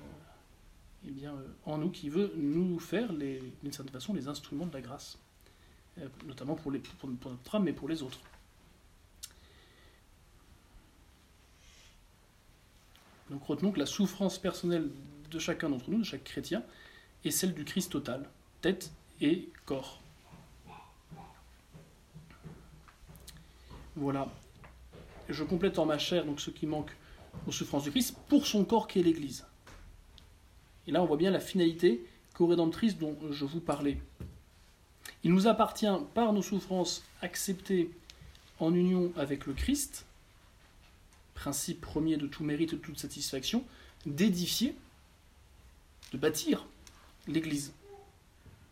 eh 1.07 1.11
bien, 1.11 1.35
en 1.67 1.77
nous 1.79 1.91
qui 1.91 2.09
veut 2.09 2.33
nous 2.37 2.79
faire 2.79 3.13
d'une 3.13 3.71
certaine 3.71 3.93
façon 3.93 4.15
les 4.15 4.29
instruments 4.29 4.67
de 4.67 4.73
la 4.73 4.81
grâce, 4.81 5.19
notamment 6.27 6.55
pour, 6.55 6.73
pour 6.99 7.11
notre 7.11 7.55
âme 7.55 7.65
mais 7.65 7.75
pour 7.75 7.89
les 7.89 8.03
autres. 8.03 8.19
Donc 13.31 13.45
retenons 13.45 13.73
que 13.73 13.79
la 13.79 13.87
souffrance 13.87 14.39
personnelle 14.39 14.91
de 15.31 15.39
chacun 15.39 15.71
d'entre 15.71 15.91
nous, 15.91 15.99
de 15.99 16.05
chaque 16.05 16.25
chrétien, 16.25 16.63
est 17.25 17.31
celle 17.31 17.55
du 17.55 17.65
Christ 17.65 17.91
total, 17.91 18.29
tête 18.61 18.93
et 19.21 19.49
corps. 19.65 20.01
Voilà. 23.97 24.29
Je 25.29 25.43
complète 25.45 25.79
en 25.79 25.87
ma 25.87 25.99
chair 25.99 26.25
donc 26.25 26.41
ce 26.41 26.51
qui 26.51 26.67
manque 26.67 26.91
aux 27.47 27.53
souffrances 27.53 27.85
du 27.85 27.91
Christ 27.91 28.17
pour 28.29 28.47
son 28.47 28.65
corps 28.65 28.89
qui 28.89 29.01
est 29.01 29.03
l'Église. 29.03 29.47
Et 30.87 30.93
là, 30.93 31.03
on 31.03 31.07
voit 31.07 31.17
bien 31.17 31.31
la 31.31 31.41
finalité 31.41 32.05
co-rédemptrice 32.35 32.99
dont 32.99 33.17
je 33.31 33.45
vous 33.45 33.61
parlais. 33.61 33.99
Il 35.23 35.33
nous 35.33 35.47
appartient, 35.47 35.87
par 36.13 36.33
nos 36.33 36.43
souffrances 36.43 37.03
acceptées 37.23 37.91
en 38.61 38.75
union 38.75 39.13
avec 39.17 39.47
le 39.47 39.55
Christ, 39.55 40.05
principe 41.35 41.81
premier 41.81 42.17
de 42.17 42.27
tout 42.27 42.45
mérite 42.45 42.73
et 42.73 42.77
de 42.77 42.81
toute 42.81 42.99
satisfaction, 42.99 43.65
d'édifier, 44.07 44.77
de 46.13 46.19
bâtir 46.19 46.67
l'Église. 47.27 47.73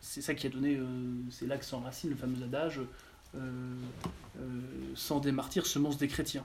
C'est 0.00 0.20
ça 0.22 0.34
qui 0.34 0.46
a 0.46 0.50
donné, 0.50 0.76
euh, 0.76 0.84
c'est 1.30 1.46
là 1.46 1.56
que 1.58 1.64
s'enracine 1.64 2.10
le 2.10 2.16
fameux 2.16 2.42
adage 2.42 2.80
euh, 3.34 3.74
euh, 4.38 4.60
sans 4.94 5.20
des 5.20 5.32
martyrs, 5.32 5.66
semence 5.66 5.96
des 5.96 6.08
chrétiens. 6.08 6.44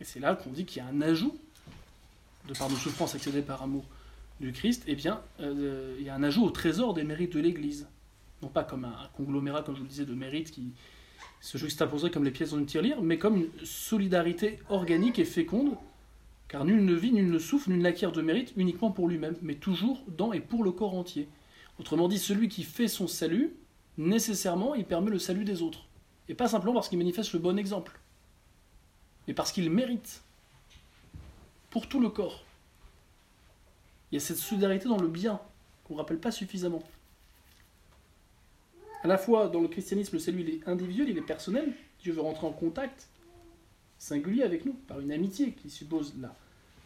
Et 0.00 0.04
c'est 0.04 0.20
là 0.20 0.34
qu'on 0.34 0.50
dit 0.50 0.64
qu'il 0.64 0.82
y 0.82 0.84
a 0.84 0.88
un 0.88 1.00
ajout, 1.00 1.38
de 2.48 2.54
par 2.54 2.68
nos 2.68 2.76
souffrances 2.76 3.14
accédées 3.14 3.42
par 3.42 3.62
amour 3.62 3.84
du 4.42 4.52
Christ, 4.52 4.84
eh 4.86 4.94
bien, 4.94 5.22
euh, 5.40 5.96
il 5.98 6.04
y 6.04 6.10
a 6.10 6.14
un 6.14 6.22
ajout 6.22 6.44
au 6.44 6.50
trésor 6.50 6.94
des 6.94 7.04
mérites 7.04 7.34
de 7.34 7.40
l'Église. 7.40 7.88
Non 8.42 8.48
pas 8.48 8.64
comme 8.64 8.84
un, 8.84 9.08
conglomérat, 9.16 9.62
comme 9.62 9.74
je 9.74 9.80
vous 9.80 9.86
le 9.86 9.90
disais, 9.90 10.04
de 10.04 10.14
mérites 10.14 10.50
qui 10.50 10.72
se 11.40 11.58
juxtaposerait 11.58 12.10
comme 12.10 12.24
les 12.24 12.30
pièces 12.30 12.50
dans 12.50 12.58
une 12.58 12.66
tirelire, 12.66 13.02
mais 13.02 13.18
comme 13.18 13.36
une 13.36 13.48
solidarité 13.64 14.58
organique 14.68 15.18
et 15.18 15.24
féconde, 15.24 15.76
car 16.48 16.64
nul 16.64 16.84
ne 16.84 16.94
vit, 16.94 17.12
nul 17.12 17.30
ne 17.30 17.38
souffre, 17.38 17.70
nul 17.70 17.80
n'acquiert 17.80 18.12
de 18.12 18.20
mérite 18.20 18.52
uniquement 18.56 18.90
pour 18.90 19.08
lui-même, 19.08 19.36
mais 19.42 19.54
toujours 19.54 20.04
dans 20.08 20.32
et 20.32 20.40
pour 20.40 20.64
le 20.64 20.72
corps 20.72 20.94
entier. 20.94 21.28
Autrement 21.78 22.08
dit, 22.08 22.18
celui 22.18 22.48
qui 22.48 22.64
fait 22.64 22.88
son 22.88 23.06
salut, 23.06 23.54
nécessairement, 23.96 24.74
il 24.74 24.84
permet 24.84 25.10
le 25.10 25.18
salut 25.18 25.44
des 25.44 25.62
autres. 25.62 25.86
Et 26.28 26.34
pas 26.34 26.48
simplement 26.48 26.74
parce 26.74 26.88
qu'il 26.88 26.98
manifeste 26.98 27.32
le 27.32 27.38
bon 27.38 27.58
exemple 27.58 27.98
mais 29.26 29.34
parce 29.34 29.52
qu'il 29.52 29.70
mérite. 29.70 30.22
Pour 31.70 31.88
tout 31.88 32.00
le 32.00 32.10
corps. 32.10 32.44
Il 34.12 34.16
y 34.16 34.18
a 34.18 34.20
cette 34.20 34.36
solidarité 34.36 34.88
dans 34.88 34.98
le 34.98 35.08
bien 35.08 35.40
qu'on 35.84 35.94
ne 35.94 35.98
rappelle 35.98 36.18
pas 36.18 36.30
suffisamment. 36.30 36.82
À 39.02 39.08
la 39.08 39.16
fois, 39.16 39.48
dans 39.48 39.60
le 39.60 39.68
christianisme, 39.68 40.16
le 40.16 40.20
salut 40.20 40.42
il 40.42 40.50
est 40.50 40.68
individuel, 40.68 41.08
il 41.08 41.16
est 41.16 41.22
personnel. 41.22 41.72
Dieu 42.00 42.12
veut 42.12 42.20
rentrer 42.20 42.46
en 42.46 42.52
contact 42.52 43.08
singulier 43.98 44.42
avec 44.42 44.66
nous, 44.66 44.74
par 44.74 45.00
une 45.00 45.12
amitié 45.12 45.52
qui 45.52 45.70
suppose 45.70 46.12
la 46.20 46.36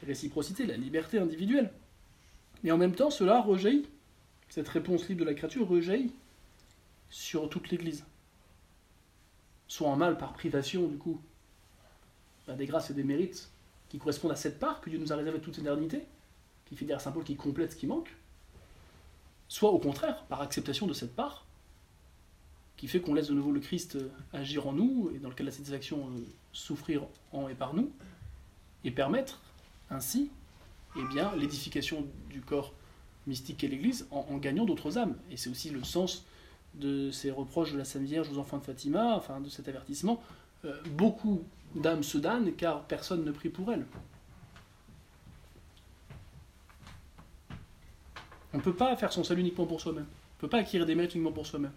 réciprocité, 0.06 0.66
la 0.66 0.76
liberté 0.76 1.18
individuelle. 1.18 1.72
Mais 2.62 2.70
en 2.70 2.78
même 2.78 2.94
temps, 2.94 3.10
cela 3.10 3.40
rejaillit. 3.40 3.88
Cette 4.48 4.68
réponse 4.68 5.08
libre 5.08 5.22
de 5.22 5.26
la 5.26 5.34
créature 5.34 5.66
rejaillit 5.66 6.12
sur 7.10 7.48
toute 7.48 7.70
l'Église. 7.70 8.04
Soit 9.66 9.88
en 9.88 9.96
mal 9.96 10.16
par 10.16 10.32
privation, 10.32 10.86
du 10.86 10.96
coup, 10.96 11.20
des 12.46 12.66
grâces 12.66 12.90
et 12.90 12.94
des 12.94 13.02
mérites 13.02 13.50
qui 13.88 13.98
correspondent 13.98 14.32
à 14.32 14.36
cette 14.36 14.60
part 14.60 14.80
que 14.80 14.90
Dieu 14.90 14.98
nous 14.98 15.12
a 15.12 15.16
réservée 15.16 15.40
toute 15.40 15.58
éternité, 15.58 16.06
qui 16.66 16.76
fait 16.76 16.84
dire 16.84 16.96
à 16.96 16.98
Saint 16.98 17.12
Paul 17.12 17.24
qui 17.24 17.36
complète 17.36 17.72
ce 17.72 17.76
qui 17.76 17.86
manque, 17.86 18.14
soit 19.48 19.70
au 19.70 19.78
contraire, 19.78 20.24
par 20.24 20.42
acceptation 20.42 20.86
de 20.86 20.92
cette 20.92 21.14
part, 21.14 21.46
qui 22.76 22.88
fait 22.88 23.00
qu'on 23.00 23.14
laisse 23.14 23.28
de 23.28 23.34
nouveau 23.34 23.52
le 23.52 23.60
Christ 23.60 23.96
euh, 23.96 24.10
agir 24.32 24.66
en 24.66 24.72
nous, 24.72 25.10
et 25.14 25.18
dans 25.18 25.30
lequel 25.30 25.46
la 25.46 25.52
satisfaction 25.52 26.08
euh, 26.08 26.20
souffrir 26.52 27.04
en 27.32 27.48
et 27.48 27.54
par 27.54 27.74
nous, 27.74 27.90
et 28.84 28.90
permettre 28.90 29.40
ainsi 29.90 30.30
eh 30.96 31.04
bien, 31.04 31.34
l'édification 31.36 32.06
du 32.30 32.40
corps 32.40 32.72
mystique 33.26 33.58
qu'est 33.58 33.68
l'Église 33.68 34.06
en, 34.10 34.26
en 34.30 34.36
gagnant 34.36 34.64
d'autres 34.64 34.98
âmes. 34.98 35.16
Et 35.30 35.36
c'est 35.36 35.50
aussi 35.50 35.70
le 35.70 35.84
sens 35.84 36.24
de 36.74 37.10
ces 37.10 37.30
reproches 37.30 37.72
de 37.72 37.78
la 37.78 37.84
Sainte 37.84 38.02
Vierge 38.02 38.30
aux 38.30 38.38
enfants 38.38 38.58
de 38.58 38.64
Fatima, 38.64 39.16
enfin 39.16 39.40
de 39.40 39.48
cet 39.48 39.68
avertissement. 39.68 40.22
Euh, 40.64 40.74
beaucoup 40.90 41.42
d'âmes 41.74 42.02
se 42.02 42.18
damnent 42.18 42.52
car 42.52 42.84
personne 42.84 43.24
ne 43.24 43.30
prie 43.30 43.48
pour 43.48 43.72
elles. 43.72 43.86
On 48.56 48.60
ne 48.60 48.64
peut 48.64 48.74
pas 48.74 48.96
faire 48.96 49.12
son 49.12 49.22
salut 49.22 49.42
uniquement 49.42 49.66
pour 49.66 49.82
soi-même. 49.82 50.06
On 50.06 50.36
ne 50.36 50.40
peut 50.40 50.48
pas 50.48 50.60
acquérir 50.60 50.86
des 50.86 50.94
mérites 50.94 51.14
uniquement 51.14 51.30
pour 51.30 51.46
soi-même. 51.46 51.72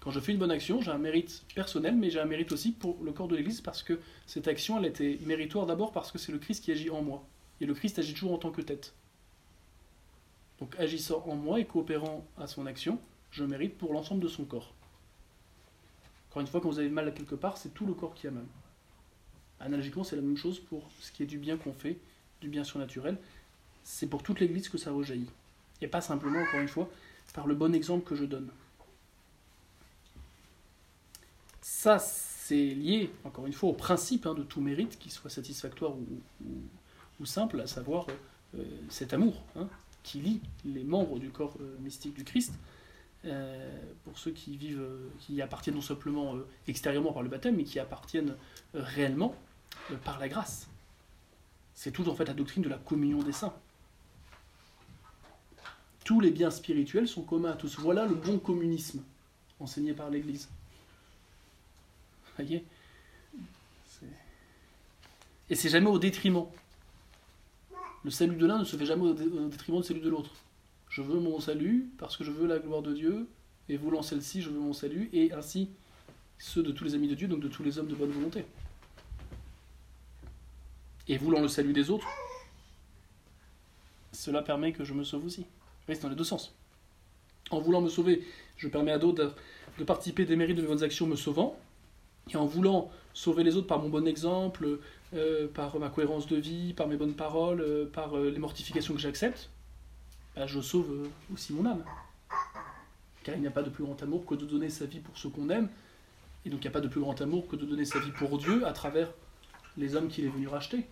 Quand 0.00 0.10
je 0.10 0.20
fais 0.20 0.32
une 0.32 0.38
bonne 0.38 0.50
action, 0.50 0.82
j'ai 0.82 0.90
un 0.90 0.98
mérite 0.98 1.42
personnel, 1.54 1.96
mais 1.96 2.10
j'ai 2.10 2.20
un 2.20 2.26
mérite 2.26 2.52
aussi 2.52 2.72
pour 2.72 3.02
le 3.02 3.12
corps 3.12 3.28
de 3.28 3.34
l'Église 3.34 3.62
parce 3.62 3.82
que 3.82 3.98
cette 4.26 4.46
action, 4.46 4.76
elle 4.76 4.84
était 4.84 5.18
méritoire 5.24 5.64
d'abord 5.64 5.92
parce 5.92 6.12
que 6.12 6.18
c'est 6.18 6.32
le 6.32 6.38
Christ 6.38 6.62
qui 6.62 6.70
agit 6.70 6.90
en 6.90 7.00
moi. 7.00 7.24
Et 7.62 7.64
le 7.64 7.72
Christ 7.72 7.98
agit 7.98 8.12
toujours 8.12 8.34
en 8.34 8.36
tant 8.36 8.50
que 8.50 8.60
tête. 8.60 8.92
Donc 10.60 10.78
agissant 10.78 11.24
en 11.26 11.34
moi 11.34 11.60
et 11.60 11.64
coopérant 11.64 12.26
à 12.36 12.46
son 12.46 12.66
action, 12.66 13.00
je 13.30 13.44
mérite 13.44 13.78
pour 13.78 13.94
l'ensemble 13.94 14.22
de 14.22 14.28
son 14.28 14.44
corps. 14.44 14.74
Encore 16.28 16.42
une 16.42 16.46
fois, 16.46 16.60
quand 16.60 16.68
vous 16.68 16.78
avez 16.78 16.90
mal 16.90 17.08
à 17.08 17.10
quelque 17.10 17.36
part, 17.36 17.56
c'est 17.56 17.72
tout 17.72 17.86
le 17.86 17.94
corps 17.94 18.12
qui 18.12 18.26
a 18.26 18.30
mal. 18.30 18.44
Analogiquement, 19.60 20.04
c'est 20.04 20.16
la 20.16 20.20
même 20.20 20.36
chose 20.36 20.60
pour 20.60 20.90
ce 21.00 21.10
qui 21.10 21.22
est 21.22 21.26
du 21.26 21.38
bien 21.38 21.56
qu'on 21.56 21.72
fait, 21.72 21.96
du 22.42 22.50
bien 22.50 22.64
surnaturel. 22.64 23.16
C'est 23.82 24.08
pour 24.10 24.22
toute 24.22 24.40
l'Église 24.40 24.68
que 24.68 24.76
ça 24.76 24.92
rejaillit. 24.92 25.30
Et 25.82 25.88
pas 25.88 26.00
simplement, 26.00 26.40
encore 26.40 26.60
une 26.60 26.68
fois, 26.68 26.88
par 27.34 27.46
le 27.46 27.54
bon 27.54 27.74
exemple 27.74 28.08
que 28.08 28.14
je 28.14 28.24
donne. 28.24 28.50
Ça, 31.60 31.98
c'est 31.98 32.54
lié, 32.54 33.10
encore 33.24 33.46
une 33.46 33.52
fois, 33.52 33.70
au 33.70 33.74
principe 33.74 34.26
hein, 34.26 34.34
de 34.34 34.42
tout 34.42 34.60
mérite, 34.60 34.98
qu'il 34.98 35.12
soit 35.12 35.30
satisfactoire 35.30 35.92
ou, 37.20 37.26
simple, 37.26 37.60
à 37.60 37.66
savoir 37.66 38.06
euh, 38.56 38.62
cet 38.88 39.12
amour 39.12 39.42
hein, 39.56 39.68
qui 40.02 40.20
lie 40.20 40.40
les 40.64 40.84
membres 40.84 41.18
du 41.18 41.30
corps 41.30 41.56
euh, 41.60 41.76
mystique 41.80 42.14
du 42.14 42.24
Christ. 42.24 42.54
Euh, 43.24 43.82
pour 44.04 44.16
ceux 44.18 44.30
qui 44.30 44.56
vivent, 44.56 44.80
euh, 44.80 45.08
qui 45.18 45.42
appartiennent 45.42 45.74
non 45.74 45.80
simplement 45.80 46.36
euh, 46.36 46.46
extérieurement 46.68 47.12
par 47.12 47.22
le 47.22 47.28
baptême, 47.28 47.56
mais 47.56 47.64
qui 47.64 47.80
appartiennent 47.80 48.36
euh, 48.74 48.82
réellement 48.82 49.34
euh, 49.90 49.96
par 49.96 50.20
la 50.20 50.28
grâce. 50.28 50.68
C'est 51.74 51.90
tout 51.90 52.08
en 52.08 52.14
fait 52.14 52.26
la 52.26 52.34
doctrine 52.34 52.62
de 52.62 52.68
la 52.68 52.78
communion 52.78 53.22
des 53.22 53.32
saints. 53.32 53.54
Tous 56.06 56.20
les 56.20 56.30
biens 56.30 56.52
spirituels 56.52 57.08
sont 57.08 57.22
communs 57.22 57.50
à 57.50 57.56
tous. 57.56 57.80
Voilà 57.80 58.06
le 58.06 58.14
bon 58.14 58.38
communisme 58.38 59.02
enseigné 59.58 59.92
par 59.92 60.08
l'Église. 60.08 60.48
Voyez? 62.36 62.64
Et 65.50 65.56
c'est 65.56 65.68
jamais 65.68 65.88
au 65.88 65.98
détriment. 65.98 66.46
Le 68.04 68.10
salut 68.12 68.36
de 68.36 68.46
l'un 68.46 68.60
ne 68.60 68.64
se 68.64 68.76
fait 68.76 68.86
jamais 68.86 69.02
au 69.02 69.10
au 69.10 69.48
détriment 69.48 69.80
du 69.80 69.86
salut 69.88 69.98
de 69.98 70.08
l'autre. 70.08 70.30
Je 70.90 71.02
veux 71.02 71.18
mon 71.18 71.40
salut 71.40 71.90
parce 71.98 72.16
que 72.16 72.22
je 72.22 72.30
veux 72.30 72.46
la 72.46 72.60
gloire 72.60 72.82
de 72.82 72.94
Dieu, 72.94 73.26
et 73.68 73.76
voulant 73.76 74.02
celle-ci, 74.02 74.42
je 74.42 74.50
veux 74.50 74.60
mon 74.60 74.74
salut, 74.74 75.10
et 75.12 75.32
ainsi 75.32 75.70
ceux 76.38 76.62
de 76.62 76.70
tous 76.70 76.84
les 76.84 76.94
amis 76.94 77.08
de 77.08 77.16
Dieu, 77.16 77.26
donc 77.26 77.40
de 77.40 77.48
tous 77.48 77.64
les 77.64 77.80
hommes 77.80 77.88
de 77.88 77.96
bonne 77.96 78.12
volonté. 78.12 78.44
Et 81.08 81.18
voulant 81.18 81.40
le 81.40 81.48
salut 81.48 81.72
des 81.72 81.90
autres, 81.90 82.06
cela 84.12 84.42
permet 84.42 84.72
que 84.72 84.84
je 84.84 84.94
me 84.94 85.02
sauve 85.02 85.24
aussi. 85.24 85.46
Oui, 85.88 85.94
c'est 85.94 86.02
dans 86.02 86.08
les 86.08 86.16
deux 86.16 86.24
sens. 86.24 86.54
En 87.50 87.60
voulant 87.60 87.80
me 87.80 87.88
sauver, 87.88 88.24
je 88.56 88.68
permets 88.68 88.92
à 88.92 88.98
d'autres 88.98 89.34
de, 89.78 89.84
participer 89.84 90.24
des 90.24 90.36
mérites 90.36 90.56
de 90.56 90.62
mes 90.62 90.68
bonnes 90.68 90.82
actions 90.82 91.06
me 91.06 91.16
sauvant, 91.16 91.58
et 92.30 92.36
en 92.36 92.46
voulant 92.46 92.90
sauver 93.14 93.44
les 93.44 93.56
autres 93.56 93.68
par 93.68 93.78
mon 93.78 93.88
bon 93.88 94.06
exemple, 94.06 94.80
euh, 95.14 95.46
par 95.48 95.78
ma 95.78 95.88
cohérence 95.88 96.26
de 96.26 96.36
vie, 96.36 96.72
par 96.72 96.88
mes 96.88 96.96
bonnes 96.96 97.14
paroles, 97.14 97.60
euh, 97.60 97.86
par 97.86 98.16
euh, 98.16 98.30
les 98.30 98.38
mortifications 98.38 98.94
que 98.94 99.00
j'accepte, 99.00 99.50
bah, 100.34 100.46
je 100.46 100.60
sauve 100.60 101.08
aussi 101.32 101.52
mon 101.52 101.66
âme. 101.66 101.84
Car 103.22 103.36
il 103.36 103.40
n'y 103.40 103.46
a 103.46 103.52
pas 103.52 103.62
de 103.62 103.70
plus 103.70 103.84
grand 103.84 104.02
amour 104.02 104.26
que 104.26 104.34
de 104.34 104.44
donner 104.44 104.70
sa 104.70 104.86
vie 104.86 105.00
pour 105.00 105.16
ceux 105.16 105.28
qu'on 105.28 105.48
aime, 105.50 105.68
et 106.44 106.50
donc 106.50 106.60
il 106.60 106.64
n'y 106.64 106.68
a 106.68 106.72
pas 106.72 106.80
de 106.80 106.88
plus 106.88 107.00
grand 107.00 107.20
amour 107.20 107.46
que 107.46 107.56
de 107.56 107.64
donner 107.64 107.84
sa 107.84 108.00
vie 108.00 108.10
pour 108.10 108.38
Dieu 108.38 108.66
à 108.66 108.72
travers 108.72 109.12
les 109.76 109.94
hommes 109.94 110.08
qu'il 110.08 110.24
est 110.24 110.28
venu 110.28 110.48
racheter. 110.48 110.86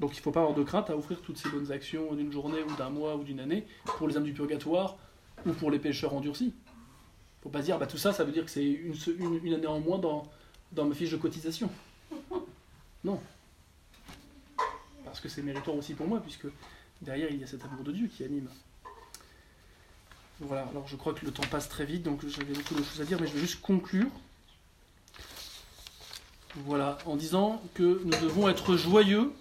Donc 0.00 0.14
il 0.14 0.16
ne 0.16 0.22
faut 0.22 0.32
pas 0.32 0.40
avoir 0.40 0.54
de 0.56 0.62
crainte 0.64 0.88
à 0.90 0.96
offrir 0.96 1.20
toutes 1.20 1.36
ces 1.38 1.48
bonnes 1.50 1.70
actions 1.70 2.14
d'une 2.14 2.32
journée 2.32 2.62
ou 2.62 2.74
d'un 2.76 2.88
mois 2.90 3.16
ou 3.16 3.22
d'une 3.22 3.38
année 3.38 3.66
pour 3.98 4.08
les 4.08 4.16
âmes 4.16 4.24
du 4.24 4.32
purgatoire 4.32 4.96
ou 5.46 5.52
pour 5.52 5.70
les 5.70 5.78
pécheurs 5.78 6.14
endurcis. 6.14 6.54
Il 6.54 7.38
ne 7.38 7.42
faut 7.44 7.48
pas 7.50 7.60
se 7.60 7.66
dire, 7.66 7.78
bah, 7.78 7.86
tout 7.86 7.98
ça, 7.98 8.12
ça 8.12 8.24
veut 8.24 8.32
dire 8.32 8.44
que 8.44 8.50
c'est 8.50 8.64
une, 8.64 8.94
se- 8.94 9.10
une- 9.10 9.40
une 9.44 9.54
année 9.54 9.66
en 9.66 9.78
moins 9.80 9.98
dans, 9.98 10.26
dans 10.72 10.84
ma 10.86 10.94
fiche 10.94 11.10
de 11.10 11.16
cotisation. 11.16 11.70
Non. 13.02 13.18
Parce 15.06 15.20
que 15.20 15.28
c'est 15.30 15.40
méritoire 15.40 15.74
aussi 15.74 15.94
pour 15.94 16.06
moi, 16.06 16.20
puisque 16.20 16.46
derrière, 17.00 17.30
il 17.30 17.38
y 17.40 17.44
a 17.44 17.46
cet 17.46 17.64
amour 17.64 17.82
de 17.82 17.92
Dieu 17.92 18.08
qui 18.08 18.24
anime. 18.24 18.48
Voilà, 20.38 20.66
alors 20.70 20.86
je 20.86 20.96
crois 20.96 21.14
que 21.14 21.24
le 21.24 21.32
temps 21.32 21.46
passe 21.50 21.70
très 21.70 21.86
vite, 21.86 22.02
donc 22.02 22.26
j'avais 22.28 22.52
beaucoup 22.52 22.74
de 22.74 22.82
choses 22.82 23.00
à 23.00 23.04
dire, 23.06 23.18
mais 23.18 23.26
je 23.26 23.32
vais 23.32 23.40
juste 23.40 23.62
conclure. 23.62 24.06
Voilà, 26.56 26.98
en 27.06 27.16
disant 27.16 27.62
que 27.74 28.02
nous 28.04 28.10
devons 28.20 28.48
être 28.50 28.76
joyeux 28.76 29.32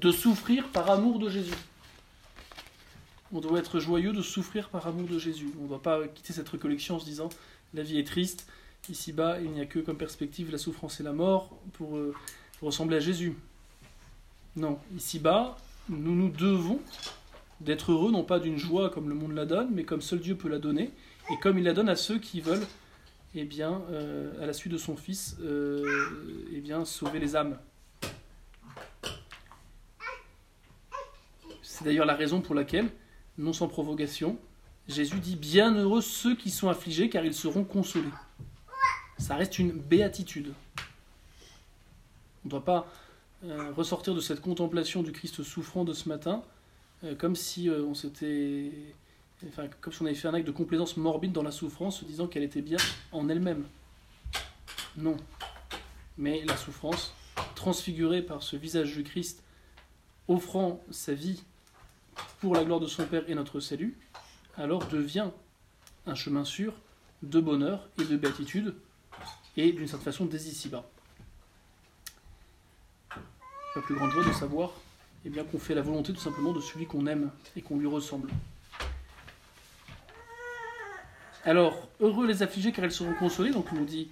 de 0.00 0.10
souffrir 0.10 0.68
par 0.68 0.90
amour 0.90 1.18
de 1.18 1.28
Jésus. 1.28 1.54
On 3.32 3.40
doit 3.40 3.58
être 3.58 3.80
joyeux 3.80 4.12
de 4.12 4.22
souffrir 4.22 4.68
par 4.68 4.86
amour 4.86 5.08
de 5.08 5.18
Jésus. 5.18 5.48
On 5.58 5.64
ne 5.64 5.68
doit 5.68 5.82
pas 5.82 6.06
quitter 6.08 6.32
cette 6.32 6.48
recollection 6.48 6.96
en 6.96 6.98
se 6.98 7.04
disant 7.04 7.28
la 7.72 7.82
vie 7.82 7.98
est 7.98 8.06
triste, 8.06 8.46
ici-bas 8.88 9.40
il 9.40 9.50
n'y 9.50 9.60
a 9.60 9.66
que 9.66 9.78
comme 9.78 9.96
perspective 9.96 10.52
la 10.52 10.58
souffrance 10.58 11.00
et 11.00 11.02
la 11.02 11.12
mort 11.12 11.50
pour 11.72 11.96
euh, 11.96 12.14
ressembler 12.62 12.96
à 12.96 13.00
Jésus. 13.00 13.34
Non, 14.56 14.78
ici-bas, 14.96 15.56
nous 15.88 16.14
nous 16.14 16.28
devons 16.28 16.80
d'être 17.60 17.92
heureux, 17.92 18.12
non 18.12 18.24
pas 18.24 18.38
d'une 18.38 18.58
joie 18.58 18.90
comme 18.90 19.08
le 19.08 19.14
monde 19.14 19.32
la 19.32 19.46
donne, 19.46 19.70
mais 19.72 19.84
comme 19.84 20.00
seul 20.00 20.20
Dieu 20.20 20.36
peut 20.36 20.48
la 20.48 20.58
donner, 20.58 20.90
et 21.30 21.38
comme 21.40 21.58
il 21.58 21.64
la 21.64 21.72
donne 21.72 21.88
à 21.88 21.96
ceux 21.96 22.18
qui 22.18 22.40
veulent, 22.40 22.66
eh 23.34 23.44
bien, 23.44 23.82
euh, 23.90 24.30
à 24.40 24.46
la 24.46 24.52
suite 24.52 24.72
de 24.72 24.78
son 24.78 24.96
Fils, 24.96 25.36
euh, 25.40 25.82
eh 26.52 26.60
bien, 26.60 26.84
sauver 26.84 27.18
les 27.18 27.34
âmes. 27.34 27.58
C'est 31.74 31.82
d'ailleurs 31.82 32.06
la 32.06 32.14
raison 32.14 32.40
pour 32.40 32.54
laquelle, 32.54 32.88
non 33.36 33.52
sans 33.52 33.66
provocation, 33.66 34.38
Jésus 34.86 35.18
dit 35.18 35.34
Bienheureux 35.34 36.02
ceux 36.02 36.36
qui 36.36 36.50
sont 36.50 36.68
affligés, 36.68 37.10
car 37.10 37.24
ils 37.24 37.34
seront 37.34 37.64
consolés. 37.64 38.12
Ça 39.18 39.34
reste 39.34 39.58
une 39.58 39.72
béatitude. 39.72 40.54
On 40.78 42.44
ne 42.44 42.50
doit 42.50 42.64
pas 42.64 42.86
euh, 43.44 43.72
ressortir 43.72 44.14
de 44.14 44.20
cette 44.20 44.40
contemplation 44.40 45.02
du 45.02 45.10
Christ 45.10 45.42
souffrant 45.42 45.82
de 45.82 45.92
ce 45.94 46.08
matin 46.08 46.44
euh, 47.02 47.16
comme 47.16 47.34
si 47.34 47.68
euh, 47.68 47.82
on 47.82 47.94
s'était. 47.94 48.70
Enfin, 49.48 49.64
comme 49.80 49.92
si 49.92 50.00
on 50.00 50.06
avait 50.06 50.14
fait 50.14 50.28
un 50.28 50.34
acte 50.34 50.46
de 50.46 50.52
complaisance 50.52 50.96
morbide 50.96 51.32
dans 51.32 51.42
la 51.42 51.50
souffrance, 51.50 51.98
se 51.98 52.04
disant 52.04 52.28
qu'elle 52.28 52.44
était 52.44 52.62
bien 52.62 52.78
en 53.10 53.28
elle-même. 53.28 53.64
Non. 54.96 55.16
Mais 56.18 56.44
la 56.44 56.56
souffrance, 56.56 57.14
transfigurée 57.56 58.22
par 58.22 58.44
ce 58.44 58.54
visage 58.54 58.94
du 58.94 59.02
Christ, 59.02 59.42
offrant 60.28 60.80
sa 60.92 61.14
vie 61.14 61.42
pour 62.40 62.54
la 62.54 62.64
gloire 62.64 62.80
de 62.80 62.86
son 62.86 63.04
Père 63.06 63.24
et 63.28 63.34
notre 63.34 63.60
salut, 63.60 63.96
alors 64.56 64.86
devient 64.88 65.30
un 66.06 66.14
chemin 66.14 66.44
sûr 66.44 66.74
de 67.22 67.40
bonheur 67.40 67.88
et 68.00 68.04
de 68.04 68.16
béatitude, 68.16 68.74
et 69.56 69.72
d'une 69.72 69.86
certaine 69.86 70.12
façon 70.12 70.26
dès 70.26 70.42
ici-bas. 70.42 70.84
La 73.76 73.82
plus 73.82 73.94
grande 73.94 74.10
joie 74.10 74.24
de 74.24 74.32
savoir 74.32 74.72
eh 75.24 75.30
bien, 75.30 75.44
qu'on 75.44 75.58
fait 75.58 75.74
la 75.74 75.82
volonté 75.82 76.12
tout 76.12 76.20
simplement 76.20 76.52
de 76.52 76.60
celui 76.60 76.86
qu'on 76.86 77.06
aime 77.06 77.30
et 77.56 77.62
qu'on 77.62 77.78
lui 77.78 77.86
ressemble. 77.86 78.28
Alors, 81.44 81.88
heureux 82.00 82.26
les 82.26 82.42
affligés 82.42 82.72
car 82.72 82.84
ils 82.84 82.92
seront 82.92 83.14
consolés, 83.14 83.50
donc 83.50 83.72
nous 83.72 83.84
dit 83.84 84.08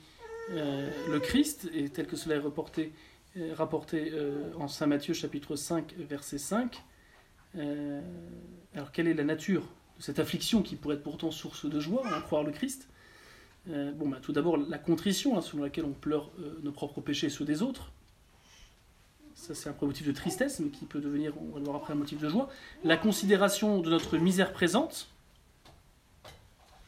euh, 0.51 0.91
le 1.11 1.21
Christ, 1.21 1.71
et 1.75 1.89
tel 1.89 2.07
que 2.07 2.17
cela 2.17 2.37
est 2.37 2.39
euh, 2.39 3.55
rapporté 3.55 4.11
euh, 4.13 4.53
en 4.59 4.69
Saint 4.69 4.87
Matthieu 4.87 5.15
chapitre 5.15 5.57
5, 5.57 5.95
verset 5.99 6.39
5. 6.39 6.83
Euh, 7.57 8.01
alors, 8.75 8.93
quelle 8.93 9.09
est 9.09 9.15
la 9.15 9.25
nature 9.25 9.63
de 9.99 10.03
cette 10.03 10.19
affliction 10.19 10.63
qui 10.63 10.77
pourrait 10.77 10.97
être 10.97 11.03
pourtant 11.03 11.31
source 11.31 11.67
de 11.67 11.81
joie, 11.81 12.03
en 12.07 12.21
croire 12.23 12.43
le 12.43 12.53
Christ? 12.53 12.89
Euh, 13.71 13.93
Bon, 13.93 14.09
bah, 14.09 14.19
tout 14.21 14.33
d'abord, 14.33 14.57
la 14.57 14.79
contrition, 14.79 15.37
hein, 15.37 15.41
selon 15.41 15.63
laquelle 15.63 15.85
on 15.85 15.93
pleure 15.93 16.31
euh, 16.41 16.59
nos 16.63 16.73
propres 16.73 17.01
péchés 17.01 17.27
et 17.27 17.31
ceux 17.31 17.45
des 17.45 17.63
autres. 17.63 17.93
Ça, 19.35 19.55
c'est 19.55 19.69
un 19.69 19.73
premier 19.73 19.91
motif 19.91 20.07
de 20.07 20.13
tristesse, 20.13 20.61
mais 20.61 20.71
qui 20.71 20.85
peut 20.85 21.01
devenir, 21.01 21.33
on 21.41 21.53
va 21.53 21.59
le 21.59 21.65
voir 21.65 21.77
après, 21.77 21.93
un 21.93 21.97
motif 21.97 22.21
de 22.21 22.29
joie. 22.29 22.49
La 22.85 22.97
considération 22.97 23.81
de 23.81 23.91
notre 23.91 24.17
misère 24.17 24.53
présente, 24.53 25.09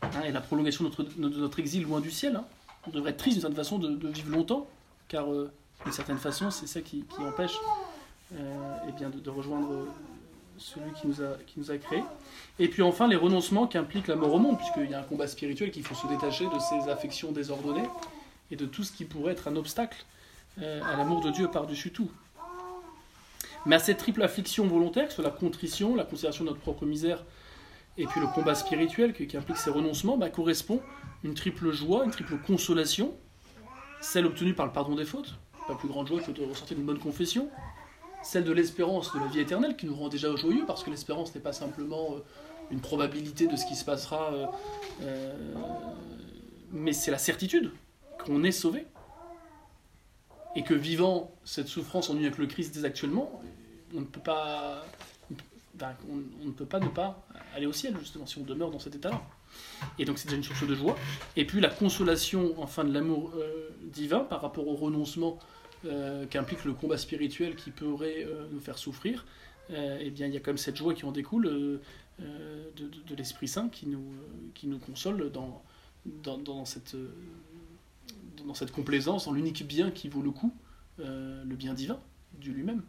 hein, 0.02 0.22
et 0.24 0.32
la 0.32 0.40
prolongation 0.40 0.84
de 0.84 0.90
notre, 1.18 1.58
exil 1.58 1.82
loin 1.82 2.00
du 2.00 2.10
ciel. 2.10 2.36
hein. 2.36 2.44
On 2.86 2.90
devrait 2.90 3.10
être 3.10 3.16
triste 3.16 3.36
d'une 3.36 3.42
certaine 3.42 3.56
façon 3.56 3.78
de, 3.78 4.08
vivre 4.08 4.30
longtemps, 4.30 4.68
car 5.08 5.26
d'une 5.26 5.92
certaine 5.92 6.18
façon, 6.18 6.50
c'est 6.50 6.66
ça 6.66 6.80
qui, 6.80 7.04
empêche 7.18 7.56
eh 8.32 8.92
bien, 8.92 9.10
de, 9.10 9.30
rejoindre 9.30 9.86
celui 10.58 10.92
qui 10.92 11.06
nous, 11.06 11.22
a, 11.22 11.36
qui 11.46 11.58
nous 11.58 11.70
a 11.70 11.78
créés. 11.78 12.04
Et 12.58 12.68
puis 12.68 12.82
enfin, 12.82 13.08
les 13.08 13.16
renoncements 13.16 13.66
qu'implique 13.66 14.08
la 14.08 14.16
mort 14.16 14.34
au 14.34 14.38
monde, 14.38 14.56
puisqu'il 14.56 14.90
y 14.90 14.94
a 14.94 15.00
un 15.00 15.04
combat 15.04 15.26
spirituel 15.26 15.70
qu'il 15.70 15.84
faut 15.84 15.94
se 15.94 16.06
détacher 16.06 16.46
de 16.46 16.58
ces 16.58 16.90
affections 16.90 17.32
désordonnées 17.32 17.88
et 18.50 18.56
de 18.56 18.66
tout 18.66 18.84
ce 18.84 18.92
qui 18.92 19.04
pourrait 19.04 19.32
être 19.32 19.48
un 19.48 19.56
obstacle 19.56 20.04
euh, 20.60 20.80
à 20.82 20.96
l'amour 20.96 21.20
de 21.20 21.30
Dieu 21.30 21.48
par-dessus 21.48 21.90
tout. 21.90 22.10
Mais 23.66 23.76
à 23.76 23.78
cette 23.78 23.98
triple 23.98 24.22
affliction 24.22 24.66
volontaire, 24.66 25.04
que 25.04 25.10
ce 25.10 25.16
soit 25.16 25.24
la 25.24 25.30
contrition, 25.30 25.94
la 25.94 26.04
considération 26.04 26.44
de 26.44 26.50
notre 26.50 26.60
propre 26.60 26.84
misère, 26.84 27.24
et 27.96 28.06
puis 28.06 28.20
le 28.20 28.26
combat 28.26 28.54
spirituel 28.54 29.14
qui, 29.14 29.36
implique 29.36 29.56
ces 29.56 29.70
renoncements, 29.70 30.16
bah, 30.16 30.28
correspond 30.28 30.80
une 31.22 31.34
triple 31.34 31.72
joie, 31.72 32.04
une 32.04 32.10
triple 32.10 32.38
consolation, 32.38 33.14
celle 34.00 34.26
obtenue 34.26 34.54
par 34.54 34.66
le 34.66 34.72
pardon 34.72 34.94
des 34.94 35.04
fautes, 35.04 35.34
pas 35.66 35.74
plus 35.74 35.88
grande 35.88 36.08
joie 36.08 36.20
que 36.20 36.30
de 36.30 36.44
ressortir 36.44 36.76
d'une 36.76 36.84
bonne 36.84 36.98
confession, 36.98 37.48
celle 38.24 38.44
de 38.44 38.52
l'espérance 38.52 39.12
de 39.14 39.20
la 39.20 39.26
vie 39.26 39.40
éternelle 39.40 39.76
qui 39.76 39.86
nous 39.86 39.94
rend 39.94 40.08
déjà 40.08 40.34
joyeux, 40.34 40.64
parce 40.66 40.82
que 40.82 40.90
l'espérance 40.90 41.34
n'est 41.34 41.40
pas 41.40 41.52
simplement 41.52 42.14
euh, 42.14 42.20
une 42.70 42.80
probabilité 42.80 43.46
de 43.46 43.54
ce 43.54 43.66
qui 43.66 43.76
se 43.76 43.84
passera, 43.84 44.32
euh, 44.32 44.46
euh, 45.02 45.34
mais 46.72 46.92
c'est 46.92 47.10
la 47.10 47.18
certitude 47.18 47.70
qu'on 48.24 48.42
est 48.42 48.52
sauvé. 48.52 48.86
Et 50.56 50.62
que 50.62 50.74
vivant 50.74 51.32
cette 51.44 51.66
souffrance 51.66 52.10
en 52.10 52.14
union 52.14 52.26
avec 52.26 52.38
le 52.38 52.46
Christ 52.46 52.74
dès 52.74 52.84
actuellement, 52.84 53.42
on 53.92 54.00
ne 54.00 54.04
peut 54.04 54.20
pas, 54.20 54.86
on, 56.08 56.46
ne 56.46 56.52
peut 56.52 56.64
pas 56.64 56.78
ne 56.78 56.88
pas 56.88 57.26
aller 57.56 57.66
au 57.66 57.72
ciel, 57.72 57.96
justement, 57.98 58.24
si 58.24 58.38
on 58.38 58.42
demeure 58.44 58.70
dans 58.70 58.78
cet 58.78 58.94
état-là. 58.94 59.20
Et 59.98 60.04
donc 60.04 60.18
c'est 60.18 60.26
déjà 60.26 60.36
une 60.36 60.44
source 60.44 60.66
de 60.66 60.74
joie. 60.74 60.96
Et 61.36 61.44
puis 61.44 61.60
la 61.60 61.70
consolation, 61.70 62.54
enfin, 62.58 62.84
de 62.84 62.92
l'amour 62.92 63.32
divin 63.82 64.20
par 64.20 64.42
rapport 64.42 64.66
au 64.68 64.74
renoncement 64.74 65.38
euh, 65.84 66.26
qu'implique 66.26 66.64
le 66.64 66.72
combat 66.72 66.98
spirituel 66.98 67.56
qui 67.56 67.70
pourrait 67.70 68.24
euh, 68.24 68.46
nous 68.50 68.60
faire 68.60 68.78
souffrir, 68.78 69.24
euh, 69.70 69.98
eh 70.00 70.10
bien, 70.10 70.26
il 70.26 70.34
y 70.34 70.36
a 70.36 70.40
quand 70.40 70.50
même 70.50 70.58
cette 70.58 70.76
joie 70.76 70.94
qui 70.94 71.04
en 71.04 71.12
découle 71.12 71.80
de, 72.18 73.14
l'Esprit 73.16 73.48
Saint 73.48 73.68
qui 73.68 73.86
nous, 73.86 74.04
qui 74.54 74.66
nous 74.66 74.78
console 74.78 75.30
dans, 75.30 75.62
dans, 76.06 76.64
cette, 76.64 76.96
dans 78.46 78.54
cette 78.54 78.72
complaisance, 78.72 79.26
dans 79.26 79.32
l'unique 79.32 79.66
bien 79.66 79.90
qui 79.90 80.08
vaut 80.08 80.22
le 80.22 80.30
coup, 80.30 80.54
le 80.98 81.54
bien 81.54 81.74
divin, 81.74 81.98
Dieu 82.34 82.52
lui-même. 82.52 82.82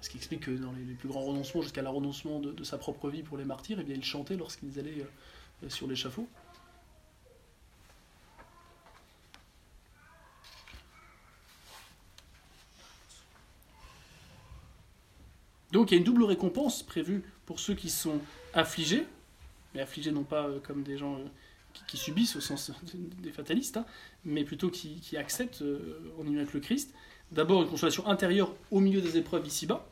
Ce 0.00 0.10
qui 0.10 0.16
explique 0.16 0.40
que 0.40 0.50
dans 0.50 0.72
les, 0.72 0.94
plus 0.94 1.08
grands 1.08 1.24
renoncements, 1.24 1.62
jusqu'à 1.62 1.82
la 1.82 1.90
renoncement 1.90 2.40
de, 2.40 2.64
sa 2.64 2.78
propre 2.78 3.08
vie 3.08 3.22
pour 3.22 3.38
les 3.38 3.44
martyrs, 3.44 3.78
eh 3.80 3.84
bien, 3.84 3.94
il 3.94 4.04
chantait 4.04 4.36
lorsqu'ils 4.36 4.78
allaient 4.78 5.06
sur 5.68 5.86
l'échafaud. 5.86 6.28
Donc 15.72 15.90
il 15.90 15.94
y 15.94 15.96
a 15.96 15.98
une 15.98 16.04
double 16.04 16.24
récompense 16.24 16.82
prévue 16.82 17.22
pour 17.46 17.60
ceux 17.60 17.74
qui 17.74 17.90
sont 17.90 18.20
affligés, 18.54 19.04
mais 19.74 19.80
affligés 19.80 20.10
non 20.10 20.24
pas 20.24 20.46
euh, 20.46 20.58
comme 20.60 20.82
des 20.82 20.96
gens 20.96 21.14
euh, 21.16 21.24
qui, 21.86 21.96
subissent 21.96 22.36
au 22.36 22.40
sens 22.40 22.70
des 22.94 23.30
fatalistes, 23.30 23.76
hein, 23.76 23.86
mais 24.24 24.44
plutôt 24.44 24.70
qui, 24.70 25.00
acceptent 25.16 25.62
euh, 25.62 26.12
en 26.18 26.26
union 26.26 26.40
avec 26.40 26.54
le 26.54 26.60
Christ. 26.60 26.94
D'abord 27.32 27.62
une 27.62 27.68
consolation 27.68 28.06
intérieure 28.06 28.54
au 28.70 28.80
milieu 28.80 29.02
des 29.02 29.18
épreuves 29.18 29.46
ici-bas, 29.46 29.86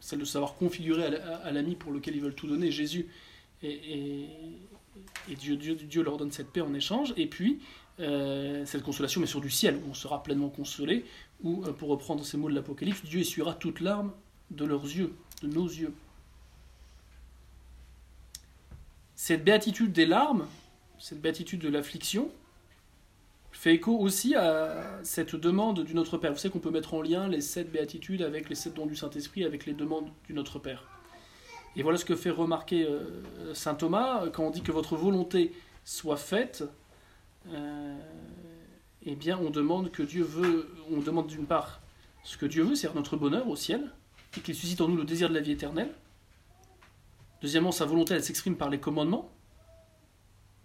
celle 0.00 0.18
de 0.18 0.24
savoir 0.24 0.54
configurer 0.54 1.04
à 1.04 1.52
l'ami 1.52 1.76
pour 1.76 1.92
lequel 1.92 2.16
ils 2.16 2.22
veulent 2.22 2.34
tout 2.34 2.48
donner, 2.48 2.72
Jésus, 2.72 3.06
et, 3.62 4.26
Dieu, 5.38 5.56
Dieu, 5.56 6.02
leur 6.02 6.16
donne 6.16 6.32
cette 6.32 6.50
paix 6.50 6.60
en 6.60 6.74
échange, 6.74 7.14
et 7.16 7.28
puis 7.28 7.60
cette 7.98 8.82
consolation, 8.82 9.20
mais 9.20 9.28
sur 9.28 9.40
du 9.40 9.48
ciel, 9.48 9.76
où 9.76 9.90
on 9.90 9.94
sera 9.94 10.24
pleinement 10.24 10.48
consolé, 10.48 11.04
où, 11.44 11.62
pour 11.78 11.88
reprendre 11.88 12.24
ces 12.24 12.36
mots 12.36 12.50
de 12.50 12.54
l'Apocalypse, 12.56 13.04
Dieu 13.04 13.20
essuiera 13.20 13.54
toute 13.54 13.78
larme 13.78 14.10
de 14.52 14.64
leurs 14.64 14.84
yeux, 14.84 15.14
de 15.42 15.48
nos 15.48 15.66
yeux. 15.66 15.92
Cette 19.14 19.44
béatitude 19.44 19.92
des 19.92 20.06
larmes, 20.06 20.46
cette 20.98 21.20
béatitude 21.20 21.60
de 21.60 21.68
l'affliction, 21.68 22.30
fait 23.52 23.74
écho 23.74 23.96
aussi 23.96 24.34
à 24.34 24.98
cette 25.04 25.36
demande 25.36 25.84
du 25.84 25.94
Notre 25.94 26.18
Père. 26.18 26.32
Vous 26.32 26.38
savez 26.38 26.50
qu'on 26.50 26.58
peut 26.58 26.70
mettre 26.70 26.94
en 26.94 27.02
lien 27.02 27.28
les 27.28 27.40
sept 27.40 27.70
béatitudes 27.70 28.22
avec 28.22 28.48
les 28.48 28.56
sept 28.56 28.74
dons 28.74 28.86
du 28.86 28.96
Saint-Esprit, 28.96 29.44
avec 29.44 29.66
les 29.66 29.74
demandes 29.74 30.10
du 30.26 30.32
Notre 30.32 30.58
Père. 30.58 30.88
Et 31.76 31.82
voilà 31.82 31.98
ce 31.98 32.04
que 32.04 32.16
fait 32.16 32.30
remarquer 32.30 32.84
euh, 32.84 33.54
saint 33.54 33.74
Thomas 33.74 34.28
quand 34.32 34.44
on 34.44 34.50
dit 34.50 34.62
que 34.62 34.72
votre 34.72 34.96
volonté 34.96 35.52
soit 35.84 36.16
faite. 36.16 36.64
Euh, 37.48 37.96
eh 39.04 39.14
bien, 39.14 39.38
on 39.38 39.50
demande 39.50 39.90
que 39.90 40.02
Dieu 40.02 40.22
veut, 40.22 40.68
on 40.90 41.00
demande 41.00 41.26
d'une 41.26 41.46
part 41.46 41.80
ce 42.24 42.36
que 42.36 42.46
Dieu 42.46 42.62
veut, 42.62 42.74
c'est-à-dire 42.74 42.96
notre 42.96 43.16
bonheur 43.16 43.48
au 43.48 43.56
ciel, 43.56 43.90
et 44.36 44.40
qu'il 44.40 44.54
suscite 44.54 44.80
en 44.80 44.88
nous 44.88 44.96
le 44.96 45.04
désir 45.04 45.28
de 45.28 45.34
la 45.34 45.40
vie 45.40 45.52
éternelle. 45.52 45.92
Deuxièmement, 47.40 47.72
sa 47.72 47.84
volonté, 47.84 48.14
elle 48.14 48.22
s'exprime 48.22 48.56
par 48.56 48.70
les 48.70 48.78
commandements, 48.78 49.30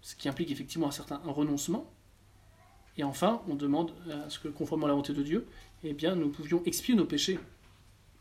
ce 0.00 0.14
qui 0.14 0.28
implique 0.28 0.50
effectivement 0.50 0.88
un 0.88 0.92
certain 0.92 1.20
renoncement. 1.26 1.90
Et 2.96 3.04
enfin, 3.04 3.42
on 3.48 3.54
demande 3.54 3.92
à 4.10 4.30
ce 4.30 4.38
que, 4.38 4.48
conformément 4.48 4.86
à 4.86 4.88
la 4.88 4.94
volonté 4.94 5.12
de 5.12 5.22
Dieu, 5.22 5.46
eh 5.84 5.92
bien, 5.92 6.14
nous 6.14 6.28
pouvions 6.28 6.62
expier 6.64 6.94
nos 6.94 7.04
péchés 7.04 7.38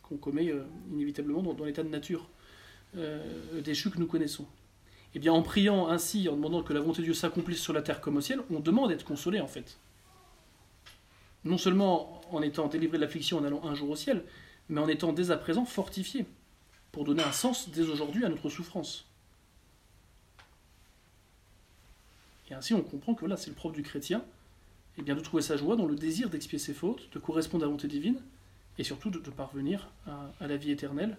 qu'on 0.04 0.18
commet 0.18 0.50
euh, 0.50 0.66
inévitablement 0.92 1.42
dans, 1.42 1.66
l'état 1.66 1.84
de 1.84 1.90
nature 1.90 2.30
euh, 2.96 3.62
déchu 3.62 3.90
que 3.90 4.00
nous 4.00 4.08
connaissons. 4.08 4.46
Eh 5.16 5.20
bien, 5.20 5.34
en 5.34 5.42
priant 5.42 5.88
ainsi, 5.88 6.30
en 6.30 6.36
demandant 6.36 6.64
que 6.64 6.74
la 6.74 6.80
volonté 6.80 7.00
de 7.00 7.06
Dieu 7.06 7.14
s'accomplisse 7.14 7.62
sur 7.62 7.74
la 7.74 7.82
terre 7.82 8.02
comme 8.02 8.18
au 8.18 8.22
ciel, 8.22 8.40
on 8.52 8.60
demande 8.60 8.90
d'être 8.90 9.06
consolé 9.06 9.40
en 9.40 9.48
fait. 9.48 9.78
Non 11.44 11.58
seulement 11.58 12.22
en 12.32 12.42
étant 12.42 12.68
délivré 12.68 12.98
de 12.98 13.04
l'affliction 13.04 13.38
en 13.38 13.44
allant 13.44 13.64
un 13.66 13.74
jour 13.74 13.90
au 13.90 13.96
ciel, 13.96 14.24
mais 14.70 14.82
en 14.82 14.88
étant 14.88 15.14
dès 15.14 15.32
à 15.32 15.38
présent 15.38 15.66
fortifié, 15.66 16.26
pour 16.92 17.04
donner 17.04 17.24
un 17.24 17.32
sens 17.32 17.70
dès 17.70 17.90
aujourd'hui 17.90 18.26
à 18.26 18.30
notre 18.30 18.50
souffrance. 18.50 19.06
Et 22.50 22.54
ainsi, 22.54 22.74
on 22.74 22.82
comprend 22.82 23.14
que 23.14 23.22
voilà, 23.22 23.38
c'est 23.38 23.50
le 23.50 23.56
propre 23.56 23.76
du 23.76 23.84
chrétien, 23.84 24.24
et 24.98 25.02
bien 25.02 25.16
de 25.16 25.22
trouver 25.22 25.44
sa 25.44 25.58
joie 25.58 25.76
dans 25.76 25.86
le 25.86 25.96
désir 25.96 26.30
d'expier 26.30 26.60
ses 26.60 26.74
fautes, 26.74 27.12
de 27.12 27.20
correspondre 27.20 27.64
à 27.64 27.66
la 27.66 27.70
volonté 27.70 27.88
divine, 27.88 28.22
et 28.78 28.84
surtout 28.84 29.10
de, 29.10 29.20
parvenir 29.30 29.90
à, 30.06 30.48
la 30.48 30.58
vie 30.58 30.72
éternelle, 30.72 31.18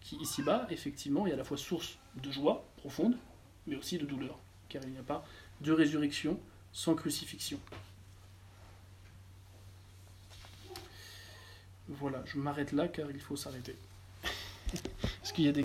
qui 0.00 0.16
ici-bas, 0.16 0.66
effectivement, 0.70 1.26
est 1.26 1.32
à 1.32 1.36
la 1.36 1.44
fois 1.44 1.56
source 1.56 1.98
de 2.22 2.30
joie 2.30 2.64
profonde, 2.78 3.16
mais 3.66 3.76
aussi 3.76 3.98
de 3.98 4.06
douleur, 4.06 4.38
car 4.68 4.82
il 4.84 4.90
n'y 4.90 4.98
a 4.98 5.02
pas 5.02 5.24
de 5.60 5.72
résurrection 5.72 6.40
sans 6.72 6.94
crucifixion. 6.94 7.60
Voilà, 11.98 12.22
je 12.24 12.38
m'arrête 12.38 12.70
là 12.72 12.86
car 12.86 13.10
il 13.10 13.20
faut 13.20 13.36
s'arrêter. 13.36 13.74
Est-ce 14.72 15.32
qu'il 15.32 15.44
y 15.44 15.48
a 15.48 15.52
des 15.52 15.58